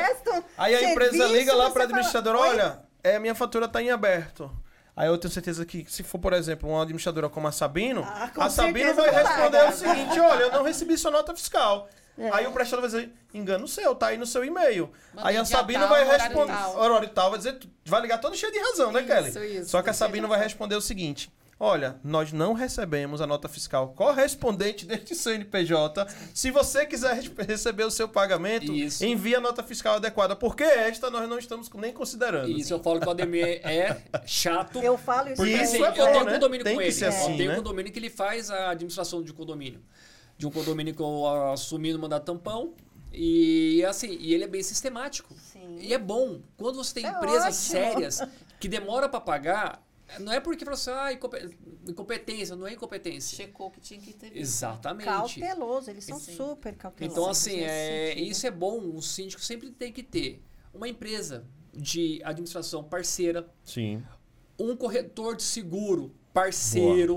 Aí 0.58 0.76
a 0.76 0.92
empresa 0.92 1.26
liga 1.26 1.54
lá 1.54 1.70
para 1.72 1.84
administradora, 1.84 2.38
olha, 2.39 2.82
é, 3.04 3.20
minha 3.20 3.36
fatura 3.36 3.68
tá 3.68 3.82
em 3.82 3.89
aberto. 3.91 4.52
Aí 4.95 5.08
eu 5.08 5.18
tenho 5.18 5.32
certeza 5.34 5.66
que, 5.66 5.86
se 5.89 6.04
for, 6.04 6.20
por 6.20 6.34
exemplo, 6.34 6.70
uma 6.70 6.82
administradora 6.84 7.30
como 7.30 7.47
a 7.47 7.52
Sabino, 7.52 8.04
Ah, 8.06 8.30
com 8.34 8.41
a 8.41 8.49
Sabino 8.49 8.93
vai 8.93 9.10
responder 9.10 9.58
paga. 9.60 9.70
o 9.70 9.74
seguinte: 9.74 10.20
olha, 10.20 10.43
eu 10.43 10.52
não 10.52 10.64
recebi 10.64 10.97
sua 10.97 11.12
nota 11.12 11.34
fiscal. 11.36 11.88
É. 12.18 12.30
Aí 12.34 12.45
o 12.45 12.52
prestador 12.52 12.82
vai 12.88 12.99
dizer, 12.99 13.14
engano 13.34 13.66
seu, 13.68 13.95
tá 13.95 14.08
aí 14.08 14.18
no 14.18 14.26
seu 14.26 14.43
e-mail. 14.43 14.91
Aí 15.16 15.38
a 15.38 15.45
Sabino 15.45 15.80
tal, 15.80 15.89
vai 15.89 16.04
horário 16.06 16.24
responder. 16.26 16.52
tal. 16.54 16.78
Horário 16.78 17.10
tal, 17.10 17.30
vai 17.30 17.38
dizer, 17.39 17.58
vai 17.86 18.02
ligar 18.02 18.18
todo 18.20 18.36
cheio 18.36 18.52
de 18.52 18.60
razão, 18.60 18.91
né, 18.91 18.99
Isso, 18.99 19.08
Kelly? 19.08 19.58
isso, 19.60 19.70
Só 19.70 19.82
que 19.82 19.89
a 19.89 19.93
Sabino 19.93 20.28
vai 20.28 20.38
responder 20.38 20.76
o 20.76 20.82
seguinte. 20.82 21.32
Olha, 21.64 21.99
nós 22.03 22.34
não 22.34 22.53
recebemos 22.53 23.22
a 23.22 23.28
nota 23.28 23.47
fiscal 23.47 23.89
correspondente 23.89 24.84
deste 24.84 25.14
CNPJ. 25.14 26.07
Se 26.34 26.49
você 26.49 26.88
quiser 26.88 27.22
receber 27.47 27.84
o 27.84 27.91
seu 27.91 28.09
pagamento, 28.09 28.74
Isso. 28.74 29.05
envie 29.05 29.36
a 29.36 29.39
nota 29.39 29.62
fiscal 29.62 29.97
adequada, 29.97 30.36
porque 30.36 30.64
esta 30.64 31.12
nós 31.12 31.30
não 31.30 31.38
estamos 31.38 31.70
nem 31.76 31.93
considerando. 31.93 32.49
Isso 32.49 32.74
eu 32.74 32.80
falo 32.82 32.99
que 32.99 33.07
o 33.07 33.12
Ademir 33.12 33.45
é 33.64 33.95
chato. 34.26 34.80
Eu 34.80 34.97
falo 34.97 35.28
isso 35.28 35.36
Porque 35.36 35.51
isso 35.53 35.76
ele. 35.76 35.84
é 35.84 35.88
eu 35.89 35.93
bom, 35.93 36.03
tenho 36.12 36.22
um 36.22 36.26
né? 36.26 36.34
condomínio 36.34 36.64
Tem 36.64 36.74
com 36.74 36.80
que 36.82 36.86
ele. 36.88 36.91
ser 36.93 37.05
eu 37.05 37.09
assim, 37.09 37.38
tenho 37.38 37.49
né? 37.49 37.53
um 37.53 37.57
condomínio 37.57 37.91
que 37.91 37.99
ele 37.99 38.09
faz 38.09 38.49
a 38.49 38.72
administração 38.72 39.22
de 39.22 39.32
condomínio. 39.32 39.82
De 40.39 40.47
um 40.47 40.49
condomínio 40.51 40.95
que 40.95 41.01
eu 41.03 41.28
assumi 41.53 41.93
no 41.93 41.99
mandato 41.99 42.26
tampão. 42.26 42.74
E 43.14 43.86
assim, 43.86 44.18
e 44.20 44.34
ele 44.34 44.45
é 44.45 44.47
bem 44.47 44.64
sistemático. 44.64 45.32
Sim. 45.51 45.78
E 45.80 45.93
é 45.93 45.99
bom. 45.99 46.41
Quando 46.57 46.78
você 46.84 46.95
tem 46.95 47.05
É 47.05 47.09
empresas 47.12 47.43
ótimo. 47.43 47.53
sérias 47.53 48.22
que 48.59 48.68
demora 48.68 49.07
para 49.07 49.22
pagar, 49.22 49.84
não 50.20 50.32
é 50.32 50.39
porque 50.39 50.64
fala 50.66 50.76
assim, 50.76 50.91
ah, 50.91 51.14
incompe- 51.14 51.57
incompetência, 51.88 52.55
não 52.55 52.68
é 52.68 52.74
incompetência. 52.74 53.36
Checou 53.36 53.70
que 53.72 53.80
tinha 53.80 53.99
que 53.99 54.14
ter. 54.14 54.36
Exatamente. 54.36 55.05
Cauteloso, 55.05 55.89
eles 55.89 56.03
são 56.05 56.20
Sim. 56.20 56.36
super 56.36 56.76
cautelosos. 56.76 57.18
Então, 57.18 57.30
assim, 57.30 57.59
é, 57.62 58.14
isso 58.20 58.45
é 58.45 58.51
bom. 58.51 58.95
O 58.95 59.01
síndico 59.01 59.41
sempre 59.41 59.72
tem 59.72 59.91
que 59.91 60.03
ter 60.03 60.41
uma 60.74 60.88
empresa 60.88 61.45
de 61.74 62.22
administração 62.24 62.84
parceira, 62.84 63.49
Sim. 63.64 64.03
um 64.59 64.76
corretor 64.76 65.36
de 65.36 65.43
seguro 65.43 66.14
parceiro, 66.34 67.16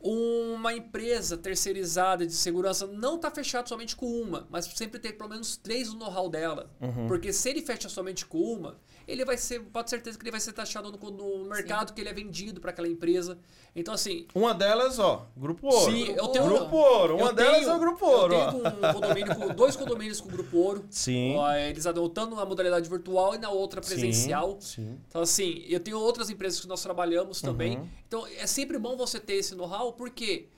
uma 0.00 0.72
empresa 0.74 1.36
terceirizada 1.36 2.24
de 2.24 2.32
segurança 2.32 2.86
não 2.86 3.16
está 3.16 3.30
fechado 3.32 3.68
somente 3.68 3.96
com 3.96 4.06
uma, 4.06 4.46
mas 4.48 4.64
sempre 4.66 5.00
ter 5.00 5.14
pelo 5.14 5.28
menos 5.30 5.56
três 5.56 5.92
no 5.92 5.98
know-how 5.98 6.28
dela. 6.30 6.70
Uhum. 6.80 7.08
Porque 7.08 7.32
se 7.32 7.50
ele 7.50 7.62
fecha 7.62 7.88
somente 7.88 8.24
com 8.24 8.38
uma, 8.38 8.78
ele 9.08 9.24
vai 9.24 9.38
ser, 9.38 9.60
pode 9.60 9.86
ter 9.86 9.96
certeza 9.96 10.18
que 10.18 10.22
ele 10.22 10.30
vai 10.30 10.38
ser 10.38 10.52
taxado 10.52 10.92
no, 10.92 11.10
no 11.10 11.44
mercado 11.48 11.94
que 11.94 12.00
ele 12.00 12.10
é 12.10 12.12
vendido 12.12 12.60
para 12.60 12.70
aquela 12.70 12.86
empresa. 12.86 13.38
Então, 13.74 13.94
assim, 13.94 14.26
Uma 14.34 14.52
delas, 14.54 14.98
ó, 14.98 15.26
Grupo 15.36 15.66
Ouro. 15.66 15.90
Sim, 15.92 16.12
eu 16.12 16.28
tenho- 16.28 16.44
Grupo 16.44 16.76
Ouro. 16.76 17.16
Uma 17.16 17.32
delas 17.32 17.58
tenho- 17.60 17.70
é 17.70 17.74
o 17.74 17.78
Grupo 17.78 18.04
Ouro, 18.06 18.34
Eu 18.34 18.50
tenho 18.50 18.66
um 18.66 18.92
condomínio 18.92 19.34
com, 19.36 19.54
dois 19.54 19.76
condomínios 19.76 20.20
com 20.20 20.28
o 20.28 20.32
Grupo 20.32 20.56
Ouro. 20.58 20.84
Sim. 20.90 21.36
Ó, 21.36 21.50
Eles 21.54 21.86
adotando 21.86 22.34
uma 22.34 22.44
modalidade 22.44 22.88
virtual 22.88 23.34
e 23.34 23.38
na 23.38 23.50
outra 23.50 23.80
presencial. 23.80 24.58
Sim, 24.60 24.82
sim. 24.84 24.98
Então, 25.08 25.22
assim, 25.22 25.64
eu 25.66 25.80
tenho 25.80 25.98
outras 25.98 26.28
empresas 26.28 26.60
que 26.60 26.66
nós 26.68 26.82
trabalhamos 26.82 27.40
também. 27.40 27.78
Uhum. 27.78 27.88
Então, 28.06 28.26
é 28.26 28.46
sempre 28.46 28.78
bom 28.78 28.96
você 28.96 29.18
ter 29.18 29.34
esse 29.34 29.54
know-how, 29.54 29.92
porque 29.94 30.48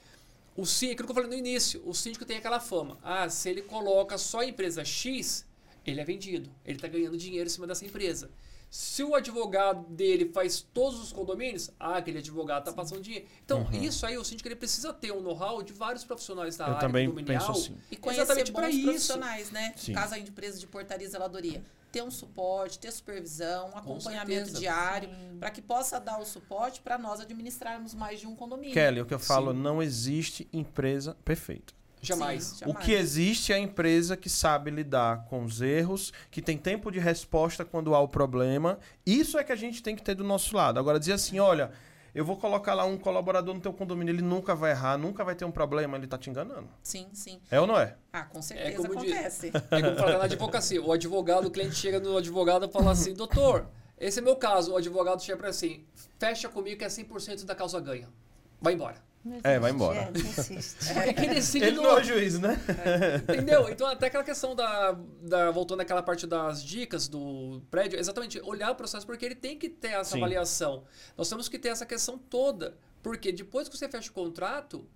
o 0.56 0.66
síndico, 0.66 1.02
aquilo 1.02 1.06
que 1.06 1.12
eu 1.12 1.22
falei 1.22 1.30
no 1.30 1.36
início, 1.36 1.80
o 1.86 1.94
síndico 1.94 2.24
tem 2.24 2.36
aquela 2.36 2.58
fama. 2.58 2.98
Ah, 3.02 3.28
se 3.28 3.48
ele 3.48 3.62
coloca 3.62 4.18
só 4.18 4.40
a 4.40 4.44
empresa 4.46 4.84
X, 4.84 5.44
ele 5.86 6.00
é 6.00 6.04
vendido. 6.04 6.50
Ele 6.64 6.76
está 6.76 6.88
ganhando 6.88 7.16
dinheiro 7.16 7.46
em 7.46 7.50
cima 7.50 7.66
dessa 7.66 7.84
empresa. 7.84 8.30
Se 8.68 9.02
o 9.02 9.16
advogado 9.16 9.84
dele 9.88 10.30
faz 10.32 10.60
todos 10.72 11.00
os 11.02 11.12
condomínios, 11.12 11.70
ah, 11.78 11.96
aquele 11.96 12.18
advogado 12.18 12.60
está 12.60 12.72
passando 12.72 13.00
dinheiro. 13.02 13.26
Então, 13.44 13.68
isso 13.72 14.06
aí, 14.06 14.16
o 14.16 14.22
síndico 14.24 14.46
ele 14.46 14.54
precisa 14.54 14.92
ter 14.92 15.10
um 15.10 15.20
know-how 15.20 15.60
de 15.60 15.72
vários 15.72 16.04
profissionais 16.04 16.56
da 16.56 16.66
Eu 16.66 16.68
área 16.68 16.80
também 16.80 17.08
condominial. 17.08 17.46
penso 17.46 17.50
assim. 17.60 17.76
E 17.90 17.96
conhecer 17.96 18.22
Exatamente 18.22 18.52
bons 18.52 18.68
isso. 18.68 18.84
profissionais, 18.84 19.50
né? 19.50 19.74
Sim. 19.76 19.92
Caso 19.92 20.14
a 20.14 20.18
empresa 20.20 20.60
de 20.60 20.68
portaria 20.68 21.04
e 21.04 21.10
zeladoria. 21.10 21.64
Ter 21.90 22.04
um 22.04 22.10
suporte, 22.12 22.78
ter 22.78 22.92
supervisão, 22.92 23.70
um 23.70 23.76
acompanhamento 23.76 24.50
certeza. 24.50 24.60
diário, 24.60 25.10
para 25.40 25.50
que 25.50 25.60
possa 25.60 25.98
dar 25.98 26.20
o 26.20 26.24
suporte 26.24 26.80
para 26.80 26.96
nós 26.96 27.18
administrarmos 27.18 27.92
mais 27.92 28.20
de 28.20 28.28
um 28.28 28.36
condomínio. 28.36 28.72
Kelly, 28.72 29.00
o 29.00 29.04
que 29.06 29.12
eu 29.14 29.18
falo, 29.18 29.50
Sim. 29.50 29.58
não 29.58 29.82
existe 29.82 30.48
empresa 30.52 31.16
perfeita. 31.24 31.74
Jamais. 32.02 32.44
Sim, 32.44 32.64
O 32.64 32.68
jamais. 32.68 32.84
que 32.86 32.92
existe 32.92 33.52
é 33.52 33.56
a 33.56 33.58
empresa 33.58 34.16
que 34.16 34.28
sabe 34.28 34.70
lidar 34.70 35.24
com 35.26 35.44
os 35.44 35.60
erros, 35.60 36.12
que 36.30 36.40
tem 36.40 36.56
tempo 36.56 36.90
de 36.90 36.98
resposta 36.98 37.64
quando 37.64 37.94
há 37.94 38.00
o 38.00 38.08
problema. 38.08 38.78
Isso 39.04 39.38
é 39.38 39.44
que 39.44 39.52
a 39.52 39.56
gente 39.56 39.82
tem 39.82 39.94
que 39.94 40.02
ter 40.02 40.14
do 40.14 40.24
nosso 40.24 40.56
lado. 40.56 40.78
Agora, 40.78 40.98
dizer 40.98 41.12
assim, 41.12 41.38
olha, 41.38 41.70
eu 42.14 42.24
vou 42.24 42.36
colocar 42.36 42.74
lá 42.74 42.84
um 42.84 42.96
colaborador 42.98 43.54
no 43.54 43.60
teu 43.60 43.72
condomínio, 43.72 44.12
ele 44.12 44.22
nunca 44.22 44.54
vai 44.54 44.72
errar, 44.72 44.96
nunca 44.98 45.22
vai 45.24 45.34
ter 45.34 45.44
um 45.44 45.50
problema, 45.52 45.96
ele 45.96 46.06
tá 46.06 46.18
te 46.18 46.28
enganando. 46.30 46.68
Sim, 46.82 47.08
sim. 47.12 47.40
É 47.50 47.60
ou 47.60 47.66
não 47.66 47.78
é? 47.78 47.96
Ah, 48.12 48.22
com 48.24 48.40
certeza 48.42 48.76
como 48.88 49.00
diz- 49.00 49.12
acontece. 49.12 49.52
É 49.70 49.82
como 49.82 49.96
falar 49.96 50.18
na 50.18 50.24
advocacia. 50.24 50.82
O 50.82 50.92
advogado, 50.92 51.46
o 51.46 51.50
cliente 51.50 51.74
chega 51.76 52.00
no 52.00 52.16
advogado 52.16 52.66
e 52.66 52.72
fala 52.72 52.90
assim, 52.92 53.12
doutor, 53.14 53.66
esse 53.98 54.18
é 54.18 54.22
meu 54.22 54.34
caso. 54.36 54.72
O 54.72 54.76
advogado 54.76 55.22
chega 55.22 55.38
para 55.38 55.50
assim, 55.50 55.84
fecha 56.18 56.48
comigo 56.48 56.78
que 56.78 56.84
é 56.84 56.88
100% 56.88 57.44
da 57.44 57.54
causa 57.54 57.78
ganha. 57.78 58.08
Vai 58.60 58.72
embora. 58.74 58.96
É, 59.44 59.58
vai 59.58 59.70
embora. 59.70 59.98
é, 60.00 60.10
não 60.10 60.20
existe. 60.20 60.94
Porque 60.94 61.12
quem 61.12 61.28
decide 61.28 61.64
Ele 61.66 61.76
não- 61.76 61.84
é 61.98 62.00
o 62.00 62.02
juiz, 62.02 62.38
né? 62.38 62.58
Entendeu? 63.28 63.68
Então, 63.68 63.86
até 63.86 64.06
aquela 64.06 64.24
questão 64.24 64.54
da, 64.56 64.92
da. 65.22 65.50
Voltando 65.50 65.80
àquela 65.80 66.02
parte 66.02 66.26
das 66.26 66.64
dicas 66.64 67.06
do 67.06 67.60
prédio, 67.70 67.98
exatamente, 67.98 68.40
olhar 68.40 68.70
o 68.70 68.74
processo, 68.74 69.06
porque 69.06 69.24
ele 69.26 69.34
tem 69.34 69.58
que 69.58 69.68
ter 69.68 69.88
essa 69.88 70.12
Sim. 70.12 70.18
avaliação. 70.18 70.84
Nós 71.18 71.28
temos 71.28 71.48
que 71.48 71.58
ter 71.58 71.68
essa 71.68 71.84
questão 71.84 72.16
toda. 72.16 72.76
Porque 73.02 73.30
depois 73.32 73.68
que 73.68 73.76
você 73.76 73.88
fecha 73.88 74.10
o 74.10 74.12
contrato, 74.14 74.86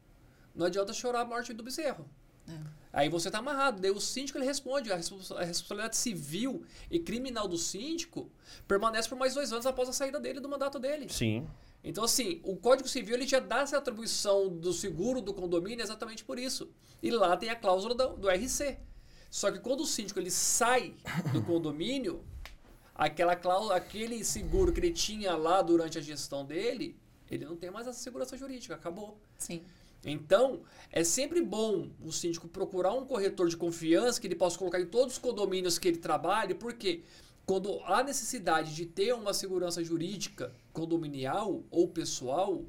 não 0.54 0.66
adianta 0.66 0.92
chorar 0.92 1.20
a 1.20 1.24
morte 1.24 1.52
do 1.52 1.62
bezerro. 1.62 2.06
É. 2.48 2.52
Aí 2.92 3.08
você 3.08 3.28
está 3.28 3.38
amarrado. 3.40 3.80
Daí 3.80 3.90
o 3.90 4.00
síndico 4.00 4.38
ele 4.38 4.44
responde. 4.46 4.92
A, 4.92 4.96
responsabilidade 4.96 5.96
civil 5.96 6.64
e 6.90 6.98
criminal 6.98 7.48
do 7.48 7.58
síndico 7.58 8.30
permanece 8.68 9.08
por 9.08 9.18
mais 9.18 9.34
dois 9.34 9.52
anos 9.52 9.66
após 9.66 9.88
a 9.88 9.92
saída 9.92 10.20
dele 10.20 10.40
do 10.40 10.48
mandato 10.48 10.78
dele. 10.78 11.08
Sim. 11.10 11.46
Então, 11.84 12.02
assim, 12.02 12.40
o 12.42 12.56
Código 12.56 12.88
Civil 12.88 13.14
ele 13.14 13.26
já 13.26 13.38
dá 13.38 13.60
essa 13.60 13.76
atribuição 13.76 14.48
do 14.48 14.72
seguro 14.72 15.20
do 15.20 15.34
condomínio 15.34 15.82
exatamente 15.82 16.24
por 16.24 16.38
isso. 16.38 16.70
E 17.02 17.10
lá 17.10 17.36
tem 17.36 17.50
a 17.50 17.56
cláusula 17.56 17.94
do, 17.94 18.16
do 18.16 18.30
RC. 18.30 18.78
Só 19.30 19.52
que 19.52 19.58
quando 19.58 19.80
o 19.80 19.86
síndico 19.86 20.18
ele 20.18 20.30
sai 20.30 20.94
do 21.30 21.42
condomínio, 21.44 22.24
aquela 22.94 23.36
cláusula, 23.36 23.76
aquele 23.76 24.24
seguro 24.24 24.72
que 24.72 24.80
ele 24.80 24.92
tinha 24.92 25.36
lá 25.36 25.60
durante 25.60 25.98
a 25.98 26.00
gestão 26.00 26.42
dele, 26.42 26.96
ele 27.30 27.44
não 27.44 27.54
tem 27.54 27.70
mais 27.70 27.86
essa 27.86 27.98
segurança 27.98 28.34
jurídica, 28.36 28.74
acabou. 28.74 29.18
Sim. 29.36 29.62
Então, 30.06 30.62
é 30.90 31.04
sempre 31.04 31.42
bom 31.42 31.90
o 32.02 32.12
síndico 32.12 32.48
procurar 32.48 32.92
um 32.92 33.04
corretor 33.04 33.48
de 33.48 33.56
confiança 33.56 34.20
que 34.20 34.26
ele 34.26 34.34
possa 34.34 34.58
colocar 34.58 34.80
em 34.80 34.86
todos 34.86 35.14
os 35.14 35.18
condomínios 35.18 35.78
que 35.78 35.88
ele 35.88 35.98
trabalhe, 35.98 36.54
porque 36.54 37.02
quando 37.46 37.80
há 37.84 38.02
necessidade 38.02 38.74
de 38.74 38.86
ter 38.86 39.12
uma 39.12 39.34
segurança 39.34 39.82
jurídica 39.84 40.54
condominial 40.72 41.62
ou 41.70 41.88
pessoal, 41.88 42.64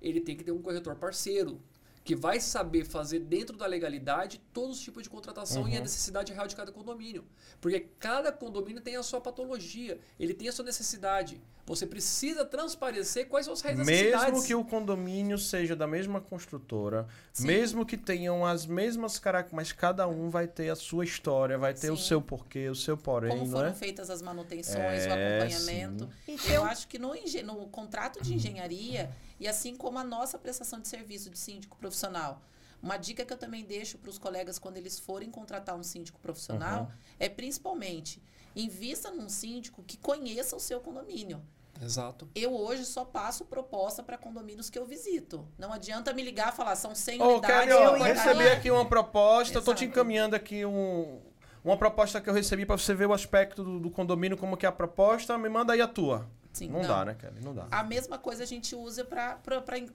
ele 0.00 0.20
tem 0.20 0.36
que 0.36 0.44
ter 0.44 0.52
um 0.52 0.62
corretor 0.62 0.94
parceiro 0.96 1.60
que 2.04 2.16
vai 2.16 2.40
saber 2.40 2.84
fazer 2.84 3.20
dentro 3.20 3.56
da 3.56 3.66
legalidade 3.66 4.40
todos 4.52 4.78
os 4.78 4.82
tipos 4.82 5.04
de 5.04 5.10
contratação 5.10 5.62
uhum. 5.62 5.68
e 5.68 5.76
a 5.76 5.80
necessidade 5.80 6.32
real 6.32 6.48
de 6.48 6.56
cada 6.56 6.72
condomínio. 6.72 7.24
Porque 7.60 7.80
cada 7.98 8.32
condomínio 8.32 8.80
tem 8.80 8.96
a 8.96 9.02
sua 9.02 9.20
patologia, 9.20 10.00
ele 10.18 10.34
tem 10.34 10.48
a 10.48 10.52
sua 10.52 10.64
necessidade. 10.64 11.40
Você 11.64 11.86
precisa 11.86 12.44
transparecer 12.44 13.28
quais 13.28 13.46
são 13.46 13.52
as 13.52 13.60
reais 13.60 13.78
necessidades. 13.78 14.32
Mesmo 14.32 14.46
que 14.46 14.54
o 14.54 14.64
condomínio 14.64 15.38
seja 15.38 15.76
da 15.76 15.86
mesma 15.86 16.20
construtora, 16.20 17.06
Sim. 17.32 17.46
mesmo 17.46 17.86
que 17.86 17.96
tenham 17.96 18.44
as 18.44 18.66
mesmas 18.66 19.18
características, 19.18 19.56
mas 19.56 19.72
cada 19.72 20.08
um 20.08 20.28
vai 20.28 20.48
ter 20.48 20.70
a 20.70 20.76
sua 20.76 21.04
história, 21.04 21.56
vai 21.56 21.72
ter 21.72 21.86
Sim. 21.86 21.90
o 21.90 21.96
seu 21.96 22.20
porquê, 22.20 22.68
o 22.68 22.74
seu 22.74 22.96
porém, 22.96 23.30
Como 23.30 23.46
foram 23.46 23.68
é? 23.68 23.74
feitas 23.74 24.10
as 24.10 24.20
manutenções, 24.20 25.04
é, 25.04 25.08
o 25.08 25.12
acompanhamento. 25.12 26.08
Eu 26.52 26.64
acho 26.64 26.88
que 26.88 26.98
no, 26.98 27.14
no 27.44 27.68
contrato 27.68 28.20
de 28.20 28.34
engenharia, 28.34 29.10
e 29.38 29.46
assim 29.46 29.76
como 29.76 29.98
a 29.98 30.04
nossa 30.04 30.36
prestação 30.38 30.80
de 30.80 30.88
serviço 30.88 31.30
de 31.30 31.38
síndico 31.38 31.76
profissional, 31.76 32.42
uma 32.82 32.96
dica 32.96 33.24
que 33.24 33.32
eu 33.32 33.38
também 33.38 33.64
deixo 33.64 33.96
para 33.98 34.10
os 34.10 34.18
colegas 34.18 34.58
quando 34.58 34.76
eles 34.76 34.98
forem 34.98 35.30
contratar 35.30 35.76
um 35.76 35.84
síndico 35.84 36.18
profissional 36.18 36.82
uhum. 36.82 36.88
é 37.20 37.28
principalmente 37.28 38.20
invista 38.54 39.10
num 39.10 39.28
síndico 39.28 39.82
que 39.82 39.96
conheça 39.96 40.56
o 40.56 40.60
seu 40.60 40.80
condomínio. 40.80 41.42
Exato. 41.80 42.28
Eu 42.34 42.54
hoje 42.54 42.84
só 42.84 43.04
passo 43.04 43.44
proposta 43.44 44.02
para 44.02 44.16
condomínios 44.16 44.70
que 44.70 44.78
eu 44.78 44.86
visito. 44.86 45.46
Não 45.58 45.72
adianta 45.72 46.12
me 46.12 46.22
ligar 46.22 46.52
e 46.52 46.56
falar, 46.56 46.76
são 46.76 46.94
100 46.94 47.20
oh, 47.20 47.28
unidades. 47.32 47.56
Kelly, 47.56 47.70
eu 47.70 48.02
recebi 48.02 48.48
aqui 48.48 48.70
uma 48.70 48.86
proposta, 48.86 49.58
estou 49.58 49.74
te 49.74 49.84
encaminhando 49.84 50.36
aqui 50.36 50.64
um, 50.64 51.20
uma 51.64 51.76
proposta 51.76 52.20
que 52.20 52.30
eu 52.30 52.34
recebi 52.34 52.64
para 52.64 52.78
você 52.78 52.94
ver 52.94 53.06
o 53.06 53.12
aspecto 53.12 53.64
do, 53.64 53.80
do, 53.80 53.90
condomínio, 53.90 54.36
como 54.36 54.56
que 54.56 54.64
é 54.64 54.68
a 54.68 54.72
proposta, 54.72 55.36
me 55.36 55.48
manda 55.48 55.72
aí 55.72 55.80
a 55.80 55.88
tua. 55.88 56.28
Sim, 56.52 56.68
não, 56.68 56.80
não, 56.80 56.88
dá, 56.88 57.04
né, 57.06 57.14
Kelly? 57.14 57.40
Não 57.42 57.54
dá. 57.54 57.66
A 57.70 57.82
mesma 57.82 58.18
coisa 58.18 58.42
a 58.42 58.46
gente 58.46 58.76
usa 58.76 59.04
para 59.04 59.40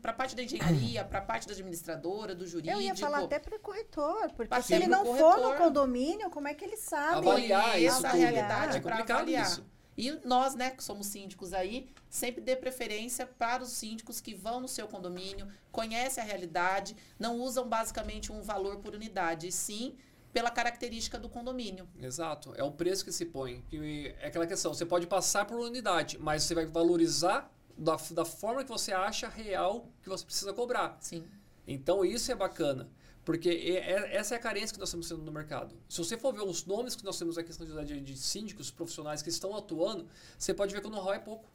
a 0.03 0.13
parte 0.13 0.35
da 0.35 0.41
engenharia, 0.41 1.05
para 1.05 1.19
a 1.19 1.21
parte 1.21 1.47
da 1.47 1.53
administradora, 1.53 2.33
do 2.33 2.47
jurídico. 2.47 2.75
Eu 2.75 2.81
ia 2.81 2.95
falar 2.95 3.19
até 3.19 3.37
para 3.37 3.55
o 3.55 3.59
corretor, 3.59 4.31
porque 4.35 4.61
se 4.63 4.73
ele 4.73 4.87
não 4.87 5.05
corretor, 5.05 5.35
for 5.35 5.41
no 5.41 5.55
condomínio, 5.55 6.29
como 6.31 6.47
é 6.47 6.55
que 6.55 6.65
ele 6.65 6.77
sabe? 6.77 7.27
Avaliar 7.27 7.79
isso 7.79 7.97
essa 7.97 8.09
realidade 8.09 8.77
é 8.77 8.81
para 8.81 8.99
avaliar. 8.99 9.45
Isso. 9.45 9.63
E 9.95 10.11
nós, 10.23 10.53
né, 10.53 10.69
que 10.69 10.83
somos 10.83 11.07
síndicos 11.07 11.53
aí, 11.53 11.89
sempre 12.09 12.39
dê 12.39 12.55
preferência 12.55 13.25
para 13.25 13.63
os 13.63 13.71
síndicos 13.71 14.21
que 14.21 14.33
vão 14.33 14.59
no 14.59 14.67
seu 14.67 14.87
condomínio, 14.87 15.47
conhecem 15.71 16.23
a 16.23 16.25
realidade, 16.25 16.95
não 17.17 17.39
usam 17.39 17.67
basicamente 17.67 18.31
um 18.31 18.41
valor 18.41 18.77
por 18.77 18.93
unidade, 18.93 19.47
e 19.47 19.51
sim 19.51 19.95
pela 20.33 20.51
característica 20.51 21.17
do 21.17 21.29
condomínio. 21.29 21.87
Exato. 21.99 22.53
É 22.55 22.63
o 22.63 22.71
preço 22.71 23.03
que 23.03 23.11
se 23.11 23.25
põe. 23.25 23.63
Que 23.69 24.13
é 24.19 24.27
aquela 24.27 24.45
questão. 24.45 24.73
Você 24.73 24.85
pode 24.85 25.07
passar 25.07 25.45
por 25.45 25.59
unidade, 25.59 26.17
mas 26.19 26.43
você 26.43 26.53
vai 26.53 26.65
valorizar 26.65 27.51
da, 27.77 27.95
da 28.11 28.25
forma 28.25 28.63
que 28.63 28.69
você 28.69 28.91
acha 28.91 29.27
real 29.27 29.87
que 30.01 30.09
você 30.09 30.25
precisa 30.25 30.53
cobrar. 30.53 30.97
Sim. 30.99 31.25
Então 31.67 32.03
isso 32.05 32.31
é 32.31 32.35
bacana. 32.35 32.89
Porque 33.27 33.49
é, 33.49 34.15
essa 34.15 34.35
é 34.35 34.37
a 34.37 34.39
carência 34.39 34.73
que 34.73 34.79
nós 34.79 34.87
estamos 34.87 35.09
tendo 35.09 35.21
no 35.21 35.31
mercado. 35.33 35.75
Se 35.89 35.97
você 35.97 36.17
for 36.17 36.33
ver 36.33 36.43
os 36.43 36.65
nomes 36.65 36.95
que 36.95 37.03
nós 37.03 37.19
temos 37.19 37.37
aqui 37.37 37.51
de, 37.85 37.99
de 37.99 38.15
síndicos 38.17 38.71
profissionais 38.71 39.21
que 39.21 39.29
estão 39.29 39.53
atuando, 39.53 40.07
você 40.37 40.53
pode 40.53 40.73
ver 40.73 40.79
que 40.79 40.87
o 40.87 40.89
know-how 40.89 41.13
é 41.13 41.19
pouco. 41.19 41.49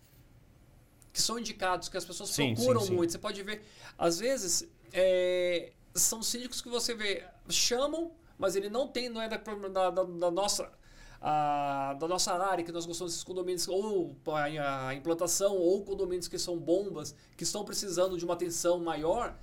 Que 1.15 1.21
são 1.21 1.39
indicados, 1.39 1.89
que 1.89 1.97
as 1.97 2.05
pessoas 2.05 2.29
sim, 2.29 2.55
procuram 2.55 2.83
sim, 2.83 2.89
sim. 2.89 2.95
muito. 2.95 3.13
Você 3.13 3.19
pode 3.19 3.43
ver, 3.43 3.63
às 3.97 4.19
vezes, 4.19 4.69
é, 4.93 5.73
são 5.95 6.23
síndicos 6.23 6.61
que 6.61 6.69
você 6.69 6.95
vê, 6.95 7.25
chamam, 7.49 8.13
mas 8.39 8.57
ele 8.57 8.69
não 8.69 8.89
tem, 8.89 9.09
não 9.09 9.21
é 9.21 9.29
da, 9.29 9.37
da, 9.37 9.91
da, 9.91 10.31
nossa. 10.31 10.71
A, 11.25 11.95
da 12.01 12.09
nossa 12.09 12.35
área, 12.35 12.65
que 12.65 12.73
nós 12.73 12.85
gostamos 12.85 13.13
desses 13.13 13.23
condomínios, 13.23 13.69
ou 13.69 14.17
a, 14.27 14.93
implantação, 14.93 15.55
ou 15.55 15.85
condomínios 15.85 16.27
que 16.27 16.37
são 16.37 16.59
bombas, 16.59 17.15
que 17.37 17.45
estão 17.45 17.65
precisando 17.65 18.19
de 18.19 18.25
uma 18.25 18.35
atenção 18.35 18.81
maior, 18.81 19.39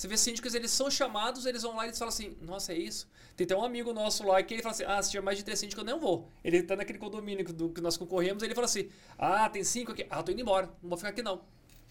você 0.00 0.08
vê 0.08 0.16
síndicos, 0.16 0.54
eles 0.54 0.70
são 0.70 0.90
chamados, 0.90 1.44
eles 1.44 1.60
vão 1.60 1.76
lá 1.76 1.84
e 1.84 1.88
eles 1.88 1.98
falam 1.98 2.08
assim, 2.08 2.34
nossa, 2.40 2.72
é 2.72 2.78
isso? 2.78 3.06
Tem 3.36 3.44
até 3.44 3.54
um 3.54 3.62
amigo 3.62 3.92
nosso 3.92 4.24
lá 4.24 4.42
que 4.42 4.54
ele 4.54 4.62
fala 4.62 4.74
assim, 4.74 4.84
ah, 4.86 5.02
se 5.02 5.10
tiver 5.10 5.22
mais 5.22 5.36
de 5.36 5.44
três 5.44 5.58
síndicos, 5.58 5.84
eu 5.84 5.92
não 5.92 6.00
vou. 6.00 6.26
Ele 6.42 6.62
tá 6.62 6.74
naquele 6.74 6.98
condomínio 6.98 7.44
do, 7.52 7.68
que 7.68 7.82
nós 7.82 7.98
concorremos, 7.98 8.42
ele 8.42 8.54
fala 8.54 8.64
assim, 8.64 8.88
ah, 9.18 9.46
tem 9.50 9.62
cinco 9.62 9.92
aqui, 9.92 10.06
ah, 10.08 10.22
tô 10.22 10.32
indo 10.32 10.40
embora, 10.40 10.68
não 10.82 10.88
vou 10.88 10.96
ficar 10.96 11.10
aqui 11.10 11.22
não. 11.22 11.42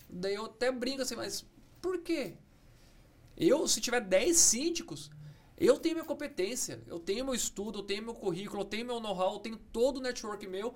Daí 0.10 0.34
eu 0.34 0.46
até 0.46 0.72
brinco 0.72 1.04
assim, 1.04 1.16
mas 1.16 1.46
por 1.80 2.00
quê? 2.00 2.34
Eu, 3.38 3.68
se 3.68 3.80
tiver 3.80 4.02
dez 4.02 4.38
síndicos, 4.38 5.12
eu 5.60 5.78
tenho 5.78 5.96
minha 5.96 6.06
competência, 6.06 6.80
eu 6.88 7.00
tenho 7.00 7.26
meu 7.26 7.36
estudo, 7.36 7.80
eu 7.80 7.84
tenho 7.84 8.04
meu 8.04 8.14
currículo, 8.14 8.62
eu 8.62 8.66
tenho 8.66 8.86
meu 8.86 9.00
know-how, 9.00 9.34
eu 9.34 9.40
tenho 9.40 9.58
todo 9.58 9.98
o 9.98 10.02
network 10.02 10.48
meu. 10.48 10.74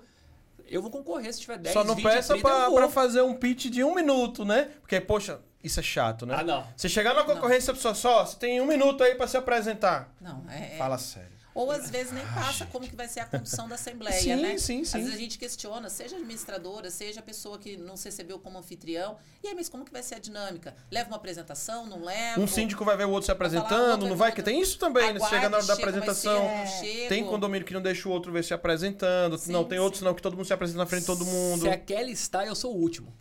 Eu 0.66 0.80
vou 0.80 0.90
concorrer 0.90 1.32
se 1.32 1.40
tiver 1.40 1.58
10, 1.58 1.72
Só 1.72 1.84
não 1.84 1.94
20, 1.94 2.04
peça 2.04 2.34
30, 2.34 2.48
pra, 2.48 2.70
pra, 2.70 2.88
fazer 2.88 3.22
um 3.22 3.34
pitch 3.34 3.66
de 3.66 3.82
um 3.82 3.94
minuto, 3.94 4.44
né? 4.44 4.70
Porque, 4.80 5.00
poxa, 5.00 5.40
isso 5.62 5.80
é 5.80 5.82
chato, 5.82 6.26
né? 6.26 6.36
Ah, 6.38 6.44
não. 6.44 6.66
Você 6.76 6.88
chegar 6.88 7.14
na 7.14 7.24
concorrência, 7.24 7.72
não. 7.72 7.76
pessoa 7.76 7.94
só, 7.94 8.24
você 8.24 8.36
tem 8.38 8.60
um 8.60 8.66
minuto 8.66 9.02
aí 9.02 9.14
pra 9.14 9.26
se 9.26 9.36
apresentar. 9.36 10.14
Não, 10.20 10.44
é... 10.48 10.74
é. 10.74 10.78
Fala 10.78 10.96
sério. 10.98 11.32
Ou 11.54 11.70
às 11.70 11.88
vezes 11.88 12.12
nem 12.12 12.26
passa 12.26 12.66
como 12.66 12.86
que 12.86 12.96
vai 12.96 13.06
ser 13.06 13.20
a 13.20 13.26
condução 13.26 13.68
da 13.68 13.76
Assembleia, 13.76 14.20
sim, 14.20 14.34
né? 14.34 14.58
Sim, 14.58 14.84
sim, 14.84 14.98
Às 14.98 15.04
vezes 15.04 15.14
a 15.14 15.18
gente 15.18 15.38
questiona, 15.38 15.88
seja 15.88 16.16
administradora, 16.16 16.90
seja 16.90 17.20
a 17.20 17.22
pessoa 17.22 17.58
que 17.58 17.76
não 17.76 17.96
se 17.96 18.06
recebeu 18.06 18.38
como 18.38 18.58
anfitrião. 18.58 19.16
E 19.42 19.48
aí, 19.48 19.54
mas 19.54 19.68
como 19.68 19.84
que 19.84 19.92
vai 19.92 20.02
ser 20.02 20.16
a 20.16 20.18
dinâmica? 20.18 20.74
Leva 20.90 21.08
uma 21.08 21.16
apresentação, 21.16 21.86
não 21.86 22.02
leva? 22.02 22.40
Um 22.40 22.46
síndico 22.46 22.84
vai 22.84 22.96
ver 22.96 23.04
o 23.04 23.10
outro 23.10 23.26
se 23.26 23.32
apresentando, 23.32 24.06
não 24.06 24.16
vai? 24.16 24.32
Que 24.32 24.42
tem 24.42 24.60
isso 24.60 24.78
também, 24.78 25.12
né? 25.12 25.20
Chega 25.28 25.48
na 25.48 25.58
hora 25.58 25.66
da 25.66 25.74
apresentação. 25.74 26.42
Ser, 26.80 27.08
tem 27.08 27.24
condomínio 27.24 27.66
que 27.66 27.72
não 27.72 27.82
deixa 27.82 28.08
o 28.08 28.12
outro 28.12 28.32
ver 28.32 28.42
se 28.42 28.52
apresentando. 28.52 29.38
Sim, 29.38 29.52
não, 29.52 29.64
tem 29.64 29.78
outros 29.78 30.02
não, 30.02 30.14
que 30.14 30.22
todo 30.22 30.36
mundo 30.36 30.46
se 30.46 30.52
apresenta 30.52 30.78
na 30.78 30.86
frente 30.86 31.02
de 31.02 31.06
todo 31.06 31.24
mundo. 31.24 31.62
Se 31.62 31.68
a 31.68 31.78
Kelly 31.78 32.12
está, 32.12 32.44
eu 32.44 32.54
sou 32.54 32.74
o 32.74 32.80
último. 32.80 33.12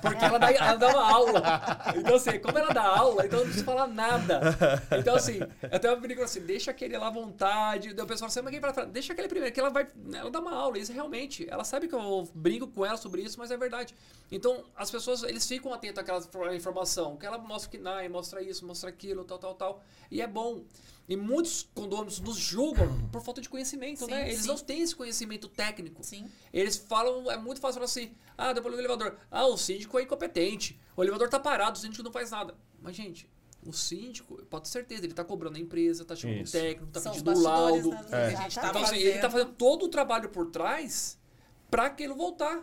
Porque 0.00 0.24
ela 0.24 0.38
dá, 0.38 0.52
ela 0.52 0.76
dá 0.76 0.88
uma 0.88 1.12
aula. 1.12 1.42
Então, 1.96 2.14
assim, 2.14 2.38
como 2.38 2.58
ela 2.58 2.72
dá 2.72 2.82
aula, 2.82 3.26
então 3.26 3.40
não 3.40 3.46
precisa 3.46 3.64
falar 3.64 3.86
nada. 3.86 4.40
Então, 4.98 5.16
assim, 5.16 5.40
até 5.70 5.88
uma 5.88 5.96
brinco 5.96 6.22
assim, 6.22 6.40
deixa 6.40 6.70
aquele 6.70 6.96
lá 6.96 7.08
à 7.08 7.10
vontade. 7.10 7.79
Daí 7.88 8.04
o 8.04 8.06
pessoal 8.06 8.28
assim, 8.28 8.40
mas 8.42 8.58
para 8.58 8.84
deixa 8.84 9.12
aquele 9.12 9.28
primeiro, 9.28 9.52
que 9.52 9.60
ela 9.60 9.70
vai, 9.70 9.88
ela 10.12 10.30
dá 10.30 10.40
uma 10.40 10.54
aula, 10.54 10.78
isso 10.78 10.92
realmente, 10.92 11.46
ela 11.48 11.64
sabe 11.64 11.88
que 11.88 11.94
eu 11.94 12.28
brinco 12.34 12.68
com 12.68 12.84
ela 12.84 12.96
sobre 12.96 13.22
isso, 13.22 13.38
mas 13.38 13.50
é 13.50 13.56
verdade. 13.56 13.94
Então, 14.30 14.64
as 14.76 14.90
pessoas, 14.90 15.22
eles 15.22 15.46
ficam 15.46 15.72
atentos 15.72 15.98
àquela 15.98 16.54
informação, 16.54 17.16
que 17.16 17.26
ela 17.26 17.38
mostra 17.38 17.70
que 17.70 17.78
NAI, 17.78 18.08
mostra 18.08 18.42
isso, 18.42 18.66
mostra 18.66 18.90
aquilo, 18.90 19.24
tal, 19.24 19.38
tal, 19.38 19.54
tal, 19.54 19.82
e 20.10 20.20
é 20.20 20.26
bom. 20.26 20.64
E 21.08 21.16
muitos 21.16 21.68
condôminos 21.74 22.20
nos 22.20 22.36
julgam 22.36 22.86
por 23.10 23.20
falta 23.20 23.40
de 23.40 23.48
conhecimento, 23.48 24.04
sim, 24.04 24.10
né? 24.10 24.28
Eles 24.28 24.42
sim. 24.42 24.46
não 24.46 24.56
têm 24.56 24.80
esse 24.80 24.94
conhecimento 24.94 25.48
técnico. 25.48 26.04
Sim. 26.04 26.30
Deles 26.52 26.76
falam, 26.76 27.28
é 27.28 27.36
muito 27.36 27.60
fácil 27.60 27.74
falar 27.74 27.86
assim, 27.86 28.14
ah, 28.38 28.52
depois 28.52 28.72
do 28.72 28.80
elevador, 28.80 29.16
ah, 29.28 29.46
o 29.46 29.56
síndico 29.56 29.98
é 29.98 30.02
incompetente, 30.02 30.78
o 30.96 31.02
elevador 31.02 31.28
tá 31.28 31.40
parado, 31.40 31.76
o 31.76 31.80
síndico 31.80 32.04
não 32.04 32.12
faz 32.12 32.30
nada. 32.30 32.54
Mas, 32.80 32.94
gente, 32.94 33.28
o 33.64 33.72
síndico, 33.72 34.42
pode 34.44 34.64
ter 34.64 34.70
certeza, 34.70 35.02
ele 35.02 35.12
está 35.12 35.24
cobrando 35.24 35.56
a 35.56 35.60
empresa, 35.60 36.02
está 36.02 36.16
chamando 36.16 36.46
o 36.46 36.50
técnico, 36.50 36.86
está 36.86 37.10
pedindo 37.10 37.30
o 37.32 37.42
laudo. 37.42 37.90
Né, 37.90 38.06
é. 38.10 38.48
Tá 38.48 38.68
então, 38.68 38.82
assim, 38.82 38.96
ele 38.96 39.10
está 39.10 39.30
fazendo 39.30 39.52
todo 39.52 39.84
o 39.84 39.88
trabalho 39.88 40.28
por 40.30 40.46
trás 40.46 41.18
para 41.70 41.86
aquilo 41.86 42.14
voltar. 42.14 42.62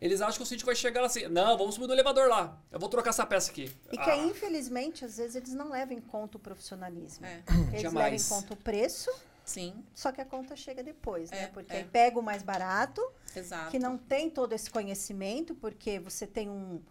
Eles 0.00 0.20
acham 0.20 0.36
que 0.36 0.42
o 0.44 0.46
síndico 0.46 0.66
vai 0.66 0.76
chegar 0.76 1.04
assim, 1.04 1.26
não, 1.26 1.58
vamos 1.58 1.74
subir 1.74 1.88
no 1.88 1.92
elevador 1.92 2.28
lá, 2.28 2.56
eu 2.70 2.78
vou 2.78 2.88
trocar 2.88 3.10
essa 3.10 3.26
peça 3.26 3.50
aqui. 3.50 3.68
E 3.90 3.98
que, 3.98 4.10
ah. 4.10 4.16
infelizmente, 4.16 5.04
às 5.04 5.16
vezes 5.16 5.34
eles 5.34 5.52
não 5.52 5.70
levam 5.70 5.96
em 5.96 6.00
conta 6.00 6.36
o 6.36 6.40
profissionalismo. 6.40 7.26
É. 7.26 7.42
Eles 7.70 7.82
Jamais. 7.82 8.12
levam 8.12 8.14
em 8.14 8.28
conta 8.42 8.54
o 8.54 8.56
preço, 8.56 9.10
Sim. 9.48 9.82
Só 9.94 10.12
que 10.12 10.20
a 10.20 10.26
conta 10.26 10.54
chega 10.54 10.82
depois, 10.82 11.30
né? 11.30 11.44
É, 11.44 11.46
porque 11.46 11.72
é. 11.72 11.78
aí 11.78 11.84
pega 11.84 12.18
o 12.18 12.22
mais 12.22 12.42
barato, 12.42 13.00
Exato. 13.34 13.70
que 13.70 13.78
não 13.78 13.96
tem 13.96 14.28
todo 14.28 14.52
esse 14.52 14.70
conhecimento, 14.70 15.54
porque 15.54 15.98
você 15.98 16.26
tem 16.26 16.50
um, 16.50 16.82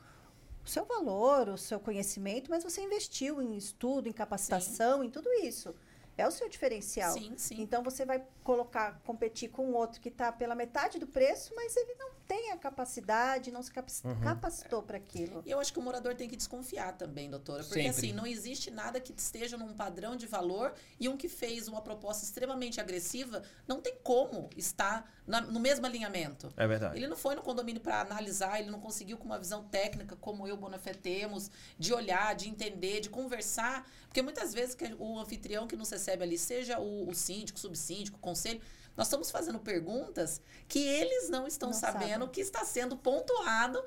o 0.68 0.70
seu 0.70 0.86
valor, 0.86 1.48
o 1.48 1.58
seu 1.58 1.80
conhecimento, 1.80 2.52
mas 2.52 2.64
você 2.64 2.82
investiu 2.82 3.42
em 3.42 3.56
estudo, 3.56 4.10
em 4.10 4.12
capacitação, 4.12 5.00
sim. 5.00 5.08
em 5.08 5.10
tudo 5.10 5.32
isso. 5.42 5.74
É 6.18 6.28
o 6.28 6.32
seu 6.32 6.50
diferencial. 6.50 7.14
Sim, 7.14 7.34
sim. 7.38 7.62
Então 7.62 7.84
você 7.84 8.06
vai 8.06 8.24
colocar, 8.44 9.00
competir 9.06 9.50
com 9.50 9.74
outro 9.74 10.02
que 10.02 10.10
está 10.10 10.32
pela 10.32 10.56
metade 10.56 10.98
do 10.98 11.06
preço, 11.06 11.54
mas 11.56 11.76
ele 11.76 11.94
não 11.96 12.18
tem 12.28 12.52
a 12.52 12.58
capacidade, 12.58 13.52
não 13.52 13.64
se 13.64 13.72
uhum. 14.04 14.20
capacitou 14.22 14.84
para 14.84 14.98
aquilo. 14.98 15.42
E 15.46 15.52
eu 15.52 15.60
acho 15.60 15.72
que 15.72 15.80
o 15.80 15.82
morador 15.82 16.14
tem 16.14 16.28
que 16.28 16.36
desconfiar 16.36 16.94
também, 16.98 17.30
doutora. 17.30 17.64
Porque 17.64 17.82
Sempre. 17.82 17.90
assim, 17.90 18.14
não 18.14 18.28
existe 18.28 18.70
nada 18.70 19.00
que 19.00 19.14
esteja 19.16 19.58
num 19.58 19.74
padrão 19.74 20.16
de 20.16 20.28
valor 20.28 20.74
e 21.00 21.08
um 21.08 21.16
que 21.16 21.30
fez 21.30 21.68
uma 21.68 21.82
proposta 21.82 22.26
extremamente 22.26 22.82
agressiva 22.82 23.44
não 23.68 23.80
tem 23.80 23.96
como 24.04 24.50
estar 24.58 25.10
na, 25.26 25.42
no 25.42 25.60
mesmo 25.60 25.86
alinhamento. 25.86 26.52
É 26.58 26.68
verdade. 26.68 26.98
Ele 26.98 27.08
não 27.08 27.16
foi 27.16 27.36
no 27.36 27.42
condomínio 27.42 27.82
para 27.82 28.02
analisar, 28.02 28.60
ele 28.60 28.70
não 28.70 28.80
conseguiu 28.80 29.18
com 29.18 29.26
uma 29.26 29.40
visão 29.40 29.64
técnica, 29.64 30.16
como 30.16 30.48
eu, 30.48 30.58
Bonafé, 30.58 30.94
temos, 30.94 31.50
de 31.80 31.94
olhar, 31.94 32.36
de 32.36 32.50
entender, 32.50 33.00
de 33.00 33.10
conversar. 33.10 33.90
Porque 34.06 34.22
muitas 34.22 34.54
vezes 34.54 34.76
que 34.76 34.86
o 34.98 35.20
anfitrião 35.20 35.68
que 35.68 35.76
nos 35.76 35.88
recebe 36.08 36.24
ali, 36.24 36.38
seja 36.38 36.80
o, 36.80 37.10
o 37.10 37.14
síndico, 37.14 37.58
o 37.58 37.62
subsíndico, 37.62 38.18
o 38.18 38.22
conselho, 38.22 38.62
nós 38.96 39.08
estamos 39.08 39.30
fazendo 39.30 39.60
perguntas 39.60 40.42
que 40.68 40.80
eles 40.80 41.30
não 41.30 41.46
estão 41.46 41.70
não 41.70 41.78
sabendo 41.78 42.22
sabe. 42.22 42.32
que 42.32 42.42
está 42.42 42.64
sendo 42.66 42.98
pontuado 42.98 43.84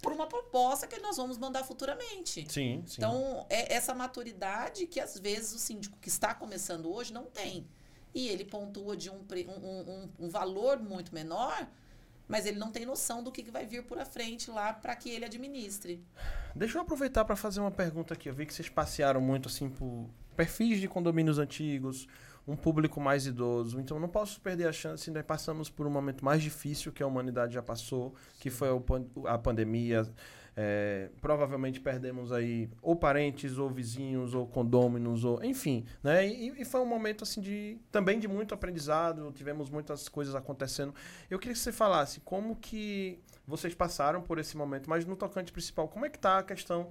por 0.00 0.12
uma 0.12 0.26
proposta 0.26 0.86
que 0.86 1.00
nós 1.00 1.16
vamos 1.16 1.38
mandar 1.38 1.64
futuramente. 1.64 2.46
Sim, 2.48 2.84
sim. 2.86 2.94
Então, 2.98 3.46
é 3.48 3.74
essa 3.74 3.94
maturidade 3.94 4.86
que 4.86 5.00
às 5.00 5.18
vezes 5.18 5.54
o 5.54 5.58
síndico 5.58 5.96
que 6.00 6.08
está 6.08 6.34
começando 6.34 6.92
hoje 6.92 7.12
não 7.12 7.24
tem. 7.24 7.66
E 8.14 8.28
ele 8.28 8.44
pontua 8.44 8.96
de 8.96 9.10
um, 9.10 9.16
um, 9.16 9.80
um, 9.90 10.08
um 10.20 10.28
valor 10.28 10.78
muito 10.78 11.12
menor, 11.12 11.66
mas 12.28 12.46
ele 12.46 12.58
não 12.58 12.70
tem 12.70 12.86
noção 12.86 13.24
do 13.24 13.32
que, 13.32 13.42
que 13.42 13.50
vai 13.50 13.66
vir 13.66 13.82
por 13.84 13.98
a 13.98 14.04
frente 14.04 14.50
lá 14.50 14.72
para 14.72 14.94
que 14.94 15.10
ele 15.10 15.24
administre. 15.24 16.04
Deixa 16.54 16.78
eu 16.78 16.82
aproveitar 16.82 17.24
para 17.24 17.34
fazer 17.34 17.58
uma 17.58 17.72
pergunta 17.72 18.14
aqui. 18.14 18.28
Eu 18.28 18.34
vi 18.34 18.46
que 18.46 18.54
vocês 18.54 18.68
passearam 18.68 19.20
muito 19.20 19.48
assim 19.48 19.68
por 19.68 20.08
perfis 20.34 20.80
de 20.80 20.88
condomínios 20.88 21.38
antigos, 21.38 22.06
um 22.46 22.56
público 22.56 23.00
mais 23.00 23.26
idoso. 23.26 23.80
Então 23.80 23.98
não 23.98 24.08
posso 24.08 24.40
perder 24.40 24.68
a 24.68 24.72
chance. 24.72 25.10
Nós 25.10 25.24
passamos 25.24 25.70
por 25.70 25.86
um 25.86 25.90
momento 25.90 26.24
mais 26.24 26.42
difícil 26.42 26.92
que 26.92 27.02
a 27.02 27.06
humanidade 27.06 27.54
já 27.54 27.62
passou, 27.62 28.14
que 28.38 28.50
foi 28.50 28.68
a 29.26 29.38
pandemia. 29.38 30.08
É, 30.56 31.10
provavelmente 31.20 31.80
perdemos 31.80 32.30
aí 32.30 32.70
ou 32.80 32.94
parentes, 32.94 33.58
ou 33.58 33.68
vizinhos, 33.68 34.34
ou 34.34 34.46
condôminos, 34.46 35.24
ou 35.24 35.42
enfim, 35.42 35.84
né? 36.00 36.28
E, 36.28 36.60
e, 36.60 36.64
foi 36.64 36.80
um 36.80 36.86
momento 36.86 37.24
assim 37.24 37.40
de 37.40 37.76
também 37.90 38.20
de 38.20 38.28
muito 38.28 38.54
aprendizado. 38.54 39.32
Tivemos 39.32 39.68
muitas 39.68 40.08
coisas 40.08 40.32
acontecendo. 40.34 40.94
Eu 41.28 41.40
queria 41.40 41.54
que 41.54 41.58
você 41.58 41.72
falasse 41.72 42.20
como 42.20 42.54
que 42.54 43.18
vocês 43.46 43.74
passaram 43.74 44.22
por 44.22 44.38
esse 44.38 44.56
momento, 44.56 44.88
mas 44.88 45.04
no 45.04 45.16
tocante 45.16 45.50
principal, 45.50 45.88
como 45.88 46.06
é 46.06 46.08
que 46.08 46.18
está 46.18 46.38
a 46.38 46.42
questão 46.42 46.88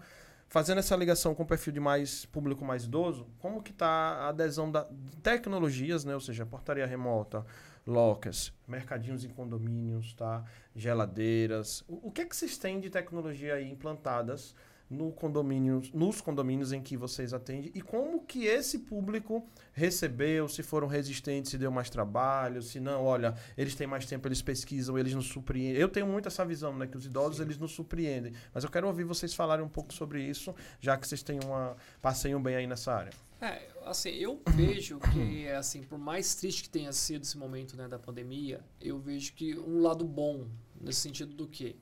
fazendo 0.54 0.78
essa 0.78 0.96
ligação 0.96 1.34
com 1.34 1.42
o 1.42 1.48
perfil 1.48 1.74
de 1.74 1.80
mais 1.80 2.28
público 2.28 2.64
mais 2.64 2.84
idoso, 2.84 3.26
como 3.40 3.64
que 3.64 3.72
está 3.72 3.88
a 3.88 4.28
adesão 4.28 4.72
da 4.72 4.88
tecnologias, 5.24 6.06
né? 6.06 6.14
Ou 6.14 6.20
seja, 6.20 6.46
portaria 6.46 6.86
remota, 6.86 7.44
lockers, 7.88 8.54
mercadinhos 8.68 9.26
em 9.26 9.30
condomínios, 9.30 10.14
tá? 10.14 10.46
Geladeiras. 10.76 11.84
O, 11.88 12.10
o 12.10 12.12
que 12.12 12.22
é 12.22 12.26
que 12.26 12.36
vocês 12.36 12.56
têm 12.56 12.80
de 12.80 12.92
tecnologia 12.92 13.56
aí 13.56 13.68
implantadas 13.68 14.54
no 14.90 15.12
condomínios, 15.12 15.92
nos 15.92 16.22
condomínios 16.22 16.72
em 16.72 16.82
que 16.82 16.96
vocês 16.96 17.34
atendem 17.34 17.72
e 17.74 17.82
como 17.82 18.26
que 18.26 18.46
esse 18.46 18.80
público 18.80 19.48
recebeu, 19.72 20.48
se 20.48 20.62
foram 20.62 20.88
resistentes, 20.88 21.52
se 21.52 21.58
deu 21.58 21.72
mais 21.72 21.90
trabalho, 21.90 22.62
se 22.62 22.80
não, 22.80 23.04
olha, 23.04 23.36
eles 23.58 23.76
têm 23.76 23.88
mais 23.88 24.06
tempo, 24.06 24.28
eles 24.28 24.42
pesquisam, 24.42 24.98
eles 24.98 25.14
nos 25.14 25.26
surpreendem. 25.28 25.82
Eu 25.82 25.90
tenho 25.90 26.06
muito 26.06 26.28
essa 26.28 26.46
visão, 26.46 26.76
né, 26.76 26.86
que 26.86 26.98
os 26.98 27.06
idosos 27.06 27.38
Sim. 27.38 27.44
eles 27.44 27.58
nos 27.58 27.72
surpreendem, 27.72 28.34
mas 28.54 28.64
eu 28.64 28.70
quero 28.70 28.88
ouvir 28.88 29.04
vocês 29.04 29.34
falarem 29.34 29.66
um 29.66 29.70
pouco 29.70 29.94
sobre 29.94 30.22
isso, 30.24 30.54
já 30.80 30.98
que 30.98 31.08
vocês 31.08 31.24
têm 31.24 31.40
uma 31.44 31.76
passeiam 32.02 32.42
bem 32.42 32.56
aí 32.56 32.68
nessa 32.68 32.94
área. 32.94 33.12
É, 33.42 33.68
assim, 33.86 34.12
eu 34.12 34.42
vejo 34.56 35.00
que, 35.00 35.50
assim, 35.50 35.84
por 35.84 36.00
mais 36.00 36.36
triste 36.36 36.64
que 36.64 36.70
tenha 36.70 36.94
sido 36.94 37.24
esse 37.24 37.38
momento, 37.38 37.76
né, 37.76 37.88
da 37.88 38.00
pandemia, 38.00 38.62
eu 38.80 38.98
vejo 39.00 39.34
que 39.34 39.58
um 39.60 39.82
lado 39.82 40.06
bom, 40.06 40.48
nesse 40.80 41.02
sentido 41.02 41.34
do 41.34 41.48
que 41.48 41.76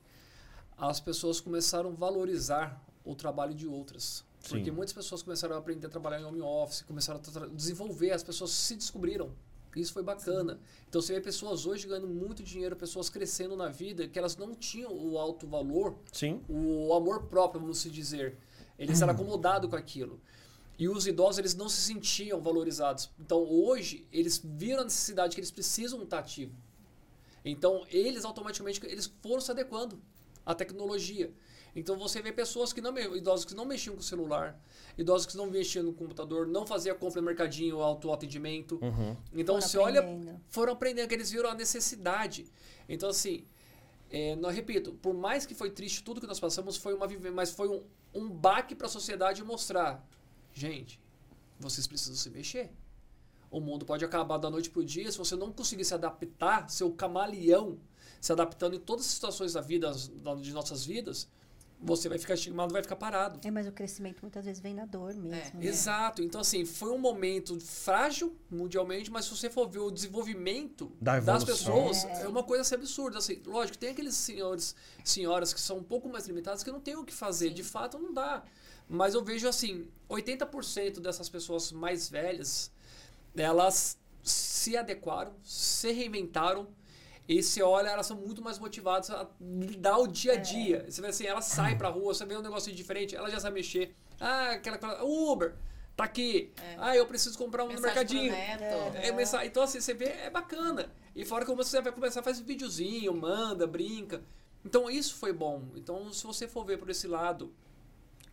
as 0.76 1.00
pessoas 1.00 1.40
começaram 1.40 1.90
a 1.90 1.92
valorizar 1.92 2.82
o 3.04 3.14
trabalho 3.14 3.54
de 3.54 3.66
outras. 3.66 4.24
Sim. 4.40 4.56
Porque 4.56 4.70
muitas 4.70 4.92
pessoas 4.92 5.22
começaram 5.22 5.54
a 5.54 5.58
aprender 5.58 5.86
a 5.86 5.90
trabalhar 5.90 6.20
em 6.20 6.24
home 6.24 6.40
office, 6.40 6.82
começaram 6.82 7.20
a 7.20 7.46
desenvolver, 7.46 8.10
as 8.10 8.22
pessoas 8.22 8.50
se 8.50 8.76
descobriram. 8.76 9.30
Isso 9.74 9.92
foi 9.92 10.02
bacana. 10.02 10.54
Sim. 10.54 10.60
Então 10.88 11.00
você 11.00 11.14
vê 11.14 11.20
pessoas 11.20 11.64
hoje 11.64 11.86
ganhando 11.86 12.08
muito 12.08 12.42
dinheiro, 12.42 12.76
pessoas 12.76 13.08
crescendo 13.08 13.56
na 13.56 13.68
vida, 13.68 14.06
que 14.06 14.18
elas 14.18 14.36
não 14.36 14.54
tinham 14.54 14.92
o 14.92 15.18
alto 15.18 15.46
valor, 15.46 15.96
Sim. 16.12 16.42
o 16.48 16.92
amor 16.92 17.24
próprio, 17.24 17.60
vamos 17.60 17.78
se 17.78 17.88
dizer. 17.88 18.36
Eles 18.78 19.00
eram 19.00 19.12
acomodados 19.12 19.70
com 19.70 19.76
aquilo. 19.76 20.20
E 20.78 20.88
os 20.88 21.06
idosos, 21.06 21.38
eles 21.38 21.54
não 21.54 21.68
se 21.68 21.80
sentiam 21.80 22.40
valorizados. 22.40 23.10
Então 23.18 23.38
hoje, 23.38 24.06
eles 24.12 24.40
viram 24.44 24.80
a 24.80 24.84
necessidade 24.84 25.34
que 25.34 25.40
eles 25.40 25.50
precisam 25.50 26.02
estar 26.02 26.18
ativos. 26.18 26.56
Então 27.44 27.84
eles 27.90 28.24
automaticamente 28.24 28.84
eles 28.86 29.12
foram 29.22 29.40
se 29.40 29.50
adequando 29.50 30.00
à 30.44 30.54
tecnologia. 30.54 31.32
Então 31.74 31.96
você 31.96 32.20
vê 32.20 32.32
pessoas 32.32 32.72
que 32.72 32.80
não 32.80 32.96
idosos 33.16 33.46
que 33.46 33.54
não 33.54 33.64
mexiam 33.64 33.94
com 33.94 34.00
o 34.00 34.04
celular, 34.04 34.60
idosos 34.96 35.26
que 35.26 35.36
não 35.36 35.46
mexiam 35.46 35.82
no 35.82 35.92
computador, 35.92 36.46
não 36.46 36.66
faziam 36.66 36.96
compra 36.96 37.20
no 37.20 37.26
mercadinho, 37.26 37.80
autoatendimento. 37.80 38.78
Uhum. 38.82 39.16
Então 39.32 39.54
foram 39.54 39.68
você 39.68 39.78
aprendendo. 39.78 40.28
olha, 40.28 40.40
foram 40.50 40.72
aprendendo 40.74 41.08
que 41.08 41.14
eles 41.14 41.30
viram 41.30 41.50
a 41.50 41.54
necessidade. 41.54 42.46
Então 42.88 43.08
assim, 43.08 43.44
é, 44.10 44.36
não 44.36 44.50
repito, 44.50 44.92
por 45.00 45.14
mais 45.14 45.46
que 45.46 45.54
foi 45.54 45.70
triste 45.70 46.04
tudo 46.04 46.20
que 46.20 46.26
nós 46.26 46.38
passamos, 46.38 46.76
foi 46.76 46.92
uma 46.92 47.08
mas 47.32 47.50
foi 47.52 47.68
um, 47.68 47.82
um 48.12 48.28
baque 48.28 48.74
para 48.74 48.86
a 48.86 48.90
sociedade 48.90 49.42
mostrar, 49.42 50.06
gente, 50.52 51.00
vocês 51.58 51.86
precisam 51.86 52.16
se 52.16 52.28
mexer. 52.28 52.70
O 53.50 53.60
mundo 53.60 53.84
pode 53.84 54.04
acabar 54.04 54.38
da 54.38 54.50
noite 54.50 54.70
para 54.70 54.80
o 54.80 54.84
dia 54.84 55.10
se 55.10 55.16
você 55.16 55.36
não 55.36 55.52
conseguir 55.52 55.84
se 55.84 55.94
adaptar, 55.94 56.68
ser 56.70 56.84
o 56.84 56.92
camaleão, 56.92 57.78
se 58.20 58.32
adaptando 58.32 58.76
em 58.76 58.80
todas 58.80 59.06
as 59.06 59.12
situações 59.12 59.54
da 59.54 59.60
vida, 59.60 59.92
de 60.40 60.52
nossas 60.52 60.84
vidas, 60.84 61.28
você 61.82 62.08
vai 62.08 62.16
ficar 62.16 62.34
estigmado, 62.34 62.72
vai 62.72 62.82
ficar 62.82 62.96
parado. 62.96 63.40
É, 63.46 63.50
mas 63.50 63.66
o 63.66 63.72
crescimento 63.72 64.20
muitas 64.22 64.44
vezes 64.44 64.62
vem 64.62 64.72
na 64.72 64.84
dor 64.84 65.14
mesmo. 65.14 65.34
É. 65.34 65.52
Né? 65.54 65.66
Exato. 65.66 66.22
Então, 66.22 66.40
assim, 66.40 66.64
foi 66.64 66.90
um 66.90 66.98
momento 66.98 67.58
frágil 67.60 68.36
mundialmente, 68.48 69.10
mas 69.10 69.24
se 69.24 69.36
você 69.36 69.50
for 69.50 69.68
ver 69.68 69.80
o 69.80 69.90
desenvolvimento 69.90 70.92
da 71.00 71.18
das 71.18 71.42
pessoas, 71.44 72.04
é. 72.04 72.22
é. 72.22 72.28
uma 72.28 72.44
coisa 72.44 72.62
assim, 72.62 72.76
absurda. 72.76 73.18
Assim, 73.18 73.42
lógico, 73.44 73.76
tem 73.76 73.90
aqueles 73.90 74.14
senhores, 74.14 74.76
senhoras 75.04 75.52
que 75.52 75.60
são 75.60 75.78
um 75.78 75.82
pouco 75.82 76.08
mais 76.08 76.26
limitadas 76.26 76.62
que 76.62 76.70
não 76.70 76.80
tem 76.80 76.96
o 76.96 77.04
que 77.04 77.12
fazer. 77.12 77.48
Sim. 77.48 77.54
De 77.54 77.64
fato, 77.64 77.98
não 77.98 78.12
dá. 78.14 78.44
Mas 78.88 79.14
eu 79.14 79.24
vejo 79.24 79.48
assim, 79.48 79.88
80% 80.08 81.00
dessas 81.00 81.28
pessoas 81.28 81.72
mais 81.72 82.08
velhas, 82.08 82.70
elas 83.34 83.98
se 84.22 84.76
adequaram, 84.76 85.34
se 85.42 85.90
reinventaram 85.90 86.68
e 87.38 87.42
você 87.42 87.62
olha, 87.62 87.88
elas 87.88 88.06
são 88.06 88.16
muito 88.16 88.42
mais 88.42 88.58
motivadas 88.58 89.10
a 89.10 89.28
lidar 89.40 89.98
o 89.98 90.06
dia 90.06 90.32
a 90.32 90.36
é. 90.36 90.38
dia. 90.38 90.86
Você 90.88 91.00
vê 91.00 91.08
assim, 91.08 91.26
ela 91.26 91.40
sai 91.40 91.76
pra 91.76 91.88
rua, 91.88 92.14
você 92.14 92.24
vê 92.24 92.36
um 92.36 92.42
negócio 92.42 92.72
diferente, 92.72 93.14
ela 93.16 93.30
já 93.30 93.40
sabe 93.40 93.54
mexer. 93.54 93.94
Ah, 94.20 94.50
aquela 94.52 94.78
coisa, 94.78 95.02
Uber, 95.02 95.54
tá 95.96 96.04
aqui. 96.04 96.52
É. 96.62 96.76
Ah, 96.78 96.96
eu 96.96 97.06
preciso 97.06 97.38
comprar 97.38 97.64
um 97.64 97.68
mensagem 97.68 97.88
no 97.88 97.94
mercadinho. 97.94 98.32
É, 98.32 99.08
é 99.08 99.12
mensagem. 99.12 99.46
Então, 99.46 99.62
assim, 99.62 99.80
você 99.80 99.94
vê, 99.94 100.06
é 100.06 100.30
bacana. 100.30 100.90
E 101.14 101.24
fora 101.24 101.44
que 101.44 101.54
você 101.54 101.80
vai 101.80 101.92
começar 101.92 102.20
a 102.20 102.22
fazer 102.22 102.42
videozinho, 102.42 103.14
manda, 103.14 103.66
brinca. 103.66 104.22
Então, 104.64 104.90
isso 104.90 105.16
foi 105.16 105.32
bom. 105.32 105.62
Então, 105.74 106.12
se 106.12 106.24
você 106.24 106.46
for 106.46 106.64
ver 106.64 106.78
por 106.78 106.88
esse 106.90 107.06
lado 107.06 107.52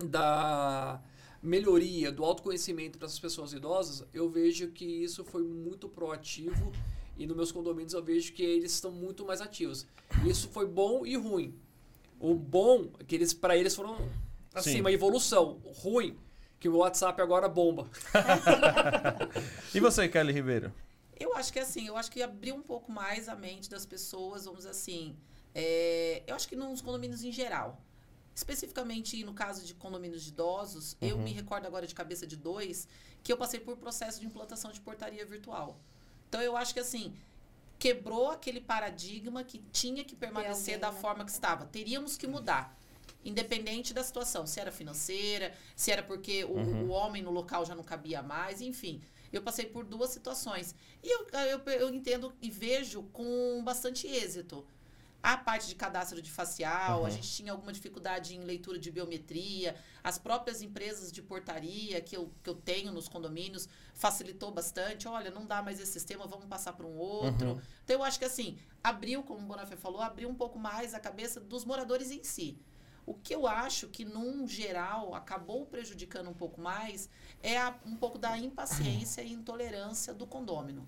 da 0.03 1.01
melhoria, 1.41 2.11
do 2.11 2.23
autoconhecimento 2.23 2.97
para 2.97 3.05
essas 3.05 3.19
pessoas 3.19 3.53
idosas, 3.53 4.05
eu 4.13 4.29
vejo 4.29 4.69
que 4.69 4.85
isso 4.85 5.23
foi 5.23 5.43
muito 5.43 5.87
proativo 5.87 6.71
e 7.19 7.27
nos 7.27 7.35
meus 7.35 7.51
condomínios 7.51 7.93
eu 7.93 8.01
vejo 8.01 8.31
que 8.31 8.41
eles 8.41 8.71
estão 8.71 8.91
muito 8.91 9.25
mais 9.25 9.41
ativos. 9.41 9.85
Isso 10.25 10.47
foi 10.47 10.65
bom 10.65 11.05
e 11.05 11.17
ruim. 11.17 11.53
O 12.17 12.33
bom 12.33 12.89
é 12.97 13.03
que 13.03 13.13
eles 13.13 13.33
para 13.33 13.57
eles 13.57 13.75
foram 13.75 14.09
assim, 14.53 14.73
Sim. 14.73 14.79
uma 14.79 14.91
evolução. 14.91 15.59
O 15.65 15.71
ruim 15.71 16.17
que 16.59 16.69
o 16.69 16.77
WhatsApp 16.77 17.21
agora 17.21 17.49
bomba. 17.49 17.89
e 19.75 19.79
você, 19.81 20.07
Kelly 20.07 20.31
Ribeiro? 20.31 20.73
Eu 21.19 21.35
acho 21.35 21.51
que 21.51 21.59
assim, 21.59 21.87
eu 21.87 21.97
acho 21.97 22.09
que 22.09 22.23
abriu 22.23 22.55
um 22.55 22.61
pouco 22.61 22.89
mais 22.89 23.27
a 23.27 23.35
mente 23.35 23.69
das 23.69 23.85
pessoas, 23.85 24.45
vamos 24.45 24.59
dizer 24.59 24.71
assim. 24.71 25.15
É, 25.53 26.23
eu 26.25 26.35
acho 26.35 26.47
que 26.47 26.55
nos 26.55 26.81
condomínios 26.81 27.21
em 27.21 27.33
geral. 27.33 27.81
Especificamente 28.33 29.21
no 29.25 29.33
caso 29.33 29.65
de 29.65 29.73
condomínios 29.73 30.23
de 30.23 30.29
idosos, 30.29 30.93
uhum. 31.01 31.07
eu 31.09 31.17
me 31.17 31.33
recordo 31.33 31.65
agora 31.65 31.85
de 31.85 31.93
cabeça 31.93 32.25
de 32.25 32.37
dois 32.37 32.87
que 33.21 33.33
eu 33.33 33.35
passei 33.35 33.59
por 33.59 33.75
processo 33.75 34.21
de 34.21 34.25
implantação 34.25 34.71
de 34.71 34.79
portaria 34.79 35.25
virtual. 35.25 35.77
Então 36.29 36.41
eu 36.41 36.55
acho 36.55 36.73
que 36.73 36.79
assim, 36.79 37.13
quebrou 37.77 38.29
aquele 38.29 38.61
paradigma 38.61 39.43
que 39.43 39.57
tinha 39.71 40.03
que 40.05 40.15
permanecer 40.15 40.75
alguém, 40.75 40.79
da 40.79 40.91
né? 40.91 41.01
forma 41.01 41.25
que 41.25 41.31
estava. 41.31 41.65
Teríamos 41.65 42.15
que 42.15 42.27
mudar. 42.27 42.77
Independente 43.25 43.93
da 43.93 44.03
situação, 44.03 44.47
se 44.47 44.59
era 44.59 44.71
financeira, 44.71 45.53
se 45.75 45.91
era 45.91 46.01
porque 46.01 46.45
o, 46.45 46.51
uhum. 46.53 46.85
o 46.85 46.89
homem 46.89 47.21
no 47.21 47.31
local 47.31 47.65
já 47.65 47.75
não 47.75 47.83
cabia 47.83 48.21
mais, 48.21 48.61
enfim. 48.61 49.01
Eu 49.31 49.41
passei 49.41 49.65
por 49.65 49.83
duas 49.83 50.11
situações. 50.11 50.73
E 51.03 51.09
eu, 51.11 51.27
eu, 51.47 51.59
eu 51.73 51.93
entendo 51.93 52.33
e 52.41 52.49
vejo 52.49 53.03
com 53.11 53.61
bastante 53.63 54.07
êxito. 54.07 54.65
A 55.21 55.35
parte 55.35 55.67
de 55.67 55.75
cadastro 55.75 56.21
de 56.21 56.31
facial, 56.31 57.01
uhum. 57.01 57.05
a 57.05 57.09
gente 57.09 57.29
tinha 57.29 57.51
alguma 57.51 57.73
dificuldade 57.73 58.35
em 58.35 58.39
leitura 58.39 58.79
de 58.79 58.89
biometria, 58.89 59.75
as 60.01 60.17
próprias 60.17 60.61
empresas 60.61 61.11
de 61.11 61.21
portaria 61.21 61.99
que 61.99 62.15
eu, 62.15 62.31
que 62.41 62.49
eu 62.49 62.55
tenho 62.55 62.91
nos 62.91 63.09
condomínios 63.09 63.67
facilitou 63.93 64.49
bastante. 64.49 65.09
Olha, 65.09 65.29
não 65.29 65.45
dá 65.45 65.61
mais 65.61 65.79
esse 65.79 65.91
sistema, 65.91 66.25
vamos 66.25 66.45
passar 66.45 66.71
para 66.71 66.85
um 66.85 66.97
outro. 66.97 67.49
Uhum. 67.49 67.61
Então, 67.83 67.97
eu 67.97 68.03
acho 68.03 68.17
que 68.17 68.25
assim, 68.25 68.57
abriu, 68.81 69.21
como 69.21 69.41
o 69.41 69.45
Bonafé 69.45 69.75
falou, 69.75 70.01
abriu 70.01 70.29
um 70.29 70.35
pouco 70.35 70.57
mais 70.57 70.93
a 70.93 70.99
cabeça 70.99 71.41
dos 71.41 71.65
moradores 71.65 72.11
em 72.11 72.23
si. 72.23 72.57
O 73.05 73.13
que 73.13 73.35
eu 73.35 73.45
acho 73.45 73.89
que, 73.89 74.05
num 74.05 74.47
geral, 74.47 75.13
acabou 75.13 75.65
prejudicando 75.65 76.29
um 76.29 76.33
pouco 76.33 76.61
mais 76.61 77.09
é 77.43 77.57
a, 77.57 77.77
um 77.85 77.95
pouco 77.95 78.17
da 78.17 78.37
impaciência 78.37 79.21
e 79.21 79.33
intolerância 79.33 80.13
do 80.13 80.25
condômino 80.25 80.87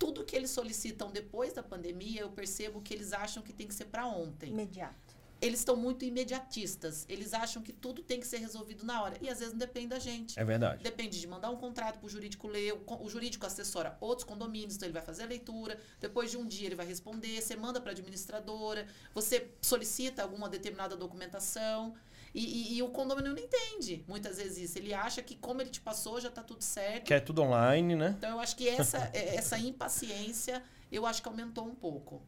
tudo 0.00 0.24
que 0.24 0.34
eles 0.34 0.50
solicitam 0.50 1.10
depois 1.10 1.52
da 1.52 1.62
pandemia, 1.62 2.22
eu 2.22 2.30
percebo 2.30 2.80
que 2.80 2.94
eles 2.94 3.12
acham 3.12 3.42
que 3.42 3.52
tem 3.52 3.68
que 3.68 3.74
ser 3.74 3.84
para 3.84 4.06
ontem. 4.06 4.50
Imediato. 4.50 5.20
Eles 5.42 5.60
estão 5.60 5.76
muito 5.76 6.04
imediatistas. 6.04 7.06
Eles 7.08 7.32
acham 7.34 7.62
que 7.62 7.72
tudo 7.72 8.02
tem 8.02 8.18
que 8.18 8.26
ser 8.26 8.38
resolvido 8.38 8.84
na 8.84 9.02
hora. 9.02 9.16
E 9.20 9.28
às 9.28 9.38
vezes 9.38 9.52
não 9.52 9.58
depende 9.58 9.88
da 9.88 9.98
gente. 9.98 10.38
É 10.38 10.44
verdade. 10.44 10.82
Depende 10.82 11.20
de 11.20 11.26
mandar 11.26 11.50
um 11.50 11.56
contrato 11.56 11.98
para 11.98 12.06
o 12.06 12.10
jurídico 12.10 12.48
ler. 12.48 12.72
O, 12.72 13.04
o, 13.04 13.08
jurídico 13.08 13.46
assessora 13.46 13.96
outros 14.00 14.24
condomínios, 14.26 14.76
então 14.76 14.86
ele 14.86 14.92
vai 14.92 15.02
fazer 15.02 15.22
a 15.22 15.26
leitura. 15.26 15.78
Depois 15.98 16.30
de 16.30 16.36
um 16.36 16.46
dia 16.46 16.66
ele 16.66 16.74
vai 16.74 16.86
responder. 16.86 17.40
Você 17.40 17.56
manda 17.56 17.80
para 17.80 17.90
a 17.90 17.92
administradora. 17.92 18.86
Você 19.14 19.50
solicita 19.62 20.22
alguma 20.22 20.48
determinada 20.48 20.96
documentação. 20.96 21.94
E, 22.34 22.44
e, 22.44 22.76
e, 22.78 22.82
o 22.82 22.88
condomínio 22.88 23.34
não 23.34 23.42
entende 23.42 24.04
muitas 24.06 24.38
vezes 24.38 24.58
isso. 24.58 24.78
Ele 24.78 24.94
acha 24.94 25.20
que 25.20 25.34
como 25.34 25.60
ele 25.60 25.70
te 25.70 25.80
passou, 25.80 26.20
já 26.20 26.28
está 26.28 26.42
tudo 26.42 26.62
certo. 26.62 27.04
Que 27.04 27.14
é 27.14 27.20
tudo 27.20 27.42
online, 27.42 27.96
né? 27.96 28.14
Então 28.18 28.30
eu 28.30 28.40
acho 28.40 28.54
que 28.56 28.68
essa, 28.68 29.10
é, 29.12 29.34
essa 29.36 29.58
impaciência, 29.58 30.62
eu 30.92 31.06
acho 31.06 31.22
que 31.22 31.28
aumentou 31.28 31.66
um 31.66 31.74
pouco. 31.74 32.22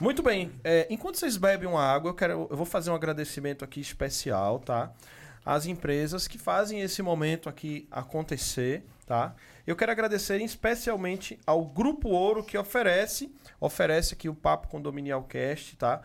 Muito 0.00 0.22
bem. 0.22 0.50
É, 0.64 0.86
enquanto 0.88 1.18
vocês 1.18 1.36
bebem 1.36 1.68
uma 1.68 1.82
água, 1.82 2.08
eu, 2.08 2.14
quero, 2.14 2.48
eu 2.50 2.56
vou 2.56 2.64
fazer 2.64 2.90
um 2.90 2.94
agradecimento 2.94 3.62
aqui 3.62 3.80
especial, 3.80 4.58
tá? 4.58 4.92
Às 5.44 5.66
empresas 5.66 6.26
que 6.26 6.38
fazem 6.38 6.80
esse 6.80 7.02
momento 7.02 7.50
aqui 7.50 7.86
acontecer, 7.90 8.82
tá? 9.06 9.34
Eu 9.66 9.76
quero 9.76 9.92
agradecer 9.92 10.40
especialmente 10.40 11.38
ao 11.46 11.66
Grupo 11.66 12.08
Ouro 12.08 12.42
que 12.42 12.56
oferece, 12.56 13.30
oferece 13.60 14.14
aqui 14.14 14.26
o 14.26 14.34
Papo 14.34 14.68
Condominial 14.68 15.22
Cast, 15.24 15.76
tá? 15.76 16.00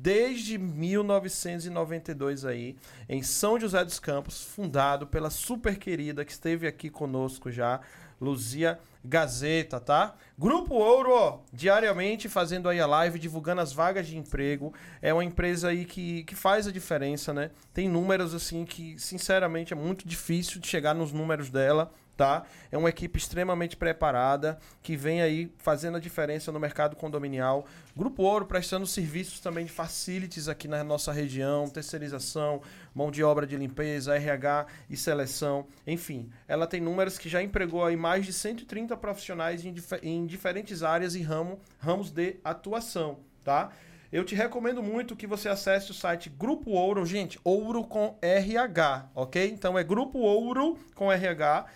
Desde 0.00 0.58
1992 0.58 2.44
aí, 2.44 2.76
em 3.08 3.22
São 3.22 3.58
José 3.60 3.84
dos 3.84 4.00
Campos, 4.00 4.42
fundado 4.42 5.06
pela 5.06 5.30
super 5.30 5.78
querida 5.78 6.24
que 6.24 6.32
esteve 6.32 6.66
aqui 6.66 6.90
conosco 6.90 7.50
já, 7.50 7.80
Luzia 8.20 8.78
Gazeta, 9.04 9.78
tá? 9.78 10.14
Grupo 10.38 10.74
Ouro, 10.74 11.42
diariamente 11.52 12.28
fazendo 12.28 12.68
aí 12.68 12.80
a 12.80 12.86
live, 12.86 13.18
divulgando 13.18 13.60
as 13.60 13.72
vagas 13.72 14.06
de 14.06 14.16
emprego. 14.16 14.72
É 15.00 15.12
uma 15.12 15.24
empresa 15.24 15.68
aí 15.68 15.84
que, 15.84 16.24
que 16.24 16.34
faz 16.34 16.66
a 16.66 16.72
diferença, 16.72 17.32
né? 17.32 17.50
Tem 17.72 17.88
números 17.88 18.34
assim 18.34 18.64
que, 18.64 18.98
sinceramente, 18.98 19.72
é 19.72 19.76
muito 19.76 20.08
difícil 20.08 20.60
de 20.60 20.66
chegar 20.66 20.94
nos 20.94 21.12
números 21.12 21.50
dela 21.50 21.92
tá? 22.16 22.44
É 22.70 22.78
uma 22.78 22.88
equipe 22.88 23.18
extremamente 23.18 23.76
preparada 23.76 24.58
que 24.82 24.96
vem 24.96 25.20
aí 25.20 25.52
fazendo 25.58 25.96
a 25.96 26.00
diferença 26.00 26.52
no 26.52 26.60
mercado 26.60 26.96
condominial. 26.96 27.66
Grupo 27.96 28.22
Ouro 28.22 28.46
prestando 28.46 28.86
serviços 28.86 29.40
também 29.40 29.64
de 29.64 29.72
facilities 29.72 30.48
aqui 30.48 30.68
na 30.68 30.82
nossa 30.84 31.12
região, 31.12 31.68
terceirização, 31.68 32.62
mão 32.94 33.10
de 33.10 33.22
obra 33.22 33.46
de 33.46 33.56
limpeza, 33.56 34.16
RH 34.16 34.66
e 34.88 34.96
seleção. 34.96 35.66
Enfim, 35.86 36.30
ela 36.46 36.66
tem 36.66 36.80
números 36.80 37.18
que 37.18 37.28
já 37.28 37.42
empregou 37.42 37.84
aí 37.84 37.96
mais 37.96 38.24
de 38.24 38.32
130 38.32 38.96
profissionais 38.96 39.64
em, 39.64 39.72
dif 39.72 39.94
em 40.02 40.26
diferentes 40.26 40.82
áreas 40.82 41.14
e 41.14 41.22
ramo, 41.22 41.60
ramos 41.78 42.10
de 42.10 42.36
atuação, 42.44 43.18
tá? 43.44 43.70
Eu 44.14 44.22
te 44.22 44.36
recomendo 44.36 44.80
muito 44.80 45.16
que 45.16 45.26
você 45.26 45.48
acesse 45.48 45.90
o 45.90 45.94
site 45.94 46.30
Grupo 46.30 46.70
Ouro, 46.70 47.04
gente, 47.04 47.36
ouro 47.42 47.82
com 47.82 48.16
RH, 48.22 49.10
ok? 49.12 49.50
Então 49.50 49.76
é 49.76 49.82
Grupo 49.82 50.20
Ouro 50.20 50.78
com 50.94 51.10
RH 51.10 51.66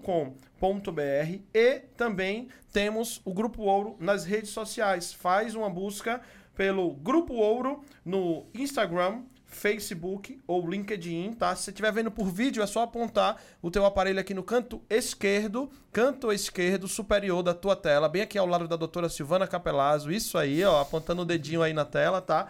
com.br 0.00 1.38
e 1.54 1.78
também 1.96 2.48
temos 2.72 3.20
o 3.24 3.32
Grupo 3.32 3.62
Ouro 3.62 3.96
nas 4.00 4.24
redes 4.24 4.50
sociais. 4.50 5.12
Faz 5.12 5.54
uma 5.54 5.70
busca 5.70 6.20
pelo 6.56 6.92
Grupo 6.94 7.34
Ouro 7.34 7.84
no 8.04 8.46
Instagram, 8.52 9.22
Facebook 9.46 10.40
ou 10.44 10.68
LinkedIn, 10.68 11.34
tá? 11.34 11.54
Se 11.54 11.62
você 11.64 11.70
estiver 11.70 11.92
vendo 11.92 12.10
por 12.10 12.26
vídeo, 12.26 12.62
é 12.64 12.66
só 12.66 12.82
apontar 12.82 13.40
o 13.62 13.70
teu 13.70 13.84
aparelho 13.84 14.18
aqui 14.18 14.34
no 14.34 14.42
canto 14.42 14.82
esquerdo, 14.90 15.70
canto 15.92 16.32
esquerdo 16.32 16.88
superior 16.88 17.40
da 17.40 17.54
tua 17.54 17.76
tela, 17.76 18.08
bem 18.08 18.22
aqui 18.22 18.38
ao 18.38 18.46
lado 18.46 18.66
da 18.66 18.74
doutora 18.74 19.08
Silvana 19.08 19.46
Capelazzo, 19.46 20.10
isso 20.10 20.36
aí, 20.36 20.64
ó, 20.64 20.80
apontando 20.80 21.22
o 21.22 21.24
dedinho 21.24 21.62
aí 21.62 21.72
na 21.72 21.84
tela, 21.84 22.20
tá? 22.20 22.48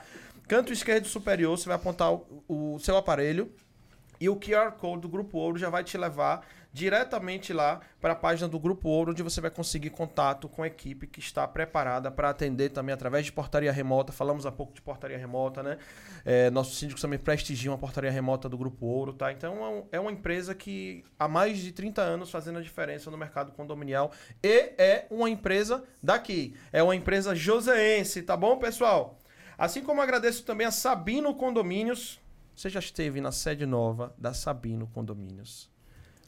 Canto 0.48 0.72
esquerdo 0.72 1.06
superior, 1.06 1.58
você 1.58 1.66
vai 1.66 1.76
apontar 1.76 2.12
o, 2.12 2.44
o 2.48 2.78
seu 2.78 2.96
aparelho 2.96 3.52
e 4.20 4.28
o 4.28 4.36
QR 4.36 4.72
Code 4.72 5.02
do 5.02 5.08
Grupo 5.08 5.38
Ouro 5.38 5.58
já 5.58 5.70
vai 5.70 5.82
te 5.82 5.96
levar 5.96 6.46
diretamente 6.72 7.52
lá 7.52 7.80
para 8.00 8.12
a 8.12 8.16
página 8.16 8.48
do 8.48 8.58
Grupo 8.58 8.88
Ouro, 8.88 9.10
onde 9.10 9.22
você 9.22 9.40
vai 9.40 9.50
conseguir 9.50 9.90
contato 9.90 10.48
com 10.48 10.62
a 10.62 10.66
equipe 10.66 11.06
que 11.06 11.18
está 11.18 11.46
preparada 11.46 12.10
para 12.10 12.30
atender 12.30 12.70
também 12.70 12.92
através 12.92 13.24
de 13.24 13.32
portaria 13.32 13.72
remota. 13.72 14.12
Falamos 14.12 14.46
há 14.46 14.52
pouco 14.52 14.72
de 14.72 14.80
portaria 14.80 15.18
remota, 15.18 15.62
né? 15.62 15.78
É, 16.24 16.50
nosso 16.50 16.74
síndico 16.74 17.00
também 17.00 17.18
prestigia 17.18 17.70
uma 17.70 17.78
portaria 17.78 18.10
remota 18.10 18.48
do 18.48 18.56
Grupo 18.56 18.86
Ouro, 18.86 19.12
tá? 19.12 19.32
Então 19.32 19.86
é, 19.92 19.96
é 19.96 20.00
uma 20.00 20.12
empresa 20.12 20.54
que 20.54 21.04
há 21.18 21.26
mais 21.26 21.58
de 21.58 21.72
30 21.72 22.00
anos 22.02 22.30
fazendo 22.30 22.58
a 22.58 22.62
diferença 22.62 23.10
no 23.10 23.18
mercado 23.18 23.52
condominial 23.52 24.12
e 24.42 24.72
é 24.78 25.06
uma 25.10 25.28
empresa 25.28 25.82
daqui. 26.02 26.54
É 26.72 26.82
uma 26.82 26.94
empresa 26.94 27.34
joseense, 27.34 28.22
tá 28.22 28.36
bom, 28.36 28.58
pessoal? 28.58 29.18
Assim 29.58 29.82
como 29.82 30.00
agradeço 30.00 30.44
também 30.44 30.66
a 30.66 30.70
Sabino 30.70 31.34
Condomínios. 31.34 32.18
Você 32.54 32.68
já 32.68 32.80
esteve 32.80 33.20
na 33.20 33.32
sede 33.32 33.66
nova 33.66 34.14
da 34.18 34.32
Sabino 34.32 34.86
Condomínios. 34.86 35.69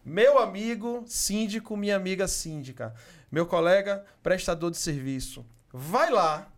Meu 0.05 0.39
amigo 0.39 1.05
síndico, 1.07 1.77
minha 1.77 1.95
amiga 1.95 2.27
síndica, 2.27 2.93
meu 3.31 3.47
colega 3.47 4.05
prestador 4.20 4.70
de 4.70 4.77
serviço, 4.77 5.47
vai 5.73 6.11
lá, 6.11 6.49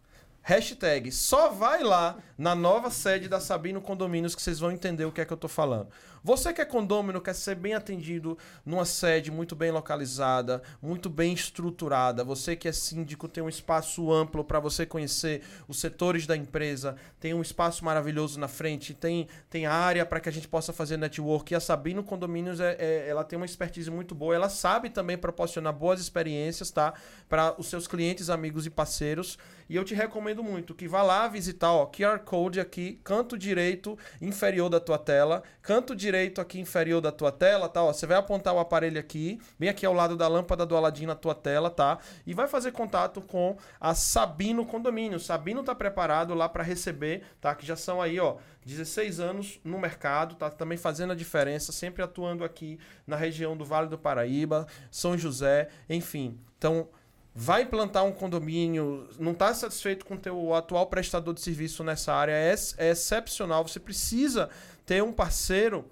hashtag, 0.41 1.13
só 1.13 1.51
vai 1.51 1.83
lá 1.83 2.17
na 2.39 2.55
nova 2.55 2.91
sede 2.91 3.29
da 3.29 3.41
Sabino 3.41 3.83
Condomínios 3.83 4.35
que 4.35 4.41
vocês 4.41 4.59
vão 4.59 4.73
entender 4.73 5.05
o 5.05 5.13
que 5.13 5.21
é 5.21 5.25
que 5.27 5.33
eu 5.33 5.37
tô 5.37 5.49
falando. 5.49 5.89
Você 6.25 6.55
que 6.55 6.63
é 6.63 6.65
condômino, 6.65 7.21
quer 7.21 7.35
ser 7.35 7.55
bem 7.55 7.75
atendido 7.75 8.39
numa 8.65 8.87
sede 8.87 9.31
muito 9.31 9.55
bem 9.55 9.71
localizada, 9.71 10.63
muito 10.81 11.11
bem 11.11 11.35
estruturada. 11.35 12.25
Você 12.25 12.57
que 12.57 12.67
é 12.67 12.73
síndico, 12.73 13.29
tem 13.29 13.45
um 13.45 13.49
espaço 13.49 14.11
amplo 14.11 14.43
para 14.43 14.59
você 14.59 14.87
conhecer 14.87 15.43
os 15.69 15.79
setores 15.79 16.27
da 16.27 16.35
empresa, 16.35 16.97
tem 17.21 17.35
um 17.35 17.43
espaço 17.43 17.85
maravilhoso 17.85 18.41
na 18.41 18.49
frente, 18.49 18.95
tem, 18.95 19.29
tem 19.51 19.67
área 19.67 20.07
para 20.07 20.19
que 20.19 20.27
a 20.31 20.33
gente 20.33 20.49
possa 20.49 20.73
fazer 20.73 20.97
network. 20.97 21.53
E 21.53 21.57
a 21.57 21.61
Sabino 21.61 22.03
Condomínios, 22.03 22.59
é, 22.59 22.75
é, 22.79 23.07
ela 23.07 23.23
tem 23.23 23.37
uma 23.37 23.45
expertise 23.45 23.91
muito 23.91 24.15
boa, 24.15 24.35
ela 24.35 24.49
sabe 24.49 24.89
também 24.89 25.19
proporcionar 25.19 25.75
boas 25.75 26.01
experiências, 26.01 26.71
tá? 26.71 26.95
Para 27.29 27.55
os 27.61 27.67
seus 27.67 27.87
clientes, 27.87 28.31
amigos 28.31 28.65
e 28.65 28.71
parceiros. 28.71 29.39
E 29.69 29.77
eu 29.77 29.85
te 29.85 29.95
recomendo 29.95 30.43
muito 30.43 30.75
que 30.75 30.89
vá 30.89 31.03
lá 31.03 31.29
visitar, 31.29 31.73
ó, 31.73 31.87
QR 31.87 32.19
Code 32.21 32.61
aqui, 32.61 32.99
canto 33.05 33.37
direito 33.37 33.99
inferior 34.23 34.71
da 34.71 34.81
tua 34.81 34.99
tela, 34.99 35.43
canto 35.61 35.95
direito 35.95 36.14
direito 36.15 36.41
aqui 36.41 36.61
inferior 36.61 37.01
da 37.01 37.11
tua 37.11 37.33
tela, 37.33 37.69
tá? 37.69 37.83
Ó, 37.83 37.93
você 37.93 38.07
vai 38.07 38.17
apontar 38.17 38.55
o 38.55 38.61
aparelho 38.61 39.01
aqui, 39.01 39.41
bem 39.59 39.69
aqui 39.69 39.85
ao 39.85 39.93
lado 39.93 40.17
da 40.17 40.29
lâmpada 40.29 40.65
do 40.65 40.77
Aladim 40.77 41.07
na 41.07 41.17
tua 41.17 41.35
tela, 41.35 41.69
tá? 41.71 41.99
E 42.25 42.33
vai 42.33 42.47
fazer 42.47 42.71
contato 42.71 43.21
com 43.21 43.57
a 43.81 43.95
Sabino 43.95 44.65
Condomínio. 44.65 45.19
Sabino 45.19 45.65
tá 45.65 45.75
preparado 45.75 46.33
lá 46.33 46.49
para 46.49 46.63
receber, 46.63 47.25
tá? 47.41 47.53
Que 47.53 47.67
já 47.67 47.75
são 47.75 48.01
aí, 48.01 48.21
ó, 48.21 48.37
16 48.65 49.19
anos 49.19 49.61
no 49.65 49.77
mercado, 49.77 50.37
tá 50.37 50.49
também 50.51 50.79
fazendo 50.79 51.13
a 51.13 51.17
diferença, 51.17 51.73
sempre 51.73 52.03
atuando 52.03 52.45
aqui 52.45 52.79
na 53.05 53.17
região 53.17 53.57
do 53.57 53.65
Vale 53.65 53.89
do 53.89 53.99
Paraíba, 53.99 54.69
São 54.93 55.19
José, 55.19 55.69
enfim. 55.91 56.39
Então, 56.57 56.89
vai 57.35 57.63
implantar 57.63 58.05
um 58.05 58.13
condomínio, 58.13 59.09
não 59.19 59.33
está 59.33 59.53
satisfeito 59.53 60.07
com 60.07 60.15
o 60.15 60.19
teu 60.19 60.55
atual 60.55 60.87
prestador 60.87 61.35
de 61.35 61.41
serviço 61.41 61.83
nessa 61.83 62.15
área, 62.15 62.33
é, 62.33 62.55
é 62.79 62.91
excepcional, 62.91 63.67
você 63.67 63.81
precisa 63.81 64.49
ter 64.87 65.03
um 65.03 65.13
parceiro 65.13 65.85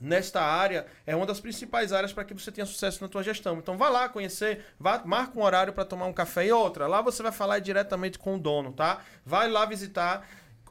nesta 0.00 0.40
área 0.40 0.86
é 1.06 1.14
uma 1.14 1.26
das 1.26 1.40
principais 1.40 1.92
áreas 1.92 2.12
para 2.12 2.24
que 2.24 2.34
você 2.34 2.50
tenha 2.50 2.66
sucesso 2.66 3.02
na 3.02 3.08
tua 3.08 3.22
gestão. 3.22 3.58
Então 3.58 3.76
vá 3.76 3.88
lá 3.88 4.08
conhecer, 4.08 4.64
vá, 4.78 5.02
marca 5.04 5.38
um 5.38 5.42
horário 5.42 5.72
para 5.72 5.84
tomar 5.84 6.06
um 6.06 6.12
café 6.12 6.46
e 6.46 6.52
outra. 6.52 6.86
Lá 6.86 7.00
você 7.02 7.22
vai 7.22 7.32
falar 7.32 7.58
diretamente 7.58 8.18
com 8.18 8.36
o 8.36 8.38
dono, 8.38 8.72
tá? 8.72 9.00
Vai 9.24 9.48
lá 9.48 9.64
visitar 9.64 10.26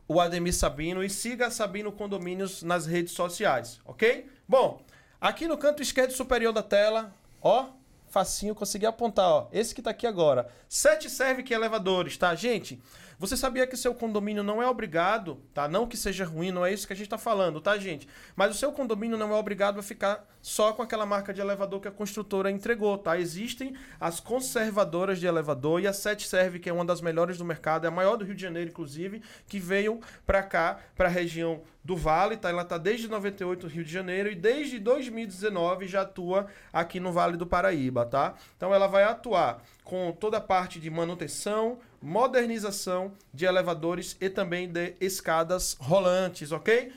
o 0.07 0.19
Ademir 0.19 0.55
Sabino 0.55 1.03
e 1.03 1.09
siga 1.09 1.47
a 1.47 1.51
Sabino 1.51 1.91
Condomínios 1.91 2.63
nas 2.63 2.87
redes 2.87 3.13
sociais, 3.13 3.79
ok? 3.85 4.27
Bom, 4.47 4.81
aqui 5.21 5.47
no 5.47 5.57
canto 5.57 5.83
esquerdo 5.83 6.11
superior 6.11 6.51
da 6.51 6.63
tela, 6.63 7.13
ó, 7.41 7.67
facinho, 8.09 8.55
consegui 8.55 8.87
apontar, 8.87 9.29
ó. 9.29 9.47
Esse 9.53 9.75
que 9.75 9.81
tá 9.83 9.91
aqui 9.91 10.07
agora. 10.07 10.49
Sete 10.67 11.09
serve 11.09 11.43
que 11.43 11.53
elevadores, 11.53 12.17
tá? 12.17 12.33
Gente, 12.33 12.81
você 13.19 13.35
sabia 13.35 13.67
que 13.67 13.75
seu 13.75 13.93
condomínio 13.93 14.41
não 14.41 14.63
é 14.63 14.67
obrigado, 14.67 15.41
tá? 15.53 15.67
Não 15.67 15.85
que 15.85 15.97
seja 15.97 16.23
ruim, 16.23 16.51
não 16.51 16.65
é 16.65 16.71
isso 16.73 16.87
que 16.87 16.93
a 16.93 16.95
gente 16.95 17.07
está 17.07 17.17
falando, 17.17 17.59
tá, 17.59 17.77
gente? 17.77 18.07
Mas 18.33 18.55
o 18.55 18.57
seu 18.57 18.71
condomínio 18.71 19.17
não 19.17 19.35
é 19.35 19.35
obrigado 19.37 19.77
a 19.77 19.83
ficar 19.83 20.25
só 20.41 20.71
com 20.71 20.81
aquela 20.81 21.05
marca 21.05 21.33
de 21.33 21.41
elevador 21.41 21.81
que 21.81 21.87
a 21.89 21.91
construtora 21.91 22.49
entregou, 22.49 22.97
tá? 22.97 23.19
Existem 23.19 23.75
as 23.99 24.21
conservadoras 24.21 25.19
de 25.19 25.27
elevador 25.27 25.81
e 25.81 25.87
a 25.87 25.91
Sete 25.91 26.29
Serve, 26.29 26.59
que 26.59 26.69
é 26.69 26.73
uma 26.73 26.85
das 26.85 27.01
melhores 27.01 27.37
do 27.37 27.43
mercado, 27.43 27.83
é 27.83 27.89
a 27.89 27.91
maior 27.91 28.15
do 28.15 28.23
Rio 28.23 28.35
de 28.35 28.41
Janeiro, 28.41 28.69
inclusive, 28.69 29.21
que 29.49 29.59
veio 29.59 29.99
para 30.25 30.41
cá, 30.41 30.79
para 30.95 31.09
a 31.09 31.11
região 31.11 31.61
do 31.83 31.97
Vale, 31.97 32.37
tá? 32.37 32.49
Ela 32.49 32.63
tá 32.63 32.77
desde 32.77 33.09
98 33.09 33.67
no 33.67 33.73
Rio 33.73 33.83
de 33.83 33.91
Janeiro 33.91 34.31
e 34.31 34.35
desde 34.35 34.79
2019 34.79 35.87
já 35.87 36.01
atua 36.01 36.47
aqui 36.71 36.99
no 36.99 37.11
Vale 37.11 37.35
do 37.35 37.45
Paraíba, 37.45 38.05
tá? 38.05 38.35
Então 38.55 38.73
ela 38.73 38.87
vai 38.87 39.03
atuar 39.03 39.61
com 39.83 40.11
toda 40.11 40.37
a 40.37 40.41
parte 40.41 40.79
de 40.79 40.89
manutenção, 40.89 41.79
modernização 42.01 43.13
de 43.33 43.45
elevadores 43.45 44.15
e 44.19 44.29
também 44.29 44.67
de 44.67 44.95
escadas 44.99 45.75
rolantes, 45.79 46.51
ok? 46.51 46.91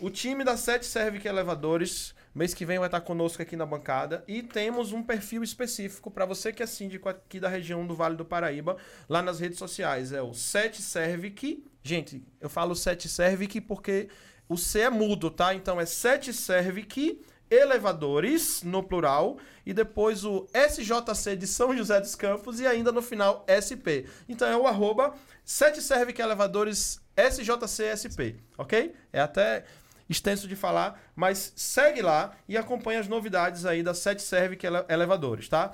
O 0.00 0.08
time 0.08 0.42
da 0.42 0.56
Sete 0.56 0.86
Servic 0.86 1.28
Elevadores, 1.28 2.14
mês 2.34 2.54
que 2.54 2.64
vem 2.64 2.78
vai 2.78 2.88
estar 2.88 3.02
conosco 3.02 3.42
aqui 3.42 3.54
na 3.54 3.66
bancada 3.66 4.24
e 4.26 4.42
temos 4.42 4.92
um 4.92 5.02
perfil 5.02 5.42
específico 5.42 6.10
para 6.10 6.24
você 6.24 6.52
que 6.52 6.62
é 6.62 6.66
síndico 6.66 7.08
aqui 7.08 7.38
da 7.38 7.48
região 7.48 7.86
do 7.86 7.94
Vale 7.94 8.16
do 8.16 8.24
Paraíba, 8.24 8.78
lá 9.08 9.20
nas 9.20 9.40
redes 9.40 9.58
sociais. 9.58 10.12
É 10.12 10.22
o 10.22 10.32
Sete 10.32 10.80
Servic. 10.80 11.62
Gente, 11.82 12.24
eu 12.40 12.48
falo 12.48 12.74
Sete 12.74 13.08
Servic 13.08 13.60
porque 13.60 14.08
o 14.48 14.56
C 14.56 14.80
é 14.80 14.90
mudo, 14.90 15.30
tá? 15.30 15.54
Então 15.54 15.78
é 15.78 15.84
Sete 15.84 16.32
Servic 16.32 17.20
elevadores, 17.50 18.62
no 18.62 18.82
plural, 18.82 19.38
e 19.66 19.74
depois 19.74 20.24
o 20.24 20.46
SJC 20.54 21.36
de 21.36 21.46
São 21.46 21.76
José 21.76 22.00
dos 22.00 22.14
Campos 22.14 22.60
e 22.60 22.66
ainda 22.66 22.92
no 22.92 23.02
final 23.02 23.44
SP. 23.50 24.06
Então 24.28 24.48
é 24.48 24.56
o 24.56 24.66
arroba 24.66 25.14
7 25.44 25.82
serve 25.82 26.12
que 26.12 26.22
elevadores 26.22 27.00
SJCSP, 27.16 28.36
ok? 28.56 28.94
É 29.12 29.20
até 29.20 29.64
extenso 30.08 30.48
de 30.48 30.56
falar, 30.56 31.00
mas 31.14 31.52
segue 31.56 32.02
lá 32.02 32.32
e 32.48 32.56
acompanha 32.56 33.00
as 33.00 33.08
novidades 33.08 33.64
aí 33.64 33.82
da 33.82 33.94
7 33.94 34.22
serve 34.22 34.56
que 34.56 34.66
elevadores, 34.88 35.48
tá? 35.48 35.72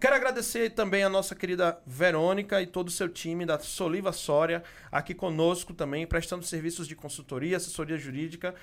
Quero 0.00 0.16
agradecer 0.16 0.70
também 0.70 1.02
a 1.02 1.08
nossa 1.08 1.34
querida 1.34 1.78
Verônica 1.86 2.60
e 2.60 2.66
todo 2.66 2.88
o 2.88 2.90
seu 2.90 3.08
time 3.08 3.46
da 3.46 3.58
Soliva 3.58 4.12
Sória 4.12 4.62
aqui 4.90 5.14
conosco 5.14 5.72
também, 5.72 6.06
prestando 6.06 6.44
serviços 6.44 6.86
de 6.86 6.94
consultoria, 6.94 7.56
assessoria 7.56 7.96
jurídica 7.96 8.54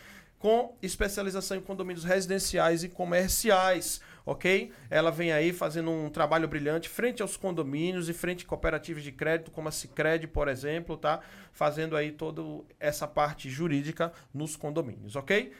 com 0.41 0.75
especialização 0.81 1.55
em 1.55 1.61
condomínios 1.61 2.03
residenciais 2.03 2.83
e 2.83 2.89
comerciais, 2.89 4.01
ok? 4.25 4.71
Ela 4.89 5.11
vem 5.11 5.31
aí 5.31 5.53
fazendo 5.53 5.91
um 5.91 6.09
trabalho 6.09 6.47
brilhante 6.47 6.89
frente 6.89 7.21
aos 7.21 7.37
condomínios 7.37 8.09
e 8.09 8.13
frente 8.13 8.43
a 8.43 8.47
cooperativas 8.47 9.03
de 9.03 9.11
crédito, 9.11 9.51
como 9.51 9.67
a 9.67 9.71
Cicred, 9.71 10.27
por 10.29 10.47
exemplo, 10.47 10.97
tá? 10.97 11.19
Fazendo 11.53 11.95
aí 11.95 12.11
toda 12.11 12.41
essa 12.79 13.07
parte 13.07 13.51
jurídica 13.51 14.11
nos 14.33 14.55
condomínios, 14.55 15.15
ok? 15.15 15.53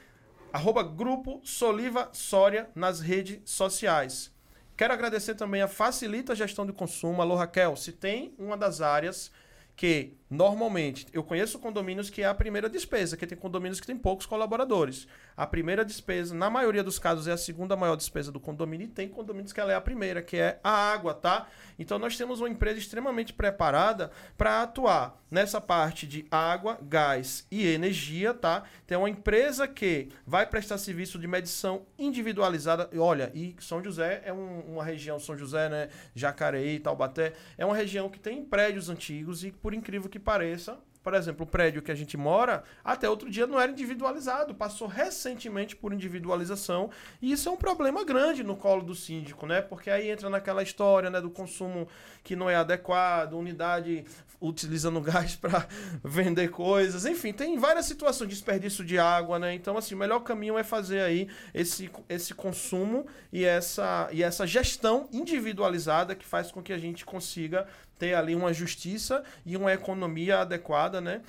Arroba 0.52 0.82
Grupo 0.82 1.40
Soliva 1.44 2.10
Soria 2.12 2.68
nas 2.74 2.98
redes 2.98 3.38
sociais. 3.44 4.32
Quero 4.76 4.92
agradecer 4.92 5.36
também 5.36 5.62
a 5.62 5.68
Facilita 5.68 6.34
Gestão 6.34 6.66
de 6.66 6.72
Consumo. 6.72 7.22
Alô, 7.22 7.36
Raquel, 7.36 7.76
se 7.76 7.92
tem 7.92 8.34
uma 8.36 8.56
das 8.56 8.80
áreas 8.80 9.30
que 9.76 10.14
normalmente 10.32 11.06
eu 11.12 11.22
conheço 11.22 11.58
condomínios 11.58 12.08
que 12.08 12.22
é 12.22 12.26
a 12.26 12.34
primeira 12.34 12.68
despesa, 12.68 13.18
que 13.18 13.26
tem 13.26 13.36
condomínios 13.36 13.78
que 13.78 13.86
tem 13.86 13.96
poucos 13.96 14.24
colaboradores. 14.24 15.06
A 15.36 15.46
primeira 15.46 15.84
despesa, 15.84 16.34
na 16.34 16.48
maioria 16.48 16.82
dos 16.82 16.98
casos, 16.98 17.28
é 17.28 17.32
a 17.32 17.36
segunda 17.36 17.76
maior 17.76 17.96
despesa 17.96 18.32
do 18.32 18.40
condomínio 18.40 18.86
e 18.86 18.88
tem 18.88 19.08
condomínios 19.08 19.52
que 19.52 19.60
ela 19.60 19.72
é 19.72 19.74
a 19.74 19.80
primeira, 19.80 20.22
que 20.22 20.38
é 20.38 20.58
a 20.64 20.70
água, 20.70 21.12
tá? 21.12 21.48
Então 21.78 21.98
nós 21.98 22.16
temos 22.16 22.40
uma 22.40 22.48
empresa 22.48 22.78
extremamente 22.78 23.32
preparada 23.34 24.10
para 24.36 24.62
atuar 24.62 25.20
nessa 25.30 25.60
parte 25.60 26.06
de 26.06 26.26
água, 26.30 26.78
gás 26.82 27.46
e 27.50 27.66
energia, 27.66 28.34
tá? 28.34 28.64
Tem 28.86 28.96
uma 28.96 29.08
empresa 29.08 29.66
que 29.66 30.08
vai 30.26 30.46
prestar 30.46 30.76
serviço 30.78 31.18
de 31.18 31.26
medição 31.26 31.86
individualizada. 31.98 32.90
Olha, 32.98 33.30
e 33.34 33.56
São 33.58 33.82
José 33.82 34.22
é 34.24 34.32
um, 34.32 34.60
uma 34.60 34.84
região, 34.84 35.18
São 35.18 35.36
José, 35.36 35.68
né, 35.68 35.88
Jacareí, 36.14 36.78
Taubaté, 36.78 37.32
é 37.56 37.64
uma 37.64 37.74
região 37.74 38.10
que 38.10 38.20
tem 38.20 38.44
prédios 38.44 38.88
antigos 38.88 39.42
e 39.42 39.50
por 39.50 39.72
incrível 39.72 40.08
que 40.08 40.18
pareça, 40.22 40.78
por 41.02 41.14
exemplo, 41.14 41.44
o 41.44 41.46
prédio 41.48 41.82
que 41.82 41.90
a 41.90 41.94
gente 41.94 42.16
mora, 42.16 42.62
até 42.84 43.10
outro 43.10 43.28
dia 43.28 43.46
não 43.46 43.60
era 43.60 43.72
individualizado, 43.72 44.54
passou 44.54 44.86
recentemente 44.86 45.74
por 45.74 45.92
individualização, 45.92 46.90
e 47.20 47.32
isso 47.32 47.48
é 47.48 47.52
um 47.52 47.56
problema 47.56 48.04
grande 48.04 48.44
no 48.44 48.56
colo 48.56 48.82
do 48.82 48.94
síndico, 48.94 49.44
né? 49.44 49.60
Porque 49.60 49.90
aí 49.90 50.10
entra 50.10 50.30
naquela 50.30 50.62
história, 50.62 51.10
né, 51.10 51.20
do 51.20 51.30
consumo 51.30 51.88
que 52.22 52.36
não 52.36 52.48
é 52.48 52.54
adequado, 52.54 53.32
unidade 53.32 54.04
utilizando 54.42 55.00
gás 55.02 55.36
para 55.36 55.66
vender 56.04 56.48
coisas, 56.50 57.06
enfim, 57.06 57.32
tem 57.32 57.56
várias 57.58 57.86
situações, 57.86 58.28
desperdício 58.28 58.84
de 58.84 58.98
água, 58.98 59.38
né? 59.38 59.54
Então, 59.54 59.78
assim, 59.78 59.94
o 59.94 59.98
melhor 59.98 60.20
caminho 60.20 60.58
é 60.58 60.64
fazer 60.64 61.00
aí 61.00 61.28
esse, 61.54 61.90
esse 62.08 62.34
consumo 62.34 63.06
e 63.32 63.44
essa, 63.44 64.08
e 64.12 64.22
essa 64.22 64.46
gestão 64.46 65.08
individualizada 65.12 66.14
que 66.14 66.26
faz 66.26 66.50
com 66.50 66.62
que 66.62 66.72
a 66.72 66.78
gente 66.78 67.04
consiga 67.04 67.66
ter 67.98 68.14
ali 68.14 68.34
uma 68.34 68.52
justiça 68.52 69.22
e 69.46 69.56
uma 69.56 69.72
economia 69.72 70.40
adequada, 70.40 71.00
né? 71.00 71.22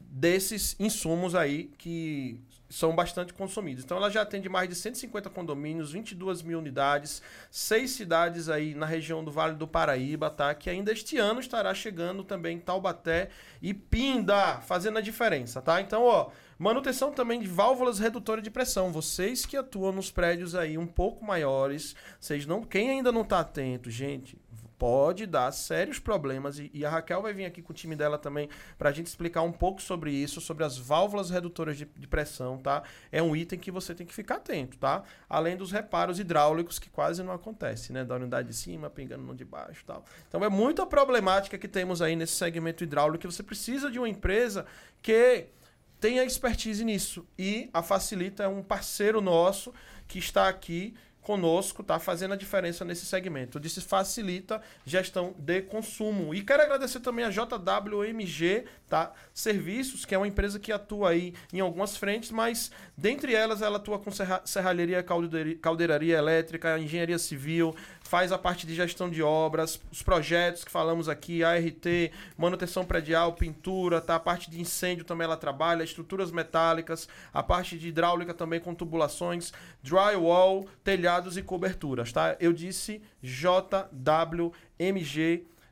Desses 0.00 0.76
insumos 0.78 1.34
aí 1.34 1.70
que 1.78 2.40
são 2.68 2.94
bastante 2.94 3.32
consumidos. 3.32 3.84
Então 3.84 3.96
ela 3.96 4.10
já 4.10 4.22
atende 4.22 4.48
mais 4.48 4.68
de 4.68 4.74
150 4.74 5.30
condomínios, 5.30 5.92
22 5.92 6.42
mil 6.42 6.58
unidades, 6.58 7.22
seis 7.50 7.92
cidades 7.92 8.48
aí 8.48 8.74
na 8.74 8.86
região 8.86 9.24
do 9.24 9.30
Vale 9.30 9.54
do 9.54 9.66
Paraíba, 9.66 10.30
tá? 10.30 10.54
Que 10.54 10.70
ainda 10.70 10.92
este 10.92 11.18
ano 11.18 11.40
estará 11.40 11.72
chegando 11.74 12.24
também 12.24 12.58
Taubaté 12.58 13.30
e 13.62 13.72
Pinda, 13.72 14.60
fazendo 14.60 14.98
a 14.98 15.02
diferença, 15.02 15.62
tá? 15.62 15.80
Então, 15.80 16.02
ó, 16.02 16.30
manutenção 16.58 17.12
também 17.12 17.40
de 17.40 17.46
válvulas 17.46 17.98
redutoras 17.98 18.42
de 18.42 18.50
pressão. 18.50 18.92
Vocês 18.92 19.46
que 19.46 19.56
atuam 19.56 19.92
nos 19.92 20.10
prédios 20.10 20.54
aí 20.54 20.76
um 20.76 20.86
pouco 20.86 21.24
maiores, 21.24 21.94
vocês 22.18 22.46
não, 22.46 22.62
quem 22.62 22.90
ainda 22.90 23.12
não 23.12 23.22
está 23.22 23.40
atento, 23.40 23.90
gente, 23.90 24.38
pode 24.78 25.26
dar 25.26 25.50
sérios 25.52 25.98
problemas. 25.98 26.58
E, 26.58 26.70
e, 26.72 26.84
a 26.84 26.90
Raquel 26.90 27.22
vai 27.22 27.32
vir 27.32 27.44
aqui 27.44 27.62
com 27.62 27.72
o 27.72 27.74
time 27.74 27.96
dela 27.96 28.18
também 28.18 28.48
para 28.78 28.90
a 28.90 28.92
gente 28.92 29.06
explicar 29.06 29.42
um 29.42 29.52
pouco 29.52 29.80
sobre 29.80 30.10
isso, 30.10 30.40
sobre 30.40 30.64
as 30.64 30.76
válvulas 30.76 31.30
redutoras 31.30 31.76
de, 31.76 31.84
de, 31.84 32.06
pressão, 32.06 32.58
tá? 32.58 32.82
É 33.10 33.22
um 33.22 33.34
item 33.34 33.58
que 33.58 33.70
você 33.70 33.94
tem 33.94 34.06
que 34.06 34.14
ficar 34.14 34.36
atento, 34.36 34.78
tá? 34.78 35.02
Além 35.28 35.56
dos 35.56 35.72
reparos 35.72 36.18
hidráulicos 36.18 36.78
que 36.78 36.90
quase 36.90 37.22
não 37.22 37.32
acontece, 37.32 37.92
né? 37.92 38.04
Da 38.04 38.16
unidade 38.16 38.48
de 38.48 38.54
cima 38.54 38.90
pingando 38.90 39.22
no 39.22 39.34
de 39.34 39.44
baixo, 39.44 39.84
tal. 39.86 40.04
Então 40.28 40.44
é 40.44 40.48
muita 40.48 40.86
problemática 40.86 41.58
que 41.58 41.68
temos 41.68 42.02
aí 42.02 42.14
nesse 42.16 42.34
segmento 42.34 42.84
hidráulico 42.84 43.26
que 43.26 43.26
você 43.26 43.42
precisa 43.42 43.90
de 43.90 43.98
uma 43.98 44.08
empresa 44.08 44.66
que 45.02 45.46
tenha 46.00 46.24
expertise 46.24 46.84
nisso. 46.84 47.26
E 47.38 47.70
a 47.72 47.82
Facilita 47.82 48.42
é 48.42 48.48
um 48.48 48.62
parceiro 48.62 49.20
nosso 49.20 49.72
que 50.06 50.18
está 50.18 50.48
aqui 50.48 50.94
conosco, 51.26 51.82
tá 51.82 51.98
fazendo 51.98 52.34
a 52.34 52.36
diferença 52.36 52.84
nesse 52.84 53.04
segmento. 53.04 53.58
Disse 53.58 53.80
facilita 53.80 54.62
gestão 54.84 55.34
de 55.36 55.60
consumo. 55.60 56.32
E 56.32 56.40
quero 56.40 56.62
agradecer 56.62 57.00
também 57.00 57.24
a 57.24 57.30
JWMG, 57.30 58.64
tá? 58.88 59.12
Serviços, 59.34 60.04
que 60.04 60.14
é 60.14 60.18
uma 60.18 60.28
empresa 60.28 60.60
que 60.60 60.70
atua 60.70 61.10
aí 61.10 61.34
em 61.52 61.58
algumas 61.58 61.96
frentes, 61.96 62.30
mas 62.30 62.70
dentre 62.96 63.34
elas 63.34 63.60
ela 63.60 63.78
atua 63.78 63.98
com 63.98 64.12
serra 64.12 64.40
serralheria, 64.44 65.04
caldeiraria 65.60 66.16
elétrica, 66.16 66.78
engenharia 66.78 67.18
civil, 67.18 67.74
faz 68.00 68.30
a 68.30 68.38
parte 68.38 68.64
de 68.64 68.76
gestão 68.76 69.10
de 69.10 69.20
obras, 69.20 69.80
os 69.90 70.02
projetos 70.02 70.64
que 70.64 70.70
falamos 70.70 71.08
aqui, 71.08 71.42
ART, 71.42 71.86
manutenção 72.38 72.84
predial, 72.84 73.32
pintura, 73.32 74.00
tá? 74.00 74.14
A 74.14 74.20
parte 74.20 74.48
de 74.48 74.60
incêndio 74.60 75.04
também 75.04 75.24
ela 75.24 75.36
trabalha, 75.36 75.82
estruturas 75.82 76.30
metálicas, 76.30 77.08
a 77.34 77.42
parte 77.42 77.76
de 77.76 77.88
hidráulica 77.88 78.32
também 78.32 78.60
com 78.60 78.72
tubulações, 78.76 79.52
drywall, 79.82 80.68
e 81.36 81.42
coberturas, 81.42 82.12
tá? 82.12 82.36
Eu 82.38 82.52
disse 82.52 83.00
JWMG 83.22 84.52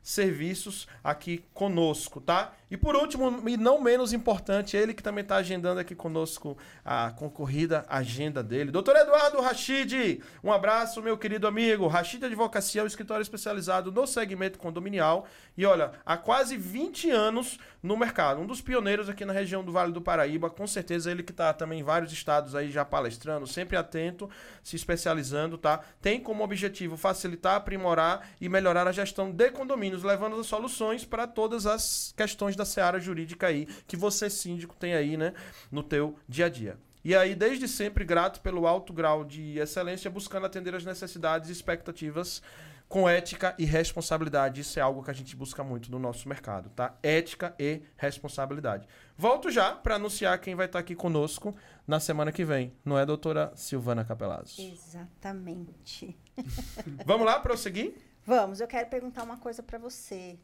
Serviços 0.04 0.86
aqui 1.02 1.42
conosco, 1.54 2.20
tá? 2.20 2.52
E 2.74 2.76
por 2.76 2.96
último, 2.96 3.48
e 3.48 3.56
não 3.56 3.80
menos 3.80 4.12
importante, 4.12 4.76
ele 4.76 4.92
que 4.92 5.00
também 5.00 5.22
está 5.22 5.36
agendando 5.36 5.78
aqui 5.78 5.94
conosco 5.94 6.58
a 6.84 7.12
concorrida 7.12 7.86
agenda 7.88 8.42
dele. 8.42 8.72
Doutor 8.72 8.96
Eduardo 8.96 9.40
Rachid, 9.40 10.20
um 10.42 10.52
abraço, 10.52 11.00
meu 11.00 11.16
querido 11.16 11.46
amigo. 11.46 11.86
Rachid 11.86 12.24
Advocacia 12.24 12.80
é 12.80 12.84
um 12.84 12.88
escritório 12.88 13.22
especializado 13.22 13.92
no 13.92 14.08
segmento 14.08 14.58
condominial 14.58 15.24
e 15.56 15.64
olha, 15.64 15.92
há 16.04 16.16
quase 16.16 16.56
20 16.56 17.12
anos 17.12 17.60
no 17.80 17.96
mercado. 17.96 18.40
Um 18.40 18.46
dos 18.46 18.60
pioneiros 18.60 19.08
aqui 19.08 19.24
na 19.24 19.32
região 19.32 19.62
do 19.62 19.70
Vale 19.70 19.92
do 19.92 20.00
Paraíba, 20.00 20.50
com 20.50 20.66
certeza 20.66 21.12
ele 21.12 21.22
que 21.22 21.30
está 21.30 21.52
também 21.52 21.78
em 21.78 21.84
vários 21.84 22.12
estados 22.12 22.56
aí 22.56 22.72
já 22.72 22.84
palestrando, 22.84 23.46
sempre 23.46 23.76
atento, 23.76 24.28
se 24.64 24.74
especializando, 24.74 25.56
tá? 25.56 25.80
Tem 26.02 26.18
como 26.18 26.42
objetivo 26.42 26.96
facilitar, 26.96 27.54
aprimorar 27.54 28.30
e 28.40 28.48
melhorar 28.48 28.88
a 28.88 28.92
gestão 28.92 29.30
de 29.30 29.48
condomínios, 29.52 30.02
levando 30.02 30.40
as 30.40 30.46
soluções 30.48 31.04
para 31.04 31.28
todas 31.28 31.66
as 31.66 32.12
questões 32.16 32.56
da 32.56 32.63
seara 32.64 33.00
jurídica 33.00 33.46
aí 33.46 33.66
que 33.86 33.96
você 33.96 34.28
síndico 34.30 34.76
tem 34.76 34.94
aí, 34.94 35.16
né, 35.16 35.32
no 35.70 35.82
teu 35.82 36.18
dia 36.28 36.46
a 36.46 36.48
dia. 36.48 36.78
E 37.04 37.14
aí, 37.14 37.34
desde 37.34 37.68
sempre, 37.68 38.02
grato 38.02 38.40
pelo 38.40 38.66
alto 38.66 38.90
grau 38.90 39.24
de 39.24 39.58
excelência, 39.58 40.10
buscando 40.10 40.46
atender 40.46 40.74
as 40.74 40.86
necessidades 40.86 41.50
e 41.50 41.52
expectativas 41.52 42.40
com 42.88 43.08
ética 43.08 43.54
e 43.58 43.64
responsabilidade. 43.64 44.60
Isso 44.60 44.78
é 44.78 44.82
algo 44.82 45.02
que 45.02 45.10
a 45.10 45.14
gente 45.14 45.36
busca 45.36 45.62
muito 45.62 45.90
no 45.90 45.98
nosso 45.98 46.28
mercado, 46.28 46.70
tá? 46.70 46.96
Ética 47.02 47.54
e 47.58 47.82
responsabilidade. 47.96 48.88
Volto 49.16 49.50
já 49.50 49.74
para 49.74 49.96
anunciar 49.96 50.38
quem 50.38 50.54
vai 50.54 50.66
estar 50.66 50.78
aqui 50.78 50.94
conosco 50.94 51.54
na 51.86 52.00
semana 52.00 52.32
que 52.32 52.44
vem, 52.44 52.72
não 52.84 52.98
é, 52.98 53.04
doutora 53.04 53.52
Silvana 53.54 54.04
Capelazzo? 54.04 54.62
Exatamente. 54.62 56.16
Vamos 57.04 57.26
lá, 57.26 57.38
prosseguir? 57.38 57.94
Vamos, 58.24 58.60
eu 58.60 58.66
quero 58.66 58.88
perguntar 58.88 59.24
uma 59.24 59.36
coisa 59.36 59.62
para 59.62 59.78
você, 59.78 60.38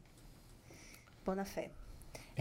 Bonafé. 1.25 1.71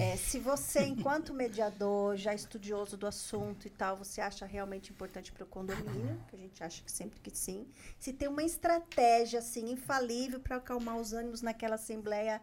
É, 0.00 0.16
se 0.16 0.38
você, 0.38 0.80
enquanto 0.80 1.34
mediador, 1.34 2.16
já 2.16 2.34
estudioso 2.34 2.96
do 2.96 3.06
assunto 3.06 3.66
e 3.66 3.70
tal, 3.70 3.98
você 3.98 4.22
acha 4.22 4.46
realmente 4.46 4.90
importante 4.90 5.30
para 5.30 5.44
o 5.44 5.46
condomínio, 5.46 6.18
que 6.26 6.36
a 6.36 6.38
gente 6.38 6.64
acha 6.64 6.82
que 6.82 6.90
sempre 6.90 7.20
que 7.20 7.30
sim, 7.30 7.66
se 7.98 8.10
tem 8.10 8.26
uma 8.26 8.42
estratégia 8.42 9.40
assim 9.40 9.70
infalível 9.70 10.40
para 10.40 10.56
acalmar 10.56 10.96
os 10.96 11.12
ânimos 11.12 11.42
naquela 11.42 11.74
assembleia 11.74 12.40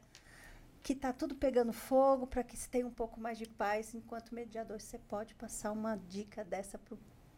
que 0.84 0.94
está 0.94 1.12
tudo 1.12 1.34
pegando 1.34 1.74
fogo, 1.74 2.28
para 2.28 2.44
que 2.44 2.56
se 2.56 2.70
tenha 2.70 2.86
um 2.86 2.94
pouco 2.94 3.20
mais 3.20 3.40
de 3.40 3.48
paz, 3.48 3.96
enquanto 3.96 4.36
mediador, 4.36 4.80
você 4.80 5.00
pode 5.00 5.34
passar 5.34 5.72
uma 5.72 5.98
dica 5.98 6.46
dessa 6.46 6.80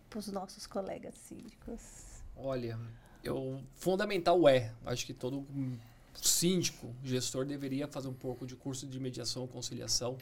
para 0.10 0.20
os 0.20 0.28
nossos 0.28 0.68
colegas 0.68 1.16
síndicos? 1.16 2.22
Olha, 2.36 2.78
eu 3.24 3.64
fundamental 3.74 4.50
é, 4.50 4.74
acho 4.86 5.06
que 5.06 5.14
todo 5.14 5.48
síndico, 6.14 6.94
gestor, 7.04 7.46
deveria 7.46 7.88
fazer 7.88 8.08
um 8.08 8.14
pouco 8.14 8.46
de 8.46 8.56
curso 8.56 8.88
de 8.88 9.00
mediação 9.00 9.46
e 9.46 9.48
conciliação. 9.48 10.18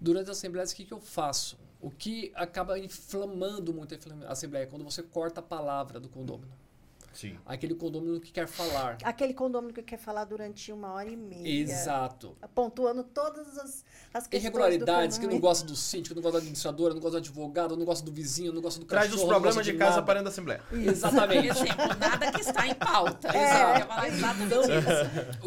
Durante 0.00 0.30
as 0.30 0.38
assembleias, 0.38 0.72
o 0.72 0.76
que, 0.76 0.84
que 0.84 0.92
eu 0.92 1.00
faço? 1.00 1.58
O 1.80 1.90
que 1.90 2.32
acaba 2.34 2.78
inflamando 2.78 3.72
muito 3.72 3.94
a 3.94 4.32
assembleia 4.32 4.64
é 4.64 4.66
quando 4.66 4.84
você 4.84 5.02
corta 5.02 5.40
a 5.40 5.42
palavra 5.42 6.00
do 6.00 6.08
condômino. 6.08 6.52
Sim. 7.14 7.38
Aquele 7.46 7.74
condômino 7.74 8.20
que 8.20 8.32
quer 8.32 8.46
falar. 8.46 8.98
Aquele 9.02 9.32
condômino 9.32 9.72
que 9.72 9.82
quer 9.82 9.96
falar 9.96 10.24
durante 10.24 10.72
uma 10.72 10.92
hora 10.92 11.08
e 11.08 11.16
meia. 11.16 11.48
Exato. 11.48 12.36
Pontuando 12.54 13.04
todas 13.04 13.56
as, 13.56 13.84
as 14.12 14.26
questões 14.26 14.42
Irregularidades, 14.42 15.16
que 15.16 15.26
não 15.26 15.38
gosta 15.38 15.64
do 15.64 15.76
síndico, 15.76 16.14
não 16.14 16.22
gosta 16.22 16.38
da 16.38 16.38
administradora, 16.38 16.92
não 16.92 17.00
gosta 17.00 17.20
do 17.20 17.22
advogado, 17.22 17.76
não 17.76 17.86
gosta 17.86 18.04
do 18.04 18.12
vizinho, 18.12 18.52
não 18.52 18.60
gosta 18.60 18.80
do 18.80 18.86
Traz 18.86 19.06
cachorro. 19.06 19.28
Traz 19.28 19.30
os 19.30 19.42
problemas 19.42 19.64
de, 19.64 19.72
de 19.72 19.78
casa 19.78 20.02
para 20.02 20.14
dentro 20.14 20.24
da 20.24 20.30
Assembleia. 20.30 20.62
Exatamente. 20.72 21.48
exemplo, 21.48 21.86
nada 21.98 22.32
que 22.32 22.40
está 22.40 22.66
em 22.66 22.74
pauta. 22.74 23.28
É. 23.28 24.08
Exato. 24.08 24.42
Então, 24.42 24.62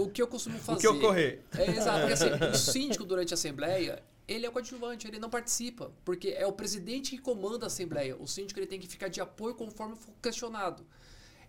o 0.04 0.10
que 0.10 0.22
eu 0.22 0.28
costumo 0.28 0.58
fazer... 0.60 0.78
O 0.78 0.80
que 0.80 0.88
ocorrer. 0.88 1.44
É, 1.58 1.70
exato. 1.70 2.00
Porque 2.00 2.14
assim, 2.14 2.30
o 2.52 2.56
síndico 2.56 3.04
durante 3.04 3.34
a 3.34 3.36
Assembleia, 3.36 4.02
ele 4.28 4.46
é 4.46 4.50
o 4.50 4.52
coadjuvante, 4.52 5.08
ele 5.08 5.20
não 5.20 5.30
participa, 5.30 5.92
porque 6.04 6.30
é 6.30 6.46
o 6.46 6.52
presidente 6.52 7.12
que 7.12 7.18
comanda 7.18 7.66
a 7.66 7.68
Assembleia. 7.68 8.16
O 8.18 8.28
síndico 8.28 8.60
ele 8.60 8.68
tem 8.68 8.80
que 8.80 8.88
ficar 8.88 9.08
de 9.08 9.22
apoio 9.22 9.56
conforme 9.56 9.96
for 9.96 10.14
questionado. 10.22 10.86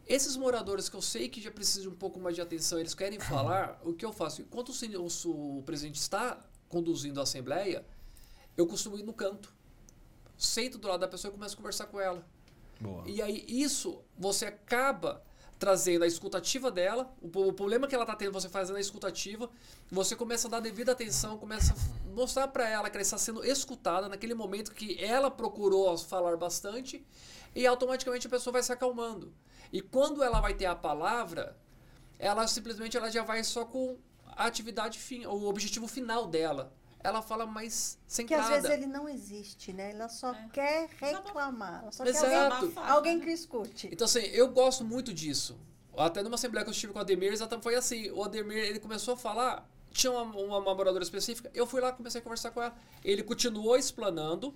Esses 0.09 0.37
moradores 0.37 0.89
que 0.89 0.97
eu 0.97 1.03
sei 1.03 1.29
que 1.29 1.41
já 1.41 1.51
precisam 1.51 1.83
de 1.83 1.89
um 1.89 1.95
pouco 1.99 2.19
mais 2.19 2.35
de 2.35 2.41
atenção, 2.41 2.79
eles 2.79 2.95
querem 2.95 3.21
falar, 3.21 3.79
o 3.85 3.93
que 3.93 4.05
eu 4.05 4.13
faço? 4.13 4.41
Enquanto 4.41 4.71
o, 4.71 5.59
o 5.59 5.63
presidente 5.63 5.97
está 5.97 6.41
conduzindo 6.69 7.21
a 7.21 7.25
assembleia, 7.25 7.85
eu 8.57 8.67
costumo 8.67 8.97
ir 8.97 9.03
no 9.03 9.13
canto. 9.13 9.55
Sento 10.37 10.79
do 10.79 10.89
lado 10.89 11.01
da 11.01 11.09
pessoa 11.09 11.31
e 11.31 11.35
começo 11.35 11.55
a 11.55 11.57
conversar 11.57 11.87
com 11.87 12.01
ela. 12.01 12.27
Boa. 12.81 13.05
E 13.07 13.21
aí, 13.21 13.45
isso, 13.49 14.03
você 14.17 14.47
acaba 14.47 15.23
trazendo 15.59 16.05
a 16.05 16.07
escutativa 16.07 16.71
dela, 16.71 17.13
o, 17.21 17.27
o 17.27 17.53
problema 17.53 17.87
que 17.87 17.95
ela 17.95 18.05
está 18.05 18.15
tendo, 18.15 18.33
você 18.33 18.49
fazendo 18.49 18.77
a 18.77 18.81
escutativa, 18.81 19.51
você 19.91 20.15
começa 20.15 20.47
a 20.47 20.51
dar 20.51 20.61
devida 20.61 20.93
atenção, 20.93 21.37
começa 21.37 21.75
a 21.75 22.09
mostrar 22.15 22.49
para 22.49 22.69
ela 22.69 22.89
que 22.89 22.97
ela 22.97 23.03
está 23.03 23.19
sendo 23.19 23.45
escutada 23.45 24.09
naquele 24.09 24.35
momento 24.35 24.73
que 24.73 25.03
ela 25.03 25.31
procurou 25.31 25.97
falar 25.99 26.37
bastante 26.37 27.05
e 27.55 27.67
automaticamente 27.67 28.27
a 28.27 28.31
pessoa 28.31 28.53
vai 28.53 28.63
se 28.63 28.73
acalmando. 28.73 29.35
E 29.73 29.81
quando 29.81 30.23
ela 30.23 30.41
vai 30.41 30.55
ter 30.55 30.67
a 30.67 30.77
palavra, 30.77 31.57
ela 32.19 32.47
simplesmente 32.47 32.97
ela 32.97 33.11
já 33.11 33.23
vai 33.23 33.43
só 33.43 33.65
com 33.65 33.99
a 34.27 34.47
atividade 34.47 34.99
fim, 34.99 35.27
o 35.27 35.49
objetivo 35.49 35.89
final 35.89 36.27
dela. 36.27 36.73
Ela 37.09 37.23
fala 37.23 37.47
mais 37.47 37.99
sem 38.07 38.27
que 38.27 38.35
às 38.35 38.49
vezes 38.49 38.71
ele 38.71 38.87
não 38.87 39.09
existe, 39.09 39.73
né? 39.73 39.91
Ela 39.93 40.09
só 40.09 40.33
é. 40.33 40.49
quer 40.53 40.89
reclamar. 41.01 41.83
Ela 41.83 41.93
só 41.93 42.05
Exato. 42.05 42.27
quer 42.27 42.53
alguém, 42.53 42.73
alguém 42.77 43.21
que 43.21 43.31
escute. 43.31 43.89
Então, 43.93 44.05
assim, 44.05 44.21
eu 44.21 44.49
gosto 44.49 44.85
muito 44.85 45.13
disso. 45.13 45.59
Até 45.97 46.23
numa 46.23 46.37
assembleia 46.37 46.65
que 46.65 46.71
eu 46.71 46.73
estive 46.73 46.93
com 46.93 46.99
o 46.99 47.03
Ademir, 47.03 47.33
exatamente 47.33 47.65
foi 47.65 47.75
assim. 47.75 48.11
O 48.13 48.23
Ademir, 48.23 48.59
ele 48.59 48.79
começou 48.79 49.15
a 49.15 49.17
falar, 49.17 49.69
tinha 49.91 50.13
uma, 50.13 50.23
uma, 50.23 50.59
uma 50.59 50.75
moradora 50.75 51.03
específica, 51.03 51.51
eu 51.55 51.67
fui 51.67 51.81
lá, 51.81 51.93
comecei 51.93 52.21
a 52.21 52.23
conversar 52.23 52.53
com 52.53 52.63
ela. 52.63 52.75
Ele 53.05 53.23
continuou 53.23 53.77
explanando, 53.77 54.55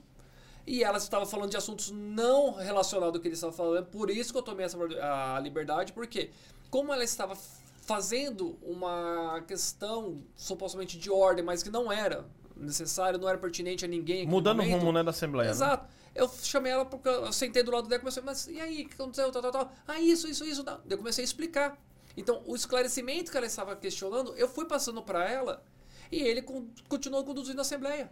e 0.66 0.85
ela 0.85 0.99
estava 0.99 1.27
falando 1.27 1.51
de 1.51 1.57
assuntos 1.57 1.91
não 1.91 2.53
relacionados 2.53 3.16
ao 3.16 3.20
que 3.20 3.29
ele 3.29 3.35
estava 3.35 3.53
falando. 3.53 3.87
Por 3.87 4.11
isso 4.11 4.33
que 4.33 4.39
eu 4.39 4.43
tomei 4.43 4.65
essa 4.65 4.79
a 5.03 5.41
liberdade, 5.41 5.93
porque 5.93 6.31
como 6.70 6.93
ela 6.93 7.03
estava 7.03 7.37
fazendo 7.83 8.57
uma 8.62 9.43
questão 9.47 10.23
supostamente 10.37 10.97
de 10.97 11.11
ordem, 11.11 11.45
mas 11.45 11.62
que 11.62 11.70
não 11.70 11.91
era 11.91 12.24
necessário, 12.62 13.18
não 13.18 13.28
era 13.28 13.39
pertinente 13.39 13.84
a 13.84 13.89
ninguém. 13.89 14.26
Mudando 14.26 14.60
o 14.60 14.62
rumo 14.62 14.93
né, 14.93 15.02
da 15.02 15.10
Assembleia. 15.10 15.48
Né? 15.48 15.55
Exato. 15.55 15.84
Né? 15.84 15.90
Eu 16.14 16.30
chamei 16.43 16.72
ela 16.72 16.84
porque 16.84 17.09
eu 17.09 17.32
sentei 17.32 17.62
do 17.62 17.70
lado 17.70 17.89
dela 17.89 17.97
e 17.97 18.01
comecei, 18.01 18.22
mas 18.22 18.47
e 18.47 18.60
aí, 18.60 18.82
o 18.82 18.89
que 18.89 18.94
aconteceu? 18.94 19.30
Tal, 19.32 19.43
tal, 19.43 19.52
tal. 19.52 19.72
Ah, 19.86 20.01
isso, 20.01 20.28
isso, 20.28 20.44
isso. 20.44 20.62
Não. 20.62 20.80
Eu 20.89 20.98
comecei 20.98 21.22
a 21.22 21.24
explicar. 21.24 21.78
Então, 22.16 22.43
o 22.47 22.55
esclarecimento 22.55 23.30
que 23.30 23.36
ela 23.36 23.47
estava 23.47 23.74
questionando, 23.74 24.34
eu 24.36 24.47
fui 24.48 24.66
passando 24.66 25.02
para 25.02 25.28
ela 25.28 25.62
e 26.10 26.20
ele 26.20 26.44
continuou 26.89 27.24
conduzindo 27.24 27.59
a 27.59 27.62
Assembleia. 27.62 28.10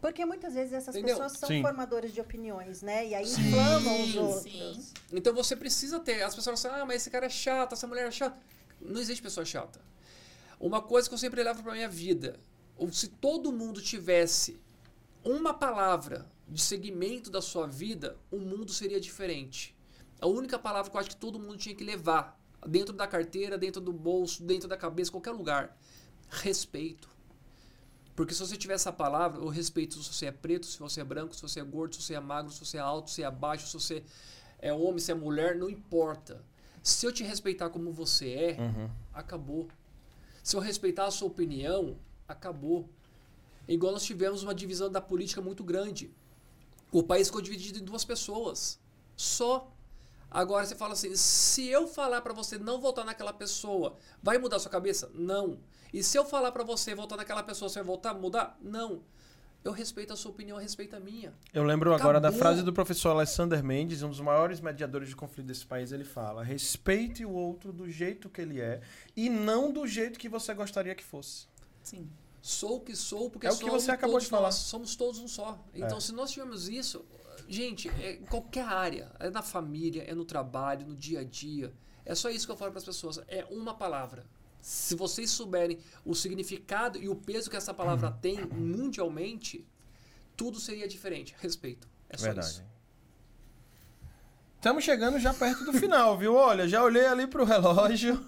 Porque 0.00 0.24
muitas 0.24 0.54
vezes 0.54 0.72
essas 0.72 0.94
Entendeu? 0.94 1.16
pessoas 1.16 1.38
são 1.38 1.48
Sim. 1.48 1.62
formadoras 1.62 2.12
de 2.12 2.20
opiniões, 2.20 2.82
né? 2.82 3.06
E 3.06 3.14
aí 3.14 3.26
sim, 3.26 3.40
inflamam 3.48 4.02
os 4.02 4.14
outros. 4.16 4.42
Sim. 4.42 4.92
Então 5.12 5.32
você 5.32 5.56
precisa 5.56 5.98
ter. 6.00 6.22
As 6.22 6.34
pessoas 6.34 6.60
falam 6.60 6.74
assim, 6.74 6.82
ah, 6.82 6.86
mas 6.86 7.02
esse 7.02 7.10
cara 7.10 7.26
é 7.26 7.30
chato, 7.30 7.72
essa 7.72 7.86
mulher 7.86 8.06
é 8.06 8.10
chata. 8.10 8.38
Não 8.80 9.00
existe 9.00 9.22
pessoa 9.22 9.44
chata. 9.44 9.80
Uma 10.60 10.82
coisa 10.82 11.08
que 11.08 11.14
eu 11.14 11.18
sempre 11.18 11.42
levo 11.42 11.62
para 11.62 11.72
minha 11.72 11.88
vida, 11.88 12.38
ou 12.76 12.92
se 12.92 13.08
todo 13.08 13.52
mundo 13.52 13.80
tivesse 13.80 14.60
uma 15.24 15.52
palavra 15.54 16.26
de 16.48 16.60
segmento 16.60 17.30
da 17.30 17.42
sua 17.42 17.66
vida, 17.66 18.16
o 18.30 18.38
mundo 18.38 18.72
seria 18.72 19.00
diferente. 19.00 19.76
A 20.20 20.26
única 20.26 20.58
palavra 20.58 20.90
que 20.90 20.96
eu 20.96 21.00
acho 21.00 21.10
que 21.10 21.16
todo 21.16 21.38
mundo 21.38 21.56
tinha 21.56 21.74
que 21.74 21.84
levar, 21.84 22.38
dentro 22.66 22.94
da 22.94 23.06
carteira, 23.06 23.58
dentro 23.58 23.80
do 23.80 23.92
bolso, 23.92 24.42
dentro 24.42 24.68
da 24.68 24.76
cabeça, 24.76 25.10
qualquer 25.10 25.32
lugar, 25.32 25.76
respeito. 26.28 27.08
Porque 28.14 28.32
se 28.32 28.40
você 28.40 28.56
tiver 28.56 28.74
essa 28.74 28.92
palavra, 28.92 29.42
o 29.42 29.48
respeito 29.48 30.02
se 30.02 30.12
você 30.12 30.26
é 30.26 30.32
preto, 30.32 30.64
se 30.66 30.78
você 30.78 31.00
é 31.00 31.04
branco, 31.04 31.34
se 31.34 31.42
você 31.42 31.60
é 31.60 31.64
gordo, 31.64 31.94
se 31.96 32.02
você 32.02 32.14
é 32.14 32.20
magro, 32.20 32.50
se 32.50 32.64
você 32.64 32.78
é 32.78 32.80
alto, 32.80 33.10
se 33.10 33.22
é 33.22 33.30
baixo, 33.30 33.66
se 33.66 33.74
você 33.74 34.02
é 34.58 34.72
homem, 34.72 34.98
se 34.98 35.12
é 35.12 35.14
mulher, 35.14 35.56
não 35.56 35.68
importa. 35.68 36.42
Se 36.82 37.04
eu 37.04 37.12
te 37.12 37.22
respeitar 37.22 37.68
como 37.68 37.92
você 37.92 38.32
é, 38.32 38.56
uhum. 38.58 38.90
acabou. 39.12 39.68
Se 40.42 40.56
eu 40.56 40.60
respeitar 40.60 41.06
a 41.06 41.10
sua 41.10 41.28
opinião, 41.28 41.98
acabou. 42.28 42.88
Igual 43.68 43.92
nós 43.92 44.04
tivemos 44.04 44.42
uma 44.42 44.54
divisão 44.54 44.90
da 44.90 45.00
política 45.00 45.40
muito 45.40 45.64
grande. 45.64 46.10
O 46.92 47.02
país 47.02 47.28
ficou 47.28 47.40
dividido 47.40 47.78
em 47.78 47.84
duas 47.84 48.04
pessoas. 48.04 48.78
Só. 49.16 49.72
Agora 50.30 50.64
você 50.64 50.74
fala 50.74 50.92
assim: 50.92 51.14
se 51.16 51.66
eu 51.66 51.86
falar 51.88 52.20
para 52.20 52.32
você 52.32 52.58
não 52.58 52.80
votar 52.80 53.04
naquela 53.04 53.32
pessoa, 53.32 53.96
vai 54.22 54.38
mudar 54.38 54.58
sua 54.58 54.70
cabeça? 54.70 55.10
Não. 55.14 55.58
E 55.92 56.02
se 56.02 56.18
eu 56.18 56.24
falar 56.24 56.52
para 56.52 56.64
você 56.64 56.94
voltar 56.94 57.16
naquela 57.16 57.42
pessoa, 57.42 57.68
você 57.68 57.78
vai 57.78 57.86
voltar 57.86 58.10
a 58.10 58.14
mudar? 58.14 58.58
Não. 58.60 59.02
Eu 59.64 59.72
respeito 59.72 60.12
a 60.12 60.16
sua 60.16 60.30
opinião, 60.30 60.58
respeito 60.58 60.94
a 60.94 61.00
minha. 61.00 61.34
Eu 61.52 61.64
lembro 61.64 61.92
Acabou. 61.92 62.10
agora 62.10 62.20
da 62.20 62.30
frase 62.30 62.62
do 62.62 62.72
professor 62.72 63.10
Alexander 63.10 63.64
Mendes, 63.64 64.00
um 64.00 64.08
dos 64.08 64.20
maiores 64.20 64.60
mediadores 64.60 65.08
de 65.08 65.16
conflito 65.16 65.48
desse 65.48 65.66
país. 65.66 65.90
Ele 65.90 66.04
fala: 66.04 66.44
respeite 66.44 67.24
o 67.24 67.32
outro 67.32 67.72
do 67.72 67.90
jeito 67.90 68.28
que 68.28 68.40
ele 68.40 68.60
é 68.60 68.80
e 69.16 69.28
não 69.28 69.72
do 69.72 69.84
jeito 69.84 70.20
que 70.20 70.28
você 70.28 70.54
gostaria 70.54 70.94
que 70.94 71.02
fosse. 71.02 71.48
Sim. 71.86 72.10
Sou 72.42 72.78
o 72.78 72.80
que 72.80 72.96
sou, 72.96 73.30
porque 73.30 73.46
é 73.46 73.50
o 73.50 73.56
que 73.56 73.70
você 73.70 73.92
acabou 73.92 74.18
de 74.18 74.26
falar. 74.26 74.48
Nós, 74.48 74.56
somos 74.56 74.96
todos 74.96 75.20
um 75.20 75.28
só. 75.28 75.56
Então, 75.72 75.98
é. 75.98 76.00
se 76.00 76.12
nós 76.12 76.32
tivermos 76.32 76.68
isso, 76.68 77.04
gente, 77.48 77.88
é 77.88 78.14
em 78.14 78.24
qualquer 78.24 78.64
área, 78.64 79.12
é 79.20 79.30
na 79.30 79.40
família, 79.40 80.02
é 80.02 80.12
no 80.14 80.24
trabalho, 80.24 80.84
no 80.84 80.96
dia 80.96 81.20
a 81.20 81.24
dia. 81.24 81.72
É 82.04 82.12
só 82.14 82.28
isso 82.28 82.44
que 82.44 82.50
eu 82.50 82.56
falo 82.56 82.72
para 82.72 82.80
as 82.80 82.84
pessoas. 82.84 83.20
É 83.28 83.44
uma 83.50 83.72
palavra. 83.72 84.26
Se 84.60 84.96
vocês 84.96 85.30
souberem 85.30 85.78
o 86.04 86.12
significado 86.12 86.98
e 86.98 87.08
o 87.08 87.14
peso 87.14 87.48
que 87.48 87.56
essa 87.56 87.72
palavra 87.72 88.10
tem 88.20 88.44
mundialmente, 88.46 89.64
tudo 90.36 90.58
seria 90.58 90.88
diferente. 90.88 91.36
Respeito. 91.38 91.88
É 92.08 92.16
só 92.16 92.24
Verdade. 92.24 92.48
isso. 92.48 92.64
Estamos 94.66 94.82
chegando 94.82 95.16
já 95.20 95.32
perto 95.32 95.64
do 95.64 95.72
final, 95.72 96.18
viu? 96.18 96.34
Olha, 96.34 96.66
já 96.66 96.82
olhei 96.82 97.06
ali 97.06 97.24
para 97.24 97.40
o 97.40 97.44
relógio. 97.44 98.20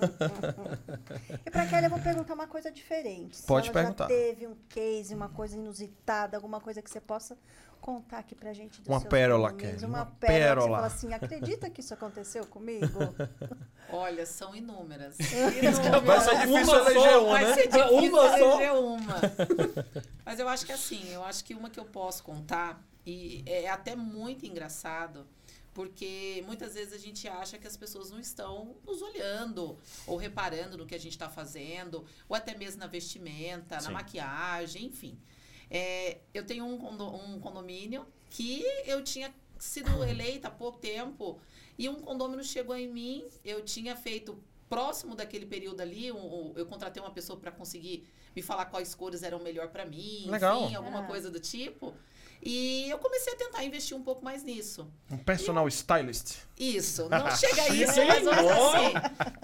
e 1.44 1.50
para 1.50 1.66
Kelly 1.66 1.86
eu 1.86 1.90
vou 1.90 1.98
perguntar 1.98 2.32
uma 2.32 2.46
coisa 2.46 2.70
diferente. 2.70 3.38
Se 3.38 3.44
Pode 3.44 3.72
perguntar. 3.72 4.06
teve 4.06 4.46
um 4.46 4.54
case, 4.68 5.12
uma 5.12 5.28
coisa 5.28 5.56
inusitada, 5.56 6.36
alguma 6.36 6.60
coisa 6.60 6.80
que 6.80 6.88
você 6.88 7.00
possa 7.00 7.36
contar 7.80 8.18
aqui 8.18 8.36
pra 8.36 8.52
gente 8.52 8.80
Uma 8.86 9.00
pérola, 9.00 9.52
Kelly. 9.52 9.84
Uma, 9.84 10.02
uma 10.02 10.06
pérola. 10.06 10.38
pérola. 10.38 10.66
Você 10.68 10.74
fala 10.74 10.86
assim, 10.86 11.12
acredita 11.12 11.68
que 11.70 11.80
isso 11.80 11.92
aconteceu 11.92 12.46
comigo? 12.46 12.86
Olha, 13.90 14.24
são 14.24 14.54
inúmeras. 14.54 15.16
inúmeras. 15.18 16.04
Vai 16.04 16.20
ser 16.20 16.36
difícil 16.36 16.72
uma 16.72 16.90
eleger 16.90 17.18
uma, 17.18 17.32
Vai 17.32 17.44
né? 17.46 17.54
ser 17.54 17.66
difícil 17.66 18.12
uma 18.12 18.38
eleger 18.38 18.72
uma. 18.74 19.14
Mas 20.24 20.38
eu 20.38 20.48
acho 20.48 20.64
que 20.64 20.70
assim, 20.70 21.12
eu 21.12 21.24
acho 21.24 21.44
que 21.44 21.52
uma 21.52 21.68
que 21.68 21.80
eu 21.80 21.84
posso 21.84 22.22
contar, 22.22 22.80
E 23.04 23.42
é 23.44 23.68
até 23.68 23.96
muito 23.96 24.46
engraçado, 24.46 25.26
porque 25.78 26.42
muitas 26.44 26.74
vezes 26.74 26.92
a 26.92 26.98
gente 26.98 27.28
acha 27.28 27.56
que 27.56 27.64
as 27.64 27.76
pessoas 27.76 28.10
não 28.10 28.18
estão 28.18 28.74
nos 28.84 29.00
olhando 29.00 29.78
ou 30.08 30.16
reparando 30.16 30.76
no 30.76 30.84
que 30.84 30.92
a 30.92 30.98
gente 30.98 31.12
está 31.12 31.28
fazendo, 31.30 32.04
ou 32.28 32.34
até 32.34 32.52
mesmo 32.58 32.80
na 32.80 32.88
vestimenta, 32.88 33.78
Sim. 33.78 33.86
na 33.86 33.92
maquiagem, 33.92 34.86
enfim. 34.86 35.16
É, 35.70 36.18
eu 36.34 36.44
tenho 36.44 36.64
um, 36.64 36.76
condo- 36.78 37.14
um 37.14 37.38
condomínio 37.38 38.04
que 38.28 38.64
eu 38.86 39.04
tinha 39.04 39.32
sido 39.56 39.88
eleita 40.02 40.48
há 40.48 40.50
pouco 40.50 40.78
tempo 40.78 41.38
e 41.78 41.88
um 41.88 42.00
condomínio 42.00 42.44
chegou 42.44 42.74
em 42.74 42.88
mim. 42.92 43.24
Eu 43.44 43.64
tinha 43.64 43.94
feito 43.94 44.36
próximo 44.68 45.14
daquele 45.14 45.46
período 45.46 45.80
ali, 45.80 46.10
um- 46.10 46.18
um- 46.50 46.52
eu 46.56 46.66
contratei 46.66 47.00
uma 47.00 47.12
pessoa 47.12 47.38
para 47.38 47.52
conseguir 47.52 48.04
me 48.34 48.42
falar 48.42 48.64
quais 48.66 48.96
cores 48.96 49.22
eram 49.22 49.38
melhor 49.38 49.68
para 49.68 49.86
mim, 49.86 50.26
Legal. 50.28 50.64
enfim, 50.64 50.74
alguma 50.74 51.04
Ah. 51.04 51.06
coisa 51.06 51.30
do 51.30 51.38
tipo. 51.38 51.94
E 52.42 52.88
eu 52.88 52.98
comecei 52.98 53.32
a 53.32 53.36
tentar 53.36 53.64
investir 53.64 53.96
um 53.96 54.02
pouco 54.02 54.24
mais 54.24 54.42
nisso. 54.44 54.90
Um 55.10 55.18
personal 55.18 55.66
stylist. 55.68 56.36
Isso, 56.58 57.08
não 57.08 57.30
chega 57.36 57.62
a 57.62 57.68
isso, 57.68 58.04
mas 58.06 58.24
vamos 58.24 58.52
ó. 58.52 58.76
assim, 58.76 58.92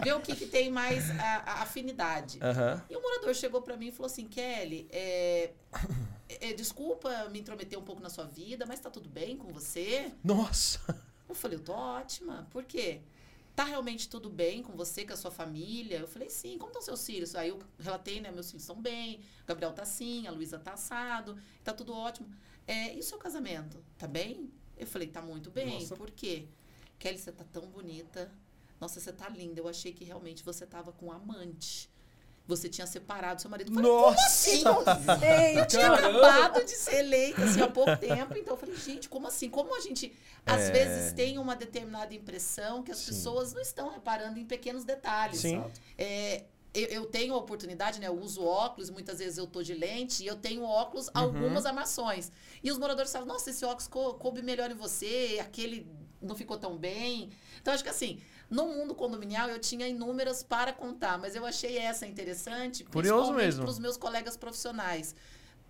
ver 0.03 0.15
o 0.15 0.21
que, 0.21 0.35
que 0.37 0.47
tem 0.47 0.71
mais 0.71 1.11
a, 1.19 1.37
a 1.39 1.63
afinidade. 1.63 2.39
E 2.89 2.97
o 2.97 3.03
morador 3.03 3.35
chegou 3.35 3.63
pra 3.63 3.77
mim 3.77 3.89
e 3.89 3.93
falou 3.93 4.07
assim, 4.07 4.27
Kelly, 4.27 4.87
é, 4.91 5.51
é, 6.29 6.53
desculpa 6.53 7.29
me 7.31 7.41
intrometer 7.41 7.79
um 7.79 7.83
pouco 7.83 8.01
na 8.01 8.09
sua 8.09 8.25
vida, 8.25 8.65
mas 8.67 8.81
tá 8.81 8.91
tudo 8.91 9.09
bem 9.09 9.37
com 9.37 9.53
você? 9.53 10.13
Nossa. 10.23 10.81
Eu 11.29 11.35
falei, 11.35 11.59
eu 11.59 11.63
tô 11.63 11.73
ótima. 11.73 12.47
Por 12.51 12.65
quê? 12.65 13.01
Tá 13.55 13.65
realmente 13.65 14.09
tudo 14.09 14.29
bem 14.29 14.63
com 14.63 14.73
você, 14.73 15.05
com 15.05 15.13
a 15.13 15.17
sua 15.17 15.31
família? 15.31 15.99
Eu 15.99 16.09
falei, 16.09 16.29
sim. 16.29 16.59
Como 16.59 16.71
estão 16.71 16.83
seus 16.83 17.07
filhos? 17.07 17.35
Aí 17.37 17.51
eu 17.51 17.59
relatei, 17.79 18.21
né? 18.21 18.31
Meus 18.31 18.51
filhos 18.51 18.63
estão 18.63 18.81
bem. 18.81 19.21
O 19.43 19.47
Gabriel 19.47 19.73
tá 19.73 19.83
assim, 19.83 20.27
a 20.27 20.33
Luísa 20.33 20.59
tá 20.59 20.73
assado. 20.73 21.39
Tá 21.63 21.73
tudo 21.73 21.95
ótimo. 21.95 22.29
É, 22.67 22.95
e 22.95 23.01
o 23.01 23.03
seu 23.03 23.19
casamento? 23.19 23.83
Tá 23.99 24.07
bem? 24.07 24.51
Eu 24.77 24.87
falei, 24.87 25.09
tá 25.09 25.21
muito 25.23 25.51
bem. 25.51 25.81
Nossa. 25.81 25.95
Por 25.97 26.11
quê? 26.11 26.47
Kelly, 26.99 27.19
você 27.19 27.31
tá 27.33 27.45
tão 27.53 27.67
bonita. 27.67 28.31
Nossa, 28.81 28.99
você 29.01 29.13
tá 29.13 29.29
linda. 29.29 29.61
Eu 29.61 29.69
achei 29.69 29.93
que 29.93 30.05
realmente 30.05 30.43
você 30.43 30.67
tava 30.67 30.93
com 30.93 31.07
um 31.07 31.13
amante. 31.13 31.91
Você 32.47 32.69
tinha 32.69 32.87
separado 32.87 33.41
seu 33.41 33.51
marido. 33.51 33.71
Eu 33.71 33.75
falei, 33.75 33.91
Nossa. 33.91 34.27
assim? 34.27 34.57
Gente, 34.59 35.57
Eu 35.59 35.67
tinha 35.69 35.93
acabado 35.93 36.63
de 36.65 36.73
ser 36.73 36.97
eleita 36.97 37.43
assim, 37.43 37.63
há 37.63 37.69
pouco 37.69 37.97
tempo, 37.97 38.37
então 38.37 38.53
eu 38.53 38.59
falei, 38.59 38.77
gente, 38.77 39.09
como 39.09 39.27
assim? 39.27 39.49
Como 39.49 39.75
a 39.75 39.81
gente 39.81 40.15
às 40.45 40.61
É. 40.63 40.71
vezes 40.73 41.13
tem 41.15 41.39
uma 41.39 41.57
determinada 41.57 42.13
impressão 42.15 42.83
que 42.83 42.91
as 42.93 42.99
Sim. 42.99 43.07
pessoas 43.07 43.55
não 43.55 43.63
estão 43.63 43.89
reparando 43.91 44.39
em 44.39 44.45
pequenos 44.45 44.85
detalhes. 44.85 45.41
Sim. 45.41 45.65
É, 45.97 46.45
eu, 46.75 46.89
eu 46.89 47.07
tenho 47.07 47.35
a 47.35 47.39
oportunidade, 47.39 48.01
né? 48.01 48.09
Eu 48.09 48.19
uso 48.21 48.43
óculos, 48.45 48.91
muitas 48.91 49.19
vezes 49.21 49.39
eu 49.39 49.47
tô 49.47 49.63
de 49.63 49.75
lente 49.75 50.23
e 50.23 50.27
eu 50.27 50.37
tenho 50.37 50.63
óculos, 50.65 51.07
Uhum. 51.07 51.13
algumas 51.15 51.65
armações. 51.67 52.31
E 52.63 52.71
os 52.71 52.79
moradores 52.79 53.13
falam, 53.13 53.27
nossa, 53.29 53.51
esse 53.51 53.65
óculos 53.65 53.87
cou- 53.89 54.15
coube 54.15 54.43
melhor 54.43 54.71
em 54.71 54.75
você, 54.75 55.39
aquele 55.41 55.87
não 56.21 56.35
ficou 56.35 56.57
tão 56.59 56.77
bem. 56.77 57.31
Então, 57.61 57.73
acho 57.75 57.83
que 57.85 57.91
assim, 57.91 58.21
no 58.51 58.67
mundo 58.67 58.95
condominial 58.95 59.49
eu 59.49 59.59
tinha 59.59 59.87
inúmeras 59.87 60.43
para 60.43 60.73
contar, 60.73 61.19
mas 61.19 61.35
eu 61.37 61.45
achei 61.45 61.77
essa 61.79 62.07
interessante, 62.07 62.83
Curioso 62.85 63.33
mesmo. 63.35 63.63
para 63.63 63.71
os 63.71 63.79
meus 63.79 63.97
colegas 63.97 64.37
profissionais. 64.37 65.15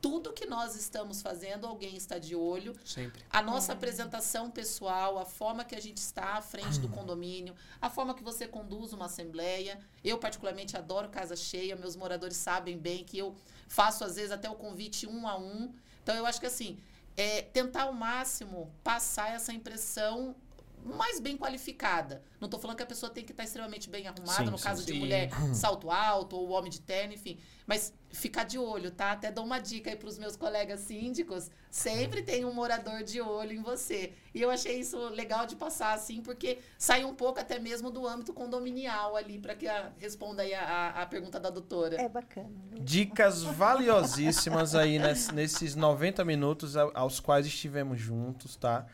Tudo 0.04 0.34
que 0.34 0.44
nós 0.44 0.76
estamos 0.76 1.22
fazendo, 1.22 1.66
alguém 1.66 1.96
está 1.96 2.18
de 2.18 2.36
olho. 2.36 2.76
Sempre. 2.84 3.24
A 3.30 3.40
nossa 3.40 3.72
apresentação 3.72 4.50
pessoal, 4.50 5.18
a 5.18 5.24
forma 5.24 5.64
que 5.64 5.74
a 5.74 5.80
gente 5.80 5.96
está 5.96 6.34
à 6.34 6.42
frente 6.42 6.78
do 6.78 6.90
condomínio, 6.90 7.54
a 7.80 7.88
forma 7.88 8.12
que 8.12 8.22
você 8.22 8.46
conduz 8.46 8.92
uma 8.92 9.06
assembleia. 9.06 9.80
Eu, 10.04 10.18
particularmente, 10.18 10.76
adoro 10.76 11.08
casa 11.08 11.34
cheia. 11.34 11.74
Meus 11.74 11.96
moradores 11.96 12.36
sabem 12.36 12.76
bem 12.76 13.02
que 13.02 13.16
eu 13.16 13.34
faço, 13.66 14.04
às 14.04 14.16
vezes, 14.16 14.30
até 14.30 14.50
o 14.50 14.54
convite 14.54 15.06
um 15.06 15.26
a 15.26 15.38
um. 15.38 15.72
Então, 16.02 16.14
eu 16.14 16.26
acho 16.26 16.38
que, 16.38 16.44
assim, 16.44 16.78
é 17.16 17.40
tentar 17.40 17.84
ao 17.84 17.94
máximo 17.94 18.70
passar 18.82 19.30
essa 19.30 19.54
impressão 19.54 20.36
mais 20.84 21.18
bem 21.20 21.36
qualificada. 21.36 22.22
Não 22.40 22.46
estou 22.46 22.60
falando 22.60 22.76
que 22.76 22.82
a 22.82 22.86
pessoa 22.86 23.10
tem 23.10 23.24
que 23.24 23.32
estar 23.32 23.44
extremamente 23.44 23.88
bem 23.88 24.06
arrumada, 24.06 24.44
Sim, 24.44 24.50
no 24.50 24.58
sim, 24.58 24.64
caso 24.64 24.84
de 24.84 24.92
sim. 24.92 24.98
mulher, 24.98 25.30
salto 25.54 25.90
alto 25.90 26.36
ou 26.36 26.50
homem 26.50 26.70
de 26.70 26.80
terno, 26.80 27.14
enfim. 27.14 27.38
Mas 27.66 27.94
ficar 28.10 28.44
de 28.44 28.58
olho, 28.58 28.90
tá? 28.90 29.12
Até 29.12 29.32
dou 29.32 29.44
uma 29.44 29.58
dica 29.58 29.88
aí 29.90 29.96
para 29.96 30.08
os 30.08 30.18
meus 30.18 30.36
colegas 30.36 30.80
síndicos. 30.80 31.50
Sempre 31.70 32.22
tem 32.22 32.44
um 32.44 32.52
morador 32.52 33.02
de 33.02 33.20
olho 33.22 33.52
em 33.52 33.62
você. 33.62 34.12
E 34.34 34.42
eu 34.42 34.50
achei 34.50 34.78
isso 34.78 34.98
legal 35.08 35.46
de 35.46 35.56
passar 35.56 35.94
assim, 35.94 36.20
porque 36.20 36.58
sai 36.78 37.04
um 37.04 37.14
pouco 37.14 37.40
até 37.40 37.58
mesmo 37.58 37.90
do 37.90 38.06
âmbito 38.06 38.34
condominial 38.34 39.16
ali, 39.16 39.38
para 39.38 39.54
que 39.54 39.66
a, 39.66 39.90
responda 39.98 40.42
aí 40.42 40.52
a, 40.52 40.62
a- 40.62 41.02
a 41.02 41.06
pergunta 41.06 41.40
da 41.40 41.48
doutora. 41.48 41.98
é 42.00 42.08
bacana. 42.08 42.50
viu? 42.70 42.82
Dicas 42.84 43.42
valiosíssimas 43.42 44.74
aí 44.74 44.98
nes- 44.98 45.28
nesses 45.30 45.74
90 45.74 46.24
minutos 46.24 46.76
aos 46.76 47.20
quais 47.20 47.46
estivemos 47.46 47.98
juntos, 47.98 48.56
tá? 48.56 48.86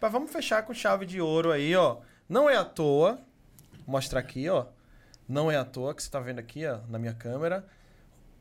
Mas 0.00 0.12
vamos 0.12 0.30
fechar 0.30 0.62
com 0.64 0.72
chave 0.72 1.04
de 1.06 1.20
ouro 1.20 1.52
aí, 1.52 1.74
ó. 1.76 1.98
Não 2.28 2.48
é 2.48 2.56
à 2.56 2.64
toa. 2.64 3.18
Vou 3.86 3.96
mostrar 3.96 4.20
aqui, 4.20 4.48
ó. 4.48 4.66
Não 5.28 5.50
é 5.50 5.56
à 5.56 5.64
toa 5.64 5.94
que 5.94 6.02
você 6.02 6.10
tá 6.10 6.18
vendo 6.20 6.38
aqui, 6.38 6.66
ó, 6.66 6.78
na 6.88 6.98
minha 6.98 7.14
câmera. 7.14 7.64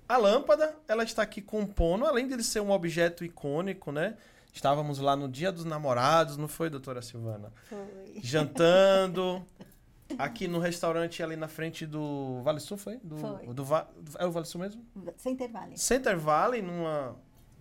A 0.08 0.18
lâmpada, 0.18 0.76
ela 0.88 1.04
está 1.04 1.22
aqui 1.22 1.42
compondo, 1.42 2.06
além 2.06 2.28
de 2.28 2.44
ser 2.44 2.62
um 2.62 2.72
objeto 2.72 3.24
icônico, 3.24 3.92
né? 3.92 4.16
Estávamos 4.52 4.98
lá 4.98 5.16
no 5.16 5.30
Dia 5.30 5.52
dos 5.52 5.64
Namorados, 5.66 6.36
não 6.38 6.48
foi, 6.48 6.70
doutora 6.70 7.02
Silvana? 7.04 7.52
Foi. 7.70 8.20
Jantando. 8.24 9.46
Aqui 10.18 10.48
no 10.48 10.58
restaurante 10.58 11.22
ali 11.22 11.36
na 11.36 11.48
frente 11.48 11.86
do 11.86 12.42
Vale 12.42 12.60
Sul, 12.60 12.78
foi? 12.78 12.98
Do, 13.04 13.18
Foi. 13.18 13.46
Do, 13.54 13.64
Va- 13.64 13.88
é 14.18 14.26
o 14.26 14.32
Vale 14.32 14.48
Sul 14.48 14.60
mesmo? 14.62 14.84
Sem 15.18 15.34
intervalo. 15.34 15.78
Center 15.78 16.18
Valley, 16.18 16.64
numa 16.64 17.16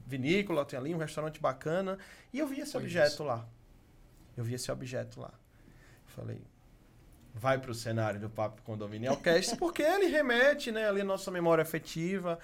vinícola, 0.06 0.64
tem 0.64 0.78
ali 0.78 0.94
um 0.94 0.98
restaurante 0.98 1.38
bacana. 1.42 1.98
E 2.32 2.38
eu 2.38 2.46
vi 2.46 2.60
esse 2.60 2.72
Foi 2.72 2.80
objeto 2.80 3.06
isso. 3.12 3.24
lá. 3.24 3.46
Eu 4.38 4.44
vi 4.44 4.54
esse 4.54 4.70
objeto 4.70 5.20
lá. 5.20 5.32
Falei, 6.06 6.40
vai 7.34 7.58
pro 7.58 7.74
cenário 7.74 8.20
do 8.20 8.30
Papo 8.30 8.62
Condominial 8.62 9.16
Cast, 9.16 9.56
porque 9.56 9.82
ele 9.82 10.06
remete, 10.06 10.70
né, 10.70 10.88
ali 10.88 11.00
a 11.00 11.04
nossa 11.04 11.28
memória 11.28 11.62
afetiva. 11.62 12.38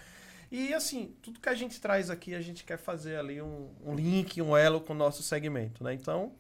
E 0.51 0.75
assim, 0.75 1.15
tudo 1.23 1.39
que 1.39 1.49
a 1.49 1.55
gente 1.55 1.81
traz 1.81 2.11
aqui, 2.11 2.35
a 2.35 2.41
gente 2.41 2.65
quer 2.65 2.79
fazer 2.79 3.17
ali 3.17 3.41
um, 3.41 3.71
um 3.85 3.95
link, 3.95 4.43
um 4.43 4.57
elo 4.57 4.81
com 4.81 4.93
o 4.93 4.97
nosso 4.97 5.23
segmento, 5.23 5.85
né? 5.85 5.95
Então, 5.95 6.33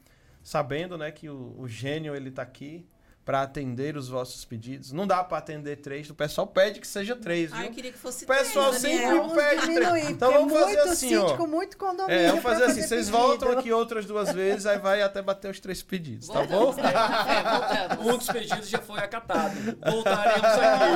sabendo, 0.42 0.98
né, 0.98 1.12
que 1.12 1.28
o, 1.28 1.54
o 1.56 1.68
gênio, 1.68 2.16
ele 2.16 2.32
tá 2.32 2.42
aqui 2.42 2.84
para 3.24 3.40
atender 3.40 3.96
os 3.96 4.08
vossos 4.08 4.44
pedidos. 4.44 4.92
Não 4.92 5.06
dá 5.06 5.24
para 5.24 5.38
atender 5.38 5.76
três, 5.76 6.10
o 6.10 6.14
pessoal 6.14 6.46
pede 6.46 6.78
que 6.78 6.86
seja 6.86 7.16
três, 7.16 7.50
viu? 7.50 7.60
Ah, 7.60 7.64
eu 7.64 7.72
queria 7.72 7.90
que 7.90 7.98
fosse 7.98 8.24
O 8.24 8.28
pessoal 8.28 8.68
três, 8.70 8.82
sempre 8.82 9.06
Daniel. 9.06 9.30
Pede 9.30 9.74
três. 9.74 10.10
Então 10.10 10.32
vamos 10.32 10.52
fazer 10.52 10.76
muito 10.76 10.88
assim, 10.90 11.16
ó. 11.16 11.46
muito 11.46 11.78
condomínio. 11.78 12.20
É, 12.20 12.28
vamos 12.28 12.42
fazer 12.42 12.64
assim, 12.64 12.82
vocês 12.82 13.06
pedido. 13.06 13.16
voltam 13.16 13.58
aqui 13.58 13.72
outras 13.72 14.04
duas 14.04 14.30
vezes, 14.32 14.66
aí 14.66 14.78
vai 14.78 15.00
até 15.00 15.22
bater 15.22 15.50
os 15.50 15.58
três 15.58 15.82
pedidos, 15.82 16.28
tá 16.28 16.42
bom? 16.44 16.72
Voltamos? 16.72 16.84
É, 17.24 17.88
voltamos. 17.88 18.14
Um 18.14 18.18
dos 18.18 18.26
pedidos 18.26 18.68
já 18.68 18.78
foi 18.78 18.98
acatado. 18.98 19.54
Voltaremos 19.90 20.44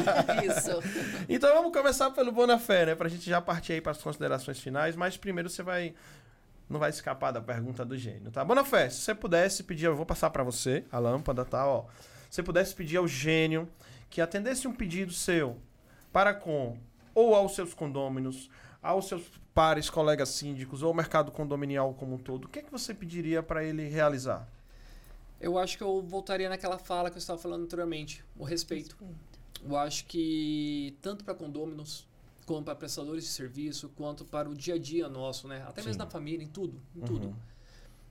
aqui. 0.09 0.47
Isso. 0.47 0.83
Então 1.29 1.55
vamos 1.55 1.73
começar 1.73 2.11
pelo 2.11 2.31
Bonafé, 2.31 2.87
né? 2.87 2.95
Pra 2.95 3.09
gente 3.09 3.29
já 3.29 3.41
partir 3.41 3.75
aí 3.75 3.81
para 3.81 3.93
as 3.93 3.99
considerações 3.99 4.61
finais, 4.61 4.95
mas 4.97 5.17
primeiro 5.17 5.49
você 5.49 5.63
vai. 5.63 5.95
Não 6.69 6.79
vai 6.79 6.91
escapar 6.91 7.33
da 7.33 7.41
pergunta 7.41 7.83
do 7.83 7.97
gênio, 7.97 8.31
tá? 8.31 8.45
Bonafé, 8.45 8.91
se 8.91 9.01
você 9.01 9.15
pudesse 9.15 9.63
pedir, 9.63 9.87
eu 9.87 9.97
vou 9.97 10.05
passar 10.05 10.29
para 10.29 10.43
você 10.43 10.85
a 10.93 10.99
lâmpada, 10.99 11.43
tá? 11.43 11.67
Ó, 11.67 11.87
você 12.29 12.43
pudesse 12.43 12.75
pedir 12.75 12.97
ao 12.97 13.09
gênio 13.09 13.69
que 14.11 14.21
atendesse 14.21 14.67
um 14.67 14.73
pedido 14.73 15.13
seu 15.13 15.57
para 16.13 16.35
com 16.35 16.79
ou 17.15 17.35
aos 17.35 17.55
seus 17.55 17.75
condôminos, 17.75 18.51
aos 18.83 19.07
seus 19.09 19.25
pares, 19.55 19.91
colegas 19.91 20.29
síndicos 20.31 20.83
ou 20.83 20.89
ao 20.89 20.95
mercado 20.95 21.33
condominial 21.33 21.93
como 21.95 22.15
um 22.15 22.19
todo, 22.19 22.45
o 22.45 22.49
que 22.49 22.61
é 22.61 22.63
que 22.63 22.71
você 22.71 22.95
pediria 22.95 23.43
para 23.43 23.65
ele 23.65 23.89
realizar? 23.89 24.49
Eu 25.41 25.59
acho 25.59 25.77
que 25.77 25.83
eu 25.83 26.01
voltaria 26.03 26.49
naquela 26.49 26.79
fala 26.79 27.11
que 27.11 27.17
eu 27.17 27.21
estava 27.21 27.41
falando 27.41 27.65
anteriormente, 27.65 28.25
o 28.37 28.45
respeito. 28.45 28.97
Eu 29.65 29.77
acho 29.77 30.05
que 30.07 30.97
tanto 31.03 31.25
para 31.25 31.35
condôminos, 31.35 32.07
quanto 32.47 32.65
para 32.65 32.75
prestadores 32.75 33.25
de 33.25 33.31
serviço, 33.31 33.89
quanto 33.97 34.25
para 34.25 34.49
o 34.49 34.55
dia 34.55 34.75
a 34.75 34.79
dia 34.79 35.09
nosso, 35.09 35.47
né? 35.47 35.65
Até 35.67 35.83
Sim. 35.83 35.89
mesmo 35.89 36.05
na 36.05 36.11
família, 36.11 36.45
em 36.45 36.49
tudo, 36.49 36.81
em 36.95 37.01
Uhum. 37.01 37.07
tudo. 37.07 37.37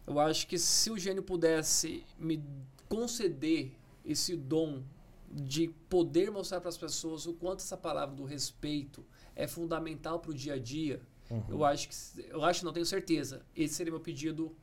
Eu 0.05 0.19
acho 0.19 0.47
que 0.47 0.57
se 0.57 0.89
o 0.89 0.97
gênio 0.97 1.23
pudesse 1.23 2.05
me 2.17 2.41
conceder 2.87 3.73
esse 4.07 4.35
dom 4.35 4.81
de 5.29 5.67
poder 5.89 6.31
mostrar 6.31 6.59
para 6.61 6.69
as 6.69 6.77
pessoas 6.77 7.25
o 7.27 7.33
quanto 7.33 7.59
essa 7.59 7.75
palavra 7.77 8.15
do 8.15 8.23
respeito 8.23 9.05
é 9.35 9.45
fundamental 9.47 10.19
para 10.19 10.31
o 10.31 10.33
dia 10.33 10.53
a 10.53 10.59
dia, 10.59 11.01
Uhum. 11.29 11.43
eu 11.49 11.65
acho 11.65 11.89
que 11.89 11.95
eu 12.29 12.41
acho, 12.45 12.63
não 12.63 12.71
tenho 12.71 12.85
certeza, 12.85 13.41
esse 13.53 13.73
seria 13.75 13.91
meu 13.91 13.99
pedido 13.99 14.55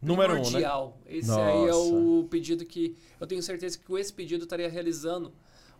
Número 0.00 0.34
um, 0.34 0.36
né? 0.36 0.42
primordial. 0.42 1.00
Esse 1.06 1.32
aí 1.32 1.64
é 1.64 1.66
Nossa. 1.72 1.94
o 1.94 2.28
pedido 2.30 2.64
que 2.64 2.96
eu 3.18 3.26
tenho 3.26 3.42
certeza 3.42 3.76
que 3.76 3.84
com 3.84 3.98
esse 3.98 4.12
pedido 4.12 4.42
eu 4.42 4.44
estaria 4.44 4.68
realizando. 4.68 5.32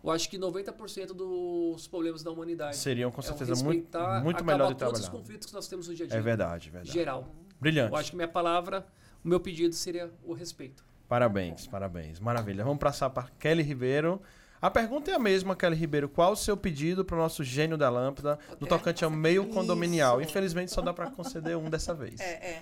Eu 0.03 0.11
acho 0.11 0.28
que 0.28 0.37
90% 0.39 1.09
dos 1.15 1.87
problemas 1.87 2.23
da 2.24 2.31
humanidade. 2.31 2.77
Seriam 2.77 3.11
com 3.12 3.20
É 3.20 3.24
certeza 3.24 3.53
muito, 3.62 3.66
respeitar, 3.85 4.23
muito 4.24 4.37
acabar 4.37 4.53
melhor 4.55 4.73
de 4.73 4.78
todos 4.78 4.95
os 4.95 5.01
trabalhar. 5.05 5.20
conflitos 5.23 5.47
que 5.47 5.53
nós 5.55 5.69
temos 5.69 5.87
no 5.89 5.95
dia 5.95 6.07
a 6.07 6.09
dia. 6.09 6.19
É 6.19 6.20
verdade, 6.20 6.70
verdade. 6.70 6.93
Geral. 6.93 7.28
Brilhante. 7.61 7.93
Eu 7.93 7.97
acho 7.97 8.11
que 8.11 8.16
minha 8.16 8.27
palavra, 8.28 8.87
o 9.24 9.28
meu 9.28 9.39
pedido 9.39 9.74
seria 9.74 10.11
o 10.24 10.33
respeito. 10.33 10.85
Parabéns, 11.09 11.66
parabéns. 11.66 12.19
Maravilha. 12.20 12.65
Vamos 12.65 12.81
passar 12.81 13.11
para 13.11 13.28
Kelly 13.39 13.62
Ribeiro, 13.62 14.20
A 14.61 14.70
pergunta 14.70 15.11
é 15.11 15.15
a 15.15 15.19
mesma, 15.19 15.55
Kelly 15.55 15.77
Ribeiro. 15.77 16.09
Qual 16.09 16.33
o 16.33 16.37
seu 16.37 16.57
pedido 16.57 17.05
para 17.05 17.15
o 17.16 17.19
nosso 17.19 17.45
gênio 17.45 17.77
da 17.77 17.89
lâmpada 17.91 18.39
no 18.59 18.66
tocante 18.66 19.05
ao 19.05 19.11
meio 19.11 19.47
condominial? 19.49 20.20
Isso. 20.20 20.31
Infelizmente, 20.31 20.73
só 20.73 20.81
dá 20.81 20.93
para 20.93 21.11
conceder 21.11 21.57
um 21.57 21.69
dessa 21.69 21.95
vez. 21.95 22.19
É, 22.20 22.59
é. 22.59 22.61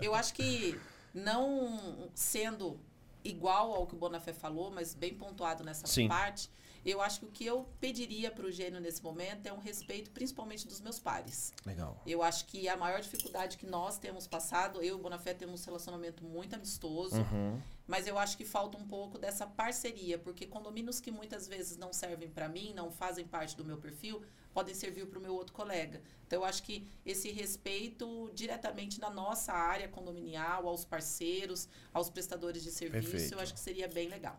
Eu 0.00 0.14
acho 0.14 0.32
que 0.32 0.78
não 1.12 2.08
sendo 2.14 2.78
igual 3.24 3.72
ao 3.74 3.86
que 3.86 3.94
o 3.94 3.98
Bonafé 3.98 4.32
falou, 4.32 4.70
mas 4.70 4.94
bem 4.94 5.12
pontuado 5.14 5.64
nessa 5.64 5.86
Sim. 5.86 6.08
parte, 6.08 6.50
eu 6.90 7.00
acho 7.00 7.20
que 7.20 7.26
o 7.26 7.30
que 7.30 7.46
eu 7.46 7.68
pediria 7.80 8.30
para 8.30 8.46
o 8.46 8.50
gênio 8.50 8.80
nesse 8.80 9.02
momento 9.02 9.46
é 9.46 9.52
um 9.52 9.58
respeito, 9.58 10.10
principalmente 10.10 10.66
dos 10.68 10.80
meus 10.80 10.98
pares. 10.98 11.52
Legal. 11.64 12.00
Eu 12.06 12.22
acho 12.22 12.44
que 12.46 12.68
a 12.68 12.76
maior 12.76 13.00
dificuldade 13.00 13.56
que 13.56 13.66
nós 13.66 13.98
temos 13.98 14.26
passado, 14.26 14.78
eu 14.82 14.84
e 14.84 14.92
o 14.92 14.98
Bonafé 14.98 15.32
temos 15.34 15.62
um 15.62 15.64
relacionamento 15.66 16.24
muito 16.24 16.54
amistoso, 16.54 17.16
Uhum. 17.16 17.60
mas 17.86 18.06
eu 18.06 18.18
acho 18.18 18.36
que 18.36 18.44
falta 18.44 18.76
um 18.78 18.86
pouco 18.86 19.18
dessa 19.18 19.46
parceria, 19.46 20.18
porque 20.18 20.46
condomínios 20.46 21.00
que 21.00 21.10
muitas 21.10 21.46
vezes 21.48 21.76
não 21.76 21.92
servem 21.92 22.28
para 22.28 22.48
mim, 22.48 22.72
não 22.74 22.90
fazem 22.90 23.26
parte 23.26 23.56
do 23.56 23.64
meu 23.64 23.78
perfil, 23.78 24.22
podem 24.52 24.74
servir 24.74 25.06
para 25.06 25.18
o 25.18 25.22
meu 25.22 25.34
outro 25.34 25.52
colega. 25.52 26.00
Então 26.26 26.40
eu 26.42 26.44
acho 26.44 26.62
que 26.62 26.86
esse 27.04 27.30
respeito 27.32 28.30
diretamente 28.34 29.00
na 29.00 29.10
nossa 29.10 29.52
área 29.52 29.88
condominial, 29.88 30.68
aos 30.68 30.84
parceiros, 30.84 31.68
aos 31.92 32.08
prestadores 32.10 32.62
de 32.62 32.70
serviço, 32.70 33.10
Perfeito. 33.10 33.34
eu 33.34 33.40
acho 33.40 33.52
que 33.54 33.60
seria 33.60 33.88
bem 33.88 34.08
legal. 34.08 34.38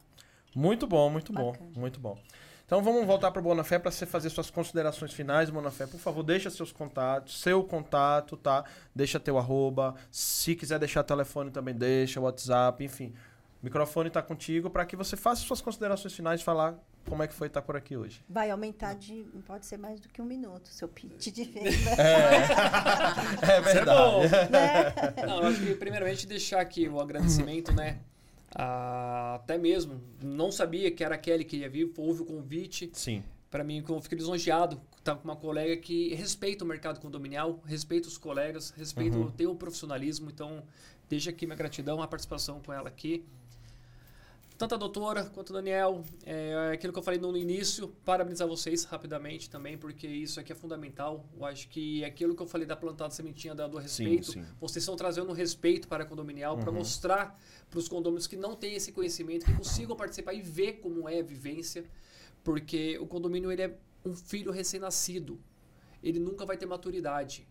Muito 0.55 0.87
bom, 0.87 1.09
muito 1.09 1.33
bom, 1.33 1.51
Bacana. 1.51 1.71
muito 1.75 1.99
bom. 1.99 2.17
Então 2.65 2.81
vamos 2.81 3.05
voltar 3.05 3.29
para 3.29 3.39
o 3.39 3.43
Bonafé 3.43 3.77
para 3.77 3.91
você 3.91 4.07
fazer 4.07 4.29
suas 4.31 4.49
considerações 4.49 5.13
finais, 5.13 5.51
Bonafé. 5.51 5.85
Por 5.85 5.99
favor, 5.99 6.23
deixa 6.23 6.49
seus 6.49 6.71
contatos, 6.71 7.39
seu 7.41 7.63
contato, 7.63 8.35
tá? 8.37 8.63
Deixa 8.93 9.19
teu 9.19 9.37
arroba. 9.37 9.93
Se 10.09 10.55
quiser 10.55 10.79
deixar 10.79 11.03
telefone 11.03 11.51
também 11.51 11.75
deixa, 11.75 12.19
WhatsApp, 12.19 12.83
enfim. 12.83 13.13
O 13.61 13.65
microfone 13.65 14.07
está 14.07 14.21
contigo 14.21 14.69
para 14.69 14.85
que 14.85 14.95
você 14.95 15.15
faça 15.15 15.41
suas 15.41 15.61
considerações 15.61 16.13
finais 16.13 16.41
e 16.41 16.43
falar 16.43 16.75
como 17.07 17.21
é 17.21 17.27
que 17.27 17.35
foi 17.35 17.47
estar 17.47 17.61
por 17.61 17.75
aqui 17.75 17.95
hoje. 17.95 18.23
Vai 18.27 18.49
aumentar 18.49 18.95
de. 18.95 19.27
Não 19.31 19.41
pode 19.41 19.65
ser 19.67 19.77
mais 19.77 19.99
do 19.99 20.09
que 20.09 20.19
um 20.19 20.25
minuto, 20.25 20.67
seu 20.69 20.87
pitch 20.87 21.27
de 21.31 21.43
venda. 21.43 21.69
É 23.43 23.59
Isso 23.59 23.77
é 23.77 23.85
bom. 23.85 24.21
né? 24.49 24.93
Não, 25.27 25.41
eu 25.41 25.47
acho 25.47 25.59
que 25.61 25.75
primeiramente 25.75 26.25
deixar 26.25 26.61
aqui 26.61 26.87
o 26.89 26.99
agradecimento, 26.99 27.71
né? 27.71 27.99
A- 28.55 29.35
até 29.35 29.57
mesmo, 29.57 30.01
não 30.23 30.51
sabia 30.51 30.89
que 30.89 31.03
era 31.03 31.15
a 31.15 31.17
Kelly 31.17 31.43
que 31.43 31.57
ia 31.57 31.69
vir, 31.69 31.91
houve 31.97 32.21
o 32.21 32.25
convite. 32.25 32.89
Sim. 32.93 33.21
Para 33.51 33.63
mim, 33.63 33.83
eu 33.87 34.01
fico 34.01 34.15
lisonjeado 34.15 34.81
estar 34.97 35.15
com 35.15 35.23
uma 35.25 35.35
colega 35.35 35.77
que 35.77 36.13
respeita 36.15 36.63
o 36.63 36.67
mercado 36.67 36.99
condominial, 36.99 37.61
respeita 37.65 38.07
os 38.07 38.17
colegas, 38.17 38.71
respeita, 38.71 39.17
Uhum. 39.17 39.31
tem 39.31 39.45
o 39.47 39.55
profissionalismo. 39.55 40.29
Então, 40.29 40.63
deixa 41.07 41.29
aqui 41.29 41.45
minha 41.45 41.55
gratidão, 41.55 42.01
a 42.01 42.07
participação 42.07 42.59
com 42.61 42.73
ela 42.73 42.87
aqui. 42.87 43.23
Tanto 44.57 44.73
a 44.73 44.77
doutora 44.77 45.25
quanto 45.25 45.49
o 45.49 45.53
Daniel, 45.53 46.01
é 46.25 46.71
aquilo 46.73 46.93
que 46.93 46.99
eu 46.99 47.03
falei 47.03 47.19
no 47.19 47.35
início, 47.35 47.89
parabenizar 48.05 48.47
vocês 48.47 48.85
rapidamente 48.85 49.49
também, 49.49 49.77
porque 49.77 50.07
isso 50.07 50.39
aqui 50.39 50.53
é 50.53 50.55
fundamental. 50.55 51.25
Eu 51.35 51.43
acho 51.43 51.67
que 51.67 52.05
aquilo 52.05 52.33
que 52.33 52.41
eu 52.41 52.47
falei 52.47 52.65
da 52.65 52.75
plantada 52.75 53.13
sementinha 53.13 53.53
da- 53.53 53.67
do 53.67 53.77
respeito, 53.77 54.31
sim. 54.31 54.45
vocês 54.61 54.81
estão 54.83 54.95
trazendo 54.95 55.33
respeito 55.33 55.89
para 55.89 56.05
a 56.05 56.07
condominial, 56.07 56.57
para 56.57 56.69
Uhum. 56.71 56.77
mostrar 56.77 57.37
para 57.69 57.79
os 57.79 57.89
condôminos 57.89 58.27
que 58.27 58.37
não 58.37 58.55
têm 58.55 58.75
esse 58.75 58.93
conhecimento, 58.93 59.45
que 59.45 59.53
consigam 59.53 59.93
participar 59.93 60.33
e 60.33 60.41
ver 60.41 60.73
como 60.79 61.09
é 61.09 61.19
a 61.19 61.23
vivência, 61.23 61.83
porque 62.41 62.97
o 62.99 63.05
condomínio 63.07 63.51
ele 63.51 63.61
é 63.63 63.77
um 64.05 64.15
filho 64.15 64.51
recém-nascido. 64.53 65.37
Ele 66.01 66.19
nunca 66.19 66.45
vai 66.45 66.55
ter 66.55 66.65
maturidade. 66.65 67.45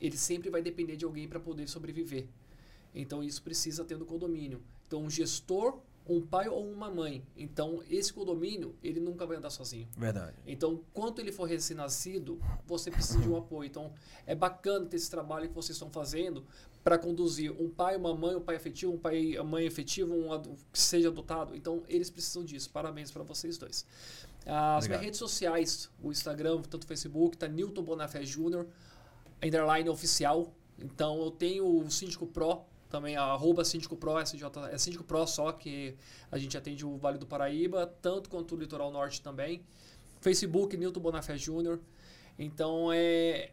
Ele 0.00 0.16
sempre 0.16 0.50
vai 0.50 0.62
depender 0.62 0.94
de 0.96 1.04
alguém 1.04 1.26
para 1.26 1.40
poder 1.40 1.66
sobreviver. 1.68 2.28
Então 2.94 3.24
isso 3.24 3.42
precisa 3.42 3.84
ter 3.84 3.96
no 3.98 4.04
condomínio. 4.04 4.62
Então 4.86 5.02
um 5.02 5.10
gestor, 5.10 5.80
um 6.06 6.20
pai 6.20 6.48
ou 6.48 6.68
uma 6.68 6.90
mãe. 6.90 7.24
Então 7.36 7.82
esse 7.88 8.12
condomínio 8.12 8.74
ele 8.82 9.00
nunca 9.00 9.26
vai 9.26 9.36
andar 9.36 9.50
sozinho. 9.50 9.88
Verdade. 9.96 10.36
Então, 10.46 10.80
quando 10.92 11.18
ele 11.20 11.32
for 11.32 11.44
recém-nascido, 11.44 12.40
você 12.66 12.90
precisa 12.90 13.20
de 13.20 13.28
um 13.28 13.36
apoio. 13.36 13.66
Então, 13.66 13.92
é 14.26 14.34
bacana 14.34 14.86
ter 14.86 14.96
esse 14.96 15.10
trabalho 15.10 15.48
que 15.48 15.54
vocês 15.54 15.76
estão 15.76 15.90
fazendo 15.90 16.44
para 16.82 16.98
conduzir 16.98 17.50
um 17.50 17.70
pai, 17.70 17.96
uma 17.96 18.14
mãe, 18.14 18.36
um 18.36 18.40
pai 18.40 18.56
afetivo, 18.56 18.92
um 18.92 18.98
pai, 18.98 19.36
uma 19.36 19.44
mãe 19.44 19.64
efetiva, 19.64 20.12
um 20.12 20.28
que 20.70 20.78
seja 20.78 21.08
adotado. 21.08 21.56
Então, 21.56 21.82
eles 21.88 22.10
precisam 22.10 22.44
disso. 22.44 22.70
Parabéns 22.70 23.10
para 23.10 23.22
vocês 23.22 23.56
dois. 23.56 23.86
As 24.44 24.84
Obrigado. 24.84 24.88
minhas 24.88 25.00
redes 25.00 25.18
sociais, 25.18 25.90
o 26.02 26.10
Instagram, 26.10 26.60
tanto 26.62 26.84
o 26.84 26.86
Facebook, 26.86 27.38
tá 27.38 27.48
Newton 27.48 27.82
Bonafé 27.82 28.22
Júnior, 28.22 28.66
underline 29.42 29.88
oficial. 29.88 30.52
Então, 30.78 31.22
eu 31.22 31.30
tenho 31.30 31.66
o 31.66 31.90
Síndico 31.90 32.26
Pro, 32.26 32.64
também, 32.88 33.16
arroba 33.16 33.64
Síndico 33.64 33.96
Pro, 33.96 34.20
SJ, 34.20 34.42
é 34.70 34.78
Síndico 34.78 35.04
Pro 35.04 35.26
só, 35.26 35.52
que 35.52 35.96
a 36.30 36.38
gente 36.38 36.56
atende 36.56 36.84
o 36.84 36.96
Vale 36.96 37.18
do 37.18 37.26
Paraíba, 37.26 37.86
tanto 38.00 38.30
quanto 38.30 38.54
o 38.54 38.58
Litoral 38.58 38.90
Norte 38.90 39.20
também. 39.20 39.64
Facebook, 40.20 40.76
Newton 40.76 41.00
Bonafé 41.00 41.36
Júnior. 41.36 41.80
Então, 42.38 42.92
é 42.92 43.50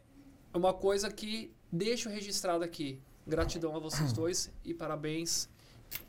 uma 0.54 0.74
coisa 0.74 1.10
que 1.10 1.54
deixo 1.72 2.10
registrado 2.10 2.64
aqui. 2.64 3.02
Gratidão 3.26 3.76
a 3.76 3.80
vocês 3.80 4.12
dois 4.14 4.52
e 4.64 4.74
parabéns 4.74 5.48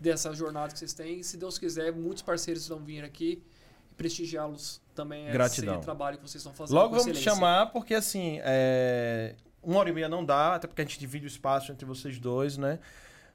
dessa 0.01 0.32
jornada 0.32 0.73
que 0.73 0.78
vocês 0.78 0.93
têm. 0.93 1.23
Se 1.23 1.36
Deus 1.36 1.59
quiser, 1.59 1.93
muitos 1.93 2.23
parceiros 2.23 2.66
vão 2.69 2.78
vir 2.78 3.05
aqui 3.05 3.43
e 3.90 3.94
prestigiá-los 3.94 4.81
também 4.94 5.31
Gratidão. 5.31 5.74
esse 5.74 5.82
trabalho 5.82 6.16
que 6.19 6.23
vocês 6.28 6.40
estão 6.40 6.55
fazendo. 6.55 6.77
Logo 6.77 6.97
vamos 6.97 7.19
te 7.19 7.23
chamar, 7.23 7.66
porque 7.66 7.94
assim, 7.94 8.39
é, 8.43 9.35
uma 9.62 9.78
hora 9.78 9.90
e 9.90 9.93
meia 9.93 10.09
não 10.09 10.24
dá, 10.24 10.55
até 10.55 10.66
porque 10.66 10.82
a 10.82 10.85
gente 10.85 10.99
divide 10.99 11.27
o 11.27 11.28
espaço 11.28 11.73
entre 11.73 11.85
vocês 11.85 12.19
dois, 12.19 12.57
né? 12.57 12.78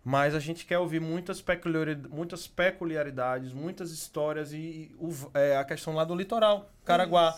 Mas 0.09 0.33
a 0.33 0.39
gente 0.39 0.65
quer 0.65 0.77
ouvir 0.79 1.01
muitas, 1.01 1.41
peculiari- 1.41 1.97
muitas 2.09 2.47
peculiaridades, 2.47 3.51
muitas 3.51 3.91
histórias 3.91 4.53
e 4.53 4.89
o- 4.97 5.13
é, 5.33 5.57
a 5.57 5.65
questão 5.65 5.93
lá 5.93 6.05
do 6.05 6.15
litoral, 6.15 6.69
Caraguá. 6.85 7.35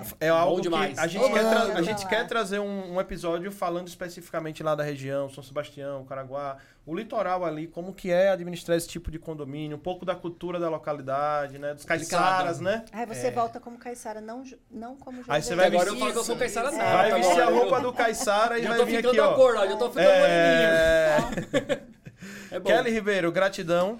Isso, 0.00 0.14
É 0.20 0.28
algo 0.28 0.54
que 0.58 0.62
demais. 0.62 0.96
a 0.96 1.08
gente, 1.08 1.28
quer, 1.32 1.40
tra- 1.50 1.74
a 1.74 1.82
gente 1.82 2.06
quer 2.06 2.26
trazer 2.28 2.60
um, 2.60 2.94
um 2.94 3.00
episódio 3.00 3.50
falando 3.50 3.88
especificamente 3.88 4.62
lá 4.62 4.76
da 4.76 4.84
região, 4.84 5.28
São 5.28 5.42
Sebastião, 5.42 6.04
Caraguá, 6.04 6.58
o 6.86 6.94
litoral 6.94 7.44
ali, 7.44 7.66
como 7.66 7.92
que 7.92 8.12
é 8.12 8.28
administrar 8.30 8.76
esse 8.78 8.86
tipo 8.88 9.10
de 9.10 9.18
condomínio, 9.18 9.76
um 9.76 9.80
pouco 9.80 10.04
da 10.06 10.14
cultura 10.14 10.60
da 10.60 10.68
localidade, 10.68 11.58
né? 11.58 11.74
Dos 11.74 11.84
caiçaras, 11.84 12.60
né? 12.60 12.84
Aí 12.92 13.04
você 13.04 13.26
É. 13.26 13.30
volta 13.32 13.58
como 13.58 13.76
Caiçara, 13.78 14.20
não, 14.20 14.44
não 14.70 14.94
como. 14.94 15.24
Aí 15.26 15.42
você 15.42 15.56
vai 15.56 15.66
Agora 15.66 15.86
vestir- 15.86 15.94
eu 15.94 15.98
falo 15.98 16.12
que 16.12 16.18
eu 16.18 16.22
sou 16.24 16.36
isso. 16.46 16.62
nada. 16.62 16.70
Vai 16.96 17.12
vestir 17.20 17.40
a 17.42 17.46
roupa 17.50 17.80
do 17.80 17.92
Caiçara 17.92 18.58
e 18.60 18.62
Já 18.62 18.68
vai 18.76 18.84
vir 18.86 19.04
aqui, 19.04 19.18
ó. 19.18 19.32
a 19.32 19.34
cor, 19.34 19.56
ó. 19.56 19.66
Já 19.66 19.76
tô 19.76 19.88
ficando. 19.88 20.06
É... 20.08 21.16
É 22.50 22.58
bom. 22.58 22.68
Kelly 22.68 22.90
Ribeiro, 22.90 23.30
gratidão 23.32 23.98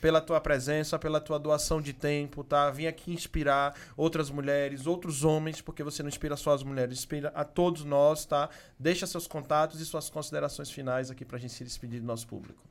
pela 0.00 0.20
tua 0.20 0.40
presença, 0.40 0.98
pela 0.98 1.20
tua 1.20 1.38
doação 1.38 1.80
de 1.80 1.92
tempo, 1.92 2.44
tá? 2.44 2.70
Vim 2.70 2.86
aqui 2.86 3.12
inspirar 3.12 3.74
outras 3.96 4.30
mulheres, 4.30 4.86
outros 4.86 5.24
homens, 5.24 5.60
porque 5.60 5.82
você 5.82 6.02
não 6.02 6.08
inspira 6.08 6.36
só 6.36 6.52
as 6.52 6.62
mulheres, 6.62 6.98
inspira 6.98 7.32
a 7.34 7.44
todos 7.44 7.84
nós, 7.84 8.24
tá? 8.24 8.48
Deixa 8.78 9.06
seus 9.06 9.26
contatos 9.26 9.80
e 9.80 9.86
suas 9.86 10.08
considerações 10.08 10.70
finais 10.70 11.10
aqui 11.10 11.24
pra 11.24 11.38
gente 11.38 11.52
se 11.52 11.64
despedir 11.64 12.00
do 12.00 12.06
nosso 12.06 12.26
público. 12.26 12.62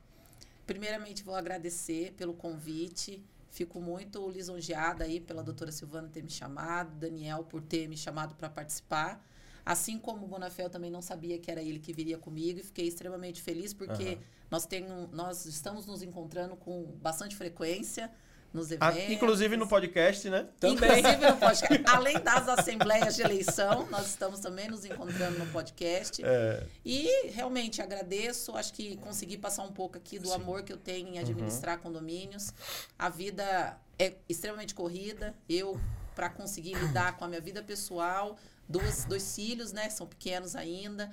Primeiramente, 0.66 1.22
vou 1.22 1.34
agradecer 1.34 2.12
pelo 2.16 2.34
convite. 2.34 3.22
Fico 3.50 3.80
muito 3.80 4.28
lisonjeada 4.28 5.04
aí 5.04 5.20
pela 5.20 5.42
doutora 5.42 5.72
Silvana 5.72 6.08
ter 6.08 6.22
me 6.22 6.30
chamado, 6.30 6.94
Daniel 6.96 7.44
por 7.44 7.62
ter 7.62 7.88
me 7.88 7.96
chamado 7.96 8.34
para 8.34 8.48
participar. 8.48 9.24
Assim 9.64 9.98
como 9.98 10.24
o 10.24 10.28
Bonafé, 10.28 10.64
eu 10.64 10.70
também 10.70 10.90
não 10.90 11.02
sabia 11.02 11.38
que 11.38 11.50
era 11.50 11.62
ele 11.62 11.78
que 11.78 11.92
viria 11.92 12.16
comigo 12.18 12.60
e 12.60 12.62
fiquei 12.62 12.86
extremamente 12.86 13.42
feliz 13.42 13.72
porque 13.74 14.04
Aham. 14.04 14.18
Nós, 14.50 14.66
tenho, 14.66 15.08
nós 15.12 15.44
estamos 15.46 15.86
nos 15.86 16.02
encontrando 16.02 16.56
com 16.56 16.84
bastante 17.02 17.36
frequência 17.36 18.10
nos 18.52 18.72
Ah, 18.80 18.90
eventos. 18.90 19.12
inclusive 19.12 19.56
no 19.58 19.68
podcast, 19.68 20.30
né? 20.30 20.48
Também. 20.58 21.00
Inclusive 21.00 21.26
no 21.30 21.36
podcast. 21.36 21.84
Além 21.94 22.18
das 22.18 22.48
assembleias 22.48 23.14
de 23.14 23.20
eleição, 23.22 23.86
nós 23.90 24.06
estamos 24.06 24.40
também 24.40 24.68
nos 24.68 24.86
encontrando 24.86 25.38
no 25.38 25.46
podcast. 25.52 26.22
É, 26.24 26.66
E 26.82 27.28
realmente 27.28 27.82
agradeço, 27.82 28.56
acho 28.56 28.72
que 28.72 28.96
consegui 28.96 29.36
passar 29.36 29.64
um 29.64 29.72
pouco 29.72 29.98
aqui 29.98 30.18
do 30.18 30.28
Sim. 30.28 30.34
amor 30.36 30.62
que 30.62 30.72
eu 30.72 30.78
tenho 30.78 31.08
em 31.08 31.18
administrar 31.18 31.78
condomínios. 31.78 32.54
A 32.98 33.10
vida 33.10 33.78
é 33.98 34.14
extremamente 34.28 34.74
corrida. 34.74 35.34
Eu, 35.46 35.78
para 36.14 36.30
conseguir 36.30 36.72
lidar 36.74 37.18
com 37.18 37.26
a 37.26 37.28
minha 37.28 37.40
vida 37.42 37.62
pessoal, 37.62 38.38
dois 38.68 39.34
filhos, 39.34 39.72
né? 39.72 39.90
São 39.90 40.06
pequenos 40.06 40.54
ainda. 40.54 41.12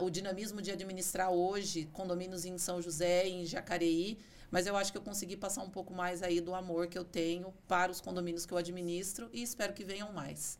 O 0.00 0.08
dinamismo 0.08 0.62
de 0.62 0.70
administrar 0.70 1.30
hoje 1.30 1.88
condomínios 1.92 2.44
em 2.44 2.56
São 2.56 2.80
José, 2.80 3.28
em 3.28 3.44
Jacareí. 3.44 4.18
Mas 4.50 4.66
eu 4.66 4.76
acho 4.76 4.92
que 4.92 4.98
eu 4.98 5.02
consegui 5.02 5.36
passar 5.36 5.62
um 5.62 5.70
pouco 5.70 5.92
mais 5.92 6.22
aí 6.22 6.40
do 6.40 6.54
amor 6.54 6.86
que 6.86 6.96
eu 6.96 7.04
tenho 7.04 7.52
para 7.66 7.90
os 7.90 8.00
condomínios 8.00 8.46
que 8.46 8.54
eu 8.54 8.58
administro 8.58 9.28
e 9.32 9.42
espero 9.42 9.72
que 9.72 9.84
venham 9.84 10.12
mais. 10.12 10.58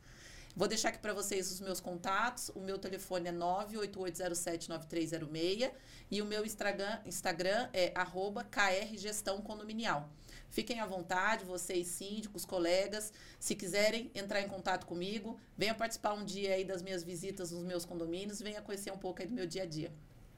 Vou 0.56 0.68
deixar 0.68 0.90
aqui 0.90 0.98
para 0.98 1.12
vocês 1.12 1.50
os 1.50 1.60
meus 1.60 1.80
contatos. 1.80 2.48
O 2.54 2.60
meu 2.60 2.78
telefone 2.78 3.28
é 3.28 3.32
988079306 3.32 5.72
e 6.10 6.22
o 6.22 6.24
meu 6.24 6.44
Instagram, 6.44 7.00
Instagram 7.06 7.68
é 7.72 7.92
arroba 7.94 8.44
krgestão 8.44 9.40
condominial. 9.40 10.08
Fiquem 10.54 10.78
à 10.78 10.86
vontade, 10.86 11.44
vocês 11.44 11.88
síndicos, 11.88 12.44
colegas, 12.44 13.12
se 13.40 13.56
quiserem 13.56 14.08
entrar 14.14 14.40
em 14.40 14.46
contato 14.46 14.86
comigo, 14.86 15.36
venha 15.58 15.74
participar 15.74 16.12
um 16.12 16.24
dia 16.24 16.54
aí 16.54 16.64
das 16.64 16.80
minhas 16.80 17.02
visitas 17.02 17.50
nos 17.50 17.64
meus 17.64 17.84
condomínios, 17.84 18.40
venha 18.40 18.62
conhecer 18.62 18.92
um 18.92 18.96
pouco 18.96 19.20
aí 19.20 19.26
do 19.26 19.34
meu 19.34 19.48
dia 19.48 19.64
a 19.64 19.66
dia. 19.66 19.92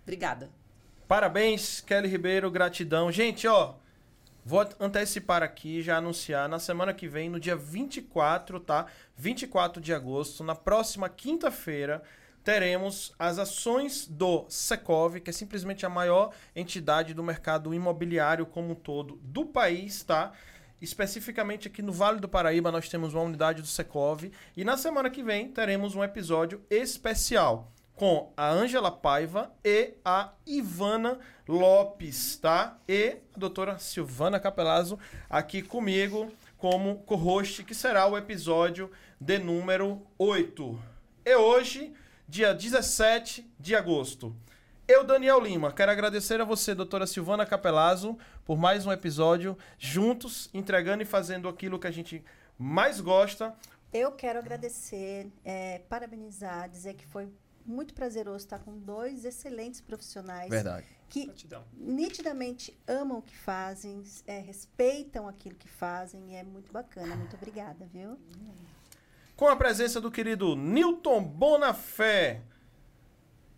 Obrigada. 0.04 0.50
Parabéns, 1.06 1.82
Kelly 1.82 2.08
Ribeiro, 2.08 2.50
gratidão. 2.50 3.12
Gente, 3.12 3.46
ó, 3.46 3.74
Vou 4.42 4.64
antecipar 4.78 5.42
aqui, 5.42 5.82
já 5.82 5.96
anunciar 5.96 6.48
na 6.48 6.60
semana 6.60 6.94
que 6.94 7.08
vem, 7.08 7.28
no 7.28 7.40
dia 7.40 7.56
24, 7.56 8.60
tá? 8.60 8.86
24 9.16 9.82
de 9.82 9.92
agosto, 9.92 10.44
na 10.44 10.54
próxima 10.54 11.08
quinta-feira, 11.08 12.00
teremos 12.46 13.12
as 13.18 13.40
ações 13.40 14.06
do 14.06 14.46
Secov, 14.48 15.18
que 15.18 15.30
é 15.30 15.32
simplesmente 15.32 15.84
a 15.84 15.88
maior 15.88 16.30
entidade 16.54 17.12
do 17.12 17.20
mercado 17.20 17.74
imobiliário 17.74 18.46
como 18.46 18.70
um 18.70 18.74
todo 18.76 19.18
do 19.20 19.44
país, 19.44 20.04
tá? 20.04 20.30
Especificamente 20.80 21.66
aqui 21.66 21.82
no 21.82 21.92
Vale 21.92 22.20
do 22.20 22.28
Paraíba, 22.28 22.70
nós 22.70 22.88
temos 22.88 23.14
uma 23.14 23.24
unidade 23.24 23.62
do 23.62 23.66
Secov. 23.66 24.30
E 24.56 24.62
na 24.62 24.76
semana 24.76 25.10
que 25.10 25.24
vem 25.24 25.48
teremos 25.48 25.96
um 25.96 26.04
episódio 26.04 26.62
especial 26.70 27.72
com 27.96 28.32
a 28.36 28.48
Ângela 28.48 28.92
Paiva 28.92 29.50
e 29.64 29.94
a 30.04 30.30
Ivana 30.46 31.18
Lopes, 31.48 32.36
tá? 32.36 32.78
E 32.86 33.16
a 33.34 33.38
doutora 33.38 33.76
Silvana 33.80 34.38
Capelazzo 34.38 35.00
aqui 35.28 35.62
comigo 35.62 36.30
como 36.56 36.98
co-host, 36.98 37.64
que 37.64 37.74
será 37.74 38.06
o 38.06 38.16
episódio 38.16 38.88
de 39.20 39.36
número 39.36 40.00
8. 40.16 40.78
E 41.24 41.34
hoje, 41.34 41.92
dia 42.28 42.52
17 42.52 43.48
de 43.58 43.74
agosto. 43.74 44.34
Eu, 44.88 45.04
Daniel 45.04 45.40
Lima, 45.40 45.72
quero 45.72 45.90
agradecer 45.90 46.40
a 46.40 46.44
você, 46.44 46.74
doutora 46.74 47.06
Silvana 47.06 47.44
Capelazzo, 47.44 48.16
por 48.44 48.56
mais 48.56 48.86
um 48.86 48.92
episódio, 48.92 49.56
juntos, 49.78 50.48
entregando 50.54 51.02
e 51.02 51.06
fazendo 51.06 51.48
aquilo 51.48 51.78
que 51.78 51.86
a 51.86 51.90
gente 51.90 52.24
mais 52.58 53.00
gosta. 53.00 53.54
Eu 53.92 54.12
quero 54.12 54.38
agradecer, 54.38 55.30
é, 55.44 55.80
parabenizar, 55.88 56.68
dizer 56.68 56.94
que 56.94 57.06
foi 57.06 57.28
muito 57.64 57.94
prazeroso 57.94 58.44
estar 58.44 58.60
com 58.60 58.78
dois 58.78 59.24
excelentes 59.24 59.80
profissionais. 59.80 60.48
Verdade. 60.48 60.86
Que 61.08 61.26
Gratidão. 61.26 61.64
nitidamente 61.74 62.76
amam 62.86 63.18
o 63.18 63.22
que 63.22 63.36
fazem, 63.36 64.02
é, 64.26 64.38
respeitam 64.38 65.28
aquilo 65.28 65.54
que 65.54 65.68
fazem 65.68 66.32
e 66.32 66.36
é 66.36 66.42
muito 66.44 66.72
bacana. 66.72 67.14
Muito 67.16 67.36
obrigada, 67.36 67.86
viu? 67.92 68.18
Com 69.36 69.48
a 69.48 69.54
presença 69.54 70.00
do 70.00 70.10
querido 70.10 70.56
Newton 70.56 71.22
Bonafé 71.22 72.40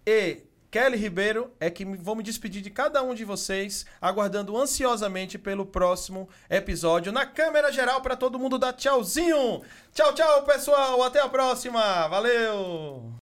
e 0.05 0.43
Kelly 0.73 0.97
Ribeiro, 0.97 1.53
é 1.61 1.71
que 1.71 1.85
vou 1.85 2.17
me 2.17 2.23
despedir 2.25 2.61
de 2.61 2.69
cada 2.69 3.01
um 3.01 3.15
de 3.15 3.25
vocês, 3.25 3.87
aguardando 4.01 4.57
ansiosamente 4.57 5.39
pelo 5.39 5.65
próximo 5.65 6.29
episódio 6.51 7.13
na 7.13 7.25
câmera 7.25 7.71
geral 7.71 8.03
para 8.03 8.17
todo 8.17 8.41
mundo 8.41 8.59
dar 8.59 8.73
tchauzinho. 8.73 9.63
Tchau, 9.95 10.13
tchau, 10.15 10.43
pessoal. 10.43 11.01
Até 11.05 11.21
a 11.21 11.29
próxima. 11.29 12.09
Valeu! 12.09 13.28